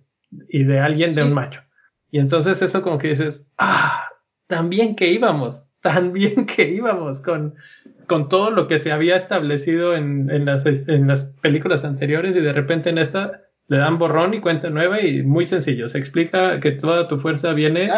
y 0.48 0.64
de 0.64 0.80
alguien 0.80 1.12
de 1.12 1.24
un 1.24 1.32
macho. 1.32 1.62
Y 2.10 2.18
entonces 2.18 2.60
eso 2.62 2.82
como 2.82 2.98
que 2.98 3.08
dices, 3.08 3.50
ah, 3.58 4.08
tan 4.46 4.68
bien 4.68 4.94
que 4.94 5.10
íbamos, 5.10 5.72
tan 5.80 6.12
bien 6.12 6.46
que 6.46 6.68
íbamos 6.70 7.20
con, 7.20 7.54
con 8.06 8.28
todo 8.28 8.50
lo 8.50 8.66
que 8.66 8.78
se 8.78 8.92
había 8.92 9.16
establecido 9.16 9.96
en, 9.96 10.30
en, 10.30 10.44
las, 10.44 10.66
en 10.66 11.06
las 11.06 11.24
películas 11.40 11.84
anteriores 11.84 12.36
y 12.36 12.40
de 12.40 12.52
repente 12.52 12.90
en 12.90 12.98
esta 12.98 13.42
le 13.68 13.78
dan 13.78 13.98
borrón 13.98 14.34
y 14.34 14.40
cuenta 14.40 14.68
nueva 14.70 15.00
y 15.00 15.22
muy 15.22 15.46
sencillo. 15.46 15.88
Se 15.88 15.98
explica 15.98 16.60
que 16.60 16.72
toda 16.72 17.08
tu 17.08 17.18
fuerza 17.18 17.52
viene 17.52 17.88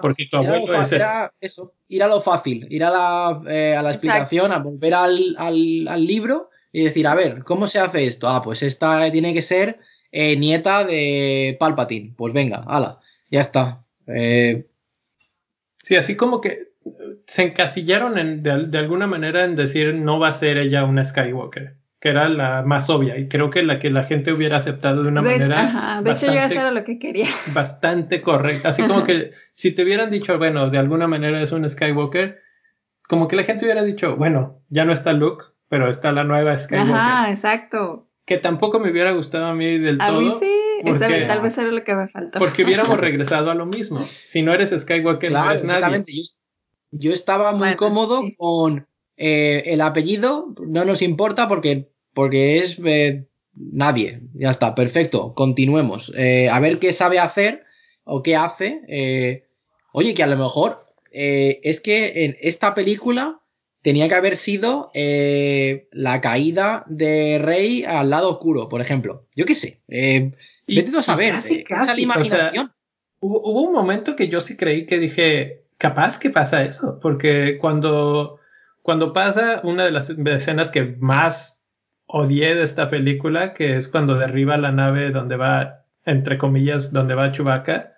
porque 0.00 0.28
tu 0.30 0.36
abuelo 0.36 0.80
es 0.80 0.92
era 0.92 1.32
eso, 1.40 1.72
ir 1.88 2.02
a 2.02 2.06
lo 2.06 2.20
fácil, 2.20 2.66
ir 2.70 2.84
a 2.84 2.90
la, 2.90 3.42
eh, 3.48 3.74
a 3.74 3.82
la 3.82 3.92
explicación, 3.92 4.52
a 4.52 4.58
volver 4.58 4.94
al, 4.94 5.34
al, 5.38 5.88
al, 5.88 6.06
libro 6.06 6.50
y 6.70 6.84
decir, 6.84 7.06
a 7.08 7.14
ver, 7.14 7.42
¿cómo 7.42 7.66
se 7.66 7.80
hace 7.80 8.06
esto? 8.06 8.28
Ah, 8.28 8.42
pues 8.42 8.62
esta 8.62 9.10
tiene 9.10 9.34
que 9.34 9.42
ser 9.42 9.80
eh, 10.12 10.36
nieta 10.36 10.84
de 10.84 11.56
Palpatine. 11.58 12.14
Pues 12.16 12.32
venga, 12.32 12.64
ala, 12.66 13.00
ya 13.30 13.40
está. 13.40 13.84
Eh... 14.06 14.66
Sí, 15.82 15.96
así 15.96 16.16
como 16.16 16.40
que 16.40 16.72
se 17.26 17.42
encasillaron 17.42 18.18
en, 18.18 18.42
de, 18.42 18.66
de 18.66 18.78
alguna 18.78 19.06
manera 19.06 19.44
en 19.44 19.56
decir 19.56 19.94
no 19.94 20.18
va 20.18 20.28
a 20.28 20.32
ser 20.32 20.58
ella 20.58 20.84
una 20.84 21.04
Skywalker 21.04 21.76
que 21.98 22.10
era 22.10 22.28
la 22.28 22.62
más 22.62 22.90
obvia 22.90 23.16
y 23.18 23.28
creo 23.28 23.50
que 23.50 23.62
la 23.62 23.78
que 23.78 23.90
la 23.90 24.04
gente 24.04 24.32
hubiera 24.32 24.58
aceptado 24.58 25.02
de 25.02 25.08
una 25.08 25.22
manera 25.22 25.62
ajá, 25.62 26.02
de 26.02 26.12
hecho 26.12 26.26
yo 26.26 26.40
eso 26.40 26.60
era 26.60 26.70
lo 26.70 26.84
que 26.84 26.98
quería. 26.98 27.28
bastante 27.52 28.20
correcta. 28.20 28.68
Así 28.68 28.86
como 28.86 29.04
que 29.04 29.32
si 29.52 29.72
te 29.72 29.82
hubieran 29.82 30.10
dicho 30.10 30.36
bueno 30.38 30.68
de 30.70 30.78
alguna 30.78 31.06
manera 31.06 31.42
es 31.42 31.52
un 31.52 31.68
Skywalker 31.68 32.40
como 33.08 33.28
que 33.28 33.36
la 33.36 33.44
gente 33.44 33.64
hubiera 33.64 33.82
dicho 33.82 34.16
bueno 34.16 34.62
ya 34.68 34.84
no 34.84 34.92
está 34.92 35.12
Luke 35.12 35.44
pero 35.68 35.88
está 35.88 36.12
la 36.12 36.24
nueva 36.24 36.56
Skywalker 36.56 36.94
ajá 36.94 37.30
exacto. 37.30 38.02
Que 38.26 38.38
tampoco 38.38 38.80
me 38.80 38.90
hubiera 38.90 39.12
gustado 39.12 39.46
a 39.46 39.54
mí 39.54 39.78
del 39.78 40.00
a 40.00 40.08
todo 40.08 40.20
mí 40.20 40.34
sí 40.38 40.66
porque, 40.82 41.24
tal 41.26 41.42
vez 41.42 41.58
era 41.58 41.70
lo 41.70 41.84
que 41.84 41.94
me 41.94 42.08
faltó. 42.08 42.38
porque 42.38 42.64
hubiéramos 42.64 42.98
regresado 43.00 43.50
a 43.50 43.54
lo 43.54 43.66
mismo. 43.66 44.02
Si 44.22 44.42
no 44.42 44.52
eres 44.52 44.70
Skywalker 44.70 45.30
claro, 45.30 45.46
no 45.46 45.50
eres 45.52 45.64
nadie. 45.64 46.04
yo, 46.06 46.22
yo, 46.90 47.12
estaba 47.12 47.52
muy 47.52 47.60
bueno, 47.60 47.76
cómodo 47.76 48.22
sí. 48.22 48.34
con 48.36 48.86
eh, 49.16 49.62
el 49.66 49.80
apellido 49.80 50.54
no 50.66 50.84
nos 50.84 51.00
importa 51.00 51.48
porque, 51.48 51.88
porque 52.12 52.58
es 52.58 52.78
eh, 52.84 53.26
nadie. 53.54 54.20
Ya 54.34 54.50
está, 54.50 54.74
perfecto. 54.74 55.34
Continuemos. 55.34 56.12
Eh, 56.16 56.48
a 56.50 56.60
ver 56.60 56.78
qué 56.78 56.92
sabe 56.92 57.18
hacer 57.18 57.64
o 58.04 58.22
qué 58.22 58.36
hace. 58.36 58.82
Eh, 58.88 59.44
oye, 59.92 60.14
que 60.14 60.22
a 60.22 60.26
lo 60.26 60.36
mejor 60.36 60.84
es 61.18 61.80
que 61.80 62.26
en 62.26 62.36
esta 62.42 62.74
película 62.74 63.40
tenía 63.80 64.06
que 64.06 64.16
haber 64.16 64.36
sido 64.36 64.90
la 64.92 66.20
caída 66.20 66.84
de 66.88 67.38
Rey 67.38 67.84
al 67.84 68.10
lado 68.10 68.28
oscuro, 68.28 68.68
por 68.68 68.82
ejemplo. 68.82 69.24
Yo 69.34 69.46
qué 69.46 69.54
sé. 69.54 69.80
vete 69.88 70.98
a 70.98 71.02
saber. 71.02 71.32
Casi, 71.32 71.64
casi, 71.64 71.94
la 71.94 72.00
imaginación. 72.02 72.66
O 72.66 72.68
sea, 72.68 72.76
hubo, 73.20 73.40
hubo 73.50 73.62
un 73.62 73.72
momento 73.72 74.14
que 74.14 74.28
yo 74.28 74.42
sí 74.42 74.58
creí 74.58 74.84
que 74.84 74.98
dije, 74.98 75.65
capaz 75.78 76.18
que 76.18 76.30
pasa 76.30 76.64
eso, 76.64 76.98
porque 77.00 77.58
cuando 77.58 78.40
cuando 78.86 79.12
pasa 79.12 79.60
una 79.64 79.84
de 79.84 79.90
las 79.90 80.10
escenas 80.10 80.70
que 80.70 80.96
más 81.00 81.66
odié 82.06 82.54
de 82.54 82.62
esta 82.62 82.88
película, 82.88 83.52
que 83.52 83.76
es 83.76 83.88
cuando 83.88 84.14
derriba 84.14 84.56
la 84.58 84.70
nave 84.70 85.10
donde 85.10 85.36
va, 85.36 85.84
entre 86.04 86.38
comillas, 86.38 86.92
donde 86.92 87.16
va 87.16 87.32
Chewbacca, 87.32 87.94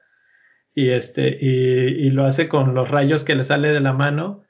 y 0.74 0.89
este, 0.89 1.37
y, 1.41 2.07
y 2.07 2.11
lo 2.11 2.24
hace 2.24 2.49
con 2.49 2.74
los 2.74 2.91
rayos 2.91 3.22
que 3.22 3.35
le 3.35 3.45
sale 3.45 3.68
de 3.68 3.81
la 3.81 3.93
mano. 3.93 4.45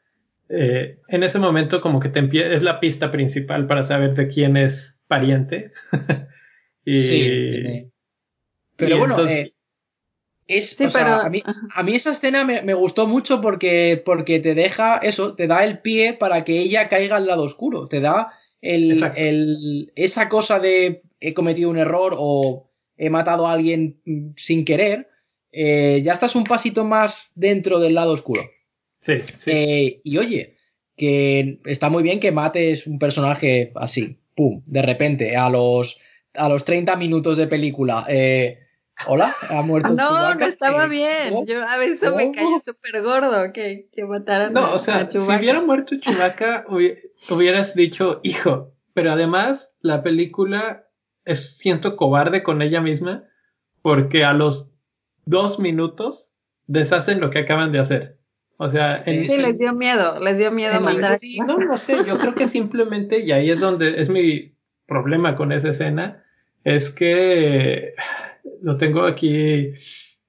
Eh, 0.49 1.01
en 1.09 1.25
ese 1.25 1.41
momento 1.41 1.81
como 1.81 1.99
que 1.99 2.09
te 2.09 2.55
es 2.55 2.63
la 2.63 2.79
pista 2.79 3.11
principal 3.11 3.67
para 3.67 3.83
saber 3.83 4.15
de 4.15 4.29
quién 4.29 4.57
es 4.57 5.01
pariente. 5.09 5.73
y, 6.85 7.03
sí, 7.03 7.93
pero 8.77 8.95
y 8.95 8.99
bueno, 8.99 9.15
entonces, 9.15 9.47
eh, 9.47 9.55
es, 10.49 10.71
sí, 10.71 10.85
o 10.85 10.91
sea, 10.91 11.21
a, 11.21 11.29
mí, 11.29 11.43
a, 11.75 11.83
mí, 11.83 11.95
esa 11.95 12.11
escena 12.11 12.45
me, 12.45 12.63
me, 12.63 12.75
gustó 12.75 13.07
mucho 13.07 13.41
porque, 13.41 14.03
porque 14.05 14.41
te 14.41 14.55
deja 14.55 14.97
eso, 14.97 15.35
te 15.35 15.47
da 15.47 15.63
el 15.63 15.81
pie 15.81 16.15
para 16.15 16.45
que 16.45 16.59
ella 16.59 16.89
caiga 16.89 17.17
al 17.17 17.27
lado 17.27 17.45
oscuro, 17.45 17.87
te 17.87 18.01
da 18.01 18.33
el, 18.61 19.03
el, 19.15 19.93
esa 19.95 20.29
cosa 20.29 20.59
de 20.59 21.03
he 21.21 21.35
cometido 21.35 21.71
un 21.71 21.79
error 21.79 22.15
o 22.17 22.71
he 22.97 23.11
matado 23.11 23.47
a 23.47 23.53
alguien 23.53 24.01
sin 24.37 24.65
querer, 24.65 25.09
eh, 25.53 26.01
ya 26.03 26.13
estás 26.13 26.35
un 26.35 26.45
pasito 26.45 26.85
más 26.85 27.31
dentro 27.35 27.79
del 27.79 27.95
lado 27.95 28.13
oscuro. 28.13 28.43
Sí, 29.01 29.15
sí. 29.39 29.51
Eh, 29.53 30.01
y 30.03 30.19
oye, 30.19 30.57
que 30.97 31.61
está 31.65 31.91
muy 31.91 32.03
bien 32.03 32.21
que 32.21 32.33
mates 32.33 32.87
un 32.87 32.99
personaje 32.99 33.73
así, 33.77 34.19
pum, 34.35 34.63
de 34.67 34.83
repente, 34.83 35.37
a 35.37 35.49
los, 35.49 35.99
a 36.35 36.49
los 36.49 36.65
30 36.65 36.97
minutos 36.97 37.37
de 37.37 37.47
película. 37.47 38.05
Eh, 38.09 38.59
Hola, 39.07 39.35
ha 39.49 39.63
muerto 39.63 39.91
No, 39.91 40.09
Chewbacca? 40.09 40.35
no 40.35 40.47
estaba 40.47 40.87
bien. 40.87 41.47
Yo 41.47 41.67
a 41.67 41.77
veces 41.77 42.15
me 42.15 42.33
cayó 42.33 42.61
súper 42.65 43.03
gordo 43.03 43.53
que, 43.53 43.89
que 43.93 44.05
mataran 44.05 44.53
no, 44.53 44.61
a, 44.61 44.75
o 44.75 44.79
sea, 44.79 44.97
a 44.97 45.11
si 45.11 45.19
hubiera 45.19 45.61
muerto 45.61 45.97
Chewbacca, 45.99 46.67
hubieras 47.31 47.75
dicho, 47.75 48.21
hijo, 48.23 48.73
pero 48.95 49.13
además 49.13 49.73
la 49.81 50.03
película 50.03 50.87
es, 51.25 51.59
siento 51.59 51.97
cobarde 51.97 52.43
con 52.43 52.63
ella 52.63 52.81
misma 52.81 53.25
porque 53.83 54.25
a 54.25 54.33
los 54.33 54.71
dos 55.25 55.59
minutos 55.59 56.33
deshacen 56.67 57.21
lo 57.21 57.31
que 57.31 57.41
acaban 57.41 57.73
de 57.73 57.79
hacer. 57.79 58.19
O 58.57 58.69
sea, 58.69 58.97
en 59.07 59.25
sí, 59.25 59.37
les 59.37 59.59
dio 59.59 59.73
miedo, 59.73 60.19
les 60.21 60.37
dio 60.37 60.51
miedo 60.51 60.79
sí, 61.19 61.39
No, 61.39 61.59
no 61.59 61.77
sé, 61.77 62.05
yo 62.05 62.19
creo 62.19 62.35
que 62.35 62.49
simplemente, 62.49 63.21
y 63.21 63.31
ahí 63.31 63.51
es 63.51 63.61
donde 63.61 64.01
es 64.01 64.11
mi 64.11 64.57
problema 64.87 65.37
con 65.37 65.53
esa 65.53 65.69
escena, 65.69 66.25
es 66.65 66.91
que 66.91 67.95
lo 68.63 68.77
tengo 68.77 69.05
aquí. 69.05 69.73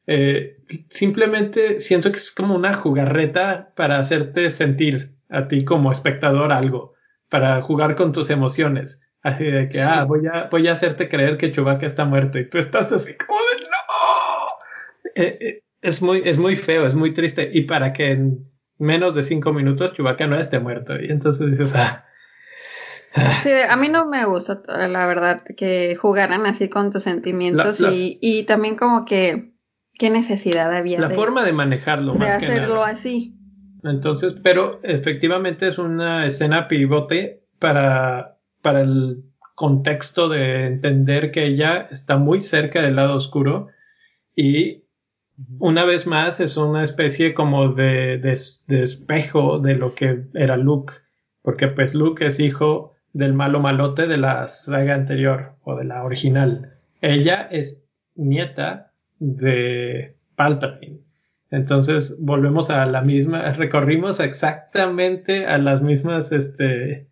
Eh, 0.08 0.58
simplemente 0.90 1.80
siento 1.80 2.12
que 2.12 2.18
es 2.18 2.32
como 2.32 2.56
una 2.56 2.74
jugarreta 2.74 3.74
para 3.76 4.00
hacerte 4.00 4.50
sentir 4.52 5.16
a 5.30 5.48
ti 5.48 5.64
como 5.64 5.92
espectador 5.92 6.52
algo, 6.52 6.94
para 7.30 7.62
jugar 7.62 7.96
con 7.96 8.12
tus 8.12 8.30
emociones. 8.30 9.02
Así 9.22 9.46
de 9.46 9.70
que, 9.70 9.80
sí. 9.80 9.88
ah, 9.88 10.06
voy 10.06 10.26
a, 10.28 10.48
voy 10.50 10.68
a 10.68 10.74
hacerte 10.74 11.10
creer 11.10 11.38
que 11.38 11.52
Chewbacca 11.52 11.86
está 11.86 12.06
muerto 12.06 12.40
y 12.40 12.50
tú 12.50 12.58
estás 12.58 12.92
así 12.92 13.16
como 13.18 13.38
de 13.40 13.62
no. 13.62 13.70
Eh, 15.16 15.38
eh, 15.42 15.64
es, 15.82 16.02
muy, 16.02 16.22
es 16.24 16.38
muy 16.38 16.56
feo, 16.56 16.88
es 16.88 16.96
muy 16.96 17.14
triste. 17.14 17.50
Y 17.54 17.64
para 17.64 17.94
que 17.94 18.12
en 18.12 18.50
menos 18.78 19.14
de 19.16 19.24
cinco 19.24 19.54
minutos 19.54 19.94
Chewbacca 19.94 20.26
no 20.26 20.38
esté 20.38 20.60
muerto. 20.60 21.00
Y 21.00 21.12
entonces 21.12 21.52
dices, 21.52 21.76
ah, 21.76 22.06
Sí, 23.44 23.50
a 23.52 23.76
mí 23.76 23.90
no 23.90 24.06
me 24.06 24.26
gusta, 24.26 24.62
la 24.68 25.08
verdad, 25.08 25.44
que 25.58 25.96
jugaran 25.96 26.46
así 26.46 26.70
con 26.70 26.92
tus 26.92 27.04
sentimientos 27.04 27.80
la, 27.80 27.90
la, 27.90 27.96
y, 27.96 28.20
y, 28.22 28.44
también 28.44 28.76
como 28.76 29.06
que 29.06 29.54
qué 29.98 30.10
necesidad 30.10 30.74
había. 30.76 31.00
La 31.00 31.08
de, 31.08 31.16
forma 31.16 31.44
de 31.44 31.54
manejarlo, 31.54 32.14
de 32.14 32.20
más 32.20 32.36
hacerlo 32.36 32.68
que 32.68 32.74
nada. 32.74 32.88
así. 32.88 33.36
Entonces, 33.84 34.36
pero 34.44 34.80
efectivamente 34.84 35.68
es 35.68 35.78
una 35.78 36.26
escena 36.26 36.68
pivote 36.68 37.44
para, 37.60 38.38
para 38.62 38.82
el 38.82 39.24
contexto 39.56 40.30
de 40.30 40.68
entender 40.68 41.32
que 41.32 41.46
ella 41.46 41.88
está 41.92 42.18
muy 42.18 42.42
cerca 42.42 42.82
del 42.82 42.96
lado 42.96 43.16
oscuro 43.16 43.68
y 44.36 44.84
una 45.60 45.86
vez 45.86 46.08
más 46.08 46.40
es 46.40 46.58
una 46.58 46.84
especie 46.84 47.34
como 47.34 47.70
de, 47.70 48.18
de, 48.18 48.38
de 48.68 48.84
espejo 48.84 49.60
de 49.60 49.76
lo 49.76 49.96
que 49.96 50.24
era 50.34 50.58
Luke, 50.58 50.94
porque 51.42 51.68
pues 51.68 51.94
Luke 51.94 52.26
es 52.26 52.40
hijo 52.40 52.94
del 53.14 53.34
malo 53.34 53.60
malote 53.60 54.08
de 54.08 54.18
la 54.18 54.48
saga 54.48 54.96
anterior 54.96 55.54
o 55.64 55.76
de 55.76 55.86
la 55.86 56.04
original. 56.04 56.74
Ella 57.02 57.48
es 57.52 57.84
nieta 58.16 58.92
de 59.20 60.16
Palpatine. 60.36 61.00
Entonces 61.52 62.20
volvemos 62.22 62.70
a 62.70 62.86
la 62.86 63.02
misma, 63.02 63.52
recorrimos 63.54 64.20
exactamente 64.20 65.48
a 65.48 65.58
las 65.58 65.82
mismas, 65.82 66.32
este, 66.32 67.08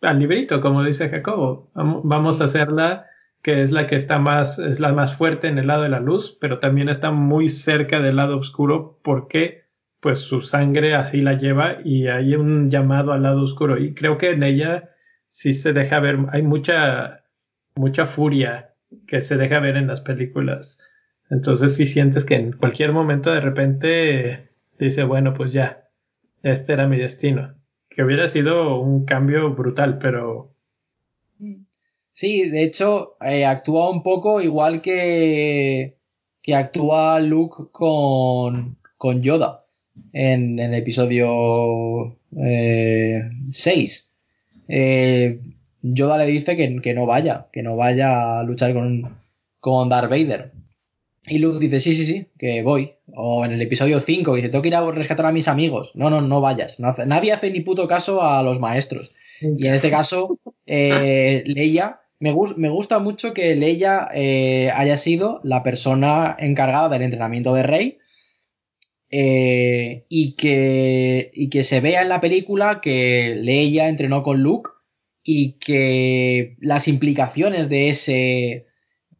al 0.00 0.18
librito, 0.18 0.60
como 0.60 0.82
dice 0.82 1.08
Jacobo. 1.08 1.70
Vamos 1.74 2.40
a 2.40 2.44
hacerla 2.44 3.06
que 3.42 3.62
es 3.62 3.70
la 3.70 3.86
que 3.86 3.94
está 3.94 4.18
más, 4.18 4.58
es 4.58 4.80
la 4.80 4.92
más 4.92 5.14
fuerte 5.14 5.46
en 5.46 5.58
el 5.58 5.68
lado 5.68 5.84
de 5.84 5.88
la 5.88 6.00
luz, 6.00 6.36
pero 6.40 6.58
también 6.58 6.88
está 6.88 7.12
muy 7.12 7.48
cerca 7.48 8.00
del 8.00 8.16
lado 8.16 8.38
oscuro 8.38 8.98
porque 9.02 9.66
pues 10.00 10.18
su 10.18 10.40
sangre 10.40 10.94
así 10.94 11.20
la 11.20 11.34
lleva 11.34 11.76
y 11.84 12.08
hay 12.08 12.34
un 12.34 12.70
llamado 12.70 13.12
al 13.12 13.22
lado 13.22 13.42
oscuro 13.42 13.78
y 13.78 13.94
creo 13.94 14.18
que 14.18 14.30
en 14.30 14.42
ella 14.42 14.90
sí 15.36 15.52
se 15.52 15.74
deja 15.74 16.00
ver, 16.00 16.16
hay 16.32 16.40
mucha, 16.40 17.22
mucha 17.74 18.06
furia 18.06 18.74
que 19.06 19.20
se 19.20 19.36
deja 19.36 19.60
ver 19.60 19.76
en 19.76 19.86
las 19.86 20.00
películas. 20.00 20.78
Entonces 21.28 21.74
si 21.76 21.84
sientes 21.84 22.24
que 22.24 22.36
en 22.36 22.52
cualquier 22.52 22.92
momento 22.92 23.30
de 23.30 23.42
repente 23.42 24.48
dice, 24.78 25.04
bueno, 25.04 25.34
pues 25.34 25.52
ya, 25.52 25.90
este 26.42 26.72
era 26.72 26.88
mi 26.88 26.96
destino. 26.96 27.54
que 27.90 28.02
hubiera 28.02 28.28
sido 28.28 28.80
un 28.80 29.04
cambio 29.04 29.54
brutal, 29.54 29.98
pero... 29.98 30.54
Sí, 32.14 32.48
de 32.48 32.62
hecho, 32.62 33.18
eh, 33.20 33.44
actúa 33.44 33.90
un 33.90 34.02
poco 34.02 34.40
igual 34.40 34.80
que, 34.80 35.98
que 36.40 36.54
actúa 36.54 37.20
Luke 37.20 37.64
con, 37.72 38.78
con 38.96 39.20
Yoda 39.20 39.66
en, 40.14 40.58
el 40.58 40.72
episodio 40.72 42.18
6. 42.32 44.02
Eh, 44.02 44.05
Yoda 44.68 46.18
le 46.18 46.26
dice 46.26 46.56
que, 46.56 46.80
que, 46.80 46.94
no 46.94 47.06
vaya, 47.06 47.46
que 47.52 47.62
no 47.62 47.76
vaya 47.76 48.40
a 48.40 48.42
luchar 48.42 48.74
con, 48.74 49.18
con 49.60 49.88
Darth 49.88 50.10
Vader. 50.10 50.52
Y 51.28 51.38
Luke 51.38 51.58
dice, 51.58 51.80
sí, 51.80 51.94
sí, 51.94 52.06
sí, 52.06 52.26
que 52.38 52.62
voy. 52.62 52.92
O 53.14 53.44
en 53.44 53.52
el 53.52 53.60
episodio 53.60 54.00
5 54.00 54.36
dice, 54.36 54.48
tengo 54.48 54.62
que 54.62 54.68
ir 54.68 54.76
a 54.76 54.90
rescatar 54.90 55.26
a 55.26 55.32
mis 55.32 55.48
amigos. 55.48 55.90
No, 55.94 56.08
no, 56.08 56.20
no 56.20 56.40
vayas. 56.40 56.78
nadie 56.78 57.32
hace 57.32 57.50
ni 57.50 57.60
puto 57.60 57.88
caso 57.88 58.22
a 58.22 58.42
los 58.42 58.60
maestros. 58.60 59.12
Y 59.40 59.66
en 59.66 59.74
este 59.74 59.90
caso, 59.90 60.38
eh, 60.66 61.42
Leia, 61.46 62.00
me, 62.20 62.34
me, 62.56 62.68
gusta 62.68 62.98
mucho 63.00 63.34
que 63.34 63.56
Leia 63.56 64.08
eh, 64.14 64.70
haya 64.74 64.96
sido 64.96 65.40
la 65.42 65.62
persona 65.62 66.36
encargada 66.38 66.88
del 66.88 67.02
entrenamiento 67.02 67.54
de 67.54 67.62
Rey. 67.64 67.98
Eh, 69.08 70.04
y, 70.08 70.34
que, 70.34 71.30
y 71.32 71.48
que 71.48 71.62
se 71.62 71.80
vea 71.80 72.02
en 72.02 72.08
la 72.08 72.20
película 72.20 72.80
que 72.80 73.36
Leia 73.36 73.88
entrenó 73.88 74.24
con 74.24 74.42
Luke 74.42 74.70
y 75.22 75.52
que 75.52 76.56
las 76.60 76.88
implicaciones 76.88 77.68
de 77.68 77.88
ese, 77.88 78.66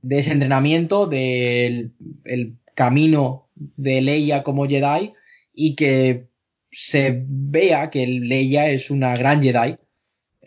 de 0.03 0.19
ese 0.19 0.33
entrenamiento, 0.33 1.07
del 1.07 1.93
el 2.25 2.57
camino 2.75 3.49
de 3.55 4.03
Leia 4.03 4.43
como 4.43 4.67
Jedi 4.67 5.15
y 5.53 5.75
que 5.75 6.29
se 6.71 7.25
vea 7.27 7.91
que 7.91 8.07
Leia 8.07 8.71
es 8.71 8.91
una 8.91 9.17
gran 9.17 9.43
Jedi 9.43 9.77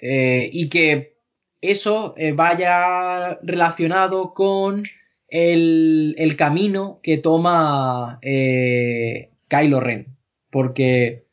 eh, 0.02 0.50
y 0.54 0.70
que 0.70 1.18
eso 1.62 2.14
eh, 2.18 2.32
vaya 2.32 3.40
relacionado 3.42 4.34
con 4.34 4.84
el, 5.32 6.16
el 6.18 6.36
camino 6.36 7.00
que 7.04 7.18
toma 7.18 8.20
eh, 8.22 9.30
Kylo 9.48 9.80
Ren. 9.80 10.16
Porque, 10.50 11.26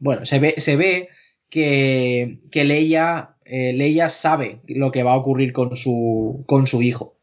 bueno, 0.00 0.24
se 0.24 0.38
ve, 0.38 0.54
se 0.58 0.76
ve 0.76 1.08
que, 1.50 2.40
que 2.50 2.64
Leia, 2.64 3.36
Leia 3.44 4.08
sabe 4.08 4.60
lo 4.66 4.90
que 4.90 5.02
va 5.02 5.12
a 5.12 5.16
ocurrir 5.16 5.52
con 5.52 5.76
su, 5.76 6.44
con 6.46 6.66
su 6.66 6.80
hijo. 6.80 7.18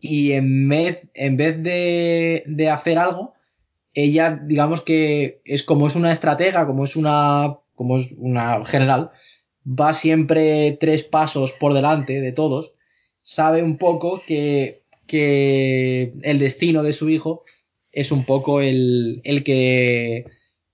Y 0.00 0.32
en 0.32 0.68
vez, 0.68 1.08
en 1.14 1.36
vez 1.36 1.62
de, 1.62 2.42
de 2.46 2.68
hacer 2.68 2.98
algo, 2.98 3.34
ella, 3.94 4.40
digamos 4.42 4.82
que 4.82 5.40
es 5.44 5.62
como 5.62 5.86
es 5.86 5.94
una 5.94 6.12
estratega, 6.12 6.66
como 6.66 6.84
es 6.84 6.96
una, 6.96 7.58
como 7.74 7.98
es 7.98 8.12
una 8.18 8.64
general, 8.64 9.12
va 9.66 9.94
siempre 9.94 10.76
tres 10.78 11.04
pasos 11.04 11.52
por 11.52 11.72
delante 11.74 12.20
de 12.20 12.32
todos, 12.32 12.73
sabe 13.24 13.62
un 13.62 13.78
poco 13.78 14.22
que, 14.24 14.82
que 15.08 16.12
el 16.22 16.38
destino 16.38 16.84
de 16.84 16.92
su 16.92 17.08
hijo 17.08 17.44
es 17.90 18.12
un 18.12 18.24
poco 18.24 18.60
el, 18.60 19.20
el, 19.24 19.42
que 19.42 20.26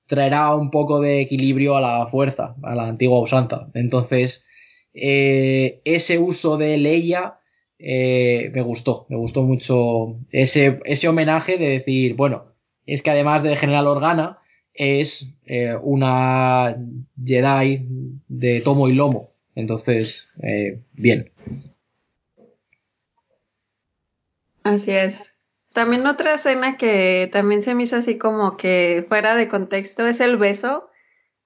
traerá 0.06 0.54
un 0.54 0.70
poco 0.70 1.00
de 1.00 1.20
equilibrio 1.20 1.76
a 1.76 1.80
la 1.80 2.06
fuerza, 2.08 2.56
a 2.62 2.74
la 2.74 2.88
antigua 2.88 3.20
usanza. 3.20 3.70
Entonces, 3.74 4.44
eh, 4.92 5.80
ese 5.84 6.18
uso 6.18 6.56
de 6.56 6.76
Leia 6.76 7.38
eh, 7.78 8.50
me 8.52 8.62
gustó, 8.62 9.06
me 9.08 9.16
gustó 9.16 9.42
mucho 9.42 10.18
ese, 10.32 10.80
ese 10.84 11.08
homenaje 11.08 11.56
de 11.56 11.68
decir, 11.68 12.14
bueno, 12.14 12.52
es 12.84 13.02
que 13.02 13.10
además 13.10 13.42
de 13.42 13.56
General 13.56 13.86
Organa, 13.86 14.38
es 14.74 15.26
eh, 15.46 15.76
una 15.82 16.76
Jedi 17.22 17.86
de 18.28 18.60
tomo 18.60 18.88
y 18.88 18.94
lomo. 18.94 19.28
Entonces, 19.54 20.28
bien. 20.92 21.30
Así 24.62 24.92
es. 24.92 25.34
También 25.72 26.06
otra 26.06 26.34
escena 26.34 26.76
que 26.76 27.28
también 27.32 27.62
se 27.62 27.74
me 27.74 27.84
hizo 27.84 27.96
así 27.96 28.18
como 28.18 28.56
que 28.56 29.04
fuera 29.08 29.36
de 29.36 29.48
contexto 29.48 30.06
es 30.06 30.20
el 30.20 30.36
beso 30.36 30.90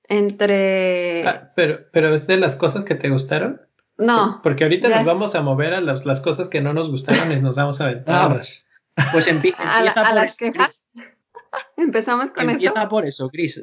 entre... 0.08 1.26
Ah, 1.26 1.52
pero, 1.54 1.80
pero 1.92 2.14
es 2.14 2.26
de 2.26 2.38
las 2.38 2.56
cosas 2.56 2.84
que 2.84 2.94
te 2.94 3.10
gustaron. 3.10 3.60
No. 3.96 4.40
Porque 4.42 4.64
ahorita 4.64 4.88
nos 4.88 5.04
vamos 5.04 5.34
a 5.34 5.42
mover 5.42 5.74
a 5.74 5.80
las, 5.80 6.20
cosas 6.20 6.48
que 6.48 6.60
no 6.60 6.72
nos 6.72 6.90
gustaron 6.90 7.30
y 7.32 7.40
nos 7.40 7.56
vamos 7.56 7.80
a 7.80 7.84
aventar. 7.84 8.14
Ah, 8.14 8.34
pues, 8.34 8.66
pues 9.12 9.26
empieza, 9.28 9.76
a, 9.76 10.14
las 10.14 10.36
quejas. 10.36 10.90
Empezamos 11.76 12.30
con 12.30 12.44
eso. 12.44 12.52
Empieza 12.52 12.88
por 12.88 13.04
eso, 13.04 13.28
Chris. 13.30 13.60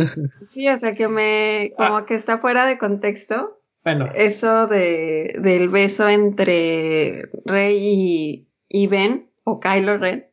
sí, 0.42 0.68
o 0.68 0.78
sea 0.78 0.94
que 0.94 1.08
me, 1.08 1.74
como 1.76 1.98
ah. 1.98 2.06
que 2.06 2.14
está 2.14 2.38
fuera 2.38 2.66
de 2.66 2.78
contexto. 2.78 3.60
Bueno. 3.84 4.08
Eso 4.14 4.66
de, 4.66 5.36
del 5.40 5.68
beso 5.68 6.08
entre 6.08 7.28
Rey 7.44 7.76
y, 7.78 8.48
Ben, 8.88 9.30
o 9.44 9.60
Kylo 9.60 9.98
Ren. 9.98 10.26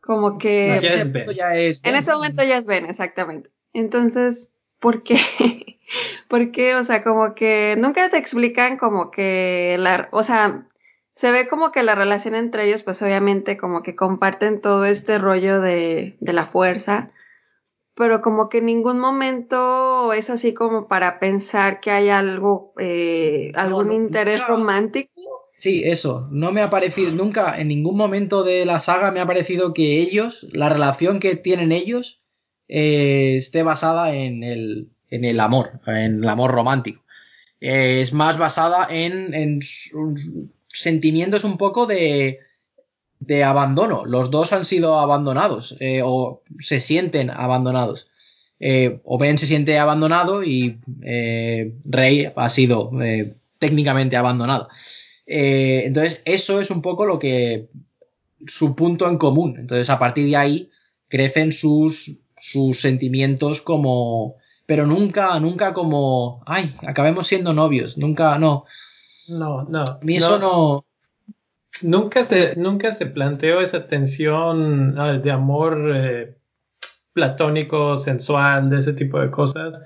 Como 0.00 0.38
que. 0.38 0.78
ya 0.80 0.94
es 0.94 1.12
ben. 1.12 1.28
En 1.84 1.94
ese 1.94 2.12
momento 2.12 2.42
ya 2.42 2.56
es 2.56 2.66
Ben, 2.66 2.86
exactamente. 2.86 3.50
Entonces, 3.72 4.52
¿por 4.80 5.02
qué? 5.02 5.16
¿Por 6.28 6.50
qué? 6.50 6.74
O 6.74 6.84
sea, 6.84 7.02
como 7.02 7.34
que 7.34 7.74
nunca 7.78 8.08
te 8.10 8.18
explican 8.18 8.76
como 8.76 9.10
que 9.10 9.76
la, 9.78 10.08
o 10.12 10.22
sea, 10.22 10.68
se 11.14 11.32
ve 11.32 11.48
como 11.48 11.72
que 11.72 11.82
la 11.82 11.94
relación 11.94 12.34
entre 12.34 12.66
ellos, 12.66 12.82
pues 12.82 13.02
obviamente 13.02 13.56
como 13.56 13.82
que 13.82 13.96
comparten 13.96 14.60
todo 14.60 14.84
este 14.84 15.18
rollo 15.18 15.60
de, 15.60 16.16
de 16.20 16.32
la 16.32 16.46
fuerza, 16.46 17.10
pero 17.94 18.20
como 18.20 18.48
que 18.48 18.58
en 18.58 18.66
ningún 18.66 19.00
momento 19.00 20.12
es 20.12 20.30
así 20.30 20.54
como 20.54 20.86
para 20.86 21.18
pensar 21.18 21.80
que 21.80 21.90
hay 21.90 22.10
algo, 22.10 22.72
eh, 22.78 23.50
algún 23.56 23.90
interés 23.90 24.46
romántico. 24.46 25.37
Sí, 25.58 25.82
eso, 25.84 26.28
no 26.30 26.52
me 26.52 26.60
ha 26.60 26.70
parecido, 26.70 27.10
nunca 27.10 27.58
en 27.58 27.66
ningún 27.68 27.96
momento 27.96 28.44
de 28.44 28.64
la 28.64 28.78
saga 28.78 29.10
me 29.10 29.18
ha 29.18 29.26
parecido 29.26 29.74
que 29.74 29.98
ellos, 29.98 30.46
la 30.52 30.68
relación 30.68 31.18
que 31.18 31.34
tienen 31.34 31.72
ellos, 31.72 32.22
eh, 32.68 33.34
esté 33.36 33.64
basada 33.64 34.14
en 34.14 34.44
el, 34.44 34.88
en 35.10 35.24
el 35.24 35.40
amor, 35.40 35.80
en 35.86 36.22
el 36.22 36.28
amor 36.28 36.52
romántico. 36.52 37.02
Eh, 37.60 38.00
es 38.00 38.12
más 38.12 38.38
basada 38.38 38.86
en, 38.88 39.34
en 39.34 39.60
sentimientos 40.72 41.42
un 41.42 41.58
poco 41.58 41.86
de, 41.86 42.38
de 43.18 43.44
abandono. 43.44 44.04
Los 44.04 44.30
dos 44.30 44.52
han 44.52 44.64
sido 44.64 44.98
abandonados 44.98 45.76
eh, 45.80 46.02
o 46.04 46.42
se 46.60 46.80
sienten 46.80 47.30
abandonados. 47.30 48.06
Eh, 48.60 49.00
o 49.04 49.18
Ben 49.18 49.38
se 49.38 49.46
siente 49.46 49.78
abandonado 49.78 50.42
y 50.42 50.80
eh, 51.02 51.74
Rey 51.84 52.30
ha 52.34 52.50
sido 52.50 52.90
técnicamente 53.58 54.16
abandonado. 54.16 54.68
Entonces, 55.28 56.22
eso 56.24 56.60
es 56.60 56.70
un 56.70 56.82
poco 56.82 57.06
lo 57.06 57.18
que. 57.18 57.68
su 58.46 58.74
punto 58.74 59.08
en 59.08 59.18
común. 59.18 59.56
Entonces, 59.58 59.90
a 59.90 59.98
partir 59.98 60.26
de 60.28 60.36
ahí 60.36 60.70
crecen 61.08 61.52
sus, 61.52 62.16
sus 62.36 62.80
sentimientos 62.80 63.60
como. 63.60 64.36
Pero 64.66 64.86
nunca, 64.86 65.38
nunca 65.40 65.72
como. 65.74 66.42
Ay, 66.46 66.74
acabemos 66.86 67.26
siendo 67.26 67.52
novios. 67.52 67.98
Nunca, 67.98 68.38
no. 68.38 68.64
No, 69.28 69.64
no. 69.64 69.84
eso 70.06 70.38
no. 70.38 70.84
Nunca 71.82 72.24
se, 72.24 72.56
nunca 72.56 72.92
se 72.92 73.06
planteó 73.06 73.60
esa 73.60 73.86
tensión 73.86 74.96
de 75.22 75.30
amor 75.30 75.92
eh, 75.94 76.36
platónico, 77.12 77.96
sensual, 77.98 78.70
de 78.70 78.78
ese 78.78 78.94
tipo 78.94 79.20
de 79.20 79.30
cosas. 79.30 79.84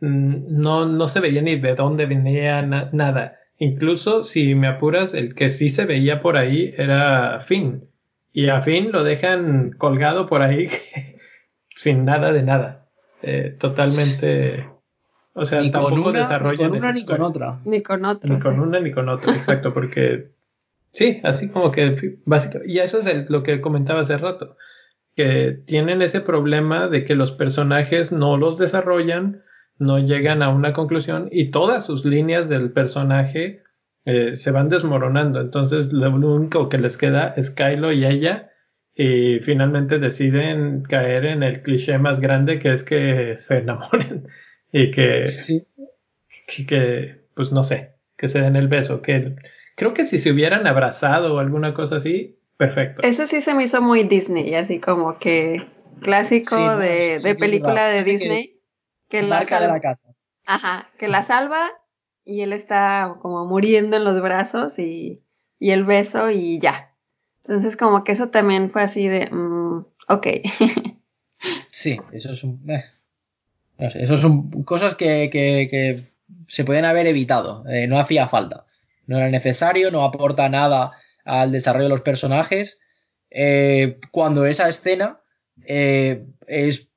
Mm, 0.00 0.60
no, 0.60 0.86
no 0.86 1.08
se 1.08 1.20
veía 1.20 1.40
ni 1.40 1.56
de 1.56 1.74
dónde 1.74 2.06
venía 2.06 2.62
nada. 2.62 3.39
Incluso 3.60 4.24
si 4.24 4.56
me 4.56 4.66
apuras, 4.66 5.14
el 5.14 5.36
que 5.36 5.48
sí 5.50 5.68
se 5.68 5.84
veía 5.84 6.20
por 6.20 6.36
ahí 6.36 6.72
era 6.76 7.38
Finn. 7.40 7.88
Y 8.32 8.48
a 8.48 8.60
Finn 8.62 8.90
lo 8.90 9.04
dejan 9.04 9.70
colgado 9.70 10.26
por 10.26 10.42
ahí 10.42 10.68
sin 11.76 12.04
nada 12.04 12.32
de 12.32 12.42
nada. 12.42 12.88
Eh, 13.22 13.54
totalmente 13.58 14.66
o 15.34 15.44
sea, 15.44 15.60
ni 15.60 15.70
tampoco 15.70 16.02
con 16.02 16.10
una, 16.10 16.18
desarrollan. 16.18 16.72
Ni 16.72 16.78
con 16.78 16.84
una 16.84 16.92
ni 16.92 17.04
con 17.04 17.22
otra. 17.22 17.60
Ni 17.64 17.82
con 17.82 18.04
otra. 18.04 18.30
Ni 18.34 18.40
con 18.40 18.60
una 18.60 18.80
ni 18.80 18.90
con 18.90 19.08
otra, 19.08 19.34
exacto, 19.34 19.72
porque 19.72 20.32
sí, 20.92 21.20
así 21.22 21.48
como 21.48 21.70
que 21.70 22.18
básicamente. 22.24 22.72
Y 22.72 22.78
eso 22.78 22.98
es 22.98 23.30
lo 23.30 23.42
que 23.42 23.60
comentaba 23.60 24.00
hace 24.00 24.16
rato. 24.16 24.56
Que 25.14 25.52
tienen 25.66 26.02
ese 26.02 26.20
problema 26.20 26.88
de 26.88 27.04
que 27.04 27.14
los 27.14 27.32
personajes 27.32 28.12
no 28.12 28.36
los 28.36 28.58
desarrollan, 28.58 29.42
no 29.80 29.98
llegan 29.98 30.42
a 30.42 30.50
una 30.50 30.72
conclusión 30.72 31.28
y 31.32 31.50
todas 31.50 31.84
sus 31.84 32.04
líneas 32.04 32.48
del 32.48 32.70
personaje 32.70 33.62
eh, 34.04 34.36
se 34.36 34.50
van 34.50 34.68
desmoronando. 34.68 35.40
Entonces, 35.40 35.92
lo 35.92 36.10
único 36.10 36.68
que 36.68 36.78
les 36.78 36.96
queda 36.96 37.34
es 37.36 37.50
Kylo 37.50 37.92
y 37.92 38.04
ella. 38.04 38.50
Y 38.94 39.40
finalmente 39.40 39.98
deciden 39.98 40.82
caer 40.82 41.24
en 41.24 41.42
el 41.42 41.62
cliché 41.62 41.96
más 41.98 42.20
grande 42.20 42.58
que 42.58 42.72
es 42.72 42.82
que 42.84 43.36
se 43.36 43.58
enamoren 43.58 44.28
y 44.72 44.90
que, 44.90 45.24
que, 46.68 47.24
pues 47.34 47.50
no 47.50 47.64
sé, 47.64 47.94
que 48.16 48.28
se 48.28 48.40
den 48.40 48.56
el 48.56 48.68
beso, 48.68 49.00
que 49.00 49.36
creo 49.76 49.94
que 49.94 50.04
si 50.04 50.18
se 50.18 50.30
hubieran 50.30 50.66
abrazado 50.66 51.34
o 51.34 51.38
alguna 51.38 51.72
cosa 51.72 51.96
así, 51.96 52.38
perfecto. 52.58 53.02
Eso 53.02 53.24
sí 53.26 53.40
se 53.40 53.54
me 53.54 53.64
hizo 53.64 53.80
muy 53.80 54.02
Disney, 54.04 54.54
así 54.54 54.80
como 54.80 55.18
que 55.18 55.62
clásico 56.02 56.76
de, 56.76 57.36
película 57.38 57.86
de 57.88 58.04
Disney. 58.04 58.59
Que 59.10 59.22
la, 59.22 59.40
Marca 59.40 59.60
de 59.60 59.68
la 59.68 59.80
casa. 59.80 60.08
Ajá, 60.46 60.90
que 60.98 61.08
la 61.08 61.22
salva 61.22 61.70
y 62.24 62.42
él 62.42 62.52
está 62.54 63.16
como 63.22 63.46
muriendo 63.46 63.96
en 63.96 64.04
los 64.04 64.20
brazos 64.22 64.78
y, 64.78 65.22
y 65.58 65.70
el 65.72 65.84
beso 65.84 66.30
y 66.30 66.58
ya. 66.60 66.94
Entonces 67.42 67.76
como 67.76 68.04
que 68.04 68.12
eso 68.12 68.30
también 68.30 68.70
fue 68.70 68.82
así 68.82 69.08
de, 69.08 69.28
mm, 69.30 69.86
ok. 70.08 70.26
Sí, 71.70 71.98
eso 72.12 72.32
es 72.32 72.44
un... 72.44 72.62
eh. 72.70 72.84
No 73.78 73.90
sé, 73.90 74.04
eso 74.04 74.18
son 74.18 74.50
cosas 74.64 74.94
que, 74.94 75.30
que- 75.32 75.68
que 75.70 76.12
se 76.48 76.64
pueden 76.64 76.84
haber 76.84 77.06
evitado. 77.06 77.64
eh, 77.68 77.86
no 77.88 77.98
hacía 77.98 78.28
falta. 78.28 78.66
No 79.06 79.18
era 79.18 79.30
necesario, 79.30 79.90
no 79.90 80.04
aporta 80.04 80.48
nada 80.48 80.92
al 81.24 81.52
desarrollo 81.52 81.84
de 81.84 81.90
los 81.90 82.02
personajes. 82.02 82.80
eh, 83.30 83.98
cuando 84.12 84.46
esa 84.46 84.68
escena 84.68 85.20
eh, 85.66 86.26
es 86.48 86.88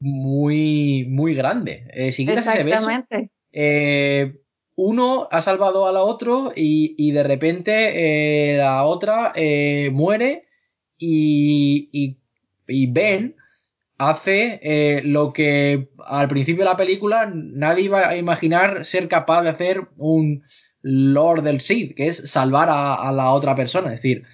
muy, 0.00 1.06
muy 1.08 1.34
grande. 1.34 1.86
Eh, 1.92 2.12
si 2.12 2.26
quitas 2.26 2.46
ese 2.46 2.64
beso, 2.64 2.90
Exactamente. 2.90 3.30
eh, 3.52 4.34
uno 4.76 5.28
ha 5.30 5.42
salvado 5.42 5.86
a 5.86 5.92
la 5.92 6.02
otro 6.02 6.52
y, 6.56 6.94
y 6.98 7.12
de 7.12 7.22
repente 7.22 8.52
eh, 8.54 8.56
la 8.56 8.84
otra 8.84 9.32
eh, 9.36 9.90
muere 9.92 10.46
y, 10.98 11.88
y- 11.92 12.16
y 12.66 12.86
Ben 12.86 13.36
hace 13.98 14.60
eh, 14.62 15.02
lo 15.04 15.32
que 15.32 15.90
al 16.06 16.28
principio 16.28 16.64
de 16.64 16.70
la 16.70 16.76
película 16.76 17.30
nadie 17.34 17.84
iba 17.84 18.08
a 18.08 18.16
imaginar 18.16 18.86
ser 18.86 19.08
capaz 19.08 19.42
de 19.42 19.50
hacer 19.50 19.88
un 19.98 20.42
Lord 20.82 21.42
del 21.42 21.60
Sith, 21.60 21.94
que 21.94 22.06
es 22.06 22.16
salvar 22.30 22.68
a, 22.70 22.94
a 22.94 23.12
la 23.12 23.32
otra 23.32 23.54
persona. 23.54 23.92
Es 23.92 24.00
decir, 24.00 24.24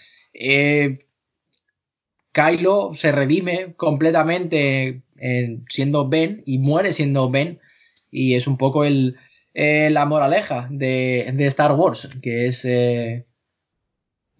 Kylo 2.32 2.92
se 2.94 3.12
redime 3.12 3.74
completamente 3.76 5.02
en- 5.18 5.64
siendo 5.68 6.08
Ben 6.08 6.42
y 6.46 6.58
muere 6.58 6.92
siendo 6.92 7.30
Ben 7.30 7.60
y 8.10 8.34
es 8.34 8.46
un 8.46 8.56
poco 8.56 8.84
el, 8.84 9.16
eh, 9.54 9.90
la 9.90 10.04
moraleja 10.06 10.68
de, 10.70 11.30
de 11.34 11.46
Star 11.46 11.72
Wars, 11.72 12.08
que 12.22 12.46
es 12.46 12.64
eh, 12.64 13.26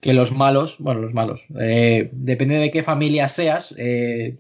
que 0.00 0.14
los 0.14 0.30
malos, 0.32 0.76
bueno, 0.78 1.00
los 1.00 1.14
malos, 1.14 1.40
eh, 1.60 2.10
depende 2.12 2.56
de 2.56 2.70
qué 2.70 2.82
familia 2.82 3.28
seas, 3.28 3.74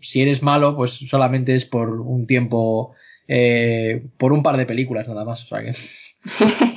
si 0.00 0.20
eres 0.22 0.42
malo, 0.42 0.76
pues 0.76 0.92
solamente 0.92 1.54
es 1.54 1.64
por 1.64 2.00
un 2.00 2.26
tiempo, 2.26 2.94
por 4.18 4.32
un 4.32 4.42
par 4.42 4.56
de 4.56 4.66
películas 4.66 5.08
nada 5.08 5.24
más. 5.24 5.44
O 5.44 5.46
sea 5.48 5.62
que... 5.64 5.72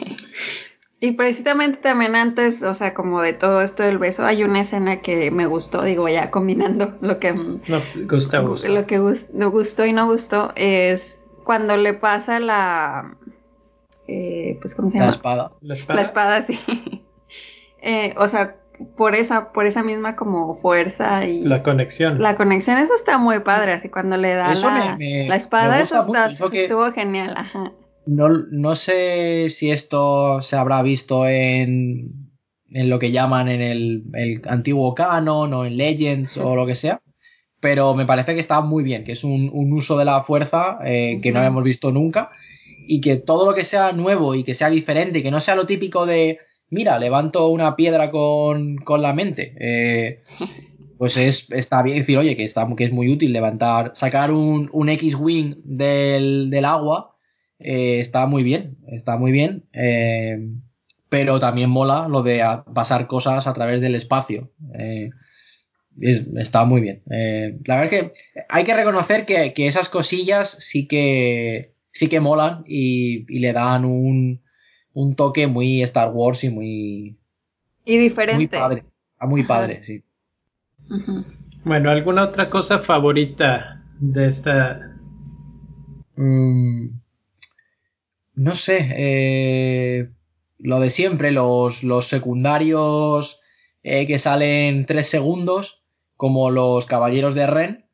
Y 1.02 1.14
precisamente 1.14 1.78
también 1.78 2.16
antes, 2.16 2.62
o 2.62 2.74
sea, 2.74 2.94
como 2.94 3.22
de 3.22 3.32
todo 3.34 3.62
esto 3.62 3.84
del 3.84 3.98
beso, 4.00 4.26
hay 4.26 4.44
una 4.44 4.62
escena 4.62 5.00
que 5.02 5.32
me 5.32 5.46
gustó, 5.46 5.84
digo, 5.84 6.10
ya 6.10 6.30
combinando 6.30 6.98
lo 7.02 7.20
que 7.20 7.32
No, 7.34 7.82
gusta, 8.10 8.40
gusta. 8.40 8.68
lo 8.70 8.86
que 8.86 8.98
no 9.34 9.50
gustó 9.52 9.86
y 9.86 9.94
no 9.94 10.08
gustó 10.08 10.52
es 10.56 11.22
cuando 11.46 11.78
le 11.78 11.94
pasa 11.94 12.40
la 12.40 13.16
eh, 14.08 14.58
pues 14.62 14.76
cómo 14.76 14.90
se 14.90 14.98
La 14.98 15.06
llama 15.06 15.16
espada. 15.16 15.52
La 15.62 15.74
espada. 15.76 15.96
la 15.96 16.02
espada 16.06 16.42
sí 16.42 16.60
Eh, 17.82 18.14
o 18.18 18.28
sea 18.28 18.58
por 18.98 19.16
esa 19.16 19.54
por 19.54 19.66
esa 19.66 19.84
misma 19.84 20.18
como 20.18 20.56
fuerza 20.58 21.26
y 21.26 21.44
La 21.44 21.64
conexión. 21.64 22.22
la 22.22 22.36
conexión 22.36 22.78
eso 22.78 22.94
está 22.94 23.18
muy 23.18 23.40
padre 23.40 23.72
así 23.72 23.88
cuando 23.88 24.18
le 24.18 24.34
da 24.34 24.52
Eso 24.52 24.70
la, 24.70 24.96
me- 24.98 24.98
me- 25.24 25.28
la 25.30 25.36
espada 25.38 25.80
eso 25.80 26.00
está- 26.02 26.28
que- 26.52 26.64
estuvo 26.64 26.92
genial 26.92 27.36
ajá 27.38 27.72
No, 28.18 28.30
no 28.30 28.76
sé 28.76 29.50
si 29.50 29.70
esto 29.72 30.42
se 30.42 30.56
habrá 30.56 30.82
visto 30.82 31.28
en, 31.28 32.32
en 32.72 32.90
lo 32.90 32.98
que 32.98 33.12
llaman 33.12 33.50
en 33.50 33.62
el, 33.62 34.04
el 34.14 34.42
antiguo 34.48 34.96
canon 34.96 35.54
o 35.54 35.66
en 35.66 35.78
Legends 35.78 36.38
o 36.38 36.56
lo 36.56 36.66
que 36.66 36.76
sea, 36.76 37.02
pero 37.60 37.94
me 37.94 38.06
parece 38.06 38.34
que 38.34 38.40
está 38.40 38.62
muy 38.62 38.84
bien, 38.84 39.04
que 39.04 39.12
es 39.12 39.24
un, 39.24 39.50
un 39.54 39.74
uso 39.74 39.98
de 39.98 40.06
la 40.06 40.24
fuerza 40.24 40.80
eh, 40.84 41.20
que 41.22 41.32
no 41.32 41.40
habíamos 41.40 41.64
visto 41.64 41.92
nunca 41.92 42.32
y 42.88 43.00
que 43.02 43.18
todo 43.18 43.46
lo 43.46 43.54
que 43.54 43.64
sea 43.64 43.92
nuevo 43.92 44.34
y 44.34 44.44
que 44.44 44.56
sea 44.56 44.70
diferente, 44.70 45.22
que 45.22 45.32
no 45.32 45.42
sea 45.42 45.56
lo 45.56 45.68
típico 45.68 46.06
de, 46.08 46.40
mira, 46.70 46.98
levanto 46.98 47.48
una 47.48 47.76
piedra 47.76 48.10
con, 48.10 48.78
con 48.78 49.02
la 49.04 49.14
mente. 49.14 49.54
eh, 49.60 50.24
pues 50.98 51.16
es, 51.16 51.48
está 51.52 51.82
bien 51.82 51.98
decir, 51.98 52.18
oye, 52.18 52.36
que, 52.36 52.44
está, 52.44 52.68
que 52.76 52.84
es 52.84 52.92
muy 52.92 53.10
útil 53.10 53.32
levantar, 53.32 53.94
sacar 53.96 54.32
un, 54.32 54.70
un 54.74 54.90
X-Wing 54.90 55.62
del, 55.64 56.50
del 56.50 56.66
agua, 56.66 57.09
eh, 57.60 58.00
está 58.00 58.26
muy 58.26 58.44
bien, 58.44 58.78
está 58.88 59.18
muy 59.18 59.32
bien, 59.32 59.66
eh, 59.74 60.50
pero 61.10 61.40
también 61.40 61.70
mola 61.70 62.08
lo 62.08 62.24
de 62.24 62.42
pasar 62.74 63.08
cosas 63.08 63.48
a 63.48 63.54
través 63.54 63.82
del 63.82 63.96
espacio. 63.96 64.52
eh, 64.76 65.10
es- 66.00 66.28
está 66.38 66.66
muy 66.66 66.82
bien. 66.82 67.02
Eh, 67.12 67.60
la 67.66 67.82
verdad 67.82 67.94
es 67.94 68.02
que 68.14 68.44
hay 68.50 68.64
que 68.64 68.74
reconocer 68.76 69.26
que, 69.26 69.54
que 69.54 69.68
esas 69.68 69.90
cosillas 69.90 70.50
sí 70.60 70.88
que, 70.88 71.74
sí 71.92 72.08
que 72.08 72.20
molan 72.22 72.64
y, 72.68 73.26
y 73.28 73.40
le 73.40 73.52
dan 73.54 73.86
un, 73.86 74.42
un 74.94 75.16
toque 75.16 75.48
muy 75.48 75.82
Star 75.84 76.12
Wars 76.14 76.44
y 76.44 76.50
muy, 76.50 77.18
y 77.86 77.98
diferente 77.98 78.36
muy 78.38 78.48
padre. 78.48 78.84
Ah, 79.18 79.26
muy 79.28 79.42
Ajá. 79.42 79.48
padre, 79.48 79.84
sí. 79.84 80.04
Bueno, 81.66 81.90
¿alguna 81.90 82.24
otra 82.24 82.50
cosa 82.50 82.80
favorita 82.80 83.84
de 84.00 84.28
esta? 84.28 84.96
Mm, 86.16 86.88
no 88.40 88.56
sé, 88.56 88.88
eh, 88.96 90.10
lo 90.60 90.80
de 90.80 90.92
siempre, 90.92 91.32
los, 91.32 91.84
los 91.84 92.08
secundarios 92.08 93.42
eh, 93.84 94.08
que 94.08 94.18
salen 94.18 94.86
tres 94.86 95.08
segundos, 95.08 95.84
como 96.16 96.50
los 96.50 96.86
caballeros 96.86 97.36
de 97.36 97.48
Ren, 97.48 97.86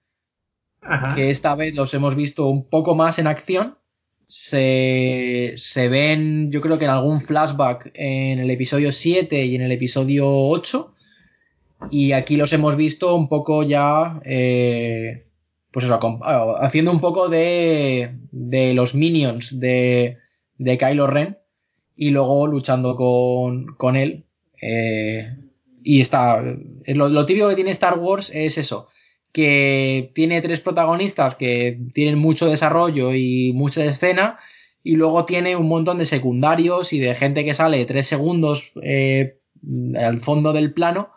Ajá. 0.82 1.16
que 1.16 1.32
esta 1.32 1.56
vez 1.56 1.74
los 1.74 1.96
hemos 1.96 2.14
visto 2.14 2.46
un 2.48 2.70
poco 2.70 2.94
más 2.94 3.18
en 3.18 3.26
acción. 3.26 3.80
Se, 4.28 5.56
se 5.58 5.90
ven, 5.90 6.52
yo 6.52 6.62
creo 6.62 6.78
que 6.78 6.86
en 6.86 6.92
algún 6.92 7.22
flashback 7.22 7.90
en 7.96 8.38
el 8.38 8.52
episodio 8.52 8.92
7 8.92 9.46
y 9.46 9.56
en 9.56 9.64
el 9.64 9.72
episodio 9.72 10.28
8. 10.30 10.94
Y 11.90 12.12
aquí 12.12 12.38
los 12.38 12.54
hemos 12.54 12.76
visto 12.76 13.16
un 13.16 13.30
poco 13.30 13.64
ya, 13.64 14.22
eh, 14.24 15.26
pues 15.72 15.86
eso, 15.86 16.00
ah, 16.22 16.58
haciendo 16.62 16.92
un 16.92 17.00
poco 17.00 17.30
de, 17.30 18.16
de 18.32 18.76
los 18.76 18.94
minions 18.94 19.60
de, 19.60 20.20
de 20.58 20.78
Kylo 20.78 21.08
Ren 21.08 21.38
y 21.96 22.10
luego 22.10 22.48
luchando 22.48 22.96
con, 22.96 23.76
con 23.76 23.96
él. 23.96 24.26
eh, 24.62 25.36
y 25.84 26.02
está, 26.02 26.42
lo, 26.42 27.10
lo 27.10 27.26
típico 27.28 27.48
que 27.48 27.56
tiene 27.56 27.70
Star 27.70 28.00
Wars 28.00 28.32
es 28.34 28.58
eso, 28.58 28.88
que 29.32 30.12
tiene 30.16 30.42
tres 30.42 30.60
protagonistas 30.60 31.36
que 31.36 31.80
tienen 31.94 32.18
mucho 32.18 32.48
desarrollo 32.48 33.14
y 33.14 33.54
mucha 33.54 33.86
escena, 33.86 34.40
y 34.84 34.96
luego 34.96 35.26
tiene 35.26 35.56
un 35.56 35.68
montón 35.68 36.00
de 36.00 36.08
secundarios 36.08 36.92
y 36.92 37.00
de 37.00 37.14
gente 37.14 37.46
que 37.46 37.54
sale 37.54 37.86
tres 37.86 38.08
segundos 38.08 38.72
eh, 38.82 39.38
al 39.96 40.22
fondo 40.22 40.54
del 40.54 40.74
plano, 40.74 41.10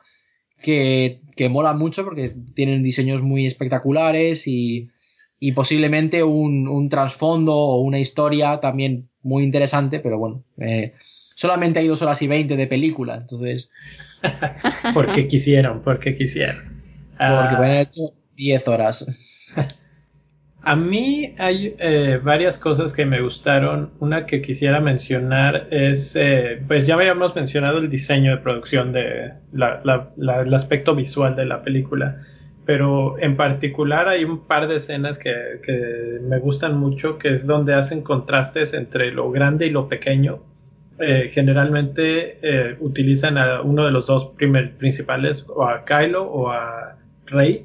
que, 0.62 1.20
que 1.34 1.49
mola 1.49 1.72
mucho 1.72 2.05
porque 2.05 2.34
tienen 2.55 2.82
diseños 2.82 3.22
muy 3.22 3.47
espectaculares 3.47 4.47
y, 4.47 4.91
y 5.41 5.53
posiblemente 5.53 6.24
un, 6.24 6.68
un 6.68 6.89
trasfondo 6.91 7.55
o 7.55 7.80
una 7.80 8.01
historia 8.01 8.61
también 8.61 9.08
muy 9.29 9.45
interesante, 9.45 10.01
pero 10.01 10.18
bueno, 10.18 10.43
eh, 10.59 10.95
solamente 11.35 11.79
hay 11.79 11.87
dos 11.89 12.03
horas 12.03 12.20
y 12.22 12.26
veinte 12.26 12.57
de 12.57 12.66
película, 12.66 13.14
entonces, 13.16 13.70
Porque 14.95 15.29
quisieron, 15.29 15.83
porque 15.83 16.14
quisieron. 16.14 16.83
Porque 17.18 17.57
pueden 17.57 17.72
haber 17.72 17.87
hecho 17.87 18.03
10 18.37 18.66
horas. 18.66 19.07
A 20.62 20.74
mí 20.76 21.35
hay 21.39 21.76
eh, 21.79 22.20
varias 22.22 22.59
cosas 22.59 22.93
que 22.93 23.07
me 23.07 23.22
gustaron. 23.22 23.93
Una 24.01 24.26
que 24.26 24.43
quisiera 24.43 24.81
mencionar 24.81 25.68
es, 25.70 26.14
eh, 26.16 26.61
pues 26.66 26.85
ya 26.87 26.95
habíamos 26.95 27.35
mencionado 27.35 27.79
el 27.79 27.89
diseño 27.89 28.33
de 28.33 28.39
producción 28.39 28.93
de 28.93 29.33
la- 29.53 29.81
la- 29.85 30.11
la- 30.16 30.41
el 30.41 30.53
aspecto 30.53 30.95
visual 30.97 31.37
de 31.37 31.47
la 31.47 31.62
película, 31.62 32.22
pero 32.69 33.19
en 33.19 33.35
particular 33.35 34.09
hay 34.09 34.25
un 34.25 34.41
par 34.41 34.69
de 34.69 34.77
escenas 34.77 35.19
que, 35.19 35.33
que 35.62 36.19
me 36.21 36.39
gustan 36.39 36.77
mucho, 36.77 37.16
que 37.16 37.37
es 37.37 37.47
donde 37.47 37.73
hacen 37.73 38.03
contrastes 38.03 38.75
entre 38.75 39.11
lo 39.11 39.31
grande 39.31 39.64
y 39.64 39.71
lo 39.71 39.89
pequeño. 39.89 40.41
Eh, 40.99 41.31
generalmente 41.33 42.37
eh, 42.43 42.77
utilizan 42.81 43.39
a 43.39 43.62
uno 43.62 43.87
de 43.87 43.91
los 43.91 44.05
dos 44.05 44.27
primer- 44.37 44.77
principales, 44.77 45.47
o 45.49 45.64
a 45.64 45.87
Kylo 45.87 46.25
o 46.25 46.51
a 46.51 46.99
Rey, 47.25 47.64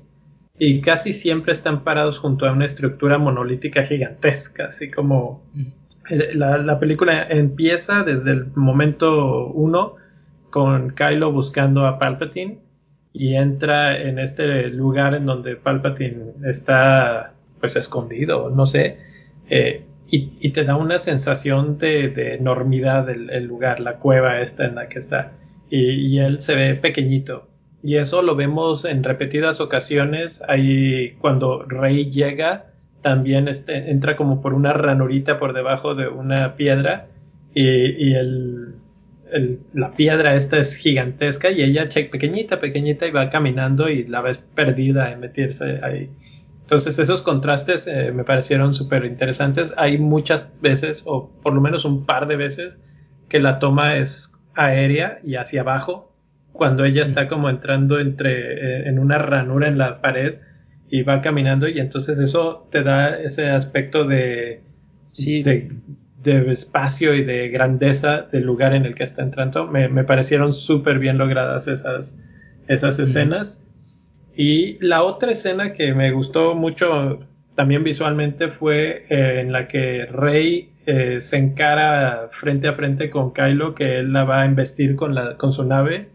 y 0.58 0.80
casi 0.80 1.12
siempre 1.12 1.51
están 1.51 1.84
parados 1.84 2.18
junto 2.18 2.45
a 2.45 2.54
una 2.54 2.64
estructura 2.64 3.18
monolítica 3.18 3.84
gigantesca, 3.84 4.68
así 4.68 4.89
como 4.89 5.43
eh, 6.10 6.30
la, 6.34 6.60
la 6.60 6.80
película 6.80 7.28
empieza 7.30 8.04
desde 8.04 8.32
el 8.32 8.45
momento 8.56 9.47
uno 9.47 9.95
con 10.49 10.91
Kylo 10.91 11.34
buscando 11.34 11.86
a 11.88 11.99
Palpatine 11.99 12.60
y 13.14 13.36
entra 13.36 13.97
en 13.97 14.20
este 14.20 14.68
lugar 14.70 15.14
en 15.14 15.26
donde 15.26 15.55
Palpatine 15.55 16.34
está 16.45 17.34
pues 17.59 17.76
escondido, 17.76 18.49
no 18.49 18.66
sé, 18.66 18.97
eh, 19.49 19.84
y, 20.09 20.34
y 20.39 20.49
te 20.49 20.64
da 20.66 20.76
una 20.76 20.99
sensación 20.99 21.78
de, 21.78 22.36
enormidad 22.36 23.09
el, 23.09 23.45
lugar, 23.45 23.80
la 23.80 23.97
cueva 23.97 24.41
esta 24.41 24.66
en 24.66 24.76
la 24.76 24.89
que 24.89 24.99
está, 24.99 25.32
y, 25.70 25.91
y 25.91 26.20
él 26.20 26.41
se 26.41 26.55
ve 26.55 26.76
pequeñito. 26.76 27.47
Y 27.84 27.97
eso 27.97 28.22
lo 28.22 28.36
vemos 28.36 28.86
en 28.86 29.03
repetidas 29.03 29.59
ocasiones. 29.59 30.41
Ahí 30.47 31.18
cuando 31.20 31.64
Rey 31.64 32.09
llega, 32.09 32.68
también 33.03 33.47
este, 33.47 33.91
entra 33.91 34.16
como 34.16 34.41
por 34.41 34.55
una 34.55 34.74
ranurita 34.74 35.38
por 35.38 35.53
debajo 35.53 35.93
de 35.93 36.07
una 36.07 36.55
piedra 36.55 37.07
y, 37.53 38.14
el, 38.14 38.76
la 39.74 39.92
piedra 39.92 40.36
esta 40.36 40.58
es 40.58 40.76
gigantesca 40.76 41.50
y 41.52 41.62
ella 41.62 41.88
pequeñita, 41.90 42.60
pequeñita 42.60 43.08
y 43.08 43.12
va 43.12 43.30
caminando 43.30 43.90
y 43.90 44.06
la 44.06 44.22
ves 44.22 44.38
perdida 44.38 45.12
en 45.12 45.20
meterse 45.20 45.80
ahí. 45.84 46.10
Entonces 46.62 46.98
esos 47.00 47.22
contrastes 47.22 47.88
eh, 47.88 48.12
me 48.14 48.24
parecieron 48.24 48.74
súper 48.74 49.06
interesantes. 49.06 49.74
Hay 49.78 49.98
muchas 49.98 50.54
veces, 50.62 51.04
o 51.06 51.30
por 51.42 51.54
lo 51.54 51.62
menos 51.62 51.86
un 51.86 52.06
par 52.06 52.28
de 52.28 52.38
veces, 52.38 52.80
que 53.28 53.40
la 53.40 53.60
toma 53.60 53.98
es 53.98 54.34
aérea 54.56 55.20
y 55.24 55.36
hacia 55.36 55.62
abajo, 55.62 56.14
cuando 56.52 56.86
ella 56.86 57.02
está 57.02 57.28
como 57.28 57.50
entrando 57.50 58.00
entre, 58.00 58.84
eh, 58.84 58.88
en 58.88 59.00
una 59.00 59.18
ranura 59.18 59.68
en 59.68 59.78
la 59.78 60.02
pared 60.02 60.36
y 60.90 61.02
va 61.02 61.22
caminando 61.22 61.68
y 61.68 61.80
entonces 61.80 62.20
eso 62.20 62.68
te 62.72 62.84
da 62.84 63.18
ese 63.20 63.50
aspecto 63.50 64.06
de, 64.06 64.62
de, 65.18 65.72
espacio 66.26 67.13
y 67.13 67.24
de 67.24 67.49
grandeza 67.49 68.24
del 68.32 68.43
lugar 68.43 68.74
en 68.74 68.86
el 68.86 68.95
que 68.95 69.03
está 69.03 69.21
entrando. 69.24 69.67
Me, 69.67 69.88
me 69.89 70.03
parecieron 70.03 70.53
súper 70.53 70.99
bien 70.99 71.17
logradas 71.17 71.67
esas, 71.67 72.19
esas 72.67 72.99
escenas. 72.99 73.63
Y 74.36 74.78
la 74.86 75.03
otra 75.03 75.32
escena 75.32 75.74
que 75.74 75.93
me 75.93 76.11
gustó 76.11 76.55
mucho 76.55 77.19
también 77.55 77.84
visualmente 77.84 78.47
fue 78.49 79.05
eh, 79.09 79.41
en 79.41 79.51
la 79.51 79.67
que 79.67 80.05
Rey 80.07 80.71
eh, 80.86 81.21
se 81.21 81.38
encara 81.38 82.30
frente 82.32 82.67
a 82.67 82.74
frente 82.74 83.09
con 83.09 83.32
Kylo, 83.32 83.76
que 83.76 83.99
él 83.99 84.11
la 84.11 84.24
va 84.24 84.41
a 84.41 84.45
investir 84.45 84.95
con, 84.95 85.15
la, 85.15 85.38
con 85.38 85.53
su 85.53 85.63
nave 85.63 86.09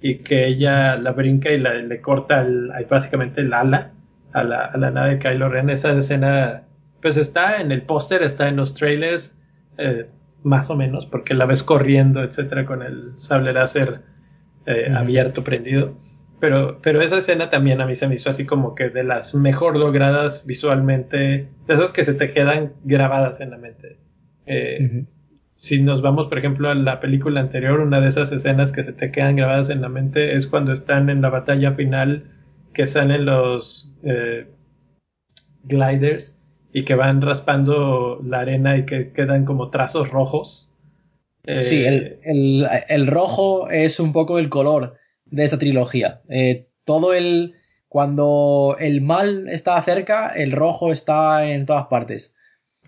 y 0.00 0.16
que 0.18 0.46
ella 0.46 0.96
la 0.96 1.12
brinca 1.12 1.50
y 1.50 1.58
le 1.58 2.00
corta 2.00 2.42
el, 2.42 2.72
básicamente 2.88 3.42
el 3.42 3.52
ala 3.52 3.92
a 4.32 4.42
la, 4.44 4.64
a 4.64 4.76
la, 4.76 4.90
nave 4.90 5.10
de 5.10 5.18
Kylo 5.18 5.48
Ren. 5.48 5.70
Esa 5.70 5.92
escena, 5.92 6.62
pues 7.02 7.16
está 7.16 7.60
en 7.60 7.70
el 7.70 7.82
póster, 7.82 8.22
está 8.22 8.48
en 8.48 8.56
los 8.56 8.74
trailers, 8.74 9.36
eh, 9.80 10.06
más 10.42 10.70
o 10.70 10.76
menos, 10.76 11.06
porque 11.06 11.34
la 11.34 11.46
ves 11.46 11.62
corriendo, 11.62 12.22
etcétera, 12.22 12.64
con 12.66 12.82
el 12.82 13.18
sable 13.18 13.52
láser 13.52 14.02
abierto, 14.94 15.42
prendido. 15.42 15.96
Pero, 16.40 16.80
pero 16.80 17.02
esa 17.02 17.18
escena 17.18 17.50
también 17.50 17.80
a 17.82 17.86
mí 17.86 17.94
se 17.94 18.08
me 18.08 18.14
hizo 18.14 18.30
así 18.30 18.46
como 18.46 18.74
que 18.74 18.88
de 18.88 19.04
las 19.04 19.34
mejor 19.34 19.76
logradas 19.76 20.46
visualmente, 20.46 21.48
de 21.66 21.74
esas 21.74 21.92
que 21.92 22.04
se 22.04 22.14
te 22.14 22.32
quedan 22.32 22.72
grabadas 22.82 23.40
en 23.40 23.50
la 23.50 23.58
mente. 23.58 23.98
Eh, 24.46 25.04
si 25.56 25.82
nos 25.82 26.00
vamos, 26.00 26.28
por 26.28 26.38
ejemplo, 26.38 26.70
a 26.70 26.74
la 26.74 26.98
película 26.98 27.40
anterior, 27.40 27.80
una 27.80 28.00
de 28.00 28.08
esas 28.08 28.32
escenas 28.32 28.72
que 28.72 28.82
se 28.82 28.94
te 28.94 29.12
quedan 29.12 29.36
grabadas 29.36 29.68
en 29.68 29.82
la 29.82 29.90
mente 29.90 30.34
es 30.34 30.46
cuando 30.46 30.72
están 30.72 31.10
en 31.10 31.20
la 31.20 31.28
batalla 31.28 31.72
final 31.72 32.24
que 32.72 32.86
salen 32.86 33.26
los 33.26 33.94
eh, 34.02 34.48
gliders 35.64 36.39
y 36.72 36.84
que 36.84 36.94
van 36.94 37.20
raspando 37.20 38.20
la 38.24 38.40
arena 38.40 38.76
y 38.76 38.86
que 38.86 39.12
quedan 39.12 39.44
como 39.44 39.70
trazos 39.70 40.10
rojos. 40.10 40.72
sí, 41.60 41.84
el, 41.84 42.16
el, 42.24 42.66
el, 42.88 43.06
rojo 43.06 43.68
es 43.70 43.98
un 43.98 44.12
poco 44.12 44.38
el 44.38 44.48
color 44.48 44.96
de 45.26 45.44
esta 45.44 45.58
trilogía. 45.58 46.20
Eh, 46.28 46.68
todo 46.84 47.14
el. 47.14 47.54
Cuando 47.88 48.76
el 48.78 49.00
mal 49.00 49.48
está 49.48 49.82
cerca, 49.82 50.28
el 50.28 50.52
rojo 50.52 50.92
está 50.92 51.50
en 51.50 51.66
todas 51.66 51.86
partes. 51.86 52.32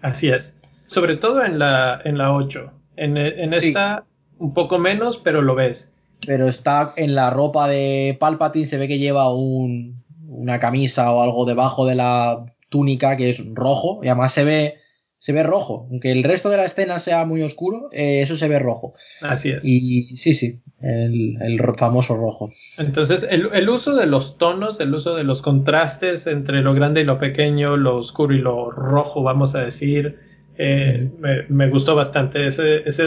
Así 0.01 0.29
es. 0.29 0.57
Sobre 0.87 1.17
todo 1.17 1.45
en 1.45 1.59
la, 1.59 2.01
en 2.05 2.19
la 2.19 2.33
8. 2.33 2.73
En, 2.97 3.17
en 3.17 3.53
esta, 3.53 4.05
un 4.39 4.55
poco 4.55 4.79
menos, 4.79 5.19
pero 5.19 5.43
lo 5.43 5.57
ves. 5.57 5.91
Pero 6.25 6.47
está 6.47 6.93
en 6.97 7.17
la 7.17 7.31
ropa 7.31 7.67
de 7.67 8.17
Palpatine, 8.21 8.65
se 8.65 8.79
ve 8.79 8.87
que 8.87 8.99
lleva 8.99 9.35
un, 9.35 10.05
una 10.29 10.61
camisa 10.61 11.11
o 11.13 11.21
algo 11.21 11.47
debajo 11.47 11.85
de 11.85 11.97
la 11.97 12.45
túnica 12.73 13.17
que 13.17 13.31
es 13.31 13.41
rojo. 13.55 14.01
Y 14.03 14.09
además 14.09 14.33
se 14.33 14.43
ve 14.43 14.83
se 15.23 15.33
ve 15.33 15.45
rojo. 15.45 15.87
Aunque 15.89 16.11
el 16.11 16.25
resto 16.25 16.51
de 16.51 16.57
la 16.57 16.65
escena 16.65 16.99
sea 16.99 17.25
muy 17.25 17.43
oscuro, 17.43 17.91
eh, 17.93 18.23
eso 18.23 18.35
se 18.35 18.49
ve 18.49 18.59
rojo. 18.59 18.95
Así 19.21 19.51
es. 19.51 19.65
Y 19.65 20.17
sí, 20.17 20.35
sí, 20.35 20.61
el, 20.81 21.61
famoso 21.79 22.17
rojo. 22.17 22.51
Entonces, 22.77 23.25
el, 23.31 23.69
uso 23.69 23.95
de 23.95 24.07
los 24.07 24.37
tonos, 24.37 24.81
el 24.81 24.93
uso 24.93 25.15
de 25.15 25.23
los 25.23 25.41
contrastes 25.41 26.27
entre 26.27 26.61
lo 26.61 26.75
grande 26.75 27.03
y 27.03 27.05
lo 27.05 27.21
pequeño, 27.21 27.77
lo 27.77 27.95
oscuro 27.95 28.35
y 28.35 28.39
lo 28.39 28.73
rojo, 28.73 29.23
vamos 29.23 29.55
a 29.55 29.61
decir, 29.61 30.19
eh, 30.59 31.13
me, 31.49 31.71
gustó 31.71 31.95
bastante. 31.95 32.49
Ese, 32.49 32.79
ese 32.85 33.05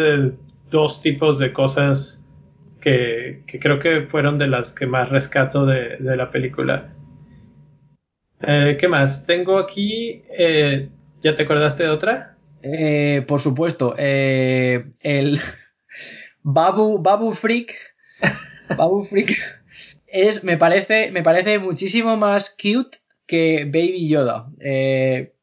dos 0.71 1.01
tipos 1.01 1.37
de 1.37 1.51
cosas 1.51 2.23
que, 2.79 3.43
creo 3.59 3.77
que 3.79 4.03
fueron 4.03 4.37
de 4.37 4.47
las 4.47 4.71
que 4.71 4.87
más 4.87 5.09
rescato 5.09 5.65
de, 5.65 5.97
la 5.99 6.31
película. 6.31 6.94
Eh, 8.41 8.77
¿Qué 8.79 8.87
más? 8.87 9.25
Tengo 9.25 9.57
aquí 9.57 10.21
¿Ya 11.25 11.33
te 11.33 11.41
acordaste 11.41 11.81
de 11.81 11.89
otra? 11.89 12.37
Eh, 12.61 13.23
por 13.27 13.41
supuesto. 13.41 13.95
Eh, 13.97 14.85
el 15.01 15.41
Babu, 16.43 16.99
Babu 16.99 17.31
Freak. 17.31 17.75
Babu 18.77 19.01
Freak. 19.01 19.35
Es, 20.05 20.43
me 20.43 20.55
parece, 20.57 21.09
me 21.09 21.23
parece 21.23 21.57
muchísimo 21.57 22.15
más 22.15 22.51
cute 22.51 22.99
que 23.25 23.65
Baby 23.65 24.07
Yoda. 24.07 24.47
Eh, 24.59 25.33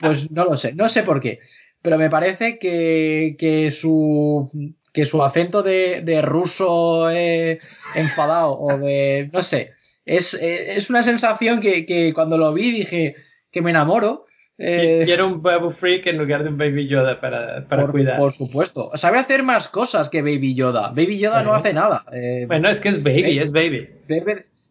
pues 0.00 0.30
no 0.30 0.44
lo 0.44 0.58
sé, 0.58 0.74
no 0.74 0.90
sé 0.90 1.02
por 1.02 1.20
qué. 1.20 1.40
Pero 1.80 1.96
me 1.96 2.10
parece 2.10 2.58
que, 2.58 3.36
que 3.38 3.70
su 3.70 4.50
que 4.92 5.06
su 5.06 5.22
acento 5.22 5.62
de, 5.62 6.02
de 6.02 6.22
ruso 6.22 7.10
enfadado 7.10 8.58
o 8.60 8.78
de 8.78 9.28
no 9.32 9.42
sé 9.42 9.73
es, 10.04 10.34
es 10.34 10.90
una 10.90 11.02
sensación 11.02 11.60
que, 11.60 11.86
que, 11.86 12.12
cuando 12.12 12.38
lo 12.38 12.52
vi 12.52 12.70
dije 12.70 13.16
que 13.50 13.62
me 13.62 13.70
enamoro. 13.70 14.26
Eh, 14.56 15.02
quiero 15.04 15.26
un 15.26 15.42
Babu 15.42 15.70
Freak 15.70 16.06
en 16.06 16.18
lugar 16.18 16.44
de 16.44 16.50
un 16.50 16.58
Baby 16.58 16.86
Yoda 16.86 17.20
para, 17.20 17.66
para 17.66 17.86
cuidar. 17.88 18.18
Por 18.18 18.32
supuesto. 18.32 18.90
Sabe 18.94 19.18
hacer 19.18 19.42
más 19.42 19.68
cosas 19.68 20.08
que 20.08 20.22
Baby 20.22 20.54
Yoda. 20.54 20.88
Baby 20.90 21.18
Yoda 21.18 21.42
no 21.42 21.54
hace 21.54 21.72
nada. 21.72 22.04
Eh, 22.12 22.44
bueno, 22.46 22.68
es 22.68 22.80
que 22.80 22.90
es 22.90 23.02
Baby, 23.02 23.38
es 23.38 23.52
Baby. 23.52 23.88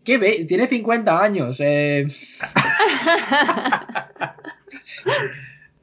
¿Qué 0.04 0.46
Tiene 0.48 0.68
50 0.68 1.22
años. 1.22 1.60
Eh. 1.60 2.06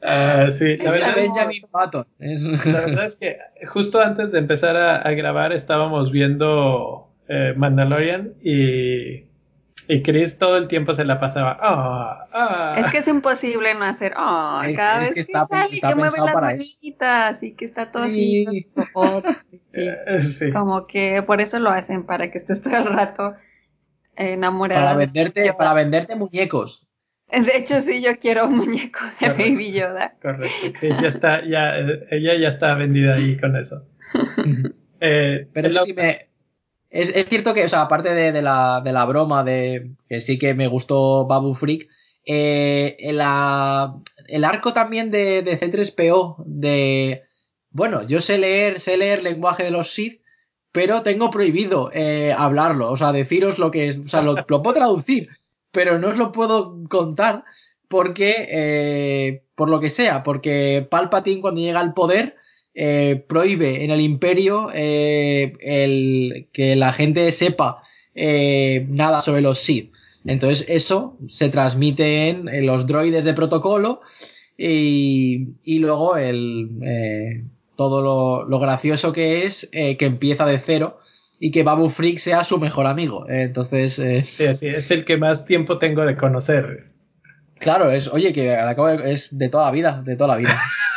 Ah, 0.03 0.47
sí, 0.51 0.79
la 0.79 0.93
verdad, 0.93 1.15
la 1.19 2.81
verdad, 2.87 3.05
es 3.05 3.17
que 3.17 3.37
justo 3.69 4.01
antes 4.01 4.33
de 4.33 4.39
empezar 4.39 4.75
a, 4.75 5.11
grabar 5.11 5.53
estábamos 5.53 6.11
viendo 6.11 7.13
Mandalorian 7.57 8.33
y 8.43 9.25
y 9.91 10.03
Chris 10.03 10.39
todo 10.39 10.57
el 10.57 10.69
tiempo 10.69 10.95
se 10.95 11.05
la 11.05 11.19
pasaba. 11.19 11.59
Ah, 11.61 12.29
ah". 12.33 12.77
Es 12.79 12.93
que 12.93 12.99
es 12.99 13.09
imposible 13.09 13.75
no 13.75 13.85
hacer. 13.85 14.13
Oh, 14.17 14.61
cada 14.77 15.01
vez 15.01 15.15
que, 15.15 15.21
está, 15.21 15.49
sale, 15.51 15.81
que 15.81 15.95
mueve 15.97 16.17
las 16.25 16.33
manitas 16.33 17.43
y 17.43 17.55
que 17.55 17.65
está 17.65 17.91
todo 17.91 18.05
así. 18.05 18.47
Eh, 19.73 20.53
Como 20.53 20.85
que 20.87 21.23
por 21.23 21.41
eso 21.41 21.61
lo 21.61 21.71
hacen, 21.71 22.05
para 22.05 22.29
que 22.31 22.39
estés 22.39 22.61
todo 22.61 22.77
el 22.77 22.87
rato 22.87 23.37
enamorado. 24.17 24.85
Para 24.85 24.97
venderte, 24.97 25.53
para 25.55 25.75
venderte 25.75 26.17
muñecos. 26.17 26.89
De 27.29 27.57
hecho, 27.57 27.81
sí, 27.81 28.03
yo 28.03 28.19
quiero 28.19 28.47
un 28.47 28.57
muñeco 28.57 28.99
de 29.21 29.29
Baby 29.29 29.73
Yoda. 29.73 30.17
Correcto. 30.21 30.79
Chris 30.79 31.01
ya 31.01 31.09
está, 31.09 31.47
ya, 31.47 31.79
eh, 31.79 32.07
ella 32.11 32.35
ya 32.35 32.49
está 32.49 32.75
vendida 32.75 33.15
ahí 33.15 33.37
con 33.37 33.57
eso. 33.57 33.85
Eh, 35.03 35.49
Pero 35.55 35.69
eso 35.69 35.85
sí 35.87 35.95
me, 35.95 36.30
es, 36.91 37.29
cierto 37.29 37.55
que, 37.55 37.65
o 37.65 37.69
sea, 37.69 37.83
aparte 37.83 38.13
de, 38.13 38.43
la, 38.43 38.81
de, 38.85 38.93
la, 38.93 39.05
broma 39.07 39.45
de 39.45 39.93
que 40.09 40.21
sí 40.21 40.39
que 40.39 40.55
me 40.55 40.67
gustó 40.67 41.27
Babu 41.27 41.55
Freak, 41.55 41.89
eh, 42.27 42.97
el 42.99 44.45
arco 44.45 44.73
también 44.73 45.11
de, 45.11 45.43
de 45.43 45.59
C3PO, 45.59 46.43
de, 46.45 47.23
bueno, 47.71 48.07
yo 48.07 48.21
sé 48.21 48.39
leer, 48.39 48.81
sé 48.81 48.97
leer 48.97 49.23
lenguaje 49.23 49.63
de 49.65 49.71
los 49.71 49.93
Sith, 49.93 50.21
pero 50.73 51.03
tengo 51.03 51.31
prohibido 51.31 51.91
eh, 51.93 52.35
hablarlo, 52.37 52.91
o 52.91 52.97
sea, 52.97 53.13
deciros 53.13 53.59
lo 53.59 53.71
que 53.71 53.89
es, 53.89 53.99
o 53.99 54.09
sea, 54.09 54.23
lo, 54.23 54.35
lo, 54.35 54.63
puedo 54.63 54.75
traducir, 54.75 55.29
pero 55.71 55.99
no 55.99 56.09
os 56.09 56.17
lo 56.17 56.33
puedo 56.33 56.83
contar 56.89 57.45
porque, 57.89 58.47
eh, 58.49 59.43
por 59.55 59.69
lo 59.69 59.81
que 59.81 59.91
sea, 59.91 60.23
porque 60.23 60.87
Palpatine 60.89 61.41
cuando 61.41 61.61
llega 61.61 61.81
al 61.81 61.95
poder, 61.95 62.37
eh, 62.75 63.25
prohíbe 63.27 63.85
en 63.85 63.91
el 63.91 64.01
imperio 64.01 64.71
eh, 64.73 65.55
el, 65.61 66.49
que 66.53 66.77
la 66.77 66.93
gente 66.93 67.31
sepa 67.33 67.83
eh, 68.15 68.87
nada 68.89 69.21
sobre 69.23 69.41
los 69.41 69.59
Sith. 69.59 69.93
Entonces 70.25 70.67
eso 70.69 71.17
se 71.27 71.49
transmite 71.49 72.29
en, 72.29 72.67
los 72.67 72.87
droides 72.87 73.25
de 73.25 73.35
protocolo 73.35 74.03
y, 74.57 75.49
y 75.65 75.79
luego 75.79 76.17
el, 76.17 77.43
todo 77.75 78.47
lo, 78.47 78.59
gracioso 78.59 79.13
que 79.13 79.47
es 79.47 79.69
que 79.73 79.97
empieza 80.01 80.45
de 80.45 80.59
cero 80.59 81.01
y 81.39 81.51
que 81.51 81.63
Babu 81.63 81.89
Freak 81.89 82.19
sea 82.19 82.45
su 82.45 82.59
mejor 82.59 82.87
amigo. 82.87 83.27
Entonces... 83.31 83.95
Sí, 83.95 84.45
es 84.45 84.91
el 84.91 85.07
que 85.07 85.17
más 85.17 85.47
tiempo 85.47 85.79
tengo 85.79 86.03
de 86.03 86.17
conocer. 86.19 86.91
Claro, 87.59 87.91
es, 87.91 88.09
oye, 88.09 88.35
que 88.35 88.57
es 89.07 89.29
de 89.37 89.49
toda 89.49 89.65
la 89.65 89.71
vida, 89.71 90.03
de 90.05 90.17
toda 90.17 90.29
la 90.29 90.37
vida. 90.37 90.61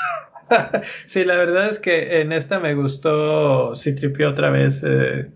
sí, 1.06 1.24
la 1.26 1.36
verdad 1.36 1.70
es 1.70 1.80
que 1.80 2.22
en 2.22 2.32
esta 2.32 2.60
me 2.60 2.76
gustó 2.76 3.76
Citripio 3.76 4.30
otra 4.30 4.50
vez. 4.50 4.84
Eh, 4.88 5.30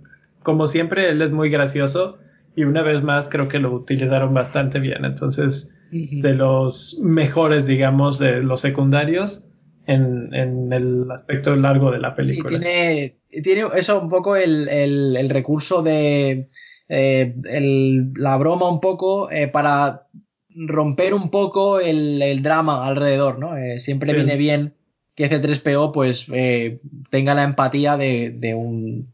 como 0.44 0.68
siempre, 0.68 1.10
él 1.10 1.22
es 1.22 1.32
muy 1.32 1.50
gracioso 1.50 2.20
y 2.56 2.64
una 2.64 2.82
vez 2.82 3.04
más 3.04 3.30
creo 3.30 3.48
que 3.48 3.60
lo 3.60 3.72
utilizaron 3.74 4.34
bastante 4.34 4.80
bien. 4.80 5.06
Entonces, 5.06 5.76
de 5.92 6.34
los 6.34 6.98
mejores, 7.02 7.66
digamos, 7.66 8.20
de 8.20 8.42
los 8.42 8.62
secundarios 8.62 9.44
en, 9.86 10.34
en, 10.34 10.74
el 10.74 11.10
aspecto 11.12 11.56
largo 11.56 11.92
de 11.92 12.00
la 12.00 12.16
película. 12.16 12.50
Sí, 12.50 12.58
tiene, 12.60 13.18
tiene 13.44 13.66
eso 13.76 14.02
un 14.02 14.10
poco 14.10 14.36
el, 14.36 14.68
el, 14.68 15.30
recurso 15.30 15.82
de 15.82 16.50
eh, 16.90 17.36
el, 17.46 18.14
la 18.16 18.38
broma 18.38 18.70
un 18.70 18.82
poco 18.82 19.32
eh, 19.32 19.48
para 19.48 20.08
romper 20.50 21.14
un 21.14 21.30
poco 21.30 21.80
el, 21.80 22.22
el 22.22 22.42
drama 22.42 22.86
alrededor, 22.86 23.40
¿no? 23.40 23.56
Eh, 23.56 23.80
siempre 23.80 24.14
viene 24.14 24.36
bien 24.36 24.74
que 25.18 25.30
C3PO 25.30 25.92
pues 25.92 26.28
eh, 26.32 26.78
tenga 27.10 27.34
la 27.34 27.44
empatía 27.44 27.98
de, 27.98 28.30
de 28.30 28.54
un 28.54 29.12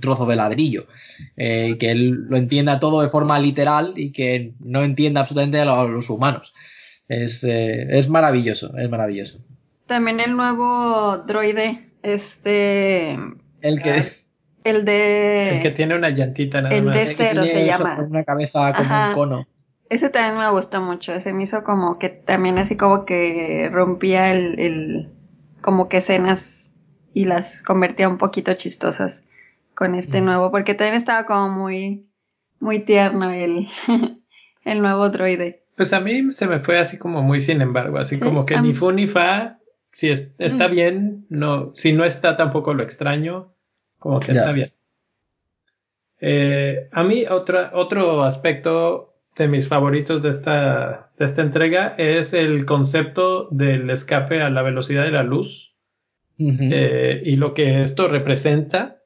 trozo 0.00 0.26
de 0.26 0.34
ladrillo, 0.34 0.86
eh, 1.36 1.76
que 1.78 1.92
él 1.92 2.26
lo 2.28 2.36
entienda 2.36 2.80
todo 2.80 3.02
de 3.02 3.08
forma 3.08 3.38
literal 3.38 3.94
y 3.96 4.10
que 4.10 4.52
no 4.58 4.82
entienda 4.82 5.20
absolutamente 5.20 5.60
a 5.60 5.64
los, 5.64 6.10
humanos. 6.10 6.52
Es, 7.08 7.44
es 7.44 8.08
maravilloso, 8.08 8.76
es 8.76 8.90
maravilloso. 8.90 9.38
También 9.86 10.18
el 10.18 10.36
nuevo 10.36 11.18
droide, 11.18 11.90
este... 12.02 13.12
El 13.60 13.80
que... 13.80 14.02
El 14.64 14.84
de... 14.84 15.56
El 15.56 15.62
que 15.62 15.70
tiene 15.70 15.94
una 15.94 16.10
llantita 16.10 16.62
nada 16.62 16.74
el 16.74 16.84
más. 16.84 16.96
El 16.96 17.06
de 17.06 17.14
cero 17.14 17.44
se 17.44 17.66
llama. 17.66 17.98
Una 18.00 18.24
cabeza 18.24 18.72
como 18.72 19.06
un 19.06 19.12
cono. 19.12 19.46
Ese 19.90 20.08
también 20.08 20.38
me 20.38 20.50
gustó 20.50 20.80
mucho. 20.80 21.12
Ese 21.12 21.32
me 21.32 21.42
hizo 21.44 21.62
como 21.62 21.98
que 21.98 22.08
también 22.08 22.58
así 22.58 22.76
como 22.76 23.04
que 23.04 23.68
rompía 23.70 24.32
el, 24.32 24.58
el 24.58 25.13
como 25.64 25.88
que 25.88 25.96
escenas 25.96 26.70
y 27.14 27.24
las 27.24 27.62
convertía 27.62 28.06
un 28.06 28.18
poquito 28.18 28.52
chistosas 28.52 29.24
con 29.74 29.94
este 29.94 30.20
nuevo, 30.20 30.50
porque 30.50 30.74
también 30.74 30.94
estaba 30.94 31.24
como 31.24 31.48
muy, 31.48 32.06
muy 32.60 32.80
tierno 32.80 33.30
el, 33.30 33.66
el 34.66 34.82
nuevo 34.82 35.08
droide. 35.08 35.64
Pues 35.74 35.94
a 35.94 36.00
mí 36.00 36.30
se 36.32 36.46
me 36.48 36.60
fue 36.60 36.78
así 36.78 36.98
como 36.98 37.22
muy 37.22 37.40
sin 37.40 37.62
embargo, 37.62 37.96
así 37.96 38.20
como 38.20 38.44
que 38.44 38.60
ni 38.60 38.74
fu 38.74 38.92
ni 38.92 39.06
fa 39.06 39.58
si 39.90 40.10
está 40.10 40.68
mm. 40.68 40.70
bien, 40.70 41.26
no, 41.30 41.74
si 41.74 41.94
no 41.94 42.04
está 42.04 42.36
tampoco 42.36 42.74
lo 42.74 42.82
extraño, 42.82 43.54
como 43.98 44.20
que 44.20 44.32
está 44.32 44.52
bien. 44.52 44.70
Eh, 46.20 46.90
a 46.92 47.04
mí 47.04 47.24
otra, 47.24 47.70
otro 47.72 48.22
aspecto 48.22 49.14
de 49.34 49.48
mis 49.48 49.66
favoritos 49.66 50.20
de 50.20 50.28
esta, 50.28 51.03
de 51.18 51.24
esta 51.24 51.42
entrega 51.42 51.94
es 51.98 52.32
el 52.32 52.66
concepto 52.66 53.48
del 53.50 53.88
escape 53.90 54.42
a 54.42 54.50
la 54.50 54.62
velocidad 54.62 55.04
de 55.04 55.12
la 55.12 55.22
luz 55.22 55.76
eh, 56.38 57.22
y 57.24 57.36
lo 57.36 57.54
que 57.54 57.82
esto 57.82 58.08
representa. 58.08 59.02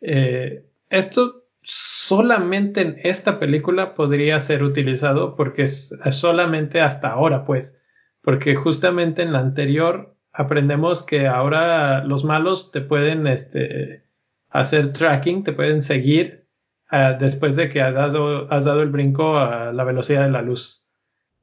Eh, 0.00 0.66
esto 0.88 1.44
solamente 1.62 2.80
en 2.80 3.00
esta 3.02 3.38
película 3.38 3.94
podría 3.94 4.40
ser 4.40 4.62
utilizado 4.62 5.36
porque 5.36 5.64
es 5.64 5.94
solamente 6.10 6.80
hasta 6.80 7.10
ahora, 7.10 7.44
pues, 7.44 7.80
porque 8.22 8.54
justamente 8.54 9.22
en 9.22 9.32
la 9.32 9.40
anterior 9.40 10.16
aprendemos 10.32 11.02
que 11.02 11.26
ahora 11.26 12.04
los 12.04 12.24
malos 12.24 12.70
te 12.70 12.80
pueden 12.80 13.26
este, 13.26 14.04
hacer 14.48 14.92
tracking, 14.92 15.42
te 15.44 15.52
pueden 15.52 15.82
seguir 15.82 16.46
uh, 16.92 17.18
después 17.18 17.56
de 17.56 17.68
que 17.68 17.82
has 17.82 17.94
dado, 17.94 18.50
has 18.52 18.64
dado 18.64 18.82
el 18.82 18.90
brinco 18.90 19.38
a 19.38 19.72
la 19.72 19.84
velocidad 19.84 20.24
de 20.24 20.30
la 20.30 20.42
luz. 20.42 20.86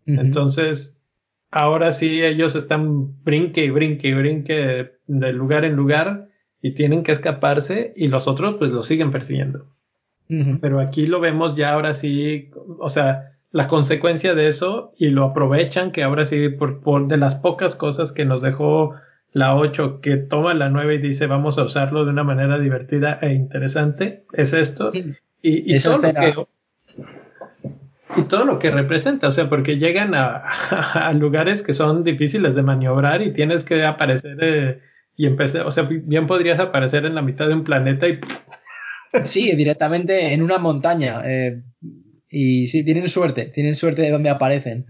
Entonces, 0.08 1.02
ahora 1.52 1.92
sí 1.92 2.24
ellos 2.24 2.56
están 2.56 3.24
brinque 3.24 3.66
y 3.66 3.70
brinque 3.70 4.08
y 4.08 4.14
brinque 4.14 4.92
de, 5.08 5.34
lugar 5.34 5.66
en 5.66 5.76
lugar 5.76 6.30
y 6.62 6.72
tienen 6.72 7.04
que 7.04 7.12
escaparse 7.12 7.94
y 7.96 8.08
los 8.08 8.28
otros 8.28 8.56
pues 8.58 8.72
lo 8.72 8.84
siguen 8.84 9.12
persiguiendo. 9.12 9.68
Pero 10.60 10.82
aquí 10.82 11.08
lo 11.08 11.22
vemos 11.22 11.56
ya 11.56 11.72
ahora 11.72 11.94
sí, 11.94 12.50
o 12.80 12.90
sea, 12.90 13.38
la 13.52 13.68
consecuencia 13.68 14.36
de 14.36 14.50
eso 14.50 14.92
y 14.98 15.08
lo 15.08 15.24
aprovechan, 15.24 15.92
que 15.94 16.04
ahora 16.04 16.26
sí, 16.26 16.50
por, 16.50 16.82
por 16.82 17.08
de 17.08 17.16
las 17.16 17.36
pocas 17.36 17.76
cosas 17.76 18.12
que 18.12 18.26
nos 18.26 18.42
dejó 18.42 18.96
la 19.32 19.56
8, 19.56 20.02
que 20.02 20.18
toma 20.18 20.54
la 20.54 20.70
9 20.70 20.96
y 20.96 20.98
dice 20.98 21.28
vamos 21.28 21.58
a 21.58 21.64
usarlo 21.64 22.04
de 22.04 22.12
una 22.12 22.26
manera 22.26 22.60
divertida 22.60 23.20
e 23.22 23.34
interesante, 23.34 24.26
es 24.34 24.52
esto. 24.54 24.92
Y, 24.94 25.14
y 25.42 25.80
todo 25.80 26.00
lo 26.00 26.14
que, 26.14 26.34
y 28.16 28.22
todo 28.24 28.46
lo 28.46 28.60
que 28.60 28.72
representa, 28.72 29.28
o 29.28 29.32
sea, 29.32 29.50
porque 29.50 29.78
llegan 29.78 30.16
a, 30.16 30.38
a, 30.94 31.14
lugares 31.14 31.62
que 31.62 31.74
son 31.74 32.04
difíciles 32.04 32.56
de 32.56 32.64
maniobrar 32.64 33.22
y 33.22 33.34
tienes 33.34 33.64
que 33.64 33.84
aparecer 33.84 34.38
eh, 34.42 34.80
y 35.16 35.26
empezar, 35.26 35.66
o 35.66 35.72
sea, 35.72 35.84
bien 35.84 36.28
podrías 36.28 36.60
aparecer 36.60 37.06
en 37.06 37.16
la 37.16 37.22
mitad 37.22 37.48
de 37.48 37.56
un 37.56 37.64
planeta 37.64 38.08
y... 38.08 38.20
Sí, 39.24 39.56
directamente 39.56 40.34
en 40.34 40.44
una 40.44 40.58
montaña. 40.58 41.22
Eh, 41.26 41.64
y 42.30 42.68
sí, 42.68 42.84
tienen 42.84 43.10
suerte, 43.10 43.46
tienen 43.46 43.76
suerte 43.76 44.04
de 44.04 44.12
donde 44.12 44.30
aparecen. 44.30 44.86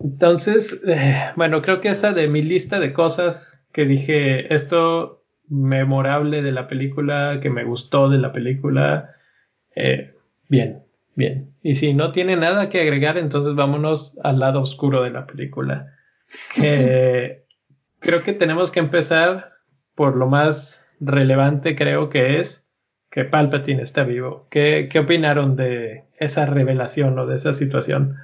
Entonces, 0.00 0.80
eh, 0.86 1.30
bueno, 1.36 1.60
creo 1.60 1.80
que 1.80 1.88
esa 1.88 2.12
de 2.12 2.28
mi 2.28 2.42
lista 2.42 2.78
de 2.78 2.92
cosas 2.92 3.64
que 3.72 3.84
dije, 3.84 4.52
esto 4.54 5.24
memorable 5.48 6.42
de 6.42 6.52
la 6.52 6.68
película, 6.68 7.40
que 7.42 7.50
me 7.50 7.64
gustó 7.64 8.08
de 8.08 8.18
la 8.18 8.32
película, 8.32 9.14
eh, 9.74 10.14
bien, 10.48 10.84
bien. 11.18 11.52
Y 11.62 11.74
si 11.74 11.92
no 11.92 12.12
tiene 12.12 12.36
nada 12.36 12.70
que 12.70 12.80
agregar, 12.80 13.18
entonces 13.18 13.54
vámonos 13.54 14.16
al 14.22 14.38
lado 14.38 14.62
oscuro 14.62 15.02
de 15.02 15.10
la 15.10 15.26
película. 15.26 15.92
creo 16.54 18.22
que 18.24 18.32
tenemos 18.32 18.70
que 18.70 18.78
empezar 18.78 19.52
por 19.94 20.16
lo 20.16 20.28
más 20.28 20.86
relevante, 21.00 21.74
creo 21.74 22.08
que 22.08 22.38
es 22.38 22.66
que 23.10 23.24
Palpatine 23.24 23.82
está 23.82 24.04
vivo. 24.04 24.46
¿Qué, 24.48 24.88
¿Qué, 24.90 25.00
opinaron 25.00 25.56
de 25.56 26.04
esa 26.18 26.46
revelación 26.46 27.18
o 27.18 27.26
de 27.26 27.34
esa 27.34 27.52
situación? 27.52 28.16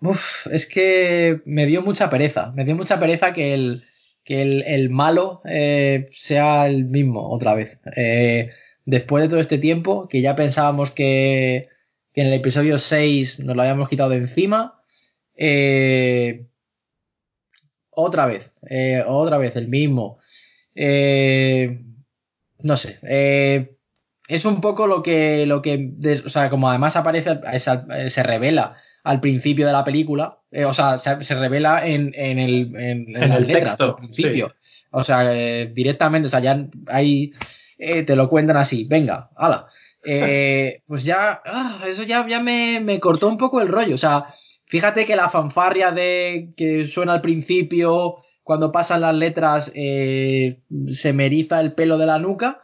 Uf, 0.00 0.46
es 0.48 0.66
que 0.66 1.40
me 1.46 1.64
dio 1.64 1.80
mucha 1.80 2.10
pereza. 2.10 2.52
Me 2.54 2.64
dio 2.64 2.76
mucha 2.76 3.00
pereza 3.00 3.32
que 3.32 3.54
el, 3.54 3.84
que 4.24 4.42
el, 4.42 4.90
malo 4.90 5.40
eh, 5.46 6.10
sea 6.12 6.66
el 6.66 6.84
mismo 6.84 7.30
otra 7.30 7.54
vez. 7.54 7.78
Eh, 7.96 8.50
después 8.84 9.24
de 9.24 9.28
todo 9.28 9.40
este 9.40 9.58
tiempo, 9.58 10.08
que 10.08 10.20
ya 10.20 10.36
pensábamos 10.36 10.90
que, 10.90 11.68
que 12.12 12.20
en 12.20 12.28
el 12.28 12.34
episodio 12.34 12.78
6 12.78 13.40
nos 13.40 13.56
lo 13.56 13.62
habíamos 13.62 13.88
quitado 13.88 14.10
de 14.10 14.16
encima. 14.16 14.80
Eh, 15.36 16.46
otra 17.90 18.26
vez, 18.26 18.54
otra 19.06 19.38
vez 19.38 19.56
el 19.56 19.68
mismo. 19.68 20.18
Eh, 20.74 21.82
no 22.62 22.76
sé, 22.76 22.98
eh, 23.02 23.76
es 24.28 24.44
un 24.44 24.60
poco 24.60 24.86
lo 24.86 25.02
que, 25.02 25.46
lo 25.46 25.62
que, 25.62 25.92
o 26.24 26.28
sea, 26.28 26.48
como 26.48 26.68
además 26.68 26.96
aparece, 26.96 27.40
se 27.58 28.22
revela 28.22 28.76
al 29.04 29.20
principio 29.20 29.66
de 29.66 29.72
la 29.72 29.84
película, 29.84 30.38
eh, 30.50 30.64
o 30.64 30.72
sea, 30.72 30.98
se, 30.98 31.34
revela 31.34 31.84
en, 31.84 32.12
en, 32.14 32.38
el, 32.38 32.74
en, 32.76 33.16
en, 33.16 33.32
el 33.32 33.46
texto, 33.46 33.84
al 33.84 33.96
principio. 33.96 34.54
O 34.90 35.02
sea, 35.02 35.34
eh, 35.34 35.70
directamente, 35.74 36.28
o 36.28 36.30
sea, 36.30 36.40
ya 36.40 36.68
ahí 37.82 38.04
te 38.04 38.16
lo 38.16 38.28
cuentan 38.28 38.56
así, 38.56 38.84
venga, 38.84 39.30
hala. 39.36 39.68
pues 40.86 41.04
ya, 41.04 41.40
ah, 41.44 41.80
eso 41.86 42.02
ya, 42.02 42.26
ya 42.26 42.40
me, 42.40 42.80
me 42.80 43.00
cortó 43.00 43.28
un 43.28 43.38
poco 43.38 43.60
el 43.60 43.68
rollo, 43.68 43.94
o 43.94 43.98
sea, 43.98 44.26
fíjate 44.66 45.04
que 45.04 45.16
la 45.16 45.28
fanfarria 45.28 45.92
de 45.92 46.52
que 46.56 46.86
suena 46.86 47.12
al 47.12 47.20
principio, 47.20 48.16
cuando 48.42 48.72
pasan 48.72 49.02
las 49.02 49.14
letras 49.14 49.72
eh, 49.74 50.62
se 50.88 51.12
me 51.12 51.26
eriza 51.26 51.60
el 51.60 51.74
pelo 51.74 51.98
de 51.98 52.06
la 52.06 52.18
nuca. 52.18 52.62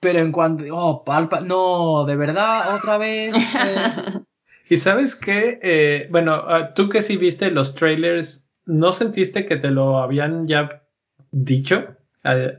Pero 0.00 0.18
en 0.18 0.32
cuanto. 0.32 0.64
Oh, 0.72 1.04
palpa. 1.04 1.40
No, 1.40 2.04
de 2.04 2.16
verdad, 2.16 2.74
otra 2.76 2.98
vez. 2.98 3.34
Eh. 3.34 4.20
y 4.68 4.78
sabes 4.78 5.14
qué? 5.14 5.58
Eh, 5.62 6.08
bueno, 6.10 6.34
ah, 6.34 6.74
tú 6.74 6.88
que 6.88 7.02
sí 7.02 7.16
viste 7.16 7.50
los 7.50 7.74
trailers, 7.74 8.46
¿no 8.66 8.92
sentiste 8.92 9.46
que 9.46 9.56
te 9.56 9.70
lo 9.70 9.98
habían 9.98 10.46
ya 10.46 10.82
dicho 11.30 11.96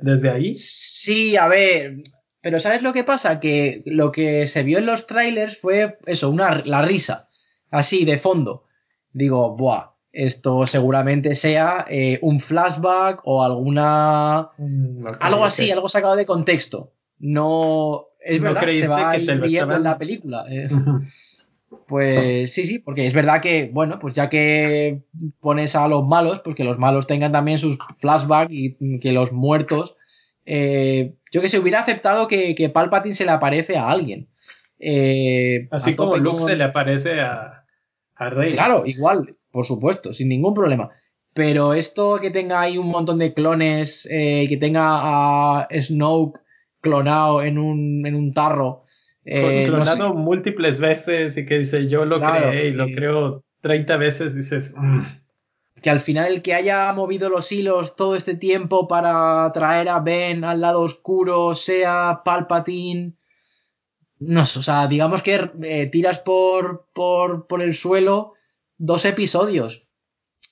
desde 0.01 0.29
ahí? 0.29 0.53
Sí, 0.53 1.35
a 1.35 1.47
ver. 1.47 1.97
Pero 2.41 2.59
¿sabes 2.59 2.83
lo 2.83 2.93
que 2.93 3.03
pasa? 3.03 3.39
Que 3.39 3.81
lo 3.85 4.11
que 4.11 4.45
se 4.47 4.63
vio 4.63 4.77
en 4.77 4.85
los 4.85 5.07
trailers 5.07 5.57
fue 5.57 5.97
eso, 6.05 6.29
una, 6.29 6.61
la 6.65 6.83
risa. 6.83 7.29
Así, 7.71 8.05
de 8.05 8.19
fondo. 8.19 8.65
Digo, 9.11 9.55
buah 9.55 9.95
esto 10.15 10.65
seguramente 10.65 11.35
sea 11.35 11.85
eh, 11.89 12.19
un 12.21 12.39
flashback 12.39 13.21
o 13.25 13.43
alguna 13.43 14.49
mm, 14.57 15.05
algo 15.19 15.43
así, 15.43 15.69
algo 15.69 15.89
sacado 15.89 16.15
de 16.15 16.25
contexto. 16.25 16.93
No 17.19 18.07
es 18.21 18.41
verdad 18.41 18.61
que 18.61 18.77
se 18.77 18.87
va 18.87 19.11
a 19.11 19.17
ir 19.17 19.39
viendo 19.41 19.75
en 19.75 19.83
la 19.83 19.97
película. 19.97 20.45
Eh. 20.49 20.69
Pues 21.87 22.53
sí, 22.53 22.65
sí, 22.65 22.79
porque 22.79 23.05
es 23.07 23.13
verdad 23.13 23.41
que, 23.41 23.69
bueno, 23.71 23.99
pues 23.99 24.13
ya 24.13 24.29
que 24.29 25.03
pones 25.39 25.75
a 25.75 25.87
los 25.87 26.05
malos, 26.05 26.41
pues 26.43 26.55
que 26.55 26.63
los 26.63 26.77
malos 26.77 27.07
tengan 27.07 27.31
también 27.31 27.59
sus 27.59 27.77
flashbacks 27.99 28.51
y 28.51 28.99
que 28.99 29.11
los 29.11 29.31
muertos. 29.31 29.95
Eh, 30.45 31.15
yo 31.31 31.41
que 31.41 31.49
se 31.49 31.59
hubiera 31.59 31.79
aceptado 31.79 32.27
que, 32.27 32.55
que 32.55 32.69
Palpatine 32.69 33.15
se 33.15 33.25
le 33.25 33.31
aparece 33.31 33.77
a 33.77 33.89
alguien. 33.89 34.29
Así 35.71 35.95
como 35.95 36.17
Luke 36.17 36.43
se 36.43 36.55
le 36.55 36.63
aparece 36.63 37.19
a, 37.19 37.65
a 38.15 38.29
Rey. 38.29 38.51
Claro, 38.51 38.83
igual 38.85 39.35
por 39.55 39.65
supuesto, 39.65 40.11
sin 40.11 40.27
ningún 40.27 40.53
problema. 40.53 40.89
Pero 41.33 41.73
esto 41.73 42.19
que 42.21 42.29
tenga 42.29 42.59
ahí 42.59 42.77
un 42.77 42.89
montón 42.89 43.17
de 43.17 43.33
clones, 43.33 44.05
eh, 44.11 44.47
que 44.49 44.57
tenga 44.57 45.61
a 45.61 45.67
Snoke 45.71 46.41
clonado 46.81 47.41
en 47.41 47.57
un, 47.57 48.05
en 48.05 48.15
un 48.15 48.33
tarro. 48.33 48.83
Eh, 49.25 49.65
clonado 49.65 50.13
múltiples 50.13 50.79
veces 50.79 51.35
y 51.35 51.47
que 51.47 51.57
dice 51.59 51.87
yo 51.87 52.05
lo 52.05 52.21
creé 52.21 52.67
y 52.67 52.71
lo 52.71 52.85
creo 52.85 53.43
30 53.61 53.97
veces, 53.97 54.35
dices... 54.35 54.73
Mm". 54.77 55.01
Que 55.81 55.89
al 55.89 55.99
final 55.99 56.31
el 56.31 56.41
que 56.41 56.53
haya 56.53 56.91
movido 56.93 57.29
los 57.29 57.51
hilos 57.51 57.95
todo 57.95 58.15
este 58.15 58.35
tiempo 58.35 58.87
para 58.87 59.51
traer 59.51 59.89
a 59.89 59.99
Ben 59.99 60.43
al 60.43 60.61
lado 60.61 60.81
oscuro 60.81 61.53
sea 61.53 62.21
Palpatine. 62.23 63.13
No 64.19 64.43
o 64.43 64.45
sea, 64.45 64.87
digamos 64.87 65.21
que 65.21 65.51
eh, 65.63 65.87
tiras 65.87 66.19
por, 66.19 66.87
por, 66.93 67.47
por, 67.47 67.61
el 67.61 67.75
suelo 67.75 68.33
dos 68.77 69.05
episodios 69.05 69.87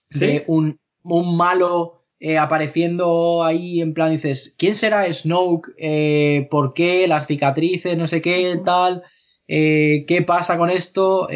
de 0.09 0.43
un, 0.47 0.79
un 1.03 1.37
malo 1.37 2.02
eh, 2.25 2.37
apareciendo 2.37 3.43
ahí 3.43 3.81
en 3.81 3.93
plan 3.93 4.13
dices, 4.13 4.53
¿quién 4.57 4.77
será 4.77 5.11
Snoke? 5.11 5.73
Eh, 5.77 6.47
¿Por 6.49 6.73
qué? 6.73 7.05
Las 7.05 7.27
cicatrices, 7.27 7.97
no 7.97 8.07
sé 8.07 8.21
qué, 8.21 8.61
tal. 8.63 9.03
Eh, 9.45 10.05
¿Qué 10.07 10.21
pasa 10.21 10.57
con 10.57 10.69
esto? 10.69 11.27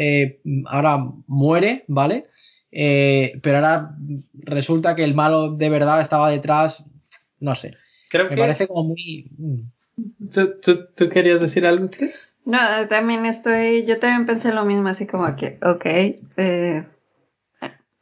ahora 0.64 0.98
muere, 1.26 1.84
¿vale? 1.88 2.28
pero 2.70 3.56
ahora 3.56 3.90
resulta 4.32 4.96
que 4.96 5.04
el 5.04 5.12
malo 5.12 5.56
de 5.56 5.68
verdad 5.68 6.00
estaba 6.00 6.30
detrás, 6.30 6.82
no 7.38 7.54
sé. 7.54 7.74
Creo 8.08 8.30
Me 8.30 8.38
parece 8.38 8.66
como 8.66 8.84
muy... 8.84 9.30
Mm. 9.36 9.60
¿Tú, 10.32 11.08
querías 11.10 11.42
decir 11.42 11.66
algo, 11.66 11.90
Chris? 11.90 12.14
No, 12.46 12.58
también 12.88 13.26
estoy, 13.26 13.84
yo 13.84 13.98
también 13.98 14.24
pensé 14.24 14.54
lo 14.54 14.64
mismo, 14.64 14.88
así 14.88 15.06
como 15.06 15.36
que, 15.36 15.58
ok, 15.62 15.84
eh, 16.38 16.86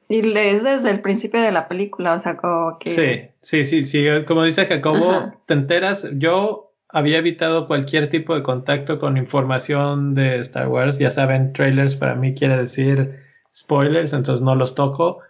y 0.09 0.23
lees 0.23 0.63
desde 0.63 0.91
el 0.91 1.01
principio 1.01 1.41
de 1.41 1.53
la 1.53 1.69
película, 1.69 2.15
o 2.15 2.21
sea, 2.21 2.37
como 2.37 2.79
que... 2.79 2.91
Sí, 2.91 3.31
sí, 3.41 3.65
sí, 3.65 3.83
sí. 3.83 4.07
Como 4.27 4.45
dice 4.45 4.67
Jacobo, 4.67 5.33
te 5.47 5.55
enteras, 5.55 6.07
yo 6.15 6.75
había 6.89 7.19
evitado 7.19 7.67
cualquier 7.67 8.09
tipo 8.09 8.35
de 8.35 8.43
contacto 8.43 8.99
con 8.99 9.17
información 9.17 10.15
de 10.15 10.37
Star 10.37 10.69
Wars. 10.69 10.99
Ya 10.99 11.11
saben, 11.11 11.53
trailers 11.53 11.97
para 11.97 12.15
mí 12.15 12.35
quiere 12.35 12.57
decir 12.57 13.21
spoilers, 13.55 14.13
entonces 14.13 14.45
no 14.45 14.55
los 14.55 14.75
toco 14.75 15.21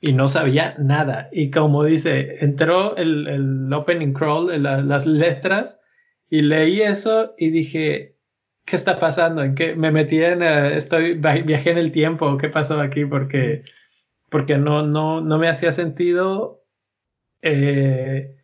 y 0.00 0.12
no 0.12 0.28
sabía 0.28 0.74
nada. 0.78 1.28
Y 1.32 1.50
como 1.50 1.84
dice, 1.84 2.44
entró 2.44 2.96
el, 2.96 3.28
el 3.28 3.72
opening 3.72 4.12
crawl, 4.12 4.62
las 4.62 5.06
letras, 5.06 5.78
y 6.28 6.42
leí 6.42 6.82
eso 6.82 7.34
y 7.38 7.50
dije, 7.50 8.16
¿qué 8.64 8.76
está 8.76 8.98
pasando? 8.98 9.42
¿En 9.42 9.54
qué 9.54 9.76
me 9.76 9.92
metí 9.92 10.22
en, 10.22 10.42
eh, 10.42 10.76
estoy, 10.76 11.14
viajé 11.14 11.70
en 11.70 11.78
el 11.78 11.92
tiempo? 11.92 12.36
¿Qué 12.38 12.48
pasó 12.48 12.80
aquí? 12.80 13.04
Porque 13.04 13.62
porque 14.34 14.58
no, 14.58 14.84
no, 14.84 15.20
no 15.20 15.38
me 15.38 15.46
hacía 15.46 15.70
sentido. 15.70 16.64
Eh, 17.40 18.34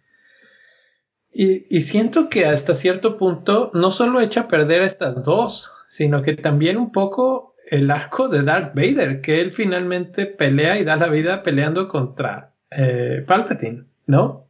y, 1.32 1.80
siento 1.80 2.28
que 2.28 2.46
hasta 2.46 2.76
cierto 2.76 3.18
punto 3.18 3.72
no 3.74 3.90
solo 3.90 4.20
echa 4.20 4.42
a 4.42 4.48
perder 4.48 4.82
a 4.82 4.86
estas 4.86 5.24
dos, 5.24 5.72
sino 5.86 6.22
que 6.22 6.34
también 6.34 6.76
un 6.76 6.92
poco 6.92 7.56
el 7.68 7.90
arco 7.90 8.28
de 8.28 8.44
Darth 8.44 8.72
Vader, 8.72 9.20
que 9.20 9.40
él 9.40 9.52
finalmente 9.52 10.26
pelea 10.26 10.78
y 10.78 10.84
da 10.84 10.94
la 10.94 11.08
vida 11.08 11.42
peleando 11.42 11.88
contra 11.88 12.54
eh, 12.70 13.24
Palpatine, 13.26 13.86
¿no? 14.06 14.46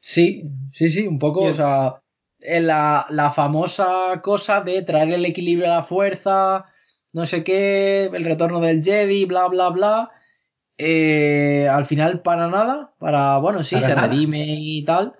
Sí, 0.00 0.50
sí, 0.72 0.88
sí, 0.88 1.06
un 1.06 1.20
poco, 1.20 1.42
o 1.42 1.54
sea, 1.54 2.00
la, 2.40 3.06
la, 3.08 3.30
famosa 3.30 4.20
cosa 4.20 4.62
de 4.62 4.82
traer 4.82 5.12
el 5.12 5.26
equilibrio 5.26 5.70
a 5.70 5.76
la 5.76 5.82
fuerza, 5.84 6.66
no 7.12 7.24
sé 7.24 7.44
qué, 7.44 8.10
el 8.12 8.24
retorno 8.24 8.58
del 8.58 8.82
Jedi, 8.82 9.26
bla, 9.26 9.46
bla, 9.46 9.68
bla. 9.68 10.10
Eh, 10.78 11.68
al 11.68 11.86
final 11.86 12.20
para 12.20 12.48
nada, 12.48 12.94
para, 12.98 13.38
bueno, 13.38 13.64
sí, 13.64 13.76
se 13.80 13.94
redime 13.94 14.44
y 14.46 14.84
tal, 14.84 15.14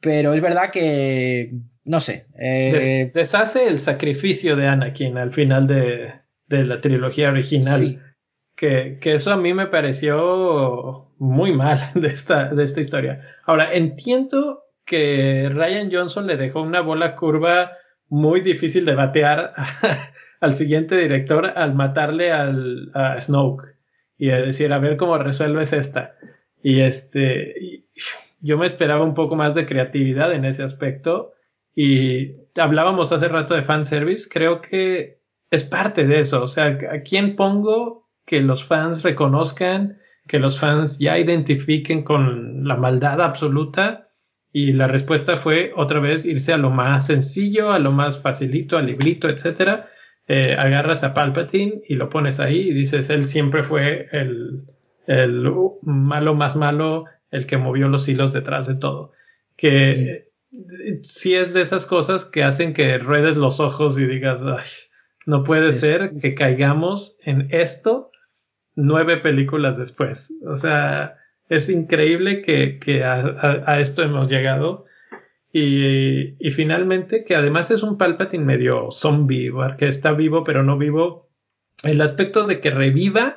pero 0.00 0.34
es 0.34 0.42
verdad 0.42 0.70
que, 0.70 1.52
no 1.84 2.00
sé. 2.00 2.26
Eh, 2.38 3.10
deshace 3.14 3.66
el 3.66 3.78
sacrificio 3.78 4.56
de 4.56 4.66
Anakin 4.66 5.16
al 5.16 5.32
final 5.32 5.66
de, 5.66 6.12
la 6.48 6.80
trilogía 6.80 7.30
original. 7.30 8.02
Que, 8.56 8.98
eso 9.02 9.32
a 9.32 9.36
mí 9.36 9.54
me 9.54 9.66
pareció 9.66 11.12
muy 11.18 11.52
mal 11.54 11.78
de 11.94 12.08
esta, 12.08 12.52
de 12.52 12.64
esta 12.64 12.80
historia. 12.80 13.22
Ahora, 13.46 13.72
entiendo 13.72 14.64
que 14.84 15.48
Ryan 15.50 15.90
Johnson 15.90 16.26
le 16.26 16.36
dejó 16.36 16.60
una 16.60 16.82
bola 16.82 17.16
curva 17.16 17.72
muy 18.08 18.42
difícil 18.42 18.84
de 18.84 18.94
batear 18.94 19.54
al 20.40 20.54
siguiente 20.54 20.94
director 20.96 21.46
al 21.56 21.74
matarle 21.74 22.32
al, 22.32 22.90
a 22.92 23.18
Snoke 23.18 23.73
y 24.18 24.28
decir, 24.28 24.72
a 24.72 24.78
ver 24.78 24.96
cómo 24.96 25.18
resuelves 25.18 25.72
esta. 25.72 26.16
Y 26.62 26.80
este, 26.80 27.84
yo 28.40 28.58
me 28.58 28.66
esperaba 28.66 29.04
un 29.04 29.14
poco 29.14 29.36
más 29.36 29.54
de 29.54 29.66
creatividad 29.66 30.32
en 30.32 30.44
ese 30.44 30.62
aspecto. 30.62 31.32
Y 31.74 32.36
hablábamos 32.56 33.12
hace 33.12 33.28
rato 33.28 33.54
de 33.54 33.64
fanservice, 33.64 34.28
creo 34.30 34.60
que 34.60 35.20
es 35.50 35.64
parte 35.64 36.06
de 36.06 36.20
eso. 36.20 36.42
O 36.42 36.46
sea, 36.46 36.78
¿a 36.90 37.00
quién 37.02 37.36
pongo 37.36 38.08
que 38.24 38.40
los 38.40 38.64
fans 38.64 39.02
reconozcan, 39.02 39.98
que 40.26 40.38
los 40.38 40.58
fans 40.58 40.98
ya 40.98 41.18
identifiquen 41.18 42.02
con 42.02 42.66
la 42.66 42.76
maldad 42.76 43.20
absoluta? 43.20 44.08
Y 44.52 44.72
la 44.72 44.86
respuesta 44.86 45.36
fue 45.36 45.72
otra 45.74 45.98
vez 45.98 46.24
irse 46.24 46.52
a 46.52 46.58
lo 46.58 46.70
más 46.70 47.08
sencillo, 47.08 47.72
a 47.72 47.80
lo 47.80 47.90
más 47.90 48.22
facilito, 48.22 48.78
al 48.78 48.86
librito, 48.86 49.28
etcétera 49.28 49.90
eh, 50.26 50.56
agarras 50.58 51.04
a 51.04 51.12
Palpatine 51.14 51.82
y 51.88 51.94
lo 51.94 52.08
pones 52.08 52.40
ahí 52.40 52.68
y 52.68 52.74
dices, 52.74 53.10
él 53.10 53.26
siempre 53.26 53.62
fue 53.62 54.08
el, 54.12 54.64
el 55.06 55.50
malo 55.82 56.34
más 56.34 56.56
malo, 56.56 57.04
el 57.30 57.46
que 57.46 57.58
movió 57.58 57.88
los 57.88 58.08
hilos 58.08 58.32
detrás 58.32 58.66
de 58.66 58.76
todo. 58.76 59.12
Que 59.56 60.30
sí. 61.02 61.34
es 61.34 61.52
de 61.52 61.60
esas 61.60 61.86
cosas 61.86 62.24
que 62.24 62.42
hacen 62.42 62.72
que 62.72 62.98
ruedes 62.98 63.36
los 63.36 63.60
ojos 63.60 63.98
y 63.98 64.06
digas, 64.06 64.40
no 65.26 65.44
puede 65.44 65.72
ser 65.72 66.10
que 66.20 66.34
caigamos 66.34 67.18
en 67.24 67.48
esto 67.50 68.10
nueve 68.74 69.18
películas 69.18 69.76
después. 69.76 70.32
O 70.46 70.56
sea, 70.56 71.16
es 71.48 71.68
increíble 71.68 72.42
que, 72.42 72.78
que 72.78 73.04
a, 73.04 73.78
esto 73.78 74.02
hemos 74.02 74.28
llegado 74.28 74.86
y, 75.56 76.50
finalmente, 76.50 77.22
que 77.22 77.36
además 77.36 77.70
es 77.70 77.84
un 77.84 77.96
Palpatine 77.96 78.44
medio 78.44 78.90
zombie, 78.90 79.52
que 79.78 79.86
está 79.86 80.10
vivo 80.10 80.42
pero 80.42 80.64
no 80.64 80.76
vivo. 80.76 81.30
El 81.84 82.00
aspecto 82.00 82.48
de 82.48 82.60
que 82.60 82.70
reviva, 82.70 83.36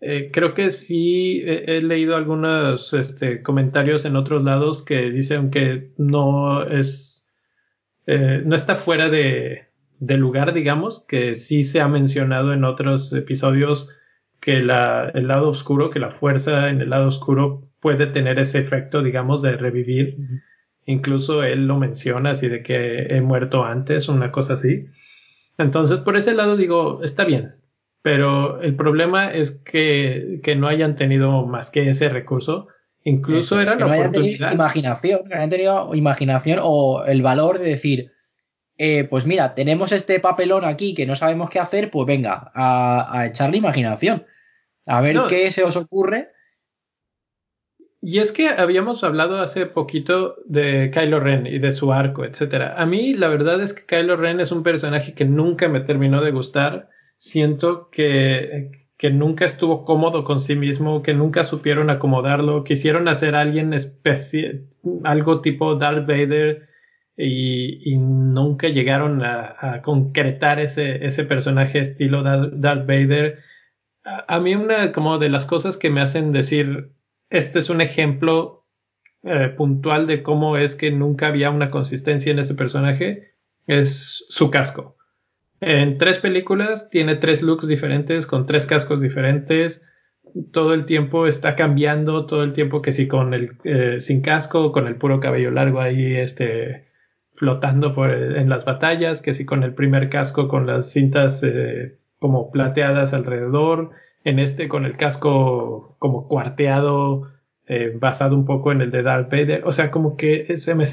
eh, 0.00 0.30
creo 0.32 0.52
que 0.54 0.72
sí 0.72 1.42
he, 1.46 1.80
leído 1.80 2.16
algunos 2.16 2.92
este, 2.92 3.40
comentarios 3.42 4.04
en 4.04 4.16
otros 4.16 4.42
lados 4.42 4.84
que 4.84 5.12
dicen 5.12 5.50
que 5.52 5.92
no 5.96 6.64
es, 6.64 7.28
eh, 8.08 8.42
no 8.44 8.56
está 8.56 8.74
fuera 8.74 9.08
de, 9.08 9.68
de, 10.00 10.16
lugar, 10.16 10.54
digamos, 10.54 11.04
que 11.06 11.36
sí 11.36 11.62
se 11.62 11.80
ha 11.80 11.86
mencionado 11.86 12.52
en 12.52 12.64
otros 12.64 13.12
episodios 13.12 13.90
que 14.40 14.60
la, 14.60 15.08
el 15.14 15.28
lado 15.28 15.50
oscuro, 15.50 15.90
que 15.90 16.00
la 16.00 16.10
fuerza 16.10 16.68
en 16.68 16.80
el 16.80 16.90
lado 16.90 17.06
oscuro 17.06 17.70
puede 17.78 18.08
tener 18.08 18.40
ese 18.40 18.58
efecto, 18.58 19.04
digamos, 19.04 19.40
de 19.40 19.56
revivir. 19.56 20.16
Incluso 20.86 21.42
él 21.42 21.66
lo 21.66 21.78
menciona 21.78 22.32
así 22.32 22.48
de 22.48 22.62
que 22.62 23.06
he 23.08 23.20
muerto 23.20 23.64
antes, 23.64 24.08
una 24.08 24.30
cosa 24.30 24.54
así. 24.54 24.86
Entonces, 25.56 25.98
por 25.98 26.16
ese 26.16 26.34
lado 26.34 26.56
digo, 26.56 27.02
está 27.02 27.24
bien, 27.24 27.54
pero 28.02 28.60
el 28.60 28.76
problema 28.76 29.32
es 29.32 29.52
que, 29.52 30.40
que 30.42 30.56
no 30.56 30.68
hayan 30.68 30.94
tenido 30.94 31.46
más 31.46 31.70
que 31.70 31.88
ese 31.88 32.08
recurso. 32.08 32.68
Incluso 33.04 33.60
era 33.60 33.76
la 33.76 33.86
no 33.86 33.92
oportunidad. 33.92 34.52
imaginación, 34.52 35.20
no 35.28 35.36
hayan 35.36 35.50
tenido 35.50 35.94
imaginación 35.94 36.58
o 36.62 37.04
el 37.06 37.22
valor 37.22 37.58
de 37.58 37.70
decir, 37.70 38.12
eh, 38.76 39.04
pues 39.04 39.26
mira, 39.26 39.54
tenemos 39.54 39.92
este 39.92 40.20
papelón 40.20 40.64
aquí 40.64 40.94
que 40.94 41.06
no 41.06 41.14
sabemos 41.14 41.48
qué 41.48 41.60
hacer, 41.60 41.90
pues 41.90 42.06
venga, 42.06 42.50
a, 42.54 43.20
a 43.20 43.26
echarle 43.26 43.58
imaginación. 43.58 44.26
A 44.86 45.00
ver 45.00 45.18
qué 45.28 45.50
se 45.50 45.62
os 45.62 45.76
ocurre 45.76 46.33
y 48.06 48.18
es 48.18 48.32
que 48.32 48.48
habíamos 48.48 49.02
hablado 49.02 49.38
hace 49.38 49.64
poquito 49.64 50.36
de 50.44 50.90
Kylo 50.92 51.20
Ren 51.20 51.46
y 51.46 51.58
de 51.58 51.72
su 51.72 51.90
arco, 51.90 52.26
etcétera. 52.26 52.74
A 52.76 52.84
mí 52.84 53.14
la 53.14 53.28
verdad 53.28 53.62
es 53.62 53.72
que 53.72 53.86
Kylo 53.86 54.16
Ren 54.16 54.40
es 54.40 54.52
un 54.52 54.62
personaje 54.62 55.14
que 55.14 55.24
nunca 55.24 55.70
me 55.70 55.80
terminó 55.80 56.20
de 56.20 56.30
gustar. 56.30 56.90
Siento 57.16 57.88
que, 57.90 58.90
que 58.98 59.10
nunca 59.10 59.46
estuvo 59.46 59.86
cómodo 59.86 60.22
con 60.22 60.40
sí 60.40 60.54
mismo, 60.54 61.02
que 61.02 61.14
nunca 61.14 61.44
supieron 61.44 61.88
acomodarlo, 61.88 62.62
quisieron 62.62 63.08
hacer 63.08 63.34
a 63.34 63.40
alguien 63.40 63.72
especie, 63.72 64.66
algo 65.04 65.40
tipo 65.40 65.76
Darth 65.76 66.06
Vader 66.06 66.68
y, 67.16 67.96
nunca 67.96 68.68
llegaron 68.68 69.22
a, 69.24 69.80
concretar 69.82 70.60
ese, 70.60 71.06
ese 71.06 71.24
personaje 71.24 71.78
estilo 71.78 72.22
Darth 72.22 72.86
Vader. 72.86 73.38
A, 74.04 74.36
a 74.36 74.40
mí 74.40 74.54
una 74.54 74.92
como 74.92 75.16
de 75.16 75.30
las 75.30 75.46
cosas 75.46 75.78
que 75.78 75.88
me 75.88 76.02
hacen 76.02 76.32
decir 76.32 76.92
este 77.30 77.58
es 77.58 77.70
un 77.70 77.80
ejemplo 77.80 78.64
eh, 79.22 79.48
puntual 79.56 80.06
de 80.06 80.22
cómo 80.22 80.58
es 80.58 80.74
que 80.74 80.90
nunca 80.90 81.28
había 81.28 81.50
una 81.50 81.70
consistencia 81.70 82.30
en 82.30 82.38
este 82.38 82.54
personaje. 82.54 83.34
Es 83.66 84.26
su 84.28 84.50
casco. 84.50 84.96
En 85.60 85.96
tres 85.96 86.18
películas 86.18 86.90
tiene 86.90 87.16
tres 87.16 87.40
looks 87.40 87.66
diferentes 87.66 88.26
con 88.26 88.44
tres 88.44 88.66
cascos 88.66 89.00
diferentes. 89.00 89.82
Todo 90.52 90.74
el 90.74 90.84
tiempo 90.84 91.26
está 91.26 91.56
cambiando, 91.56 92.26
todo 92.26 92.42
el 92.42 92.52
tiempo 92.52 92.82
que 92.82 92.92
si 92.92 93.08
con 93.08 93.32
el 93.32 93.56
eh, 93.64 93.98
sin 93.98 94.20
casco, 94.20 94.72
con 94.72 94.86
el 94.86 94.96
puro 94.96 95.20
cabello 95.20 95.50
largo 95.50 95.80
ahí, 95.80 96.16
este 96.16 96.88
flotando 97.34 97.94
por 97.94 98.10
en 98.10 98.48
las 98.48 98.64
batallas, 98.64 99.22
que 99.22 99.32
si 99.32 99.46
con 99.46 99.62
el 99.62 99.74
primer 99.74 100.10
casco 100.10 100.48
con 100.48 100.66
las 100.66 100.90
cintas 100.90 101.42
eh, 101.42 101.98
como 102.18 102.50
plateadas 102.50 103.14
alrededor, 103.14 103.92
en 104.24 104.38
este 104.38 104.68
con 104.68 104.84
el 104.84 104.96
casco 104.96 105.96
como 105.98 106.26
cuarteado, 106.28 107.30
eh, 107.66 107.92
basado 107.94 108.34
un 108.34 108.44
poco 108.44 108.72
en 108.72 108.80
el 108.80 108.90
de 108.90 109.02
Darth 109.02 109.30
Vader. 109.30 109.62
O 109.64 109.72
sea, 109.72 109.90
como 109.90 110.16
que 110.16 110.56
se 110.56 110.74
me 110.74 110.84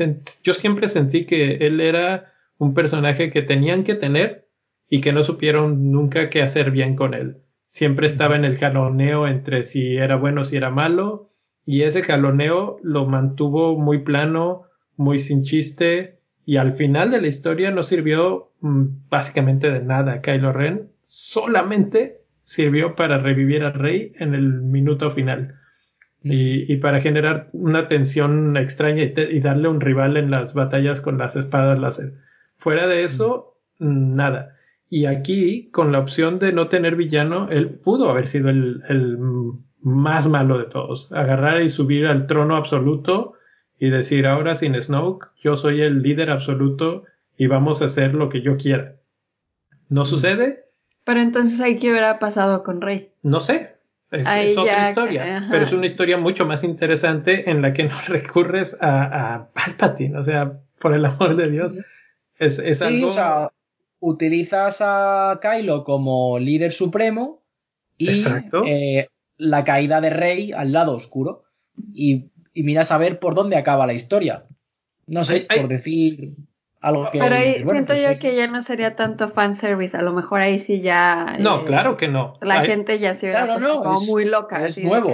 yo 0.43 0.53
siempre 0.53 0.87
sentí 0.87 1.25
que 1.25 1.55
él 1.55 1.81
era 1.81 2.33
un 2.57 2.73
personaje 2.73 3.31
que 3.31 3.41
tenían 3.41 3.83
que 3.83 3.95
tener 3.95 4.47
y 4.89 5.01
que 5.01 5.13
no 5.13 5.23
supieron 5.23 5.91
nunca 5.91 6.29
qué 6.29 6.41
hacer 6.41 6.71
bien 6.71 6.95
con 6.95 7.13
él. 7.13 7.37
Siempre 7.65 8.07
estaba 8.07 8.35
en 8.35 8.45
el 8.45 8.57
jaloneo 8.57 9.27
entre 9.27 9.63
si 9.63 9.95
era 9.95 10.17
bueno 10.17 10.43
si 10.43 10.57
era 10.57 10.69
malo, 10.69 11.31
y 11.65 11.83
ese 11.83 12.01
jaloneo 12.01 12.77
lo 12.83 13.05
mantuvo 13.05 13.77
muy 13.77 13.99
plano, 13.99 14.63
muy 14.97 15.19
sin 15.19 15.43
chiste, 15.43 16.19
y 16.45 16.57
al 16.57 16.73
final 16.73 17.11
de 17.11 17.21
la 17.21 17.27
historia 17.27 17.71
no 17.71 17.83
sirvió 17.83 18.51
mm, 18.61 19.09
básicamente 19.09 19.71
de 19.71 19.81
nada. 19.81 20.21
Kylo 20.21 20.51
Ren 20.51 20.91
solamente 21.03 22.20
sirvió 22.43 22.95
para 22.95 23.18
revivir 23.18 23.63
al 23.63 23.73
rey 23.73 24.13
en 24.15 24.34
el 24.34 24.61
minuto 24.61 25.11
final. 25.11 25.55
Y, 26.23 26.76
para 26.77 26.99
generar 26.99 27.49
una 27.51 27.88
tensión 27.88 28.55
extraña 28.55 29.01
y, 29.03 29.39
darle 29.39 29.68
un 29.68 29.81
rival 29.81 30.18
en 30.18 30.30
las 30.30 30.53
batallas 30.53 31.01
con 31.01 31.18
las 31.18 31.35
espadas 31.35 31.80
láser. 31.80 32.13
Fuera 32.57 32.85
de 32.85 33.03
eso, 33.03 33.57
nada. 33.80 34.55
Y 34.88 35.07
aquí, 35.07 35.69
con 35.72 35.91
la 35.91 35.97
opción 35.97 36.38
de 36.38 36.53
no 36.53 36.68
tener 36.68 36.95
villano, 36.95 37.47
él 37.49 37.69
pudo 37.69 38.09
haber 38.09 38.27
sido 38.27 38.49
el, 38.49 38.84
más 39.81 40.27
malo 40.27 40.59
de 40.59 40.65
todos. 40.65 41.11
Agarrar 41.11 41.59
y 41.61 41.72
subir 41.72 42.05
al 42.05 42.27
trono 42.27 42.55
absoluto 42.55 43.34
y 43.80 43.89
decir, 43.89 44.27
ahora 44.27 44.55
sin 44.55 44.80
Snoke, 44.80 45.30
yo 45.38 45.57
soy 45.57 45.81
el 45.81 46.03
líder 46.03 46.30
absoluto 46.30 47.05
y 47.35 47.47
vamos 47.47 47.81
a 47.81 47.85
hacer 47.85 48.13
lo 48.13 48.30
que 48.30 48.41
yo 48.41 48.57
quiera. 48.57 48.97
¿No 49.89 50.03
mm. 50.03 50.05
sucede? 50.05 50.65
Pero 51.03 51.19
entonces 51.19 51.59
ahí 51.59 51.77
qué 51.77 51.89
hubiera 51.89 52.19
pasado 52.19 52.63
con 52.63 52.81
Rey. 52.81 53.11
No 53.23 53.39
sé. 53.39 53.75
Es, 54.11 54.57
otra 54.57 54.89
historia. 54.89 55.47
Pero 55.49 55.63
es 55.63 55.71
una 55.71 55.85
historia 55.85 56.17
mucho 56.17 56.45
más 56.45 56.63
interesante 56.63 57.49
en 57.49 57.61
la 57.61 57.73
que 57.73 57.85
no 57.85 57.95
recurres 58.07 58.77
a, 58.81 59.47
Palpatine. 59.53 60.17
O 60.17 60.23
sea, 60.23 60.59
por 60.79 60.93
el 60.93 61.05
amor 61.05 61.35
de 61.35 61.49
Dios. 61.49 61.73
Es, 62.37 62.59
es 62.59 62.81
algo 62.81 63.13
utilizas 64.01 64.79
a 64.81 65.39
Kylo 65.41 65.83
como 65.83 66.39
líder 66.39 66.73
supremo 66.73 67.43
y 67.97 68.09
eh, 68.65 69.07
la 69.37 69.63
caída 69.63 70.01
de 70.01 70.09
Rey 70.09 70.51
al 70.51 70.73
lado 70.73 70.95
oscuro. 70.95 71.43
Y, 71.93 72.31
miras 72.53 72.91
a 72.91 72.97
ver 72.97 73.19
por 73.19 73.35
dónde 73.35 73.55
acaba 73.55 73.87
la 73.87 73.93
historia. 73.93 74.45
No 75.07 75.23
sé, 75.23 75.47
por 75.55 75.67
decir 75.67 76.35
algo 76.81 77.09
que. 77.11 77.19
Pero 77.19 77.35
ahí 77.35 77.63
siento 77.63 77.93
pues 77.93 78.03
yo 78.03 78.19
que 78.19 78.35
ya 78.35 78.47
no 78.47 78.61
sería 78.63 78.95
tanto 78.95 79.29
fanservice. 79.29 79.95
A 79.95 80.01
lo 80.01 80.13
mejor 80.13 80.41
ahí 80.41 80.57
sí 80.57 80.81
ya. 80.81 81.37
No, 81.39 81.61
eh, 81.61 81.65
claro 81.65 81.95
que 81.95 82.07
no. 82.07 82.37
La 82.41 82.61
gente 82.61 82.97
ya 82.97 83.13
se 83.13 83.27
hubiera 83.27 83.47
como 83.59 84.01
muy 84.01 84.25
loca. 84.25 84.65
Es 84.65 84.77
nuevo. 84.79 85.13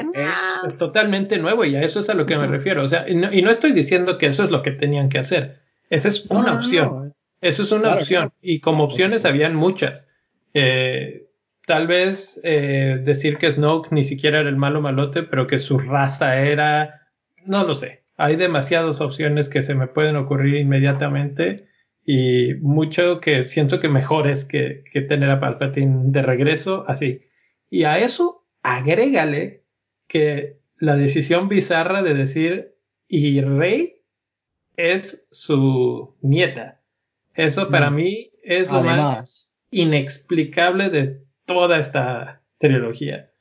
es, 0.65 0.77
totalmente 0.77 1.37
nuevo 1.37 1.65
y 1.65 1.75
a 1.75 1.83
eso 1.83 1.99
es 1.99 2.09
a 2.09 2.13
lo 2.13 2.25
que 2.25 2.37
me 2.37 2.47
refiero. 2.47 2.83
O 2.83 2.87
sea, 2.87 3.07
y 3.07 3.15
no, 3.15 3.51
estoy 3.51 3.73
diciendo 3.73 4.17
que 4.17 4.27
eso 4.27 4.43
es 4.43 4.49
lo 4.49 4.63
que 4.63 4.71
tenían 4.71 5.09
que 5.09 5.19
hacer. 5.19 5.59
Esa 5.89 6.07
es 6.07 6.25
una 6.29 6.53
opción. 6.53 7.13
Eso 7.41 7.63
es 7.63 7.71
una 7.71 7.93
opción. 7.93 8.31
Y 8.41 8.61
como 8.61 8.85
opciones 8.85 9.25
habían 9.25 9.53
muchas. 9.53 10.07
Eh, 10.53 11.27
tal 11.65 11.85
vez 11.85 12.39
eh, 12.43 12.99
decir 13.03 13.37
que 13.37 13.51
Snoke 13.51 13.91
ni 13.91 14.05
siquiera 14.05 14.39
era 14.39 14.49
el 14.49 14.55
malo 14.55 14.81
malote, 14.81 15.23
pero 15.23 15.47
que 15.47 15.59
su 15.59 15.77
raza 15.77 16.39
era. 16.39 17.09
No 17.45 17.65
lo 17.65 17.75
sé. 17.75 18.06
Hay 18.17 18.35
demasiadas 18.35 18.99
opciones 18.99 19.47
que 19.47 19.61
se 19.61 19.75
me 19.75 19.87
pueden 19.87 20.15
ocurrir 20.15 20.55
inmediatamente. 20.55 21.67
Y 22.03 22.55
mucho 22.55 23.21
que 23.21 23.43
siento 23.43 23.79
que 23.79 23.89
mejor 23.89 24.27
es 24.27 24.43
que, 24.45 24.83
que 24.91 25.01
tener 25.01 25.29
a 25.29 25.39
Palpatine 25.39 26.11
de 26.11 26.21
regreso 26.21 26.83
así. 26.87 27.21
Y 27.69 27.83
a 27.83 27.99
eso 27.99 28.45
agrégale 28.63 29.63
que 30.07 30.59
la 30.77 30.95
decisión 30.95 31.47
bizarra 31.47 32.01
de 32.01 32.13
decir 32.13 32.75
y 33.07 33.41
Rey 33.41 34.01
es 34.75 35.27
su 35.31 36.15
nieta. 36.21 36.81
Eso 37.33 37.69
para 37.69 37.89
mm. 37.89 37.95
mí 37.95 38.31
es 38.43 38.71
lo 38.71 38.81
más 38.81 39.57
inexplicable 39.69 40.89
de 40.89 41.21
toda 41.45 41.79
esta 41.79 42.41
trilogía. 42.57 43.31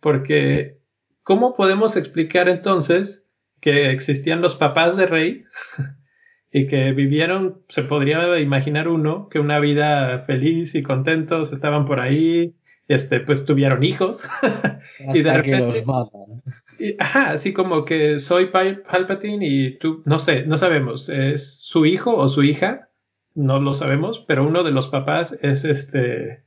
Porque, 0.00 0.78
¿cómo 1.22 1.54
podemos 1.54 1.96
explicar 1.96 2.48
entonces 2.48 3.23
que 3.64 3.90
existían 3.90 4.42
los 4.42 4.56
papás 4.56 4.94
de 4.94 5.06
Rey 5.06 5.44
y 6.52 6.66
que 6.66 6.92
vivieron, 6.92 7.62
se 7.68 7.82
podría 7.82 8.38
imaginar 8.38 8.88
uno, 8.88 9.30
que 9.30 9.38
una 9.38 9.58
vida 9.58 10.18
feliz 10.26 10.74
y 10.74 10.82
contentos, 10.82 11.50
estaban 11.50 11.86
por 11.86 11.98
ahí, 11.98 12.54
este, 12.88 13.20
pues 13.20 13.46
tuvieron 13.46 13.82
hijos 13.82 14.22
y 15.14 15.22
de 15.22 15.34
repente, 15.34 15.50
que 15.50 15.84
los 15.86 16.96
ajá, 16.98 17.30
así 17.30 17.54
como 17.54 17.86
que 17.86 18.18
soy 18.18 18.50
Palpatine 18.50 19.46
y 19.48 19.78
tú, 19.78 20.02
no 20.04 20.18
sé, 20.18 20.44
no 20.44 20.58
sabemos, 20.58 21.08
es 21.08 21.58
su 21.60 21.86
hijo 21.86 22.14
o 22.14 22.28
su 22.28 22.42
hija 22.42 22.90
no 23.34 23.60
lo 23.60 23.72
sabemos, 23.72 24.22
pero 24.28 24.46
uno 24.46 24.62
de 24.62 24.72
los 24.72 24.88
papás 24.88 25.38
es 25.40 25.64
este 25.64 26.44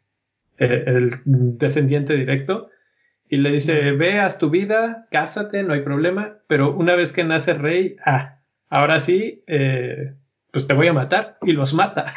eh, 0.59 0.83
el 0.85 1.09
descendiente 1.25 2.15
directo 2.15 2.69
y 3.29 3.37
le 3.37 3.51
dice, 3.51 3.91
veas 3.91 4.37
tu 4.37 4.49
vida, 4.49 5.07
cásate, 5.11 5.63
no 5.63 5.73
hay 5.73 5.81
problema, 5.81 6.39
pero 6.47 6.73
una 6.73 6.95
vez 6.95 7.13
que 7.13 7.23
nace 7.23 7.53
rey, 7.53 7.97
ah, 8.05 8.39
ahora 8.69 8.99
sí, 8.99 9.43
eh, 9.47 10.15
pues 10.51 10.67
te 10.67 10.73
voy 10.73 10.87
a 10.87 10.93
matar 10.93 11.37
y 11.41 11.51
los 11.51 11.73
mata. 11.73 12.13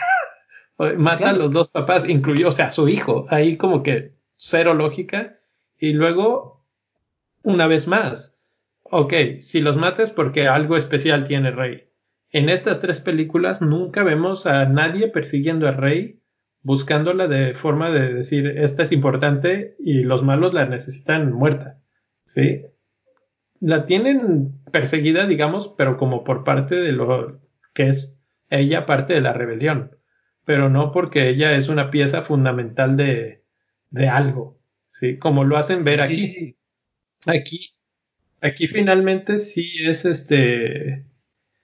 mata 0.96 1.30
a 1.30 1.34
los 1.34 1.52
dos 1.52 1.68
papás, 1.68 2.08
incluyó, 2.08 2.48
o 2.48 2.52
sea, 2.52 2.70
su 2.70 2.88
hijo, 2.88 3.26
ahí 3.28 3.56
como 3.56 3.82
que 3.82 4.14
cero 4.36 4.74
lógica. 4.74 5.38
Y 5.78 5.92
luego, 5.92 6.64
una 7.42 7.66
vez 7.66 7.88
más, 7.88 8.38
ok, 8.82 9.14
si 9.40 9.60
los 9.60 9.76
mates 9.76 10.10
porque 10.10 10.46
algo 10.48 10.76
especial 10.76 11.26
tiene 11.26 11.50
rey 11.50 11.90
en 12.32 12.48
estas 12.48 12.80
tres 12.80 13.00
películas 13.00 13.60
nunca 13.60 14.04
vemos 14.04 14.46
a 14.46 14.64
nadie 14.66 15.08
persiguiendo 15.08 15.66
a 15.66 15.72
Rey, 15.72 16.19
buscándola 16.62 17.26
de 17.28 17.54
forma 17.54 17.90
de 17.90 18.14
decir, 18.14 18.46
esta 18.46 18.82
es 18.82 18.92
importante 18.92 19.76
y 19.78 20.02
los 20.02 20.22
malos 20.22 20.54
la 20.54 20.66
necesitan 20.66 21.32
muerta. 21.32 21.78
¿Sí? 22.24 22.62
La 23.60 23.84
tienen 23.84 24.52
perseguida, 24.70 25.26
digamos, 25.26 25.74
pero 25.76 25.96
como 25.96 26.24
por 26.24 26.44
parte 26.44 26.76
de 26.76 26.92
lo 26.92 27.40
que 27.74 27.88
es 27.88 28.16
ella 28.48 28.86
parte 28.86 29.14
de 29.14 29.20
la 29.20 29.32
rebelión, 29.32 29.96
pero 30.44 30.68
no 30.68 30.92
porque 30.92 31.28
ella 31.28 31.56
es 31.56 31.68
una 31.68 31.90
pieza 31.90 32.22
fundamental 32.22 32.96
de, 32.96 33.44
de 33.90 34.08
algo, 34.08 34.58
¿sí? 34.86 35.18
Como 35.18 35.44
lo 35.44 35.56
hacen 35.56 35.84
ver 35.84 36.00
aquí. 36.00 36.56
Aquí, 37.26 37.74
aquí 38.40 38.66
finalmente 38.66 39.38
sí 39.38 39.70
es 39.84 40.04
este, 40.04 41.04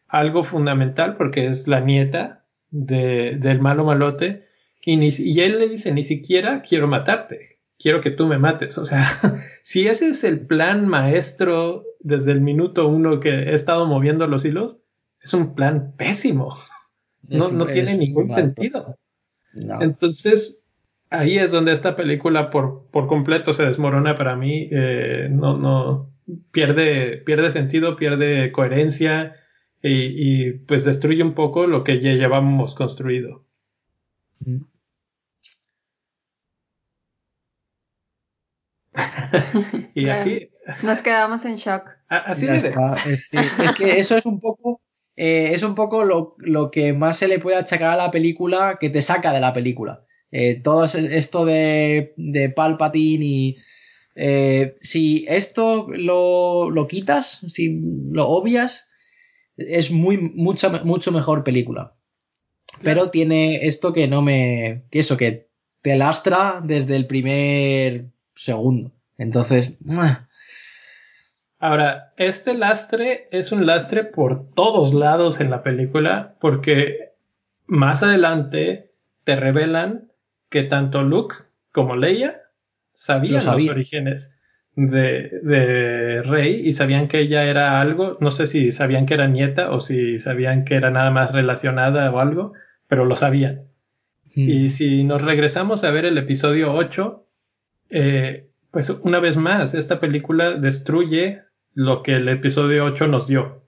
algo 0.06 0.43
fundamental 0.43 1.16
porque 1.16 1.47
es 1.47 1.66
la 1.66 1.81
nieta 1.81 2.47
de, 2.70 3.36
del 3.36 3.60
malo 3.60 3.85
malote 3.85 4.45
y, 4.86 5.22
y 5.22 5.40
él 5.40 5.58
le 5.58 5.68
dice, 5.68 5.92
ni 5.92 6.02
siquiera 6.02 6.62
quiero 6.62 6.86
matarte, 6.86 7.58
quiero 7.78 8.00
que 8.00 8.10
tú 8.10 8.26
me 8.26 8.38
mates. 8.38 8.78
O 8.78 8.84
sea, 8.84 9.04
si 9.62 9.86
ese 9.86 10.08
es 10.08 10.24
el 10.24 10.46
plan 10.46 10.88
maestro 10.88 11.84
desde 12.00 12.32
el 12.32 12.40
minuto 12.40 12.88
uno 12.88 13.20
que 13.20 13.30
he 13.30 13.54
estado 13.54 13.86
moviendo 13.86 14.26
los 14.26 14.44
hilos, 14.44 14.78
es 15.20 15.34
un 15.34 15.54
plan 15.54 15.92
pésimo. 15.96 16.56
No, 17.28 17.50
no 17.50 17.66
tiene 17.66 17.96
ningún 17.96 18.30
sentido. 18.30 18.96
Entonces, 19.80 20.62
ahí 21.10 21.38
es 21.38 21.50
donde 21.50 21.72
esta 21.72 21.96
película 21.96 22.50
por, 22.50 22.86
por 22.92 23.08
completo 23.08 23.52
se 23.52 23.66
desmorona 23.66 24.16
para 24.16 24.36
mí. 24.36 24.68
Eh, 24.70 25.28
no, 25.30 25.58
no, 25.58 26.10
pierde, 26.52 27.18
pierde 27.18 27.50
sentido, 27.50 27.96
pierde 27.96 28.52
coherencia 28.52 29.34
y, 29.82 30.52
pues 30.52 30.84
destruye 30.84 31.22
un 31.22 31.34
poco 31.34 31.66
lo 31.66 31.84
que 31.84 32.00
ya 32.00 32.12
llevamos 32.12 32.74
construido. 32.74 33.44
y 39.94 40.09
así. 40.09 40.51
Nos 40.82 41.02
quedamos 41.02 41.44
en 41.44 41.56
shock. 41.56 41.90
Así 42.09 42.47
es. 42.47 42.64
es, 42.64 43.73
que 43.77 43.98
eso 43.98 44.16
es 44.16 44.27
un 44.27 44.40
poco. 44.40 44.81
Eh, 45.16 45.51
es 45.52 45.62
un 45.62 45.74
poco 45.74 46.05
lo, 46.05 46.70
que 46.70 46.93
más 46.93 47.16
se 47.16 47.28
le 47.28 47.39
puede 47.39 47.56
achacar 47.56 47.90
a 47.93 47.97
la 47.97 48.10
película 48.10 48.77
que 48.78 48.90
te 48.90 49.02
saca 49.02 49.32
de 49.32 49.40
la 49.40 49.55
película. 49.55 50.05
Eh, 50.31 50.60
todo 50.60 50.85
esto 50.85 51.44
de, 51.44 52.14
de 52.16 52.51
Palpatine 52.51 53.24
y. 53.24 53.56
Eh, 54.18 54.77
si 54.81 55.27
esto 55.28 55.89
lo, 55.90 56.70
lo, 56.70 56.89
quitas, 56.89 57.40
si 57.48 57.78
lo 58.10 58.27
obvias, 58.28 58.89
es 59.59 59.90
muy, 59.90 60.16
mucho, 60.16 60.70
mucho 60.85 61.12
mejor 61.12 61.44
película. 61.44 61.94
Pero 62.82 63.10
tiene 63.10 63.66
esto 63.66 63.93
que 63.93 64.09
no 64.09 64.23
me. 64.23 64.85
que 64.90 65.01
eso, 65.01 65.16
que 65.16 65.48
te 65.82 65.97
lastra 65.97 66.60
desde 66.64 66.97
el 66.97 67.06
primer 67.06 68.10
segundo. 68.36 68.92
Entonces. 69.18 69.76
Ahora, 71.58 72.12
este 72.16 72.54
lastre 72.54 73.26
es 73.30 73.50
un 73.50 73.66
lastre 73.66 74.04
por 74.04 74.50
todos 74.52 74.94
lados 74.94 75.40
en 75.40 75.50
la 75.50 75.62
película, 75.62 76.36
porque 76.40 77.12
más 77.66 78.02
adelante 78.02 78.92
te 79.24 79.36
revelan 79.36 80.12
que 80.50 80.62
tanto 80.62 81.02
Luke 81.02 81.34
como 81.72 81.96
Leia 81.96 82.42
sabían 82.92 83.44
los 83.44 83.68
orígenes 83.68 84.32
de, 84.76 85.30
de, 85.42 86.22
Rey 86.22 86.60
y 86.64 86.74
sabían 86.74 87.08
que 87.08 87.20
ella 87.20 87.44
era 87.44 87.80
algo, 87.80 88.18
no 88.20 88.30
sé 88.30 88.46
si 88.46 88.70
sabían 88.72 89.06
que 89.06 89.14
era 89.14 89.26
nieta 89.26 89.70
o 89.70 89.80
si 89.80 90.18
sabían 90.18 90.64
que 90.64 90.76
era 90.76 90.90
nada 90.90 91.10
más 91.10 91.32
relacionada 91.32 92.10
o 92.10 92.20
algo, 92.20 92.52
pero 92.86 93.06
lo 93.06 93.16
sabían. 93.16 93.64
Hmm. 94.34 94.48
Y 94.48 94.70
si 94.70 95.04
nos 95.04 95.22
regresamos 95.22 95.82
a 95.82 95.90
ver 95.90 96.04
el 96.04 96.18
episodio 96.18 96.74
8, 96.74 97.25
eh, 97.90 98.48
pues 98.70 98.90
una 98.90 99.20
vez 99.20 99.36
más, 99.36 99.74
esta 99.74 100.00
película 100.00 100.54
destruye 100.54 101.42
lo 101.74 102.02
que 102.02 102.16
el 102.16 102.28
episodio 102.28 102.84
8 102.84 103.08
nos 103.08 103.26
dio. 103.26 103.62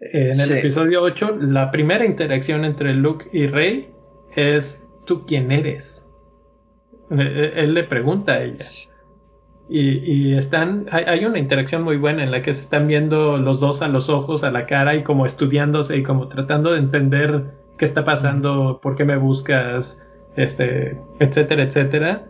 En 0.00 0.38
el 0.38 0.52
episodio 0.52 1.02
8, 1.02 1.38
la 1.40 1.70
primera 1.70 2.04
interacción 2.04 2.64
entre 2.64 2.94
Luke 2.94 3.26
y 3.32 3.46
Rey 3.46 3.90
es 4.34 4.86
¿tú 5.06 5.24
quién 5.26 5.50
eres? 5.50 6.06
Eh, 7.10 7.16
eh, 7.18 7.52
él 7.56 7.74
le 7.74 7.84
pregunta 7.84 8.32
a 8.34 8.42
ella. 8.42 8.64
Y, 9.68 10.34
están, 10.34 10.86
hay, 10.92 11.24
una 11.24 11.40
interacción 11.40 11.82
muy 11.82 11.96
buena 11.96 12.22
en 12.22 12.30
la 12.30 12.40
que 12.40 12.54
se 12.54 12.60
están 12.60 12.86
viendo 12.86 13.36
los 13.36 13.58
dos 13.58 13.82
a 13.82 13.88
los 13.88 14.08
ojos, 14.08 14.44
a 14.44 14.52
la 14.52 14.64
cara 14.66 14.94
y 14.94 15.02
como 15.02 15.26
estudiándose 15.26 15.96
y 15.96 16.04
como 16.04 16.28
tratando 16.28 16.70
de 16.72 16.78
entender 16.78 17.46
qué 17.76 17.84
está 17.84 18.04
pasando, 18.04 18.78
por 18.80 18.94
qué 18.94 19.04
me 19.04 19.16
buscas, 19.16 20.00
este, 20.36 21.00
etcétera, 21.18 21.64
etcétera. 21.64 22.26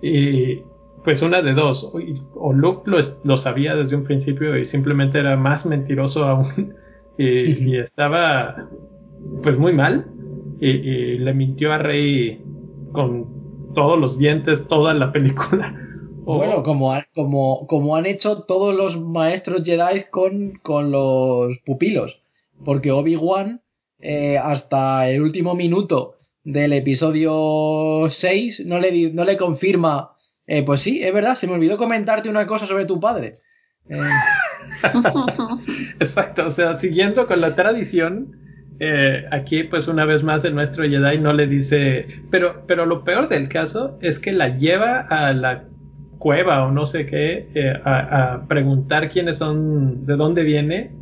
Y 0.00 0.62
pues 1.06 1.22
una 1.22 1.40
de 1.40 1.54
dos, 1.54 1.92
o 2.34 2.52
Luke 2.52 2.82
lo, 2.90 2.98
lo 3.22 3.36
sabía 3.36 3.76
desde 3.76 3.94
un 3.94 4.02
principio 4.02 4.58
y 4.58 4.66
simplemente 4.66 5.20
era 5.20 5.36
más 5.36 5.64
mentiroso 5.64 6.24
aún 6.24 6.74
y, 7.16 7.76
estaba 7.76 8.68
pues 9.40 9.56
muy 9.56 9.72
mal 9.72 10.04
y, 10.60 11.18
le 11.18 11.32
mintió 11.32 11.72
a 11.72 11.78
Rey 11.78 12.42
con 12.90 13.72
todos 13.72 13.96
los 14.00 14.18
dientes 14.18 14.66
toda 14.66 14.94
la 14.94 15.12
película. 15.12 15.80
Bueno, 16.24 16.64
como, 16.64 16.92
como, 17.14 17.68
como 17.68 17.94
han 17.94 18.04
hecho 18.04 18.42
todos 18.42 18.74
los 18.74 19.00
maestros 19.00 19.62
Jedi 19.62 20.06
con, 20.10 20.58
con 20.60 20.90
los 20.90 21.56
pupilos. 21.58 22.20
Porque 22.64 22.90
Obi-Wan, 22.90 23.62
eh, 24.00 24.36
hasta 24.36 25.08
el 25.08 25.22
último 25.22 25.54
minuto 25.54 26.16
del 26.42 26.72
episodio 26.72 28.08
6, 28.10 28.64
no 28.66 28.80
le, 28.80 29.12
no 29.12 29.24
le 29.24 29.36
confirma. 29.36 30.15
Eh, 30.46 30.62
pues 30.62 30.80
sí, 30.80 31.02
es 31.02 31.12
verdad, 31.12 31.34
se 31.34 31.46
me 31.46 31.54
olvidó 31.54 31.76
comentarte 31.76 32.28
una 32.28 32.46
cosa 32.46 32.66
sobre 32.66 32.84
tu 32.84 33.00
padre. 33.00 33.40
Eh, 33.88 34.00
Exacto, 36.00 36.46
o 36.46 36.50
sea, 36.50 36.74
siguiendo 36.74 37.26
con 37.26 37.40
la 37.40 37.54
tradición, 37.54 38.36
eh, 38.78 39.24
aquí 39.30 39.64
pues 39.64 39.88
una 39.88 40.04
vez 40.04 40.22
más 40.22 40.44
el 40.44 40.54
maestro 40.54 40.84
Jedi 40.84 41.18
no 41.18 41.32
le 41.32 41.46
dice, 41.46 42.06
pero, 42.30 42.64
pero 42.66 42.86
lo 42.86 43.04
peor 43.04 43.28
del 43.28 43.48
caso 43.48 43.98
es 44.02 44.18
que 44.18 44.32
la 44.32 44.54
lleva 44.54 45.00
a 45.00 45.32
la 45.32 45.64
cueva 46.18 46.66
o 46.66 46.70
no 46.70 46.86
sé 46.86 47.06
qué, 47.06 47.48
eh, 47.54 47.80
a, 47.84 48.44
preguntar 48.48 49.08
quiénes 49.08 49.38
son, 49.38 50.06
de 50.06 50.16
dónde 50.16 50.44
viene, 50.44 50.92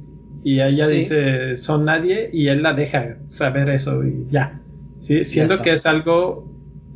y 0.42 0.60
ella 0.60 0.86
dice, 0.86 1.56
son 1.56 1.86
nadie, 1.86 2.28
y 2.32 2.48
él 2.48 2.62
la 2.62 2.74
deja 2.74 3.16
saber 3.28 3.70
eso 3.70 4.04
y 4.04 4.26
ya. 4.30 4.60
¿sí? 4.98 5.24
Siento 5.24 5.62
que 5.62 5.72
es 5.72 5.86
algo, 5.86 6.52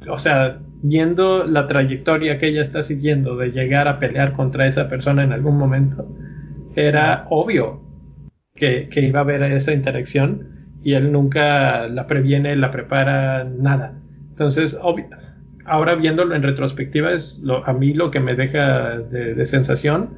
o 0.06 0.18
sea, 0.18 0.60
viendo 0.82 1.44
la 1.46 1.66
trayectoria 1.66 2.38
que 2.38 2.48
ella 2.48 2.62
está 2.62 2.82
siguiendo 2.82 3.36
de 3.36 3.50
llegar 3.50 3.88
a 3.88 3.98
pelear 3.98 4.32
contra 4.32 4.66
esa 4.66 4.88
persona 4.88 5.24
en 5.24 5.32
algún 5.32 5.56
momento, 5.58 6.08
era 6.76 7.26
obvio 7.30 7.82
que, 8.54 8.88
iba 8.96 9.20
a 9.20 9.22
haber 9.22 9.42
esa 9.42 9.72
interacción 9.72 10.48
y 10.82 10.94
él 10.94 11.12
nunca 11.12 11.88
la 11.88 12.06
previene, 12.06 12.54
la 12.56 12.70
prepara, 12.70 13.44
nada. 13.44 13.98
Entonces, 14.30 14.78
ahora 15.64 15.94
viéndolo 15.96 16.34
en 16.34 16.42
retrospectiva, 16.42 17.12
es 17.12 17.42
a 17.64 17.72
mí 17.72 17.94
lo 17.94 18.10
que 18.10 18.20
me 18.20 18.34
deja 18.34 18.98
de, 18.98 19.44
sensación 19.44 20.10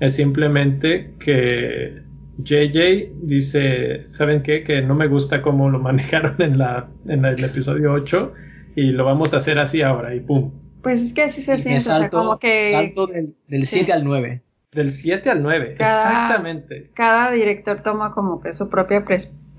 es 0.00 0.14
simplemente 0.14 1.14
que 1.18 2.02
JJ 2.38 3.12
dice, 3.22 4.04
¿saben 4.04 4.42
qué? 4.42 4.62
Que 4.62 4.82
no 4.82 4.94
me 4.94 5.06
gusta 5.06 5.40
cómo 5.42 5.70
lo 5.70 5.78
manejaron 5.80 6.40
en, 6.40 6.58
la, 6.58 6.88
en 7.06 7.24
el 7.24 7.42
episodio 7.42 7.92
8 7.92 8.32
y 8.74 8.92
lo 8.92 9.04
vamos 9.04 9.34
a 9.34 9.38
hacer 9.38 9.58
así 9.58 9.82
ahora 9.82 10.14
y 10.14 10.20
pum. 10.20 10.52
Pues 10.82 11.00
es 11.00 11.12
que 11.12 11.22
así 11.22 11.42
se 11.42 11.58
siente, 11.58 12.10
como 12.10 12.38
que... 12.38 12.72
Salto 12.72 13.06
del, 13.06 13.36
del 13.46 13.66
7 13.66 13.92
al 13.92 14.04
9. 14.04 14.42
Del 14.72 14.92
7 14.92 15.30
al 15.30 15.42
9, 15.42 15.72
exactamente. 15.72 16.90
Cada 16.94 17.30
director 17.30 17.82
toma 17.82 18.12
como 18.12 18.40
que 18.40 18.52
su 18.52 18.68
propia 18.68 19.04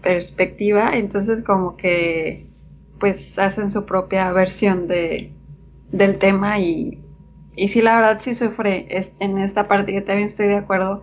perspectiva, 0.01 0.91
entonces 0.93 1.43
como 1.43 1.77
que 1.77 2.45
pues 2.99 3.37
hacen 3.37 3.69
su 3.69 3.85
propia 3.85 4.31
versión 4.31 4.87
de, 4.87 5.31
del 5.91 6.17
tema 6.17 6.59
y, 6.59 6.99
y 7.55 7.67
sí, 7.67 7.81
la 7.81 7.97
verdad 7.97 8.17
sí 8.19 8.33
sufre 8.33 8.87
es, 8.89 9.13
en 9.19 9.37
esta 9.37 9.67
parte, 9.67 9.93
yo 9.93 10.03
también 10.03 10.27
estoy 10.27 10.47
de 10.47 10.55
acuerdo, 10.55 11.01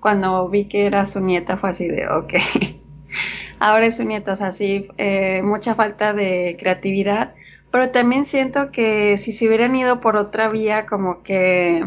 cuando 0.00 0.48
vi 0.48 0.66
que 0.66 0.86
era 0.86 1.06
su 1.06 1.20
nieta 1.20 1.56
fue 1.56 1.70
así 1.70 1.88
de, 1.88 2.06
ok, 2.06 2.34
ahora 3.58 3.86
es 3.86 3.96
su 3.96 4.04
nieta, 4.04 4.32
o 4.32 4.36
sea, 4.36 4.52
sí, 4.52 4.88
eh, 4.98 5.42
mucha 5.42 5.74
falta 5.74 6.12
de 6.12 6.56
creatividad, 6.58 7.34
pero 7.70 7.90
también 7.90 8.24
siento 8.24 8.70
que 8.70 9.18
si 9.18 9.32
se 9.32 9.46
hubieran 9.46 9.76
ido 9.76 10.00
por 10.00 10.16
otra 10.16 10.48
vía, 10.48 10.86
como 10.86 11.22
que 11.22 11.84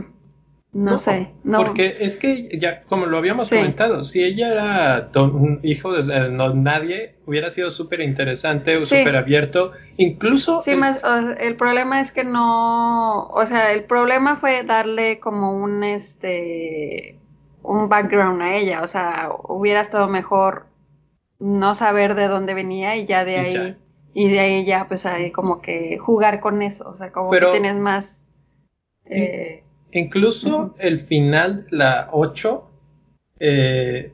no, 0.74 0.98
sé, 0.98 1.32
no. 1.44 1.58
Porque 1.58 1.98
es 1.99 2.16
que 2.16 2.58
ya, 2.58 2.84
como 2.84 3.06
lo 3.06 3.18
habíamos 3.18 3.49
comentado, 3.49 4.06
si 4.06 4.24
ella 4.24 4.52
era 4.52 5.10
un 5.16 5.60
hijo 5.64 5.91
de 5.91 6.30
no, 6.30 6.53
nadie, 6.53 7.16
hubiera 7.26 7.52
sido 7.52 7.70
súper 7.72 7.99
interesante 7.99 8.78
o 8.78 8.86
súper 8.86 9.18
abierto. 9.18 9.74
Incluso. 9.98 10.62
Sí, 10.62 10.72
el... 10.72 10.78
más, 10.78 10.99
el 11.40 11.58
problema 11.58 11.99
es 11.99 12.14
que 12.14 12.24
no. 12.24 13.28
O 13.28 13.45
sea, 13.45 13.74
el 13.74 13.84
problema 13.84 14.38
fue 14.38 14.64
darle 14.64 15.20
como 15.20 15.52
un 15.52 15.84
este. 15.84 17.20
un 17.64 17.90
background 17.90 18.41
a 18.41 18.56
ella. 18.56 18.82
O 18.82 18.88
sea, 18.88 19.30
hubiera 19.44 19.82
estado 19.82 20.08
mejor 20.08 20.68
no 21.38 21.76
saber 21.76 22.16
de 22.16 22.30
dónde 22.30 22.53
venía 22.53 22.95
y 22.95 23.06
ya 23.06 23.26
de 23.26 23.38
ahí. 23.38 23.78
Y 24.13 24.29
de 24.29 24.39
ahí 24.39 24.65
ya, 24.65 24.88
pues 24.88 25.05
ahí 25.05 25.31
como 25.31 25.61
que 25.61 25.97
jugar 25.97 26.39
con 26.39 26.61
eso. 26.61 26.89
O 26.89 26.97
sea, 26.97 27.11
como 27.11 27.31
que 27.31 27.39
tienes 27.39 27.75
más. 27.75 28.23
Eh, 29.05 29.63
Incluso 29.93 30.73
el 30.79 30.99
final 30.99 31.65
de 31.65 31.77
la 31.77 32.07
8 32.11 32.69
eh, 33.39 34.13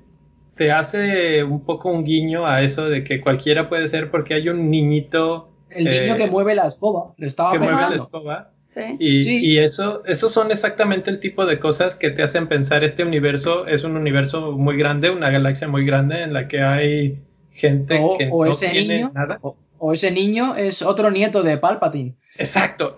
te 0.56 0.72
hace 0.72 1.44
un 1.44 1.64
poco 1.64 1.90
un 1.90 2.04
guiño 2.04 2.48
a 2.48 2.62
eso 2.62 2.90
de 2.90 3.04
que 3.04 3.22
cualquiera 3.22 3.70
puede 3.70 3.88
ser 3.90 4.10
porque 4.10 4.34
hay 4.34 4.50
un 4.50 4.70
niñito. 4.70 5.50
El 5.70 5.86
niño 5.86 6.16
que 6.16 6.24
eh, 6.24 6.32
mueve 6.32 6.56
la 6.56 6.68
escoba, 6.68 7.14
le 7.18 7.28
estaba 7.28 7.52
Que 7.52 7.60
mueve 7.60 7.82
la 7.90 7.96
escoba. 7.96 8.52
Y, 9.00 9.54
y, 9.54 9.58
eso, 9.58 10.04
esos 10.06 10.32
son 10.32 10.52
exactamente 10.52 11.10
el 11.10 11.20
tipo 11.20 11.48
de 11.48 11.58
cosas 11.58 11.96
que 11.96 12.12
te 12.12 12.22
hacen 12.22 12.48
pensar 12.48 12.84
este 12.84 13.04
universo 13.04 13.66
es 13.66 13.84
un 13.84 13.98
universo 13.98 14.52
muy 14.52 14.78
grande, 14.78 15.10
una 15.10 15.32
galaxia 15.32 15.68
muy 15.68 15.84
grande 15.84 16.22
en 16.22 16.32
la 16.32 16.48
que 16.48 16.62
hay 16.62 17.20
gente 17.50 18.00
que 18.20 18.28
no 18.28 18.46
ese 18.46 18.70
tiene 18.70 18.98
niño, 18.98 19.12
nada. 19.16 19.40
O, 19.42 19.56
ese 19.94 20.12
niño 20.12 20.56
es 20.56 20.82
otro 20.82 21.12
nieto 21.12 21.44
de 21.44 21.58
Palpatine. 21.58 22.16
Exacto, 22.38 22.96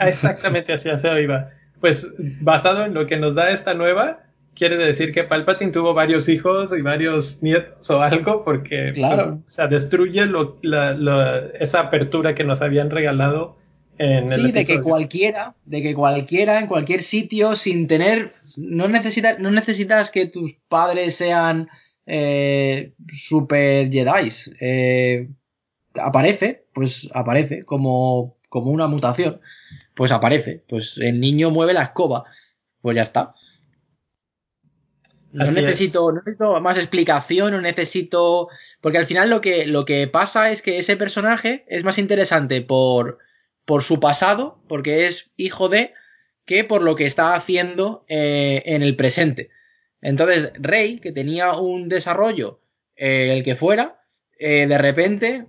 exactamente 0.00 0.72
así 0.72 0.88
se 0.96 1.22
iba 1.22 1.50
pues 1.82 2.06
basado 2.40 2.86
en 2.86 2.94
lo 2.94 3.06
que 3.06 3.18
nos 3.18 3.34
da 3.34 3.50
esta 3.50 3.74
nueva, 3.74 4.20
quiere 4.54 4.76
decir 4.76 5.12
que 5.12 5.24
Palpatine 5.24 5.72
tuvo 5.72 5.92
varios 5.92 6.28
hijos 6.28 6.70
y 6.78 6.80
varios 6.80 7.42
nietos 7.42 7.90
o 7.90 8.00
algo, 8.00 8.44
porque 8.44 8.92
claro. 8.94 9.42
o 9.44 9.50
sea, 9.50 9.66
destruye 9.66 10.24
lo, 10.26 10.58
esa 11.58 11.80
apertura 11.80 12.34
que 12.36 12.44
nos 12.44 12.62
habían 12.62 12.88
regalado 12.88 13.56
en 13.98 14.30
el 14.32 14.46
Sí, 14.46 14.52
de 14.52 14.64
que 14.64 14.80
cualquiera, 14.80 15.56
de 15.64 15.82
que 15.82 15.92
cualquiera 15.92 16.60
en 16.60 16.68
cualquier 16.68 17.02
sitio, 17.02 17.56
sin 17.56 17.88
tener, 17.88 18.32
no, 18.56 18.86
necesita, 18.86 19.36
no 19.38 19.50
necesitas 19.50 20.12
que 20.12 20.26
tus 20.26 20.54
padres 20.68 21.16
sean 21.16 21.68
eh, 22.06 22.92
super 23.08 23.90
Jedi. 23.90 24.30
Eh, 24.60 25.28
aparece, 26.00 26.66
pues 26.72 27.08
aparece 27.12 27.64
como, 27.64 28.36
como 28.48 28.70
una 28.70 28.86
mutación 28.86 29.40
pues 29.94 30.12
aparece. 30.12 30.64
Pues 30.68 30.98
el 30.98 31.20
niño 31.20 31.50
mueve 31.50 31.74
la 31.74 31.82
escoba. 31.82 32.24
Pues 32.80 32.96
ya 32.96 33.02
está. 33.02 33.34
No 35.32 35.50
necesito, 35.50 36.12
necesito, 36.12 36.60
más 36.60 36.76
explicación, 36.76 37.52
no 37.52 37.60
necesito. 37.60 38.48
Porque 38.80 38.98
al 38.98 39.06
final 39.06 39.30
lo 39.30 39.40
que, 39.40 39.66
lo 39.66 39.84
que 39.84 40.06
pasa 40.08 40.50
es 40.50 40.62
que 40.62 40.78
ese 40.78 40.96
personaje 40.96 41.64
es 41.68 41.84
más 41.84 41.98
interesante 41.98 42.60
por, 42.60 43.18
por 43.64 43.82
su 43.82 43.98
pasado, 43.98 44.62
porque 44.68 45.06
es 45.06 45.30
hijo 45.36 45.68
de, 45.68 45.94
que 46.44 46.64
por 46.64 46.82
lo 46.82 46.96
que 46.96 47.06
está 47.06 47.34
haciendo 47.34 48.04
eh, 48.08 48.62
en 48.66 48.82
el 48.82 48.96
presente. 48.96 49.50
Entonces, 50.02 50.52
Rey, 50.54 50.98
que 50.98 51.12
tenía 51.12 51.52
un 51.54 51.88
desarrollo, 51.88 52.60
eh, 52.96 53.32
el 53.32 53.44
que 53.44 53.54
fuera, 53.54 54.02
eh, 54.38 54.66
de 54.66 54.78
repente 54.78 55.46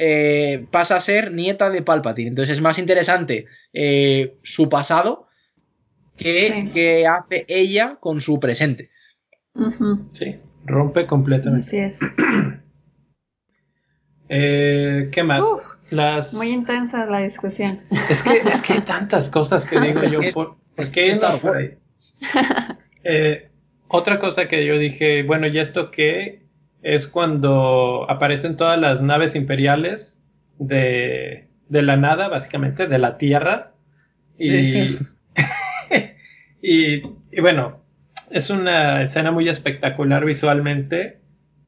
eh, 0.00 0.64
pasa 0.70 0.96
a 0.96 1.00
ser 1.00 1.32
nieta 1.32 1.70
de 1.70 1.82
Palpatine. 1.82 2.28
Entonces 2.28 2.54
es 2.54 2.62
más 2.62 2.78
interesante 2.78 3.46
eh, 3.72 4.38
su 4.44 4.68
pasado 4.68 5.26
que, 6.16 7.06
hace 7.06 7.44
ella 7.48 7.98
con 8.00 8.20
su 8.20 8.38
presente. 8.38 8.90
Sí, 10.12 10.36
rompe 10.64 11.06
completamente. 11.06 11.66
Así 11.66 11.78
es. 11.78 11.98
Eh, 14.30 15.08
¿Qué 15.10 15.22
más? 15.22 15.42
Las... 15.88 16.34
Muy 16.34 16.50
intensa 16.50 17.06
la 17.06 17.20
discusión. 17.20 17.80
Es 18.10 18.22
que, 18.22 18.42
es 18.46 18.60
que 18.60 18.74
hay 18.74 18.80
tantas 18.84 19.30
cosas 19.30 19.64
que 19.64 19.80
digo 19.80 20.04
yo. 20.04 20.20
Es- 20.20 20.34
Por, 20.34 20.58
¿por 20.76 20.84
es 20.84 20.90
que 20.90 21.08
Star 21.08 21.32
no 21.32 21.40
por 21.40 21.56
ahí? 21.56 21.78
Eh, 23.04 23.48
otra 23.88 24.18
cosa 24.18 24.46
que 24.46 24.66
yo 24.66 24.76
dije, 24.76 25.22
bueno, 25.22 25.46
¿y 25.46 25.58
esto 25.58 25.90
qué? 25.90 26.42
Es 26.82 27.06
cuando 27.08 28.06
aparecen 28.08 28.56
todas 28.56 28.78
las 28.78 29.02
naves 29.02 29.34
imperiales 29.34 30.20
de, 30.58 31.48
de 31.68 31.82
la 31.82 31.96
nada, 31.96 32.28
básicamente, 32.28 32.86
de 32.86 32.98
la 32.98 33.18
Tierra. 33.18 33.72
Y, 34.38 34.48
Sí. 34.50 34.98
y, 36.62 37.02
y 37.30 37.40
bueno, 37.40 37.80
es 38.30 38.50
una 38.50 39.02
escena 39.02 39.30
muy 39.30 39.48
espectacular 39.48 40.24
visualmente, 40.24 41.20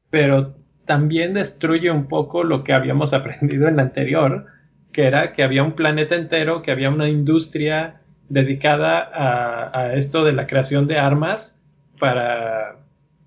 pero 0.09 0.55
también 0.85 1.33
destruye 1.33 1.91
un 1.91 2.07
poco 2.07 2.43
lo 2.43 2.63
que 2.63 2.73
habíamos 2.73 3.13
aprendido 3.13 3.67
en 3.67 3.77
la 3.77 3.83
anterior, 3.83 4.47
que 4.91 5.03
era 5.05 5.33
que 5.33 5.43
había 5.43 5.63
un 5.63 5.73
planeta 5.73 6.15
entero, 6.15 6.61
que 6.61 6.71
había 6.71 6.89
una 6.89 7.09
industria 7.09 8.01
dedicada 8.29 8.99
a, 9.13 9.77
a 9.77 9.93
esto 9.95 10.23
de 10.23 10.33
la 10.33 10.47
creación 10.47 10.87
de 10.87 10.97
armas 10.97 11.61
para, 11.99 12.77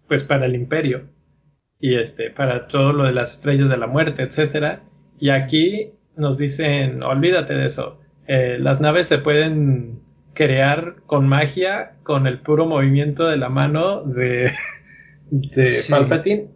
pues 0.08 0.24
para 0.24 0.46
el 0.46 0.54
imperio 0.54 1.13
y 1.84 1.96
este, 1.96 2.30
para 2.30 2.66
todo 2.66 2.94
lo 2.94 3.04
de 3.04 3.12
las 3.12 3.32
estrellas 3.32 3.68
de 3.68 3.76
la 3.76 3.86
muerte, 3.86 4.22
etcétera. 4.22 4.80
Y 5.18 5.28
aquí 5.28 5.90
nos 6.16 6.38
dicen, 6.38 7.02
olvídate 7.02 7.52
de 7.52 7.66
eso. 7.66 8.00
Eh, 8.26 8.56
las 8.58 8.80
naves 8.80 9.06
se 9.08 9.18
pueden 9.18 10.00
crear 10.32 10.96
con 11.04 11.28
magia, 11.28 11.92
con 12.02 12.26
el 12.26 12.38
puro 12.38 12.64
movimiento 12.64 13.26
de 13.28 13.36
la 13.36 13.50
mano 13.50 14.00
de, 14.00 14.50
de 15.30 15.62
Sí. 15.62 15.92
Palpatine. 15.92 16.48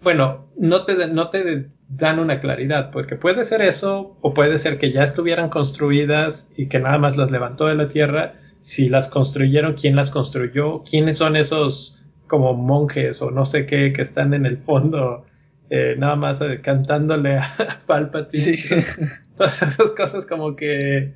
Bueno, 0.00 0.46
no 0.56 0.84
te, 0.84 1.08
no 1.08 1.28
te 1.30 1.70
dan 1.88 2.20
una 2.20 2.38
claridad, 2.38 2.92
porque 2.92 3.16
puede 3.16 3.44
ser 3.44 3.62
eso, 3.62 4.16
o 4.20 4.32
puede 4.32 4.60
ser 4.60 4.78
que 4.78 4.92
ya 4.92 5.02
estuvieran 5.02 5.48
construidas 5.48 6.52
y 6.56 6.68
que 6.68 6.78
nada 6.78 6.98
más 6.98 7.16
las 7.16 7.32
levantó 7.32 7.66
de 7.66 7.74
la 7.74 7.88
tierra. 7.88 8.34
Si 8.60 8.88
las 8.88 9.08
construyeron, 9.08 9.74
quién 9.74 9.96
las 9.96 10.10
construyó, 10.12 10.84
quiénes 10.88 11.16
son 11.16 11.34
esos 11.34 11.97
como 12.28 12.54
monjes 12.54 13.20
o 13.22 13.30
no 13.30 13.46
sé 13.46 13.66
qué 13.66 13.92
que 13.92 14.02
están 14.02 14.34
en 14.34 14.46
el 14.46 14.58
fondo, 14.58 15.24
eh, 15.70 15.94
nada 15.98 16.16
más 16.16 16.40
eh, 16.40 16.60
cantándole 16.62 17.38
a 17.38 17.82
Palpatine. 17.86 18.42
Sí. 18.42 18.74
Todas 19.36 19.62
esas 19.62 19.90
cosas 19.92 20.26
como 20.26 20.54
que, 20.56 21.14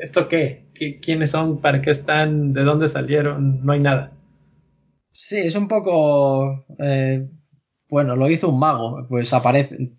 ¿esto 0.00 0.28
qué? 0.28 0.66
¿Qui- 0.74 1.00
¿Quiénes 1.00 1.30
son? 1.32 1.60
¿Para 1.60 1.80
qué 1.82 1.90
están? 1.90 2.52
¿De 2.52 2.62
dónde 2.62 2.88
salieron? 2.88 3.64
No 3.64 3.72
hay 3.72 3.80
nada. 3.80 4.12
Sí, 5.12 5.38
es 5.38 5.54
un 5.54 5.68
poco. 5.68 6.64
eh, 6.80 7.28
bueno, 7.88 8.16
lo 8.16 8.28
hizo 8.28 8.48
un 8.48 8.58
mago, 8.58 9.06
pues 9.08 9.32
aparecen. 9.32 9.98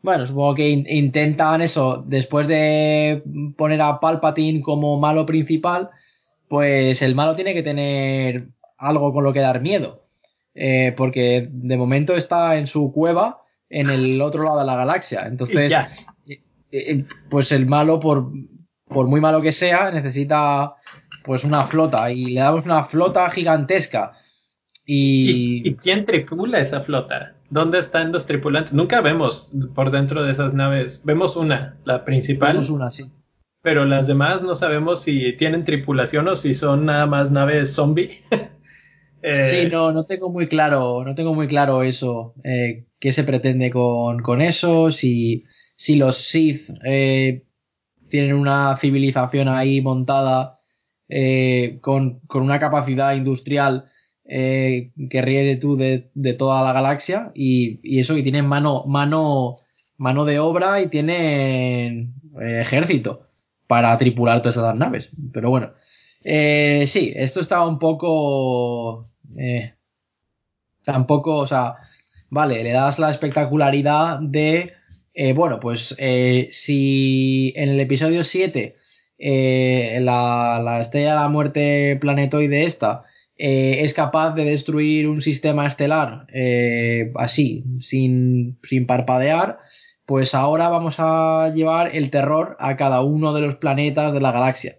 Bueno, 0.00 0.26
supongo 0.26 0.54
que 0.54 0.70
in- 0.70 0.86
intentan 0.88 1.60
eso, 1.60 2.02
después 2.06 2.46
de 2.48 3.22
poner 3.56 3.82
a 3.82 4.00
Palpatine 4.00 4.62
como 4.62 4.98
malo 4.98 5.26
principal, 5.26 5.90
pues 6.48 7.02
el 7.02 7.14
malo 7.14 7.34
tiene 7.34 7.52
que 7.52 7.62
tener 7.62 8.48
algo 8.78 9.12
con 9.12 9.24
lo 9.24 9.32
que 9.32 9.40
dar 9.40 9.60
miedo. 9.60 10.04
Eh, 10.54 10.92
porque 10.96 11.48
de 11.52 11.76
momento 11.76 12.14
está 12.14 12.56
en 12.56 12.66
su 12.66 12.90
cueva 12.90 13.42
en 13.68 13.90
el 13.90 14.20
otro 14.20 14.42
lado 14.44 14.58
de 14.58 14.64
la 14.64 14.76
galaxia. 14.76 15.26
Entonces, 15.26 15.70
ya. 15.70 15.88
eh, 16.72 17.04
pues 17.30 17.52
el 17.52 17.66
malo, 17.66 18.00
por, 18.00 18.32
por 18.86 19.06
muy 19.06 19.20
malo 19.20 19.40
que 19.42 19.52
sea, 19.52 19.90
necesita 19.92 20.74
pues 21.22 21.44
una 21.44 21.64
flota. 21.64 22.10
Y 22.10 22.26
le 22.26 22.40
damos 22.40 22.64
una 22.64 22.84
flota 22.84 23.28
gigantesca. 23.30 24.12
¿Y, 24.86 25.62
Y, 25.64 25.68
y 25.68 25.74
quién 25.74 26.04
tripula 26.04 26.58
esa 26.60 26.80
flota? 26.80 27.34
¿Dónde 27.50 27.78
están 27.78 28.12
los 28.12 28.26
tripulantes? 28.26 28.72
Nunca 28.72 29.00
vemos 29.00 29.52
por 29.74 29.90
dentro 29.90 30.22
de 30.22 30.32
esas 30.32 30.54
naves. 30.54 31.02
Vemos 31.04 31.36
una, 31.36 31.76
la 31.84 32.04
principal, 32.04 32.48
tenemos 32.48 32.70
una, 32.70 32.90
sí. 32.90 33.04
pero 33.62 33.84
las 33.84 34.06
demás 34.06 34.42
no 34.42 34.54
sabemos 34.54 35.02
si 35.02 35.32
tienen 35.34 35.64
tripulación 35.64 36.28
o 36.28 36.36
si 36.36 36.52
son 36.52 36.86
nada 36.86 37.06
más 37.06 37.30
naves 37.30 37.74
zombie. 37.74 38.18
Eh, 39.22 39.64
Sí, 39.64 39.68
no, 39.70 39.92
no 39.92 40.04
tengo 40.04 40.30
muy 40.30 40.48
claro, 40.48 41.04
no 41.04 41.14
tengo 41.14 41.34
muy 41.34 41.48
claro 41.48 41.82
eso, 41.82 42.34
eh, 42.44 42.86
qué 43.00 43.12
se 43.12 43.24
pretende 43.24 43.70
con, 43.70 44.20
con 44.20 44.40
eso, 44.40 44.90
si, 44.92 45.44
si 45.76 45.96
los 45.96 46.16
Sith 46.16 46.70
eh, 46.84 47.44
tienen 48.08 48.34
una 48.34 48.76
civilización 48.76 49.48
ahí 49.48 49.80
montada 49.80 50.60
eh, 51.08 51.78
con, 51.80 52.20
con 52.26 52.42
una 52.42 52.58
capacidad 52.58 53.14
industrial 53.14 53.90
eh, 54.24 54.92
que 55.10 55.22
ríe 55.22 55.56
tú 55.56 55.76
de, 55.76 56.10
de 56.14 56.34
toda 56.34 56.62
la 56.62 56.72
galaxia 56.72 57.32
y, 57.34 57.80
y 57.82 58.00
eso 58.00 58.14
que 58.14 58.22
tienen 58.22 58.46
mano, 58.46 58.84
mano, 58.86 59.58
mano 59.96 60.24
de 60.24 60.38
obra 60.38 60.80
y 60.80 60.88
tienen 60.88 62.14
eh, 62.42 62.60
ejército 62.60 63.26
para 63.66 63.96
tripular 63.98 64.40
todas 64.42 64.56
esas 64.56 64.76
naves. 64.76 65.10
Pero 65.32 65.50
bueno, 65.50 65.72
eh, 66.24 66.84
sí, 66.86 67.12
esto 67.16 67.40
estaba 67.40 67.66
un 67.68 67.78
poco. 67.78 69.08
eh, 69.36 69.74
tampoco, 70.84 71.36
o 71.38 71.46
sea, 71.46 71.76
vale, 72.30 72.62
le 72.62 72.72
das 72.72 72.98
la 72.98 73.10
espectacularidad 73.10 74.20
de. 74.20 74.72
eh, 75.14 75.32
bueno, 75.32 75.58
pues 75.60 75.94
eh, 75.98 76.48
si 76.52 77.52
en 77.56 77.68
el 77.70 77.80
episodio 77.80 78.24
7 78.24 78.76
eh, 79.18 79.98
la, 80.02 80.60
la 80.64 80.80
estrella 80.80 81.10
de 81.10 81.16
la 81.16 81.28
muerte 81.28 81.96
planetoide 82.00 82.64
esta 82.64 83.04
es 83.40 83.94
capaz 83.94 84.34
de 84.34 84.44
destruir 84.44 85.06
un 85.08 85.20
sistema 85.20 85.64
estelar 85.66 86.26
así, 87.14 87.64
sin, 87.80 88.58
sin 88.64 88.86
parpadear, 88.86 89.60
pues 90.06 90.34
ahora 90.34 90.68
vamos 90.70 90.96
a 90.98 91.52
llevar 91.54 91.94
el 91.94 92.10
terror 92.10 92.56
a 92.58 92.76
cada 92.76 93.02
uno 93.02 93.32
de 93.34 93.42
los 93.42 93.54
planetas 93.56 94.12
de 94.12 94.20
la 94.20 94.32
galaxia. 94.32 94.76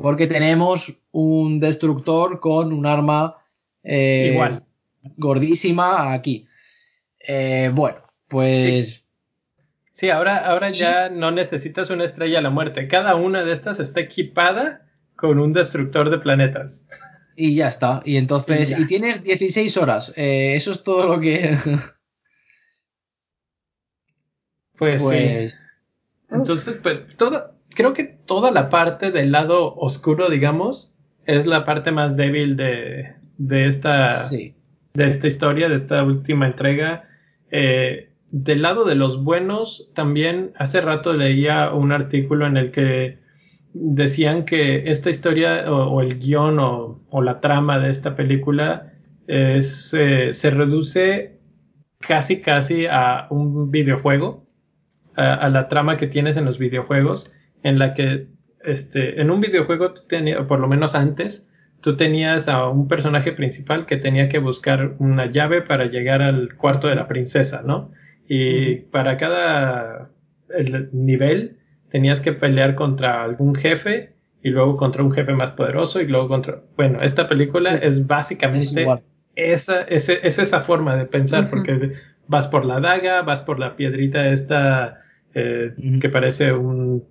Porque 0.00 0.26
tenemos 0.26 0.94
un 1.10 1.60
destructor 1.60 2.40
con 2.40 2.72
un 2.72 2.86
arma 2.86 3.36
eh, 3.82 4.30
Igual. 4.32 4.64
gordísima 5.16 6.12
aquí. 6.12 6.46
Eh, 7.18 7.70
bueno, 7.74 7.98
pues 8.28 9.08
Sí, 9.98 10.10
ahora, 10.10 10.46
ahora 10.46 10.70
ya 10.70 11.08
no 11.08 11.32
necesitas 11.32 11.90
una 11.90 12.04
estrella 12.04 12.38
a 12.38 12.42
la 12.42 12.50
muerte. 12.50 12.86
Cada 12.86 13.16
una 13.16 13.42
de 13.42 13.52
estas 13.52 13.80
está 13.80 13.98
equipada 13.98 14.86
con 15.16 15.40
un 15.40 15.52
destructor 15.52 16.08
de 16.10 16.18
planetas. 16.18 16.86
y 17.34 17.56
ya 17.56 17.66
está. 17.66 18.00
Y 18.04 18.16
entonces, 18.16 18.70
Y 18.78 18.86
tienes 18.86 19.24
16 19.24 19.76
horas. 19.76 20.12
Eh, 20.14 20.54
eso 20.54 20.70
es 20.70 20.84
todo 20.84 21.08
lo 21.08 21.20
que. 21.20 21.56
Pues, 24.76 25.00
sí. 25.00 25.08
pues. 25.08 25.68
Entonces, 26.30 26.78
pues, 26.80 27.16
toda, 27.16 27.57
creo 27.78 27.94
que 27.94 28.02
toda 28.02 28.50
la 28.50 28.70
parte 28.70 29.12
del 29.12 29.30
lado 29.30 29.72
oscuro, 29.76 30.28
digamos, 30.28 30.92
es 31.26 31.46
la 31.46 31.64
parte 31.64 31.92
más 31.92 32.16
débil 32.16 32.56
de, 32.56 33.12
de 33.38 33.66
esta, 33.68 34.10
Sí. 34.10 34.56
de 34.94 35.06
esta 35.06 35.28
historia, 35.28 35.68
de 35.68 35.76
esta 35.76 36.02
última 36.02 36.48
entrega. 36.48 37.04
Eh, 37.52 38.10
del 38.32 38.62
lado 38.62 38.84
de 38.84 38.96
los 38.96 39.22
buenos, 39.22 39.90
también 39.94 40.50
hace 40.56 40.80
rato 40.80 41.12
leía 41.12 41.72
un 41.72 41.92
artículo 41.92 42.48
en 42.48 42.56
el 42.56 42.72
que 42.72 43.18
decían 43.74 44.44
que 44.44 44.90
esta 44.90 45.08
historia 45.08 45.70
o, 45.72 45.84
o 45.88 46.00
el 46.00 46.18
guion 46.18 46.58
o, 46.58 47.00
o 47.10 47.22
la 47.22 47.40
trama 47.40 47.78
de 47.78 47.90
esta 47.90 48.16
película 48.16 48.92
es, 49.28 49.94
eh, 49.96 50.32
se 50.32 50.50
reduce 50.50 51.38
casi 52.00 52.40
casi 52.40 52.86
a 52.86 53.28
un 53.30 53.70
videojuego, 53.70 54.44
a, 55.14 55.34
a 55.34 55.48
la 55.48 55.68
trama 55.68 55.96
que 55.96 56.08
tienes 56.08 56.36
en 56.36 56.44
los 56.44 56.58
videojuegos, 56.58 57.32
en 57.62 57.78
la 57.78 57.94
que 57.94 58.26
este, 58.64 59.20
en 59.20 59.30
un 59.30 59.40
videojuego 59.40 59.92
tú 59.92 60.02
tenías, 60.08 60.44
por 60.46 60.60
lo 60.60 60.68
menos 60.68 60.94
antes, 60.94 61.50
tú 61.80 61.96
tenías 61.96 62.48
a 62.48 62.68
un 62.68 62.88
personaje 62.88 63.32
principal 63.32 63.86
que 63.86 63.96
tenía 63.96 64.28
que 64.28 64.38
buscar 64.38 64.94
una 64.98 65.26
llave 65.30 65.62
para 65.62 65.86
llegar 65.86 66.22
al 66.22 66.54
cuarto 66.56 66.88
de 66.88 66.96
la 66.96 67.06
princesa, 67.08 67.62
¿no? 67.64 67.90
Y 68.28 68.76
para 68.90 69.16
cada 69.16 70.10
el 70.56 70.90
nivel 70.92 71.56
tenías 71.90 72.20
que 72.20 72.32
pelear 72.32 72.74
contra 72.74 73.22
algún 73.24 73.54
jefe 73.54 74.12
y 74.42 74.50
luego 74.50 74.76
contra 74.76 75.02
un 75.02 75.12
jefe 75.12 75.32
más 75.32 75.52
poderoso 75.52 76.00
y 76.00 76.06
luego 76.06 76.28
contra... 76.28 76.62
Bueno, 76.76 77.00
esta 77.02 77.26
película 77.28 77.70
Sí. 77.72 77.76
es 77.82 77.82
Es 77.98 78.06
básicamente 78.06 78.86
esa, 79.36 79.82
ese- 79.82 80.20
es 80.26 80.38
esa 80.38 80.60
forma 80.60 80.96
de 80.96 81.04
pensar, 81.06 81.48
porque 81.48 81.92
vas 82.26 82.48
por 82.48 82.64
la 82.64 82.80
daga, 82.80 83.22
vas 83.22 83.40
por 83.40 83.58
la 83.58 83.76
piedrita 83.76 84.28
esta 84.28 85.02
eh, 85.34 85.74
que 86.00 86.08
parece 86.08 86.52
un... 86.52 87.04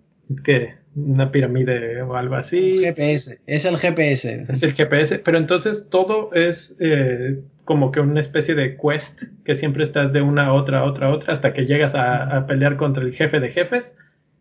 ¿qué? 0.43 0.75
Una 0.95 1.31
pirámide 1.31 2.01
o 2.01 2.15
algo 2.15 2.35
así. 2.35 2.79
GPS. 2.79 3.39
Es 3.45 3.65
el 3.65 3.77
GPS. 3.77 4.45
Es 4.49 4.63
el 4.63 4.73
GPS, 4.73 5.19
pero 5.19 5.37
entonces 5.37 5.89
todo 5.89 6.31
es 6.33 6.75
eh, 6.79 7.39
como 7.65 7.91
que 7.91 7.99
una 7.99 8.19
especie 8.19 8.55
de 8.55 8.77
quest 8.77 9.23
que 9.45 9.55
siempre 9.55 9.83
estás 9.83 10.11
de 10.13 10.21
una 10.21 10.47
a 10.47 10.53
otra, 10.53 10.79
a 10.79 10.83
otra, 10.85 11.07
a 11.07 11.11
otra, 11.11 11.33
hasta 11.33 11.53
que 11.53 11.65
llegas 11.65 11.93
a, 11.93 12.23
a 12.35 12.47
pelear 12.47 12.77
contra 12.77 13.03
el 13.03 13.13
jefe 13.13 13.39
de 13.39 13.49
jefes. 13.49 13.95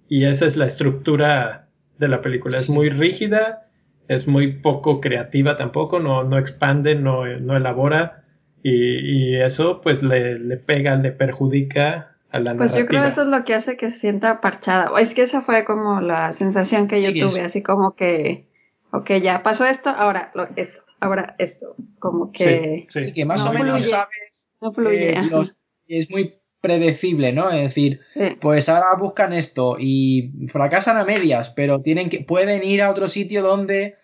Y 0.08 0.24
esa 0.24 0.46
es 0.46 0.56
la 0.56 0.66
estructura 0.66 1.68
de 1.98 2.08
la 2.08 2.22
película. 2.22 2.56
Es 2.56 2.70
muy 2.70 2.88
rígida, 2.88 3.68
es 4.08 4.26
muy 4.28 4.52
poco 4.52 5.00
creativa 5.00 5.56
tampoco, 5.56 5.98
no, 5.98 6.24
no 6.24 6.38
expande, 6.38 6.94
no, 6.94 7.26
no 7.26 7.56
elabora. 7.56 8.22
Y, 8.62 9.32
y 9.32 9.36
eso 9.36 9.80
pues 9.80 10.02
le, 10.02 10.38
le 10.38 10.56
pega, 10.56 10.96
le 10.96 11.12
perjudica 11.12 12.15
a 12.36 12.40
la 12.40 12.54
Pues 12.56 12.72
yo 12.74 12.86
creo 12.86 13.00
narrativa. 13.00 13.08
eso 13.08 13.22
es 13.22 13.28
lo 13.38 13.44
que 13.44 13.54
hace 13.54 13.76
que 13.76 13.90
se 13.90 13.98
sienta 13.98 14.40
parchada. 14.40 14.90
Es 15.00 15.14
que 15.14 15.22
esa 15.22 15.40
fue 15.42 15.64
como 15.64 16.00
la 16.00 16.32
sensación 16.32 16.86
que 16.88 17.02
yo 17.02 17.10
Sí, 17.10 17.20
tuve, 17.20 17.40
es- 17.40 17.46
así 17.46 17.62
como 17.62 17.94
que, 17.96 18.46
ok, 18.92 19.12
ya 19.22 19.42
pasó 19.42 19.64
esto, 19.66 19.90
ahora 19.90 20.30
lo- 20.34 20.48
esto, 20.56 20.82
ahora 21.00 21.34
esto, 21.38 21.74
como 21.98 22.32
que 22.32 22.86
Sí, 22.90 23.00
Y 23.00 23.12
que 23.12 23.24
más 23.24 23.42
No 23.44 23.50
o 23.50 23.52
menos 23.52 23.76
fluye. 23.82 23.90
sabes. 23.90 24.50
no 24.60 24.72
fluye. 24.72 25.10
eh, 25.18 25.22
los- 25.30 25.54
es 25.88 26.10
muy 26.10 26.34
predecible, 26.60 27.32
¿no? 27.32 27.50
Es 27.50 27.62
decir, 27.62 28.00
Sí. 28.14 28.36
pues 28.40 28.68
ahora 28.68 28.86
buscan 28.98 29.32
esto 29.32 29.76
y 29.78 30.32
fracasan 30.48 30.96
a 30.96 31.04
medias, 31.04 31.50
pero 31.50 31.80
tienen 31.80 32.08
que, 32.08 32.20
pueden 32.20 32.64
ir 32.64 32.82
a 32.82 32.90
otro 32.90 33.08
sitio 33.08 33.42
donde 33.42 33.96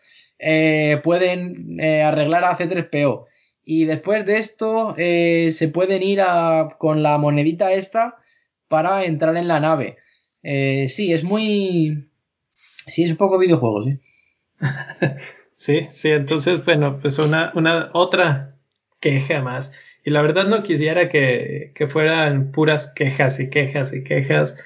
eh, 0.44 1.00
pueden 1.04 1.78
eh, 1.80 2.02
arreglar 2.02 2.44
a 2.44 2.56
C3PO. 2.56 3.26
Y 3.64 3.84
después 3.84 4.26
de 4.26 4.38
esto 4.38 4.94
eh, 4.98 5.50
se 5.52 5.68
pueden 5.68 6.02
ir 6.02 6.20
a, 6.20 6.76
con 6.78 7.02
la 7.04 7.16
monedita 7.16 7.70
esta 7.72 8.16
para 8.72 9.04
entrar 9.04 9.36
en 9.36 9.48
la 9.48 9.60
nave. 9.60 9.98
Eh, 10.42 10.88
sí, 10.88 11.12
es 11.12 11.22
muy... 11.24 12.08
Sí, 12.86 13.04
es 13.04 13.10
un 13.10 13.16
poco 13.18 13.38
videojuego, 13.38 13.84
sí. 13.84 13.98
Sí, 15.54 15.86
sí, 15.92 16.10
entonces, 16.10 16.64
bueno, 16.64 16.98
pues 17.00 17.18
una, 17.20 17.52
una 17.54 17.90
otra 17.92 18.56
queja 18.98 19.42
más. 19.42 19.72
Y 20.04 20.10
la 20.10 20.22
verdad 20.22 20.46
no 20.46 20.62
quisiera 20.64 21.08
que, 21.08 21.70
que 21.76 21.86
fueran 21.86 22.50
puras 22.50 22.88
quejas 22.92 23.38
y 23.38 23.48
quejas 23.50 23.92
y 23.92 24.02
quejas. 24.02 24.56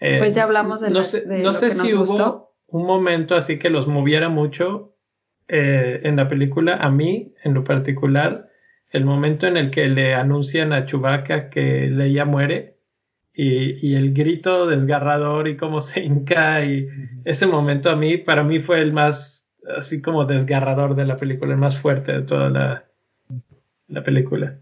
Eh, 0.00 0.16
Pues 0.18 0.34
ya 0.34 0.44
hablamos 0.44 0.80
de 0.80 0.88
no 0.90 1.00
la- 1.00 1.04
sé, 1.04 1.20
de 1.22 1.38
no 1.38 1.44
lo 1.44 1.52
sé 1.52 1.66
que 1.66 1.72
si 1.72 1.78
nos 1.92 2.08
hubo 2.08 2.52
un 2.68 2.86
momento 2.86 3.34
así 3.34 3.58
que 3.58 3.68
los 3.68 3.86
moviera 3.86 4.28
mucho 4.30 4.94
eh, 5.48 6.00
en 6.04 6.16
la 6.16 6.28
película. 6.28 6.76
A 6.76 6.90
mí, 6.90 7.34
en 7.44 7.52
lo 7.52 7.64
particular, 7.64 8.48
el 8.90 9.04
momento 9.04 9.46
en 9.46 9.58
el 9.58 9.70
que 9.70 9.88
le 9.88 10.14
anuncian 10.14 10.72
a 10.72 10.86
Chewbacca 10.86 11.50
que 11.50 11.88
Leia 11.90 12.24
muere 12.24 12.75
y, 13.36 13.86
y 13.86 13.94
el 13.96 14.14
grito 14.14 14.66
desgarrador 14.66 15.46
y 15.48 15.56
cómo 15.56 15.80
se 15.80 16.00
hinca 16.02 16.64
y 16.64 16.88
ese 17.24 17.46
momento 17.46 17.90
a 17.90 17.96
mí, 17.96 18.16
para 18.16 18.42
mí 18.42 18.58
fue 18.60 18.80
el 18.80 18.92
más 18.92 19.48
así 19.76 20.00
como 20.00 20.24
desgarrador 20.24 20.94
de 20.94 21.04
la 21.04 21.16
película, 21.16 21.52
el 21.52 21.58
más 21.60 21.76
fuerte 21.78 22.12
de 22.12 22.22
toda 22.22 22.48
la, 22.50 22.84
la 23.88 24.02
película. 24.02 24.58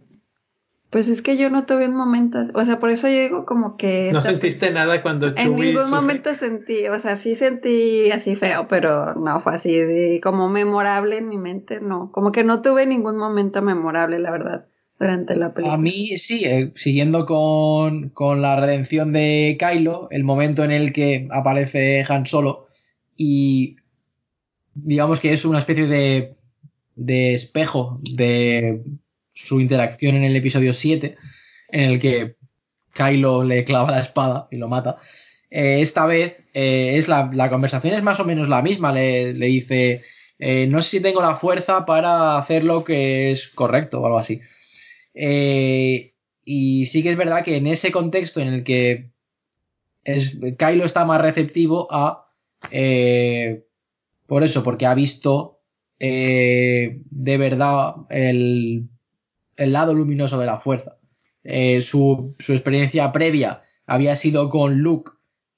Pues 0.90 1.08
es 1.08 1.22
que 1.22 1.36
yo 1.36 1.50
no 1.50 1.66
tuve 1.66 1.88
un 1.88 1.96
momento, 1.96 2.38
o 2.54 2.64
sea, 2.64 2.78
por 2.78 2.88
eso 2.90 3.08
yo 3.08 3.14
digo 3.18 3.46
como 3.46 3.76
que 3.76 4.10
¿No 4.12 4.20
esta- 4.20 4.30
sentiste 4.30 4.70
nada 4.70 5.02
cuando 5.02 5.26
en 5.26 5.56
ningún 5.56 5.82
sufre? 5.84 5.90
momento 6.00 6.34
sentí, 6.34 6.86
o 6.86 6.98
sea, 7.00 7.16
sí 7.16 7.34
sentí 7.34 8.12
así 8.12 8.36
feo, 8.36 8.68
pero 8.68 9.12
no 9.14 9.40
fue 9.40 9.54
así 9.54 9.76
de 9.76 10.20
como 10.22 10.48
memorable 10.48 11.18
en 11.18 11.28
mi 11.28 11.36
mente, 11.36 11.80
no, 11.80 12.12
como 12.12 12.30
que 12.30 12.44
no 12.44 12.62
tuve 12.62 12.86
ningún 12.86 13.16
momento 13.16 13.60
memorable, 13.60 14.20
la 14.20 14.30
verdad, 14.30 14.66
durante 15.04 15.36
la 15.36 15.52
película. 15.52 15.74
A 15.74 15.78
mí 15.78 16.16
sí, 16.18 16.44
eh, 16.44 16.72
siguiendo 16.74 17.26
con, 17.26 18.08
con 18.10 18.40
la 18.40 18.56
redención 18.56 19.12
de 19.12 19.56
Kylo, 19.58 20.08
el 20.10 20.24
momento 20.24 20.64
en 20.64 20.70
el 20.70 20.92
que 20.92 21.28
aparece 21.30 22.04
Han 22.08 22.26
Solo 22.26 22.66
y 23.16 23.76
digamos 24.74 25.20
que 25.20 25.32
es 25.32 25.44
una 25.44 25.58
especie 25.58 25.86
de, 25.86 26.34
de 26.96 27.34
espejo 27.34 28.00
de 28.02 28.82
su 29.34 29.60
interacción 29.60 30.16
en 30.16 30.24
el 30.24 30.36
episodio 30.36 30.72
7, 30.72 31.16
en 31.68 31.80
el 31.82 31.98
que 31.98 32.36
Kylo 32.94 33.44
le 33.44 33.64
clava 33.64 33.90
la 33.90 34.00
espada 34.00 34.48
y 34.50 34.56
lo 34.56 34.68
mata. 34.68 34.98
Eh, 35.50 35.80
esta 35.80 36.06
vez 36.06 36.38
eh, 36.54 36.96
es 36.96 37.08
la, 37.08 37.30
la 37.32 37.50
conversación 37.50 37.94
es 37.94 38.02
más 38.02 38.20
o 38.20 38.24
menos 38.24 38.48
la 38.48 38.62
misma. 38.62 38.92
Le, 38.92 39.34
le 39.34 39.46
dice, 39.46 40.02
eh, 40.38 40.66
no 40.66 40.82
sé 40.82 40.90
si 40.90 41.00
tengo 41.00 41.20
la 41.20 41.36
fuerza 41.36 41.84
para 41.84 42.38
hacer 42.38 42.64
lo 42.64 42.84
que 42.84 43.32
es 43.32 43.48
correcto 43.48 44.00
o 44.00 44.06
algo 44.06 44.18
así. 44.18 44.40
Eh, 45.14 46.14
y 46.44 46.86
sí 46.86 47.02
que 47.02 47.10
es 47.10 47.16
verdad 47.16 47.44
que 47.44 47.56
en 47.56 47.66
ese 47.66 47.92
contexto 47.92 48.40
en 48.40 48.48
el 48.48 48.64
que 48.64 49.10
es, 50.02 50.36
Kylo 50.58 50.84
está 50.84 51.04
más 51.04 51.20
receptivo 51.20 51.88
a... 51.90 52.26
eh, 52.70 53.64
por 54.26 54.42
eso, 54.42 54.62
porque 54.62 54.86
ha 54.86 54.94
visto 54.94 55.60
eh, 56.00 57.00
de 57.10 57.38
verdad 57.38 57.94
el, 58.10 58.88
el 59.56 59.72
lado 59.72 59.94
luminoso 59.94 60.38
de 60.38 60.46
la 60.46 60.58
fuerza. 60.58 60.96
Eh, 61.44 61.82
su, 61.82 62.34
su 62.38 62.52
experiencia 62.52 63.12
previa 63.12 63.62
había 63.86 64.16
sido 64.16 64.48
con 64.48 64.78
Luke, 64.78 65.12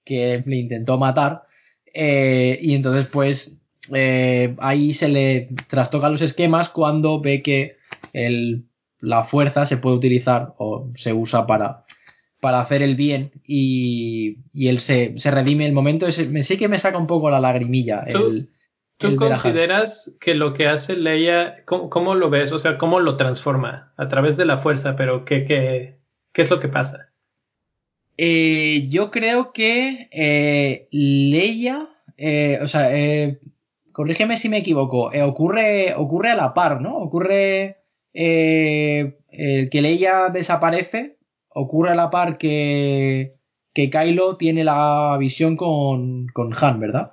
que 0.05 0.43
le 0.45 0.57
intentó 0.57 0.99
matar, 0.99 1.43
y 1.95 2.75
entonces 2.75 3.07
pues 3.07 3.57
ahí 4.59 4.93
se 4.93 5.09
le 5.09 5.49
trastocan 5.69 6.13
los 6.13 6.23
esquemas 6.23 6.69
cuando 6.69 7.21
ve 7.21 7.41
que 7.41 7.77
el, 8.13 8.67
la 9.01 9.25
fuerza 9.25 9.67
se 9.67 9.77
puede 9.77 9.97
utilizar 9.97 10.55
o 10.59 10.91
se 10.95 11.13
usa 11.13 11.47
para, 11.47 11.85
para 12.41 12.61
hacer 12.61 12.83
el 12.83 12.97
bien 12.97 13.33
y, 13.47 14.39
y 14.53 14.69
él 14.69 14.81
se, 14.81 15.19
se 15.19 15.31
redime 15.31 15.67
el 15.67 15.73
momento. 15.73 16.07
Me, 16.29 16.43
sí 16.45 16.57
que 16.57 16.69
me 16.69 16.79
saca 16.79 16.99
un 16.99 17.07
poco 17.07 17.31
la 17.31 17.41
lagrimilla. 17.41 18.05
¿Tú- 18.11 18.27
el, 18.27 18.51
¿Tú 18.99 19.09
el 19.09 19.17
consideras 19.17 20.17
que 20.21 20.35
lo 20.35 20.55
que 20.55 20.69
hace 20.69 20.97
Leia, 20.97 21.57
¿cómo, 21.67 21.91
cómo 21.91 22.15
lo 22.15 22.31
ves? 22.31 22.53
O 22.53 22.59
sea, 22.59 22.79
¿cómo 22.79 22.99
lo 23.01 23.17
transforma? 23.19 23.93
A 23.99 24.09
través 24.09 24.39
de 24.39 24.47
la 24.47 24.59
fuerza, 24.59 24.97
pero 24.97 25.25
¿qué, 25.27 25.45
qué, 25.45 25.99
qué 26.33 26.43
es 26.43 26.51
lo 26.51 26.61
que 26.61 26.69
pasa? 26.69 27.11
Eh, 28.17 28.87
yo 28.89 29.11
creo 29.11 29.53
que 29.53 30.09
eh, 30.11 30.89
Leia, 30.91 31.89
eh, 32.17 32.59
o 32.63 32.67
sea, 32.69 32.89
corrígeme 33.93 34.39
si 34.39 34.49
me 34.49 34.59
equivoco, 34.59 35.11
ocurre, 35.25 35.95
ocurre 35.95 36.31
a 36.31 36.37
la 36.37 36.55
par, 36.55 36.81
¿no? 36.81 36.97
Ocurre 36.97 37.77
eh, 38.17 39.19
el 39.31 39.69
que 39.69 39.83
Leia 39.83 40.31
desaparece, 40.31 41.19
ocurre 41.49 41.91
a 41.91 41.95
la 41.95 42.11
par 42.11 42.39
que, 42.39 43.33
que 43.75 43.91
Kylo 43.91 44.37
tiene 44.37 44.65
la 44.65 45.17
visión 45.19 45.57
con, 45.57 46.27
con 46.29 46.53
Han, 46.59 46.81
¿verdad? 46.81 47.13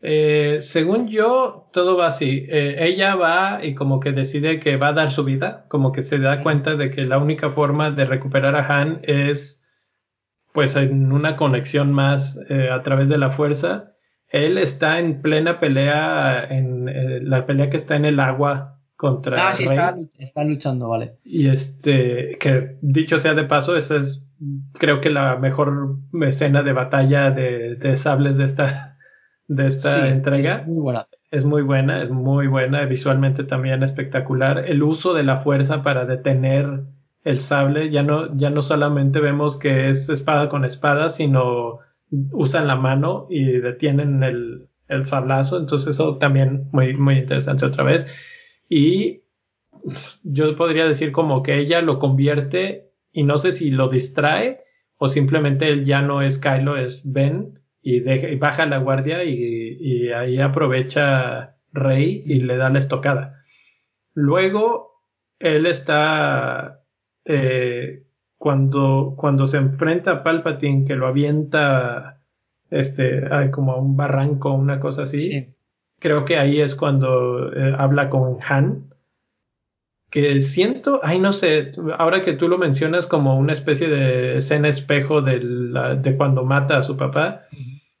Eh, 0.00 0.58
según 0.62 1.08
yo, 1.08 1.68
todo 1.72 1.96
va 1.96 2.06
así. 2.06 2.46
Eh, 2.48 2.76
ella 2.80 3.14
va 3.14 3.60
y 3.62 3.74
como 3.74 4.00
que 4.00 4.12
decide 4.12 4.58
que 4.58 4.76
va 4.76 4.88
a 4.88 4.92
dar 4.94 5.10
su 5.10 5.22
vida, 5.22 5.66
como 5.68 5.92
que 5.92 6.02
se 6.02 6.18
da 6.18 6.42
cuenta 6.42 6.76
de 6.76 6.90
que 6.90 7.04
la 7.04 7.18
única 7.18 7.50
forma 7.50 7.90
de 7.90 8.06
recuperar 8.06 8.56
a 8.56 8.66
Han 8.66 9.00
es 9.04 9.62
pues 10.52 10.76
en 10.76 11.12
una 11.12 11.36
conexión 11.36 11.92
más 11.92 12.38
eh, 12.48 12.68
a 12.70 12.82
través 12.82 13.08
de 13.08 13.18
la 13.18 13.30
fuerza. 13.30 13.92
Él 14.28 14.58
está 14.58 14.98
en 14.98 15.20
plena 15.20 15.60
pelea, 15.60 16.42
en 16.48 17.28
la 17.28 17.44
pelea 17.44 17.68
que 17.68 17.76
está 17.76 17.96
en 17.96 18.06
el 18.06 18.18
agua 18.18 18.81
contra 19.02 19.48
Ah, 19.48 19.52
sí, 19.52 19.64
Rey. 19.66 19.76
está, 19.78 19.96
está 20.18 20.44
luchando, 20.44 20.88
vale. 20.88 21.16
Y 21.24 21.48
este, 21.48 22.36
que 22.38 22.76
dicho 22.80 23.18
sea 23.18 23.34
de 23.34 23.44
paso, 23.44 23.76
esa 23.76 23.96
es 23.96 24.28
creo 24.78 25.00
que 25.00 25.10
la 25.10 25.36
mejor 25.36 25.96
escena 26.22 26.62
de 26.62 26.72
batalla 26.72 27.30
de, 27.30 27.76
de 27.76 27.96
sables 27.96 28.36
de 28.36 28.44
esta, 28.44 28.96
de 29.48 29.66
esta 29.66 30.06
Sí, 30.06 30.08
entrega. 30.12 30.56
es 30.60 30.66
muy 30.66 30.80
buena. 30.80 31.06
Es 31.30 31.44
muy 31.44 31.62
buena, 31.62 32.02
es 32.02 32.10
muy 32.10 32.46
buena, 32.46 32.84
visualmente 32.84 33.44
también 33.44 33.82
espectacular. 33.82 34.64
El 34.68 34.82
uso 34.82 35.14
de 35.14 35.22
la 35.24 35.38
fuerza 35.38 35.82
para 35.82 36.04
detener 36.04 36.84
el 37.24 37.38
sable, 37.40 37.90
ya 37.90 38.02
no, 38.02 38.36
ya 38.36 38.50
no 38.50 38.62
solamente 38.62 39.20
vemos 39.20 39.56
que 39.58 39.88
es 39.88 40.08
espada 40.08 40.48
con 40.48 40.64
espada, 40.64 41.08
sino 41.10 41.78
usan 42.32 42.66
la 42.66 42.76
mano 42.76 43.26
y 43.30 43.44
detienen 43.46 44.22
el, 44.22 44.68
el 44.88 45.06
sablazo. 45.06 45.58
Entonces 45.58 45.94
eso 45.96 46.18
también 46.18 46.68
muy, 46.72 46.94
muy 46.94 47.18
interesante 47.18 47.64
otra 47.66 47.84
vez. 47.84 48.06
Y 48.74 49.24
yo 50.22 50.56
podría 50.56 50.86
decir 50.86 51.12
como 51.12 51.42
que 51.42 51.58
ella 51.58 51.82
lo 51.82 51.98
convierte 51.98 52.90
y 53.12 53.22
no 53.22 53.36
sé 53.36 53.52
si 53.52 53.70
lo 53.70 53.88
distrae 53.88 54.64
o 54.96 55.08
simplemente 55.08 55.68
él 55.68 55.84
ya 55.84 56.00
no 56.00 56.22
es 56.22 56.38
Kylo, 56.38 56.78
es 56.78 57.02
Ben 57.04 57.60
y, 57.82 58.00
baja 58.38 58.64
la 58.64 58.78
guardia 58.78 59.24
y, 59.24 59.76
y, 59.78 60.08
ahí 60.12 60.38
aprovecha 60.38 61.58
Rey 61.72 62.22
y 62.24 62.40
le 62.40 62.56
da 62.56 62.70
la 62.70 62.78
estocada. 62.78 63.44
Luego 64.14 65.02
él 65.38 65.66
está 65.66 66.82
eh, 67.26 68.06
cuando, 68.38 69.12
cuando 69.18 69.46
se 69.46 69.58
enfrenta 69.58 70.12
a 70.12 70.22
Palpatine 70.22 70.86
que 70.86 70.96
lo 70.96 71.08
avienta 71.08 72.22
este 72.70 73.28
como 73.50 73.72
a 73.72 73.76
un 73.76 73.98
barranco 73.98 74.54
una 74.54 74.80
cosa 74.80 75.02
así 75.02 75.18
Sí. 75.18 75.54
Creo 76.02 76.24
que 76.24 76.36
ahí 76.36 76.60
es 76.60 76.74
cuando 76.74 77.52
eh, 77.54 77.74
habla 77.78 78.10
con 78.10 78.38
Han 78.46 78.92
que 80.10 80.42
siento, 80.42 81.00
ay 81.02 81.18
no 81.18 81.32
sé, 81.32 81.72
ahora 81.96 82.20
que 82.20 82.34
tú 82.34 82.46
lo 82.46 82.58
mencionas 82.58 83.06
como 83.06 83.38
una 83.38 83.54
especie 83.54 83.88
de 83.88 84.36
escena 84.36 84.68
espejo 84.68 85.22
de, 85.22 85.40
la, 85.42 85.94
de 85.94 86.18
cuando 86.18 86.44
mata 86.44 86.76
a 86.76 86.82
su 86.82 86.98
papá, 86.98 87.46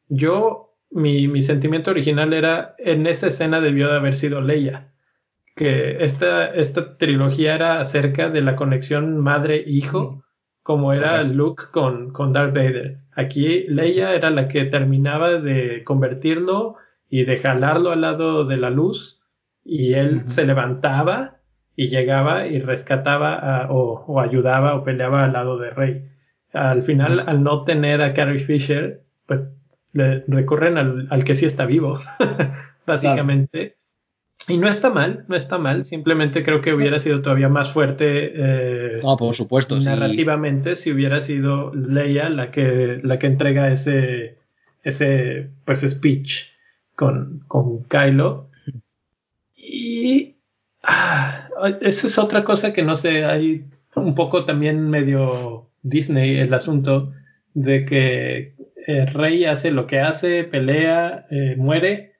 yo, 0.08 0.74
mi, 0.90 1.26
mi, 1.26 1.40
sentimiento 1.40 1.90
original 1.90 2.34
era, 2.34 2.74
en 2.76 3.06
esa 3.06 3.28
escena 3.28 3.62
debió 3.62 3.88
de 3.88 3.96
haber 3.96 4.14
sido 4.14 4.42
Leia, 4.42 4.92
que 5.56 6.04
esta, 6.04 6.52
esta 6.52 6.98
trilogía 6.98 7.54
era 7.54 7.80
acerca 7.80 8.28
de 8.28 8.42
la 8.42 8.56
conexión 8.56 9.16
madre-hijo, 9.16 10.22
como 10.62 10.92
era. 10.92 11.22
Luke 11.22 11.64
con, 11.72 12.10
con 12.10 12.34
Darth 12.34 12.54
Vader. 12.54 12.98
Aquí 13.14 13.64
Leia 13.68 14.12
era 14.12 14.28
la 14.28 14.48
que 14.48 14.66
terminaba 14.66 15.30
de 15.38 15.82
convertirlo 15.82 16.76
y 17.12 17.26
de 17.26 17.36
jalarlo 17.36 17.90
al 17.92 18.00
lado 18.00 18.46
de 18.46 18.56
la 18.56 18.70
luz, 18.70 19.20
y 19.62 19.92
él 19.92 20.14
uh 20.14 20.18
-huh. 20.20 20.28
se 20.28 20.46
levantaba 20.46 21.36
y 21.76 21.88
llegaba 21.88 22.46
y 22.46 22.58
rescataba 22.58 23.34
a, 23.34 23.70
o, 23.70 24.02
o, 24.06 24.18
ayudaba 24.18 24.74
o 24.74 24.82
peleaba 24.82 25.22
al 25.22 25.34
lado 25.34 25.58
de 25.58 25.70
Rey. 25.70 26.08
al 26.54 26.82
final, 26.82 27.20
al 27.26 27.42
no 27.42 27.64
tener 27.64 28.00
a 28.00 28.14
Carrie 28.14 28.40
Fisher, 28.40 29.02
pues 29.26 29.46
le 29.92 30.24
recurren 30.26 30.78
al, 30.78 31.06
al 31.10 31.22
que 31.24 31.34
sí 31.34 31.44
está 31.44 31.66
vivo, 31.66 31.98
básicamente. 32.86 33.76
Y 34.48 34.56
no 34.56 34.68
está 34.68 34.88
mal, 34.88 35.26
no 35.28 35.36
está 35.36 35.58
mal. 35.58 35.84
Simplemente 35.84 36.42
creo 36.42 36.62
que 36.62 36.72
hubiera 36.72 36.98
sido 36.98 37.20
todavía 37.20 37.50
más 37.50 37.70
fuerte. 37.70 38.32
Eh, 38.34 39.00
no, 39.02 39.18
por 39.18 39.34
supuesto. 39.34 39.78
Narrativamente, 39.78 40.76
si 40.76 40.90
hubiera 40.90 41.20
sido 41.20 41.74
Leia 41.74 42.30
la 42.30 42.50
que, 42.50 43.00
la 43.02 43.18
que 43.18 43.26
entrega 43.26 43.70
ese, 43.70 44.38
ese 44.82 45.50
pues, 45.66 45.82
speech 45.82 46.51
con, 47.02 47.40
con 47.48 47.82
Kylo. 47.88 48.48
Y 49.56 50.36
ah, 50.84 51.48
eso 51.80 52.06
es 52.06 52.16
otra 52.16 52.44
cosa 52.44 52.72
que 52.72 52.84
no 52.84 52.94
sé. 52.94 53.24
Hay 53.24 53.64
un 53.96 54.14
poco 54.14 54.44
también 54.44 54.88
medio 54.88 55.68
Disney 55.82 56.38
el 56.38 56.54
asunto 56.54 57.12
de 57.54 57.84
que 57.84 58.54
el 58.86 59.12
Rey 59.12 59.44
hace 59.46 59.72
lo 59.72 59.88
que 59.88 59.98
hace, 59.98 60.44
pelea, 60.44 61.26
eh, 61.30 61.56
muere 61.56 62.14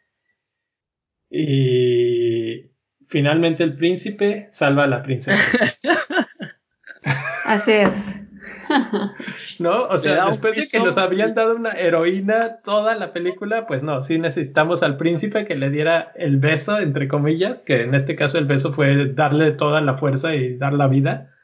y 1.31 2.73
finalmente 3.07 3.63
el 3.63 3.77
príncipe 3.77 4.49
salva 4.51 4.85
a 4.85 4.89
la 4.89 5.03
princesa. 5.05 5.41
Así 7.45 7.71
es. 7.71 8.21
¿No? 9.63 9.85
O 9.85 9.99
sea, 9.99 10.27
después 10.27 10.57
de 10.57 10.67
que 10.71 10.85
nos 10.85 10.99
habían 10.99 11.35
dado 11.35 11.57
una 11.57 11.73
heroína 11.73 12.59
toda 12.65 12.95
la 12.97 13.13
película, 13.13 13.67
pues 13.67 13.83
no, 13.83 14.03
sí 14.03 14.19
necesitamos 14.19 14.83
al 14.83 14.97
príncipe 14.97 15.47
que 15.47 15.55
le 15.55 15.71
diera 15.71 16.13
el 16.17 16.39
beso, 16.39 16.79
entre 16.79 17.09
comillas, 17.09 17.63
que 17.63 17.83
en 17.83 17.95
este 17.95 18.17
caso 18.17 18.39
el 18.39 18.47
beso 18.47 18.73
fue 18.73 19.13
darle 19.15 19.53
toda 19.53 19.81
la 19.81 19.97
fuerza 19.97 20.35
y 20.35 20.57
dar 20.57 20.73
la 20.73 20.89
vida, 20.89 21.35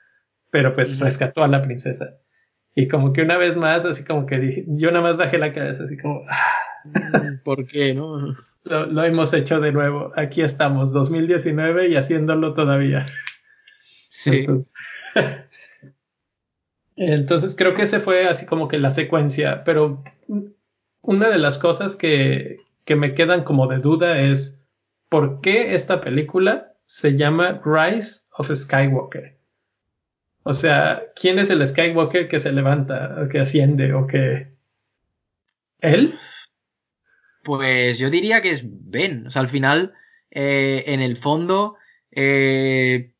pero 0.50 0.74
pues 0.74 0.98
rescató 0.98 1.42
a 1.42 1.48
la 1.48 1.62
princesa. 1.62 2.16
Y 2.74 2.88
como 2.88 3.12
que 3.12 3.22
una 3.22 3.36
vez 3.36 3.56
más, 3.56 3.84
así 3.84 4.04
como 4.04 4.26
que 4.26 4.38
dije, 4.38 4.64
yo 4.68 4.90
nada 4.90 5.02
más 5.02 5.16
bajé 5.16 5.38
la 5.38 5.52
cabeza, 5.52 5.84
así 5.84 5.96
como... 5.96 6.22
Mm, 6.84 7.42
¿Por 7.44 7.66
qué, 7.66 7.94
no? 7.94 8.36
Lo, 8.64 9.04
hemos 9.04 9.32
hecho 9.32 9.60
de 9.60 9.72
nuevo. 9.72 10.12
Aquí 10.14 10.42
estamos, 10.42 10.92
2019 10.92 11.88
y 11.88 11.96
haciéndolo 11.96 12.54
todavía. 12.54 13.06
Sí. 14.08 14.38
Entonces, 14.38 14.72
creo 17.56 17.74
que 17.74 17.82
ese 17.82 18.00
fue 18.00 18.26
así 18.26 18.46
como 18.46 18.68
que 18.68 18.78
la 18.78 18.90
secuencia, 18.90 19.64
pero 19.64 20.02
una 21.02 21.30
de 21.30 21.38
las 21.38 21.58
cosas 21.58 21.96
que, 21.96 22.56
que 22.84 22.96
me 22.96 23.14
quedan 23.14 23.44
como 23.44 23.66
de 23.66 23.78
duda 23.78 24.20
es 24.20 24.60
por 25.08 25.40
qué 25.40 25.74
esta 25.74 26.00
película 26.00 26.74
se 26.84 27.16
llama 27.16 27.60
Rise 27.64 28.22
of 28.36 28.50
Skywalker. 28.54 29.36
O 30.42 30.54
sea, 30.54 31.02
¿quién 31.14 31.38
es 31.38 31.50
el 31.50 31.66
Skywalker 31.66 32.28
que 32.28 32.40
se 32.40 32.52
levanta, 32.52 33.18
o 33.22 33.28
que 33.28 33.40
asciende, 33.40 33.92
o 33.92 34.06
que... 34.06 34.48
¿Él? 35.80 36.14
Pues 37.44 37.98
yo 37.98 38.08
diría 38.08 38.40
que 38.40 38.52
es 38.52 38.62
Ben. 38.64 39.26
O 39.26 39.30
sea, 39.30 39.42
al 39.42 39.48
final, 39.48 39.92
eh, 40.30 40.84
en 40.86 41.00
el 41.00 41.18
fondo, 41.18 41.76
eh, 42.10 43.12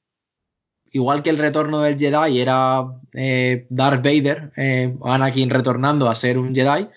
igual 0.93 1.23
que 1.23 1.31
el 1.31 1.39
retorno 1.39 1.81
del 1.81 1.99
Jedi 1.99 2.41
era 2.41 2.85
eh, 3.13 3.67
Darth 3.71 4.05
Vader, 4.05 4.53
Anakin 5.03 5.51
retornando 5.51 6.09
a 6.09 6.15
ser 6.15 6.39
un 6.39 6.55
Jedi, 6.55 6.89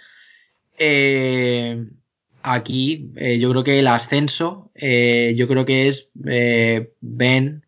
aquí 2.44 3.12
yo 3.40 3.52
creo 3.52 3.64
que 3.64 3.80
el 3.80 3.88
ascenso, 3.88 4.72
yo 4.76 5.48
creo 5.48 5.66
que 5.66 5.88
es 5.88 6.10
Ben 6.14 7.64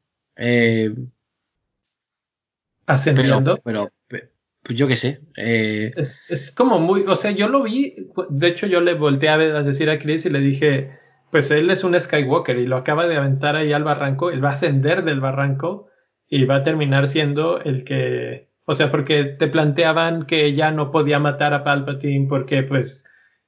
ascendiendo. 2.85 3.59
pero 3.63 3.89
pues 4.63 4.79
yo 4.79 4.87
qué 4.87 4.95
sé. 4.95 5.21
Eh, 5.37 5.93
es, 5.97 6.53
como 6.55 6.79
muy, 6.79 7.03
o 7.05 7.15
sea, 7.15 7.31
yo 7.31 7.49
lo 7.49 7.63
vi, 7.63 8.07
de 8.29 8.47
hecho 8.47 8.65
yo 8.65 8.79
le 8.79 8.93
volteé 8.93 9.29
a, 9.29 9.37
decir 9.37 9.89
a 9.89 9.99
Chris 9.99 10.25
y 10.25 10.29
le 10.29 10.39
dije, 10.39 10.97
pues 11.31 11.51
él 11.51 11.69
es 11.69 11.83
un 11.83 11.99
Skywalker 11.99 12.57
y 12.57 12.65
lo 12.65 12.77
acaba 12.77 13.05
de 13.05 13.17
aventar 13.17 13.57
ahí 13.57 13.73
al 13.73 13.83
barranco, 13.83 14.31
él 14.31 14.43
va 14.43 14.51
a 14.51 14.53
ascender 14.53 15.03
del 15.03 15.19
barranco 15.19 15.89
y 16.29 16.45
va 16.45 16.57
a 16.57 16.63
terminar 16.63 17.07
siendo 17.07 17.61
el 17.61 17.83
que, 17.83 18.49
o 18.65 18.73
sea, 18.73 18.89
porque 18.89 19.23
te 19.25 19.47
planteaban 19.47 20.25
que 20.25 20.45
ella 20.45 20.71
no 20.71 20.91
podía 20.91 21.19
matar 21.19 21.53
a 21.53 21.63
Palpatine 21.63 22.27
porque 22.27 22.63
pues 22.63 23.05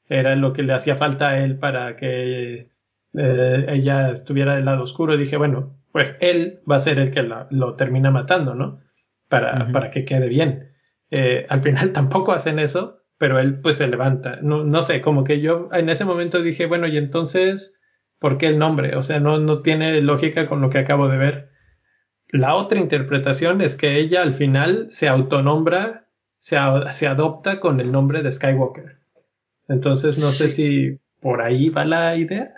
era 0.07 0.35
lo 0.35 0.53
que 0.53 0.63
le 0.63 0.73
hacía 0.73 0.95
falta 0.95 1.29
a 1.29 1.43
él 1.43 1.57
para 1.57 1.95
que 1.95 2.69
eh, 3.17 3.65
ella 3.69 4.11
estuviera 4.11 4.55
del 4.55 4.65
lado 4.65 4.83
oscuro. 4.83 5.13
Y 5.13 5.17
dije, 5.17 5.37
bueno, 5.37 5.77
pues 5.91 6.15
él 6.19 6.59
va 6.69 6.77
a 6.77 6.81
ser 6.81 6.99
el 6.99 7.11
que 7.11 7.23
lo 7.49 7.75
termina 7.75 8.11
matando, 8.11 8.53
¿no? 8.55 8.81
Para, 9.29 9.71
para 9.71 9.89
que 9.91 10.05
quede 10.05 10.27
bien. 10.27 10.71
Eh, 11.11 11.45
al 11.49 11.61
final 11.61 11.91
tampoco 11.93 12.33
hacen 12.33 12.59
eso, 12.59 13.03
pero 13.17 13.39
él 13.39 13.59
pues 13.61 13.77
se 13.77 13.87
levanta. 13.87 14.39
No, 14.41 14.63
no 14.63 14.81
sé, 14.81 15.01
como 15.01 15.23
que 15.23 15.41
yo 15.41 15.69
en 15.71 15.89
ese 15.89 16.05
momento 16.05 16.41
dije, 16.41 16.65
bueno, 16.65 16.87
y 16.87 16.97
entonces, 16.97 17.79
¿por 18.19 18.37
qué 18.37 18.47
el 18.47 18.59
nombre? 18.59 18.95
O 18.95 19.01
sea, 19.01 19.19
no, 19.19 19.39
no 19.39 19.61
tiene 19.61 20.01
lógica 20.01 20.45
con 20.45 20.61
lo 20.61 20.69
que 20.69 20.79
acabo 20.79 21.07
de 21.07 21.17
ver. 21.17 21.49
La 22.35 22.55
otra 22.55 22.81
interpretación 22.81 23.61
es 23.61 23.77
que 23.77 23.97
ella 23.97 24.21
al 24.21 24.33
final 24.33 24.87
se 24.89 25.07
autonombra, 25.07 26.09
se, 26.37 26.57
se 26.91 27.07
adopta 27.07 27.61
con 27.61 27.79
el 27.79 27.93
nombre 27.93 28.23
de 28.23 28.31
Skywalker. 28.31 28.97
Entonces 29.69 30.19
no 30.19 30.31
sé 30.31 30.49
si 30.49 30.99
por 31.21 31.41
ahí 31.41 31.69
va 31.69 31.85
la 31.85 32.17
idea. 32.17 32.53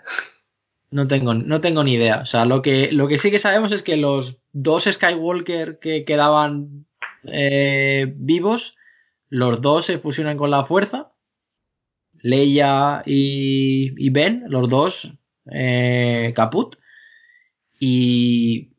No 0.90 1.08
tengo, 1.08 1.36
no 1.36 1.62
tengo 1.62 1.84
ni 1.84 1.94
idea. 1.94 2.22
O 2.22 2.26
sea, 2.26 2.46
lo 2.46 2.64
que, 2.64 2.92
lo 2.92 3.08
que 3.08 3.20
sí 3.20 3.30
que 3.30 3.38
sabemos 3.38 3.72
es 3.72 3.84
que 3.84 3.98
los 3.98 4.40
dos 4.52 4.86
Skywalker 4.86 5.78
que 5.78 6.06
quedaban 6.06 6.88
eh, 7.26 8.12
vivos, 8.16 8.78
los 9.30 9.62
dos 9.62 9.86
se 9.86 10.00
fusionan 10.00 10.38
con 10.38 10.50
la 10.50 10.66
fuerza. 10.66 11.12
Leia 12.20 13.04
y, 13.06 14.10
Ben, 14.10 14.46
los 14.48 14.70
dos 14.70 15.14
eh, 15.52 16.34
caput. 16.36 16.78
Y, 17.80 18.72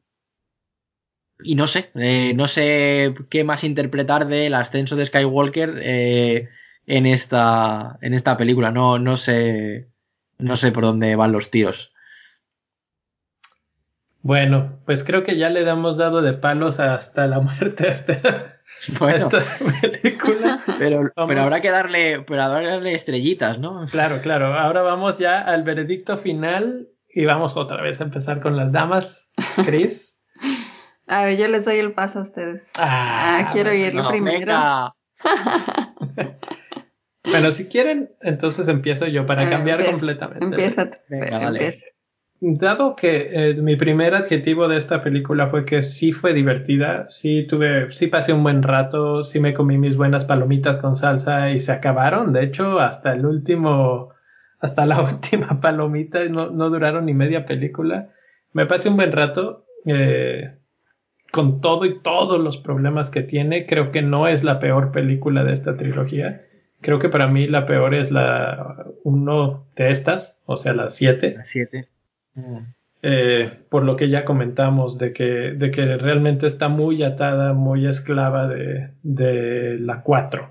y 1.42 1.54
no 1.54 1.66
sé, 1.66 1.90
eh, 1.94 2.32
no 2.34 2.48
sé 2.48 3.14
qué 3.28 3.44
más 3.44 3.64
interpretar 3.64 4.26
del 4.26 4.54
ascenso 4.54 4.96
de 4.96 5.06
Skywalker 5.06 5.80
en, 5.82 7.06
esta, 7.06 7.98
en 8.00 8.14
esta 8.14 8.36
película. 8.36 8.70
No, 8.70 8.98
no, 8.98 9.16
sé, 9.16 9.88
no 10.38 10.56
sé 10.56 10.72
por 10.72 10.84
dónde 10.84 11.14
van 11.16 11.32
los 11.32 11.50
tiros. 11.50 11.92
Bueno, 14.22 14.80
pues 14.84 15.04
creo 15.04 15.22
que 15.22 15.36
ya 15.36 15.48
le 15.48 15.68
hemos 15.68 15.96
dado 15.96 16.22
de 16.22 16.32
palos 16.32 16.80
hasta 16.80 17.26
la 17.26 17.40
muerte 17.40 17.88
a 17.88 17.92
esta, 17.92 18.20
película. 20.02 20.62
Pero, 20.78 21.12
pero, 21.26 21.42
habrá 21.42 21.60
que 21.60 21.70
darle, 21.70 22.24
pero 22.26 22.42
habrá 22.42 22.60
que 22.60 22.66
darle 22.68 22.94
estrellitas, 22.94 23.58
¿no? 23.58 23.86
Claro, 23.90 24.20
claro. 24.20 24.54
Ahora 24.54 24.82
vamos 24.82 25.18
ya 25.18 25.40
al 25.40 25.62
veredicto 25.62 26.18
final 26.18 26.88
y 27.08 27.24
vamos 27.24 27.56
otra 27.56 27.80
vez 27.80 28.00
a 28.00 28.04
empezar 28.04 28.40
con 28.40 28.56
las 28.56 28.72
damas. 28.72 29.30
Chris. 29.64 30.18
a 31.08 31.24
ver, 31.24 31.38
yo 31.38 31.48
les 31.48 31.64
doy 31.64 31.78
el 31.78 31.92
paso 31.92 32.20
a 32.20 32.22
ustedes. 32.22 32.62
Ah, 32.78 33.40
ah 33.40 33.50
quiero 33.52 33.72
irlo 33.72 34.08
primero. 34.08 34.94
bueno, 37.24 37.52
si 37.52 37.66
quieren, 37.66 38.10
entonces 38.20 38.68
empiezo 38.68 39.06
yo 39.06 39.26
para 39.26 39.48
cambiar 39.48 39.84
completamente. 39.84 40.44
Empieza. 40.44 40.90
Venga, 41.08 41.48
Empieza. 41.48 41.86
Dado 42.40 42.94
que 42.94 43.30
eh, 43.32 43.54
mi 43.54 43.74
primer 43.74 44.14
adjetivo 44.14 44.68
de 44.68 44.76
esta 44.76 45.02
película 45.02 45.48
fue 45.48 45.64
que 45.64 45.82
sí 45.82 46.12
fue 46.12 46.32
divertida, 46.32 47.08
sí 47.08 47.44
tuve, 47.48 47.90
sí 47.90 48.06
pasé 48.06 48.32
un 48.32 48.44
buen 48.44 48.62
rato, 48.62 49.24
sí 49.24 49.40
me 49.40 49.54
comí 49.54 49.76
mis 49.76 49.96
buenas 49.96 50.24
palomitas 50.24 50.78
con 50.78 50.94
salsa 50.94 51.50
y 51.50 51.58
se 51.58 51.72
acabaron, 51.72 52.32
de 52.32 52.44
hecho, 52.44 52.78
hasta 52.78 53.12
el 53.12 53.26
último, 53.26 54.10
hasta 54.60 54.86
la 54.86 55.02
última 55.02 55.60
palomita, 55.60 56.24
no, 56.26 56.50
no 56.50 56.70
duraron 56.70 57.06
ni 57.06 57.14
media 57.14 57.44
película. 57.44 58.10
Me 58.52 58.66
pasé 58.66 58.88
un 58.88 58.96
buen 58.96 59.10
rato, 59.10 59.66
eh, 59.84 60.57
con 61.30 61.60
todo 61.60 61.84
y 61.84 62.00
todos 62.00 62.40
los 62.40 62.58
problemas 62.58 63.10
que 63.10 63.22
tiene, 63.22 63.66
creo 63.66 63.92
que 63.92 64.02
no 64.02 64.28
es 64.28 64.44
la 64.44 64.58
peor 64.58 64.92
película 64.92 65.44
de 65.44 65.52
esta 65.52 65.76
trilogía. 65.76 66.44
Creo 66.80 66.98
que 66.98 67.08
para 67.08 67.26
mí 67.26 67.46
la 67.46 67.66
peor 67.66 67.94
es 67.94 68.10
la 68.10 68.86
uno 69.04 69.66
de 69.76 69.90
estas, 69.90 70.38
o 70.46 70.56
sea, 70.56 70.72
la 70.74 70.88
siete. 70.88 71.34
La 71.36 71.44
siete 71.44 71.88
eh, 73.02 73.60
por 73.68 73.84
lo 73.84 73.96
que 73.96 74.08
ya 74.08 74.24
comentamos, 74.24 74.98
de 74.98 75.12
que, 75.12 75.52
de 75.52 75.70
que 75.70 75.96
realmente 75.96 76.46
está 76.46 76.68
muy 76.68 77.02
atada, 77.02 77.52
muy 77.52 77.86
esclava 77.86 78.48
de, 78.48 78.90
de 79.02 79.78
la 79.78 80.02
4, 80.02 80.50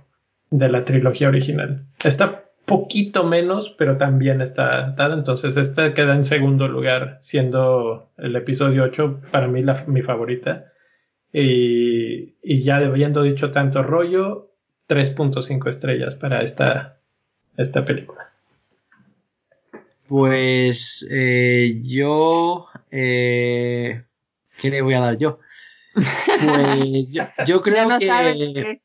de 0.52 0.70
la 0.70 0.84
trilogía 0.84 1.28
original. 1.28 1.86
Está 2.04 2.46
poquito 2.68 3.24
menos, 3.24 3.70
pero 3.70 3.96
también 3.96 4.42
está 4.42 4.88
atada, 4.88 5.16
entonces 5.16 5.56
esta 5.56 5.94
queda 5.94 6.14
en 6.14 6.26
segundo 6.26 6.68
lugar, 6.68 7.18
siendo 7.22 8.12
el 8.18 8.36
episodio 8.36 8.84
8 8.84 9.22
para 9.32 9.48
mí 9.48 9.64
la, 9.64 9.86
mi 9.88 10.02
favorita. 10.02 10.74
Y, 11.32 12.36
y 12.44 12.62
ya 12.64 12.78
habiendo 12.78 13.24
dicho 13.24 13.52
tanto 13.52 13.84
rollo, 13.84 14.52
3.5 14.90 15.70
estrellas 15.70 16.18
para 16.18 16.42
esta, 16.42 17.00
esta 17.56 17.86
película. 17.86 18.34
Pues 20.08 21.08
eh, 21.10 21.82
yo... 21.84 22.68
Eh, 22.92 24.04
¿Qué 24.60 24.70
le 24.70 24.82
voy 24.82 24.94
a 24.94 25.00
dar 25.00 25.18
yo? 25.18 25.40
Pues 25.96 27.14
yo, 27.48 27.62
creo 27.62 27.98
que... 27.98 28.82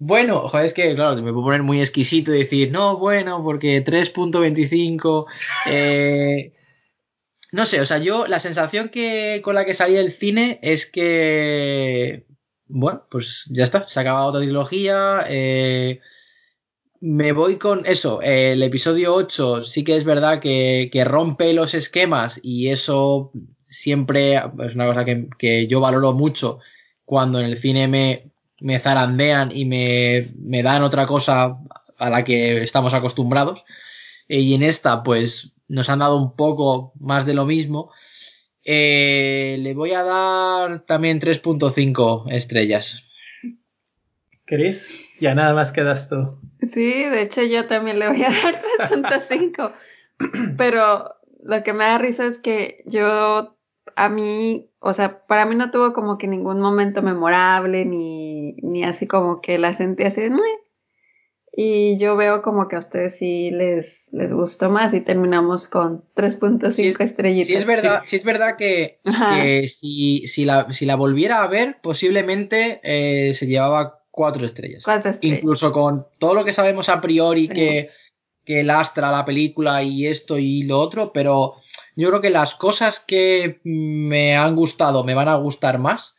Bueno, 0.00 0.48
joder, 0.48 0.66
es 0.66 0.74
que, 0.74 0.94
claro, 0.94 1.16
me 1.16 1.32
puedo 1.32 1.44
poner 1.44 1.62
muy 1.64 1.80
exquisito 1.80 2.32
y 2.32 2.38
decir, 2.38 2.70
no, 2.70 2.98
bueno, 2.98 3.42
porque 3.42 3.84
3.25. 3.84 5.26
Eh, 5.70 6.52
no 7.52 7.66
sé, 7.66 7.80
o 7.80 7.86
sea, 7.86 7.98
yo 7.98 8.26
la 8.26 8.40
sensación 8.40 8.90
que 8.90 9.40
con 9.42 9.54
la 9.54 9.64
que 9.64 9.74
salí 9.74 9.94
del 9.94 10.12
cine 10.12 10.58
es 10.62 10.86
que. 10.86 12.26
Bueno, 12.66 13.06
pues 13.10 13.46
ya 13.50 13.64
está, 13.64 13.88
se 13.88 13.98
ha 13.98 14.02
acabado 14.02 14.28
otra 14.28 14.40
trilogía. 14.42 15.24
Eh, 15.28 16.00
me 17.00 17.32
voy 17.32 17.56
con 17.56 17.86
eso. 17.86 18.20
el 18.22 18.62
episodio 18.62 19.14
8 19.14 19.64
sí 19.64 19.84
que 19.84 19.96
es 19.96 20.04
verdad 20.04 20.40
que, 20.40 20.90
que, 20.92 21.04
rompe 21.04 21.52
los 21.54 21.74
esquemas 21.74 22.40
y 22.42 22.68
eso 22.68 23.32
siempre 23.68 24.34
es 24.36 24.74
una 24.74 24.86
cosa 24.86 25.04
que, 25.04 25.28
que 25.38 25.66
yo 25.66 25.80
valoro 25.80 26.12
mucho 26.12 26.60
cuando 27.04 27.40
en 27.40 27.46
el 27.46 27.56
cine 27.56 27.88
me, 27.88 28.32
me 28.60 28.78
zarandean 28.78 29.50
y 29.54 29.64
me, 29.64 30.32
me, 30.38 30.62
dan 30.62 30.82
otra 30.82 31.06
cosa 31.06 31.58
a 31.98 32.10
la 32.10 32.24
que 32.24 32.62
estamos 32.62 32.94
acostumbrados. 32.94 33.64
Y 34.28 34.54
en 34.54 34.62
esta, 34.62 35.02
pues, 35.02 35.52
nos 35.68 35.88
han 35.88 36.00
dado 36.00 36.16
un 36.16 36.36
poco 36.36 36.92
más 36.98 37.26
de 37.26 37.34
lo 37.34 37.46
mismo. 37.46 37.92
Eh, 38.64 39.56
le 39.60 39.74
voy 39.74 39.92
a 39.92 40.02
dar 40.02 40.80
también 40.80 41.20
3.5 41.20 42.30
estrellas. 42.32 43.04
Chris, 44.44 44.98
ya 45.20 45.34
nada 45.34 45.54
más 45.54 45.72
quedas 45.72 46.08
tú. 46.08 46.38
Sí, 46.62 47.04
de 47.04 47.22
hecho 47.22 47.42
yo 47.42 47.66
también 47.66 47.98
le 47.98 48.08
voy 48.08 48.22
a 48.24 48.30
dar 48.30 48.60
3.5. 48.90 49.72
Pero 50.56 51.14
lo 51.42 51.62
que 51.62 51.72
me 51.72 51.84
da 51.84 51.98
risa 51.98 52.26
es 52.26 52.38
que 52.38 52.82
yo, 52.86 53.57
a 53.96 54.08
mí, 54.08 54.70
o 54.80 54.92
sea, 54.92 55.26
para 55.26 55.46
mí 55.46 55.54
no 55.54 55.70
tuvo 55.70 55.92
como 55.92 56.18
que 56.18 56.26
ningún 56.26 56.60
momento 56.60 57.02
memorable, 57.02 57.84
ni, 57.84 58.54
ni 58.62 58.84
así 58.84 59.06
como 59.06 59.40
que 59.40 59.58
la 59.58 59.72
sentí 59.72 60.04
así 60.04 60.20
de, 60.22 60.30
y 61.60 61.98
yo 61.98 62.14
veo 62.14 62.40
como 62.40 62.68
que 62.68 62.76
a 62.76 62.78
ustedes 62.78 63.18
sí 63.18 63.50
les, 63.50 64.04
les 64.12 64.32
gustó 64.32 64.70
más 64.70 64.94
y 64.94 65.00
terminamos 65.00 65.66
con 65.66 66.04
3.5 66.14 67.00
estrellitas. 67.00 67.48
Sí 67.48 67.54
es 67.54 67.66
verdad, 67.66 68.02
sí. 68.04 68.14
es 68.14 68.22
verdad 68.22 68.54
que, 68.56 69.00
que 69.02 69.66
si, 69.66 70.26
si, 70.28 70.44
la, 70.44 70.70
si, 70.72 70.86
la, 70.86 70.94
volviera 70.94 71.42
a 71.42 71.48
ver, 71.48 71.78
posiblemente 71.82 72.80
eh, 72.84 73.34
se 73.34 73.48
llevaba 73.48 74.04
cuatro 74.12 74.46
estrellas. 74.46 74.84
cuatro 74.84 75.10
estrellas. 75.10 75.38
Incluso 75.38 75.72
con 75.72 76.06
todo 76.18 76.34
lo 76.34 76.44
que 76.44 76.52
sabemos 76.52 76.88
a 76.88 77.00
priori 77.00 77.48
que, 77.48 77.90
que 78.44 78.62
lastra 78.62 79.10
la 79.10 79.24
película 79.24 79.82
y 79.82 80.06
esto 80.06 80.38
y 80.38 80.62
lo 80.62 80.78
otro, 80.78 81.12
pero 81.12 81.54
yo 81.98 82.08
creo 82.10 82.20
que 82.20 82.30
las 82.30 82.54
cosas 82.54 83.00
que 83.00 83.60
me 83.64 84.36
han 84.36 84.54
gustado 84.54 85.02
me 85.02 85.14
van 85.14 85.28
a 85.28 85.34
gustar 85.34 85.78
más 85.78 86.14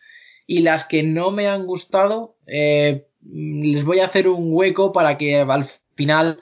y 0.45 0.59
las 0.59 0.83
que 0.85 1.03
no 1.03 1.31
me 1.31 1.47
han 1.47 1.65
gustado 1.65 2.35
eh, 2.47 3.07
les 3.21 3.85
voy 3.85 3.99
a 3.99 4.05
hacer 4.05 4.27
un 4.27 4.49
hueco 4.51 4.91
para 4.91 5.17
que 5.17 5.39
al 5.39 5.65
final 5.95 6.39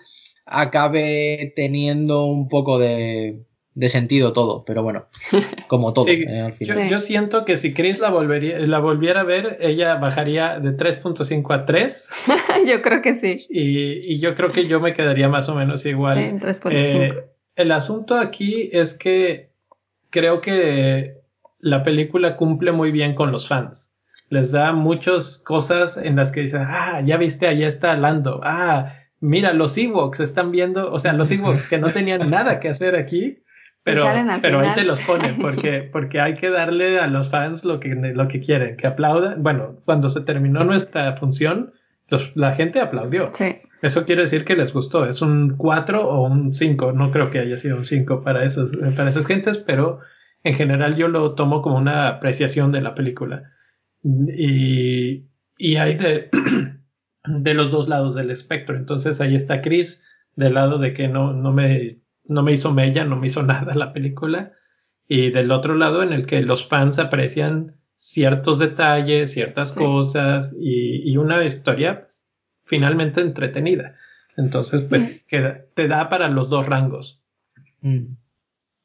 acabe 0.47 1.53
teniendo 1.55 2.25
un 2.25 2.49
poco 2.49 2.79
de, 2.79 3.43
de 3.75 3.89
sentido 3.89 4.33
todo, 4.33 4.65
pero 4.65 4.81
bueno, 4.81 5.05
como 5.67 5.93
todo. 5.93 6.05
Sí, 6.05 6.25
eh, 6.27 6.41
al 6.41 6.53
final. 6.53 6.85
yo, 6.85 6.95
yo, 6.95 6.99
siento 6.99 7.45
que 7.45 7.57
si 7.57 7.75
Chris 7.75 7.99
la, 7.99 8.09
volvería, 8.09 8.57
la 8.57 8.79
volviera 8.79 9.21
a 9.21 9.23
ver, 9.23 9.59
ella 9.61 9.95
bajaría 9.95 10.59
de 10.59 10.75
3.5 10.75 11.53
a 11.53 11.65
3. 11.67 12.07
yo 12.67 12.81
creo 12.81 13.03
que 13.03 13.17
sí. 13.17 13.35
Y, 13.51 14.13
y, 14.13 14.19
yo 14.19 14.33
creo 14.33 14.51
que 14.51 14.65
yo 14.65 14.79
me 14.79 14.95
quedaría 14.95 15.29
más 15.29 15.47
o 15.47 15.53
menos 15.53 15.85
igual. 15.85 16.17
En 16.17 16.39
3.5. 16.39 16.71
Eh, 16.71 17.23
el 17.57 17.71
asunto 17.71 18.15
aquí 18.15 18.69
es 18.71 18.93
que 18.93 19.51
creo 20.09 20.39
que 20.39 21.17
la 21.59 21.83
película 21.83 22.37
cumple 22.37 22.71
muy 22.71 22.91
bien 22.91 23.13
con 23.13 23.31
los 23.31 23.47
fans 23.47 23.91
les 24.29 24.51
da 24.51 24.73
muchas 24.73 25.37
cosas 25.39 25.97
en 25.97 26.15
las 26.15 26.31
que 26.31 26.41
dicen, 26.41 26.63
ah, 26.67 27.01
ya 27.05 27.17
viste, 27.17 27.47
allá 27.47 27.67
está 27.67 27.95
Lando, 27.95 28.41
ah, 28.43 28.93
mira, 29.19 29.53
los 29.53 29.77
Ewoks 29.77 30.19
están 30.19 30.51
viendo, 30.51 30.91
o 30.91 30.99
sea, 30.99 31.13
los 31.13 31.31
Ewoks 31.31 31.69
que 31.69 31.77
no 31.77 31.89
tenían 31.89 32.29
nada 32.29 32.59
que 32.59 32.69
hacer 32.69 32.95
aquí, 32.95 33.39
pero, 33.83 34.05
pero 34.41 34.59
ahí 34.59 34.73
te 34.75 34.83
los 34.83 34.99
ponen, 35.01 35.37
porque, 35.41 35.81
porque 35.81 36.19
hay 36.19 36.35
que 36.35 36.49
darle 36.49 36.99
a 36.99 37.07
los 37.07 37.29
fans 37.29 37.63
lo 37.63 37.79
que, 37.79 37.89
lo 37.95 38.27
que 38.27 38.41
quieren, 38.41 38.75
que 38.75 38.85
aplaudan. 38.85 39.41
Bueno, 39.43 39.77
cuando 39.85 40.09
se 40.09 40.21
terminó 40.21 40.65
nuestra 40.65 41.15
función, 41.15 41.73
los, 42.09 42.35
la 42.35 42.53
gente 42.53 42.81
aplaudió. 42.81 43.31
Sí. 43.33 43.61
Eso 43.81 44.05
quiere 44.05 44.23
decir 44.23 44.43
que 44.43 44.55
les 44.55 44.73
gustó. 44.73 45.05
Es 45.05 45.21
un 45.21 45.55
4 45.57 46.07
o 46.07 46.23
un 46.23 46.53
5. 46.53 46.93
No 46.93 47.11
creo 47.11 47.29
que 47.29 47.39
haya 47.39 47.57
sido 47.57 47.77
un 47.77 47.85
5 47.85 48.23
para, 48.23 48.43
esos, 48.43 48.75
para 48.95 49.09
esas 49.09 49.25
gentes, 49.25 49.57
pero 49.57 49.99
en 50.43 50.55
general 50.55 50.95
yo 50.95 51.07
lo 51.07 51.35
tomo 51.35 51.61
como 51.61 51.77
una 51.77 52.07
apreciación 52.07 52.71
de 52.71 52.81
la 52.81 52.95
película. 52.95 53.51
Y, 54.03 55.27
y 55.57 55.75
hay 55.75 55.95
de, 55.95 56.29
de 57.25 57.53
los 57.53 57.69
dos 57.69 57.87
lados 57.87 58.15
del 58.15 58.31
espectro. 58.31 58.75
Entonces 58.75 59.21
ahí 59.21 59.35
está 59.35 59.61
Chris, 59.61 60.03
del 60.35 60.55
lado 60.55 60.79
de 60.79 60.93
que 60.93 61.07
no, 61.07 61.33
no, 61.33 61.53
me, 61.53 62.01
no 62.23 62.43
me 62.43 62.53
hizo 62.53 62.73
mella, 62.73 63.03
no 63.03 63.15
me 63.15 63.27
hizo 63.27 63.43
nada 63.43 63.75
la 63.75 63.93
película. 63.93 64.53
Y 65.07 65.31
del 65.31 65.51
otro 65.51 65.75
lado 65.75 66.03
en 66.03 66.13
el 66.13 66.25
que 66.25 66.41
los 66.41 66.67
fans 66.67 66.99
aprecian 66.99 67.77
ciertos 67.95 68.59
detalles, 68.59 69.31
ciertas 69.31 69.69
sí. 69.69 69.75
cosas 69.75 70.55
y, 70.59 71.09
y, 71.09 71.17
una 71.17 71.43
historia 71.43 72.06
finalmente 72.67 73.21
entretenida. 73.21 73.95
Entonces, 74.35 74.83
pues 74.83 75.25
te 75.27 75.87
da 75.87 76.09
para 76.09 76.27
los 76.27 76.49
dos 76.49 76.67
rangos. 76.67 77.23
Mm. 77.81 78.05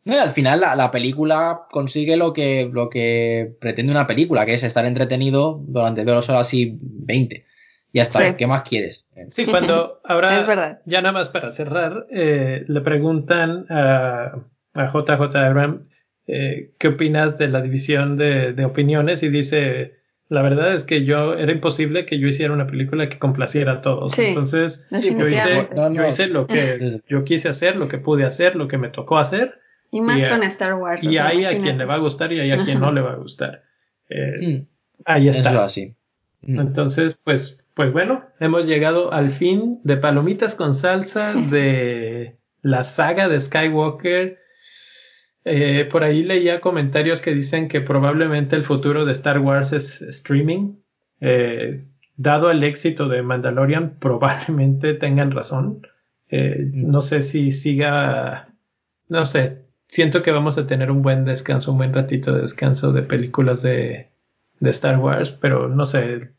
No, 0.05 0.15
y 0.15 0.19
al 0.19 0.31
final 0.31 0.61
la, 0.61 0.75
la, 0.75 0.91
película 0.91 1.67
consigue 1.71 2.17
lo 2.17 2.33
que, 2.33 2.69
lo 2.73 2.89
que 2.89 3.55
pretende 3.61 3.93
una 3.93 4.07
película, 4.07 4.47
que 4.47 4.55
es 4.55 4.65
estar 4.65 4.85
entretenido 4.85 5.63
durante 5.67 6.05
dos 6.05 6.29
horas 6.29 6.53
y 6.55 6.77
veinte. 6.81 7.47
Ya 7.93 8.03
está, 8.03 8.27
sí. 8.27 8.35
¿qué 8.37 8.47
más 8.47 8.63
quieres? 8.63 9.07
Sí, 9.29 9.45
cuando 9.45 10.01
ahora, 10.05 10.81
ya 10.87 11.03
nada 11.03 11.13
más 11.13 11.29
para 11.29 11.51
cerrar, 11.51 12.07
eh, 12.11 12.65
le 12.67 12.81
preguntan 12.81 13.67
a, 13.69 14.39
a 14.75 14.87
JJ 14.87 15.37
Abrams 15.37 15.83
eh, 16.27 16.73
qué 16.79 16.89
opinas 16.89 17.37
de 17.37 17.49
la 17.49 17.61
división 17.61 18.17
de, 18.17 18.55
de, 18.55 18.65
opiniones 18.65 19.23
y 19.23 19.29
dice, 19.29 20.02
la 20.33 20.41
verdad 20.41 20.73
es 20.73 20.83
que 20.83 21.05
yo, 21.05 21.35
era 21.35 21.53
imposible 21.53 22.07
que 22.07 22.19
yo 22.19 22.27
hiciera 22.27 22.55
una 22.55 22.67
película 22.67 23.07
que 23.11 23.19
complaciera 23.19 23.73
a 23.73 23.81
todos. 23.83 24.15
Sí, 24.15 24.23
Entonces, 24.25 24.87
yo 24.91 25.29
hice, 25.29 25.69
no, 25.77 25.91
no, 25.91 25.95
yo 25.95 26.09
hice 26.09 26.29
lo 26.29 26.47
que 26.47 26.79
yo 27.07 27.25
quise 27.25 27.51
hacer, 27.51 27.77
lo 27.77 27.87
que 27.87 27.99
pude 27.99 28.25
hacer, 28.25 28.57
lo 28.57 28.67
que 28.67 28.79
me 28.79 28.89
tocó 28.89 29.19
hacer 29.19 29.61
y 29.91 30.01
más 30.01 30.23
y, 30.23 30.27
con 30.27 30.43
Star 30.45 30.75
Wars. 30.75 31.05
Y 31.05 31.19
hay 31.19 31.41
imagínate. 31.41 31.57
a 31.57 31.61
quien 31.61 31.77
le 31.77 31.85
va 31.85 31.95
a 31.95 31.99
gustar 31.99 32.33
y 32.33 32.41
hay 32.41 32.51
a 32.51 32.65
quien 32.65 32.81
no 32.81 32.93
le 32.93 33.03
va 33.03 33.13
a 33.13 33.17
gustar. 33.17 33.65
Eh, 34.09 34.41
mm. 34.41 34.67
Ahí 35.05 35.29
está. 35.29 35.51
Eso 35.51 35.63
así. 35.63 35.95
Mm. 36.41 36.61
Entonces, 36.61 37.19
pues, 37.23 37.63
pues 37.75 37.93
bueno, 37.93 38.25
hemos 38.41 38.67
llegado 38.67 39.13
al 39.13 39.33
fin 39.33 39.81
de 39.85 39.99
Palomitas 39.99 40.55
con 40.55 40.75
Salsa 40.75 41.35
de 41.51 42.39
la 42.63 42.85
saga 42.85 43.29
de 43.29 43.39
Skywalker. 43.39 44.39
Eh, 45.45 45.89
por 45.91 46.05
ahí 46.05 46.23
leía 46.23 46.61
comentarios 46.61 47.21
que 47.21 47.35
dicen 47.35 47.69
que 47.69 47.81
probablemente 47.81 48.55
el 48.55 48.63
futuro 48.63 49.05
de 49.05 49.13
Star 49.13 49.39
Wars 49.41 49.73
es 49.73 50.03
streaming. 50.03 50.77
Eh, 51.21 51.85
dado 52.17 52.51
el 52.51 52.63
éxito 52.63 53.09
de 53.09 53.23
Mandalorian, 53.23 53.97
probablemente 54.01 54.95
tengan 54.95 55.31
razón. 55.31 55.87
Mm. 56.31 56.91
No 56.91 57.01
sé 57.01 57.23
si 57.23 57.51
siga, 57.53 58.49
no 59.09 59.27
sé, 59.27 59.67
siento 59.89 60.23
que 60.23 60.33
vamos 60.33 60.57
a 60.59 60.67
tener 60.67 60.91
un 60.91 61.03
buen 61.03 61.25
descanso, 61.25 61.73
un 61.73 61.79
buen 61.79 61.93
ratito 61.93 62.33
de 62.33 62.43
descanso 62.43 62.93
de 62.93 63.03
películas 63.03 63.63
de, 63.63 64.11
de 64.61 64.71
Star 64.71 64.99
Wars, 64.99 65.31
pero 65.33 65.69
no 65.69 65.85
sé, 65.87 66.33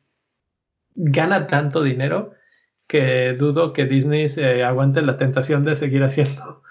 gana 0.95 1.47
tanto 1.47 1.84
dinero 1.84 2.34
que 2.88 3.34
dudo 3.34 3.73
que 3.73 3.85
Disney 3.85 4.30
se 4.30 4.63
aguante 4.63 5.01
la 5.01 5.17
tentación 5.17 5.63
de 5.63 5.75
seguir 5.75 6.03
haciendo. 6.03 6.63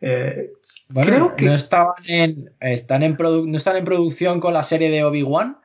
Eh, 0.00 0.52
bueno, 0.88 1.10
creo 1.10 1.36
que 1.36 1.46
no 1.46 1.54
estaban 1.54 1.94
en, 2.06 2.50
están 2.60 3.02
en 3.02 3.16
no 3.18 3.56
están 3.56 3.76
en 3.76 3.84
producción 3.84 4.40
con 4.40 4.52
la 4.52 4.62
serie 4.62 4.90
de 4.90 5.04
Obi-Wan. 5.04 5.58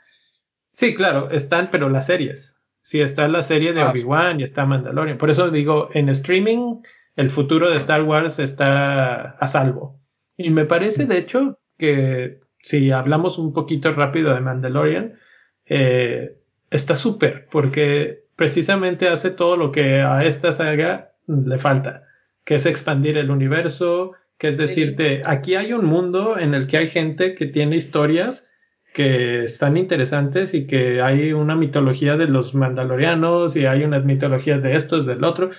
Sí, 0.74 0.94
claro, 0.94 1.30
están, 1.32 1.70
pero 1.72 1.90
las 1.90 2.06
series. 2.06 2.58
Sí, 2.82 3.02
está 3.02 3.28
la 3.28 3.44
serie 3.44 3.74
de 3.74 3.82
ah. 3.82 3.92
Obi-Wan 3.92 4.40
y 4.40 4.44
está 4.44 4.66
Mandalorian. 4.66 5.18
Por 5.18 5.30
eso 5.30 5.50
digo, 5.50 5.90
en 5.94 6.10
streaming, 6.10 6.82
el 7.16 7.30
futuro 7.30 7.70
de 7.70 7.78
Star 7.78 8.04
Wars 8.04 8.40
está 8.40 9.32
a 9.32 9.48
salvo. 9.48 10.00
Y 10.38 10.50
me 10.50 10.66
parece, 10.66 11.06
de 11.06 11.18
hecho, 11.18 11.60
que 11.78 12.40
si 12.64 12.92
hablamos 12.92 13.38
un 13.38 13.54
poquito 13.54 13.94
rápido 13.94 14.34
de 14.34 14.42
Mandalorian, 14.42 15.20
eh, 15.66 16.38
está 16.70 16.96
súper, 16.96 17.48
porque 17.52 18.26
precisamente 18.36 19.08
hace 19.08 19.30
todo 19.30 19.58
lo 19.58 19.72
que 19.72 20.02
a 20.02 20.24
esta 20.24 20.54
saga 20.54 21.14
le 21.28 21.60
falta, 21.60 22.08
que 22.44 22.56
es 22.56 22.66
expandir 22.66 23.18
el 23.18 23.30
universo, 23.30 24.14
que 24.42 24.48
es 24.50 24.58
decirte, 24.58 25.22
aquí 25.24 25.54
hay 25.54 25.72
un 25.72 25.86
mundo 25.86 26.38
en 26.40 26.56
el 26.56 26.66
que 26.66 26.78
hay 26.78 26.88
gente 26.88 27.36
que 27.36 27.46
tiene 27.46 27.78
historias 27.78 28.48
que 28.92 29.44
están 29.44 29.78
interesantes 29.78 30.54
y 30.56 30.66
que 30.66 31.02
hay 31.02 31.32
una 31.32 31.56
mitología 31.56 32.18
de 32.18 32.26
los 32.26 32.56
mandalorianos 32.56 33.56
y 33.56 33.68
hay 33.68 33.84
unas 33.84 34.04
mitologías 34.04 34.64
de 34.64 34.76
estos, 34.76 35.06
del 35.06 35.24
otro, 35.24 35.52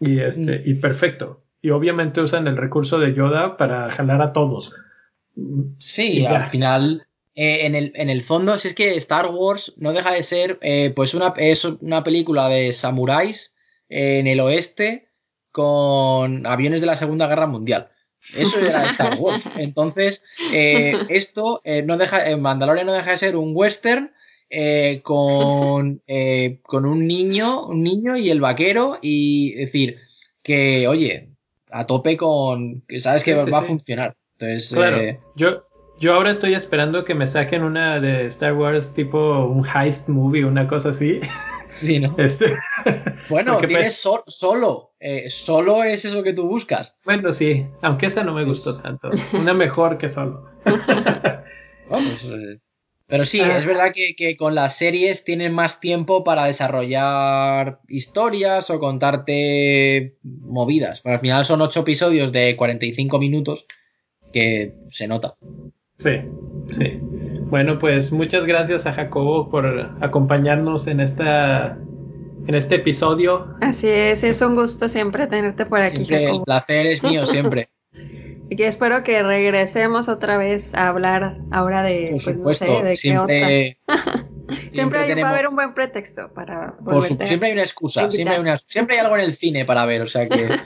y 0.00 0.20
este, 0.20 0.58
mm. 0.58 0.62
y 0.64 0.74
perfecto 0.74 1.44
y 1.62 1.70
obviamente 1.70 2.20
usan 2.20 2.46
el 2.46 2.56
recurso 2.56 2.98
de 2.98 3.14
Yoda 3.14 3.56
para 3.56 3.90
jalar 3.90 4.22
a 4.22 4.32
todos. 4.32 4.72
Sí, 5.78 6.24
al 6.26 6.48
final 6.48 7.06
eh, 7.34 7.66
en, 7.66 7.74
el, 7.74 7.92
en 7.94 8.10
el 8.10 8.22
fondo, 8.22 8.58
si 8.58 8.68
es 8.68 8.74
que 8.74 8.96
Star 8.96 9.28
Wars 9.28 9.74
no 9.76 9.92
deja 9.92 10.12
de 10.12 10.22
ser, 10.22 10.58
eh, 10.62 10.92
pues 10.94 11.14
una, 11.14 11.34
es 11.36 11.64
una 11.64 12.02
película 12.02 12.48
de 12.48 12.72
samuráis 12.72 13.52
en 13.88 14.26
el 14.26 14.40
oeste 14.40 15.08
con 15.52 16.46
aviones 16.46 16.80
de 16.80 16.86
la 16.86 16.96
Segunda 16.96 17.26
Guerra 17.26 17.46
Mundial. 17.46 17.90
Eso 18.36 18.60
era 18.60 18.86
Star 18.86 19.18
Wars. 19.18 19.44
Entonces, 19.56 20.22
eh, 20.52 20.94
esto 21.08 21.62
no 21.84 21.96
deja, 21.96 22.36
Mandalorian 22.36 22.86
no 22.86 22.92
deja 22.92 23.12
de 23.12 23.18
ser 23.18 23.36
un 23.36 23.52
western 23.54 24.12
con, 25.02 26.02
con 26.62 26.86
un 26.86 27.06
niño, 27.06 27.66
un 27.66 27.82
niño 27.82 28.16
y 28.16 28.30
el 28.30 28.40
vaquero 28.40 28.98
y 29.00 29.54
decir 29.54 29.98
que, 30.42 30.88
oye, 30.88 31.30
a 31.70 31.86
tope 31.86 32.16
con, 32.16 32.82
que 32.82 33.00
sabes 33.00 33.24
que 33.24 33.34
va 33.34 33.58
a 33.58 33.62
funcionar. 33.62 34.16
Entonces, 34.38 34.70
claro, 34.72 35.18
yo, 35.36 35.66
yo 36.00 36.14
ahora 36.14 36.30
estoy 36.30 36.54
esperando 36.54 37.04
que 37.04 37.14
me 37.14 37.26
saquen 37.26 37.62
una 37.62 38.00
de 38.00 38.26
Star 38.26 38.54
Wars 38.54 38.94
tipo 38.94 39.44
un 39.46 39.64
heist 39.66 40.08
movie, 40.08 40.44
una 40.44 40.66
cosa 40.66 40.90
así. 40.90 41.20
Sí, 41.74 42.00
¿no? 42.00 42.14
Este... 42.18 42.54
Bueno, 43.28 43.58
tienes 43.58 44.00
pues 44.02 44.34
solo. 44.34 44.92
Eh, 44.98 45.30
solo 45.30 45.84
es 45.84 46.04
eso 46.04 46.22
que 46.22 46.32
tú 46.32 46.46
buscas. 46.46 46.96
Bueno, 47.04 47.32
sí, 47.32 47.66
aunque 47.82 48.06
esa 48.06 48.24
no 48.24 48.34
me 48.34 48.44
gustó 48.44 48.80
tanto. 48.80 49.10
Una 49.32 49.54
mejor 49.54 49.98
que 49.98 50.08
solo. 50.08 50.46
Vamos. 51.88 52.24
Eh, 52.24 52.58
pero 53.06 53.24
sí, 53.24 53.40
es 53.40 53.66
verdad 53.66 53.92
que, 53.92 54.14
que, 54.16 54.36
con 54.36 54.54
las 54.54 54.76
series 54.76 55.24
tienen 55.24 55.52
más 55.52 55.80
tiempo 55.80 56.22
para 56.22 56.44
desarrollar 56.44 57.80
historias 57.88 58.70
o 58.70 58.78
contarte 58.78 60.16
movidas. 60.22 61.00
Pero 61.00 61.16
al 61.16 61.20
final 61.20 61.44
son 61.44 61.60
ocho 61.60 61.80
episodios 61.80 62.30
de 62.30 62.54
45 62.56 63.18
minutos 63.18 63.66
que 64.32 64.74
se 64.92 65.08
nota. 65.08 65.34
Sí, 65.96 66.20
sí. 66.70 67.00
Bueno, 67.50 67.78
pues 67.78 68.12
muchas 68.12 68.46
gracias 68.46 68.86
a 68.86 68.92
Jacobo 68.92 69.50
por 69.50 69.90
acompañarnos 70.00 70.86
en 70.86 71.00
esta 71.00 71.76
en 72.46 72.54
este 72.54 72.76
episodio. 72.76 73.54
Así 73.60 73.88
es, 73.88 74.24
es 74.24 74.40
un 74.40 74.54
gusto 74.54 74.88
siempre 74.88 75.26
tenerte 75.26 75.66
por 75.66 75.80
aquí. 75.80 76.06
el 76.08 76.42
placer 76.42 76.86
es 76.86 77.02
mío 77.02 77.26
siempre. 77.26 77.68
y 78.50 78.56
que 78.56 78.66
espero 78.66 79.04
que 79.04 79.22
regresemos 79.22 80.08
otra 80.08 80.36
vez 80.36 80.74
a 80.74 80.88
hablar 80.88 81.38
ahora 81.50 81.82
de, 81.82 82.08
por 82.10 82.10
pues, 82.10 82.58
supuesto, 82.58 82.82
de 82.82 82.96
siempre, 82.96 83.78
siempre, 84.72 85.22
va 85.22 85.28
a 85.28 85.32
haber 85.32 85.46
un 85.46 85.54
buen 85.54 85.74
pretexto 85.74 86.32
para 86.32 86.76
por 86.84 87.02
siempre 87.04 87.48
hay 87.48 87.52
una 87.52 87.62
excusa, 87.62 88.10
siempre 88.10 88.34
hay, 88.34 88.40
una, 88.40 88.58
siempre 88.58 88.96
hay 88.96 89.04
algo 89.04 89.16
en 89.16 89.22
el 89.22 89.36
cine 89.36 89.64
para 89.64 89.84
ver, 89.86 90.02
o 90.02 90.06
sea 90.06 90.28
que 90.28 90.48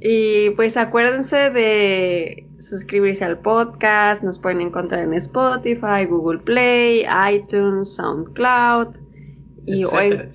Y 0.00 0.50
pues 0.50 0.76
acuérdense 0.76 1.50
de 1.50 2.47
suscribirse 2.58 3.24
al 3.24 3.38
podcast, 3.38 4.22
nos 4.22 4.38
pueden 4.38 4.60
encontrar 4.60 5.04
en 5.04 5.14
Spotify, 5.14 6.04
Google 6.08 6.40
Play, 6.40 7.06
iTunes, 7.32 7.94
SoundCloud 7.94 8.88
y 9.66 9.84
o, 9.84 10.00
en, 10.00 10.28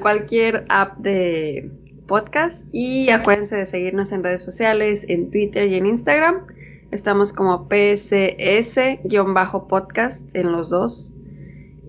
cualquier 0.00 0.66
app 0.68 0.98
de 0.98 1.70
podcast. 2.06 2.68
Y 2.72 3.08
acuérdense 3.10 3.56
de 3.56 3.66
seguirnos 3.66 4.12
en 4.12 4.24
redes 4.24 4.42
sociales, 4.42 5.04
en 5.08 5.30
Twitter 5.30 5.68
y 5.68 5.76
en 5.76 5.86
Instagram. 5.86 6.46
Estamos 6.90 7.34
como 7.34 7.68
PSS-podcast 7.68 10.34
en 10.34 10.52
los 10.52 10.70
dos. 10.70 11.12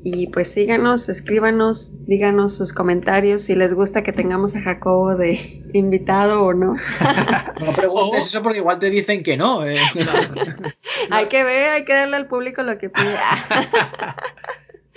Y 0.03 0.27
pues 0.27 0.49
síganos, 0.51 1.09
escríbanos, 1.09 1.93
díganos 2.05 2.55
sus 2.55 2.71
comentarios 2.71 3.41
si 3.41 3.55
les 3.55 3.73
gusta 3.73 4.01
que 4.01 4.13
tengamos 4.13 4.55
a 4.55 4.61
Jacobo 4.61 5.15
de 5.15 5.63
invitado 5.73 6.43
o 6.43 6.53
no. 6.53 6.75
no 7.59 7.71
preguntes 7.73 8.27
eso 8.27 8.41
porque 8.41 8.59
igual 8.59 8.79
te 8.79 8.89
dicen 8.89 9.23
que 9.23 9.35
no. 9.35 9.65
Eh. 9.65 9.77
hay 11.11 11.25
que 11.25 11.43
ver, 11.43 11.69
hay 11.69 11.85
que 11.85 11.93
darle 11.93 12.15
al 12.15 12.27
público 12.27 12.63
lo 12.63 12.77
que 12.77 12.89
pide. 12.89 13.13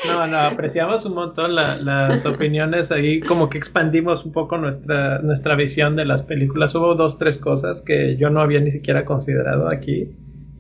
no, 0.06 0.26
no, 0.28 0.36
apreciamos 0.36 1.04
un 1.04 1.14
montón 1.14 1.56
las 1.56 2.24
opiniones 2.24 2.92
ahí, 2.92 3.20
como 3.20 3.48
que 3.48 3.58
expandimos 3.58 4.24
un 4.24 4.32
poco 4.32 4.56
nuestra, 4.56 5.18
nuestra 5.18 5.56
visión 5.56 5.96
de 5.96 6.04
las 6.04 6.22
películas. 6.22 6.76
Hubo 6.76 6.94
dos, 6.94 7.18
tres 7.18 7.38
cosas 7.38 7.82
que 7.82 8.16
yo 8.16 8.30
no 8.30 8.40
había 8.40 8.60
ni 8.60 8.70
siquiera 8.70 9.04
considerado 9.04 9.66
aquí 9.66 10.10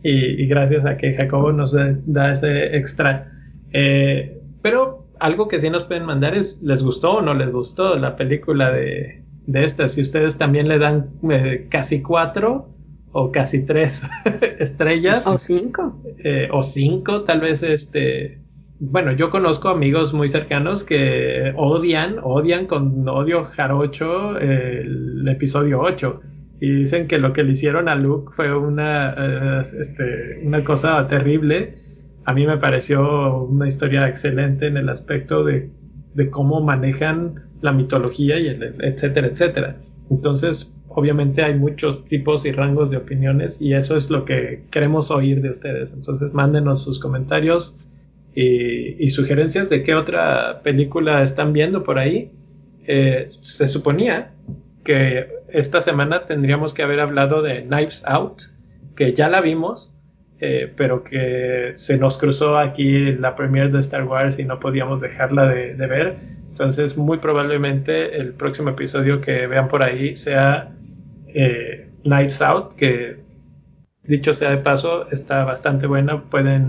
y, 0.02 0.42
y 0.42 0.46
gracias 0.48 0.84
a 0.84 0.96
que 0.96 1.14
Jacobo 1.14 1.52
nos 1.52 1.72
da 1.72 2.32
ese 2.32 2.76
extra 2.76 3.28
eh, 3.72 4.40
pero 4.62 5.06
algo 5.20 5.48
que 5.48 5.60
sí 5.60 5.70
nos 5.70 5.84
pueden 5.84 6.04
mandar 6.04 6.34
es, 6.34 6.62
¿les 6.62 6.82
gustó 6.82 7.18
o 7.18 7.22
no 7.22 7.34
les 7.34 7.50
gustó 7.50 7.96
la 7.96 8.16
película 8.16 8.70
de, 8.72 9.24
de 9.46 9.64
esta? 9.64 9.88
Si 9.88 10.00
ustedes 10.00 10.36
también 10.36 10.68
le 10.68 10.78
dan 10.78 11.10
eh, 11.30 11.66
casi 11.70 12.02
cuatro 12.02 12.68
o 13.12 13.30
casi 13.30 13.64
tres 13.64 14.04
estrellas. 14.58 15.26
O 15.26 15.38
cinco. 15.38 16.00
Eh, 16.18 16.48
o 16.50 16.62
cinco, 16.62 17.22
tal 17.22 17.40
vez 17.40 17.62
este... 17.62 18.40
Bueno, 18.84 19.12
yo 19.12 19.30
conozco 19.30 19.68
amigos 19.68 20.12
muy 20.12 20.28
cercanos 20.28 20.82
que 20.82 21.52
odian, 21.56 22.16
odian 22.20 22.66
con 22.66 23.08
odio 23.08 23.44
jarocho 23.44 24.36
el 24.36 25.24
episodio 25.28 25.78
8 25.78 26.20
y 26.60 26.78
dicen 26.78 27.06
que 27.06 27.18
lo 27.18 27.32
que 27.32 27.44
le 27.44 27.52
hicieron 27.52 27.88
a 27.88 27.94
Luke 27.94 28.32
fue 28.34 28.52
una, 28.52 29.60
este, 29.60 30.40
una 30.42 30.64
cosa 30.64 31.06
terrible 31.06 31.81
a 32.24 32.32
mí 32.32 32.46
me 32.46 32.56
pareció 32.56 33.42
una 33.44 33.66
historia 33.66 34.08
excelente 34.08 34.66
en 34.66 34.76
el 34.76 34.88
aspecto 34.88 35.44
de, 35.44 35.70
cómo 36.30 36.60
manejan 36.60 37.42
la 37.62 37.72
mitología 37.72 38.38
y 38.38 38.48
el 38.48 38.62
etcétera, 38.62 39.28
etcétera. 39.28 39.76
Entonces, 40.10 40.74
obviamente 40.88 41.42
hay 41.42 41.54
muchos 41.54 42.04
tipos 42.04 42.44
y 42.44 42.52
rangos 42.52 42.90
de 42.90 42.98
opiniones 42.98 43.60
y 43.60 43.74
eso 43.74 43.96
es 43.96 44.10
lo 44.10 44.24
que 44.24 44.64
queremos 44.70 45.10
oír 45.10 45.40
de 45.40 45.50
ustedes. 45.50 45.92
Entonces, 45.92 46.32
mándenos 46.32 46.82
sus 46.82 46.98
comentarios 46.98 47.78
y, 48.34 49.08
sugerencias 49.08 49.68
de 49.68 49.82
qué 49.82 49.94
otra 49.94 50.60
película 50.62 51.22
están 51.22 51.52
viendo 51.52 51.82
por 51.82 51.98
ahí. 51.98 52.30
Eh, 52.86 53.28
se 53.40 53.68
suponía 53.68 54.32
que 54.84 55.28
esta 55.48 55.80
semana 55.80 56.26
tendríamos 56.26 56.74
que 56.74 56.82
haber 56.82 57.00
hablado 57.00 57.42
de 57.42 57.62
Knives 57.62 58.02
Out, 58.06 58.42
que 58.96 59.12
ya 59.12 59.28
la 59.28 59.40
vimos, 59.40 59.91
eh, 60.44 60.72
pero 60.76 61.04
que 61.04 61.70
se 61.76 61.98
nos 61.98 62.18
cruzó 62.18 62.58
aquí 62.58 63.12
la 63.12 63.36
premiere 63.36 63.70
de 63.70 63.78
Star 63.78 64.02
Wars 64.02 64.40
y 64.40 64.44
no 64.44 64.58
podíamos 64.58 65.00
dejarla 65.00 65.46
de, 65.46 65.74
ver. 65.86 66.16
Entonces, 66.48 66.98
muy 66.98 67.18
probablemente 67.18 68.16
el 68.16 68.32
próximo 68.32 68.70
episodio 68.70 69.20
que 69.20 69.46
vean 69.46 69.68
por 69.68 69.84
ahí 69.84 70.16
sea 70.16 70.72
eh, 71.28 71.90
Knives 72.02 72.42
Out, 72.42 72.74
que 72.74 73.18
dicho 74.02 74.34
sea 74.34 74.50
de 74.50 74.56
paso, 74.56 75.08
está 75.12 75.44
bastante 75.44 75.86
buena. 75.86 76.24
Pueden, 76.24 76.66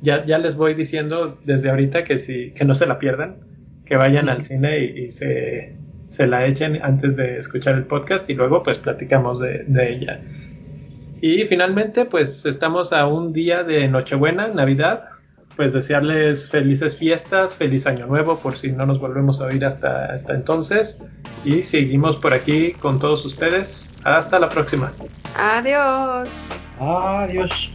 ya, 0.00 0.24
ya 0.24 0.38
les 0.38 0.54
voy 0.54 0.74
diciendo 0.74 1.36
desde 1.44 1.70
ahorita 1.70 2.04
que, 2.04 2.16
si, 2.16 2.52
que 2.52 2.64
no 2.64 2.76
se 2.76 2.86
la 2.86 3.00
pierdan, 3.00 3.38
que 3.84 3.96
vayan 3.96 4.28
al 4.28 4.44
cine 4.44 4.84
y, 4.84 5.10
se, 5.10 5.74
se, 6.06 6.28
la 6.28 6.46
echen 6.46 6.78
antes 6.80 7.16
de 7.16 7.38
escuchar 7.38 7.74
el 7.74 7.86
podcast 7.86 8.30
y 8.30 8.34
luego 8.34 8.62
pues 8.62 8.78
platicamos 8.78 9.40
de, 9.40 9.64
de 9.64 9.94
ella. 9.94 10.20
Y 11.20 11.44
finalmente, 11.46 12.04
pues 12.04 12.46
estamos 12.46 12.92
a 12.92 13.06
un 13.06 13.32
día 13.32 13.62
de 13.62 13.88
Nochebuena, 13.88 14.48
Navidad. 14.48 15.04
Pues 15.56 15.72
desearles 15.74 16.48
felices 16.48 16.96
fiestas, 16.96 17.56
feliz 17.56 17.86
año 17.86 18.06
nuevo, 18.06 18.38
por 18.38 18.56
si 18.56 18.72
no 18.72 18.86
nos 18.86 18.98
volvemos 18.98 19.40
a 19.40 19.44
oír 19.44 19.64
hasta, 19.64 20.06
hasta 20.06 20.34
entonces. 20.34 21.02
Y 21.44 21.62
seguimos 21.62 22.16
por 22.16 22.32
aquí 22.32 22.72
con 22.72 22.98
todos 22.98 23.24
ustedes. 23.26 23.94
Hasta 24.04 24.38
la 24.38 24.48
próxima. 24.48 24.92
Adiós. 25.36 26.30
Adiós. 26.78 27.70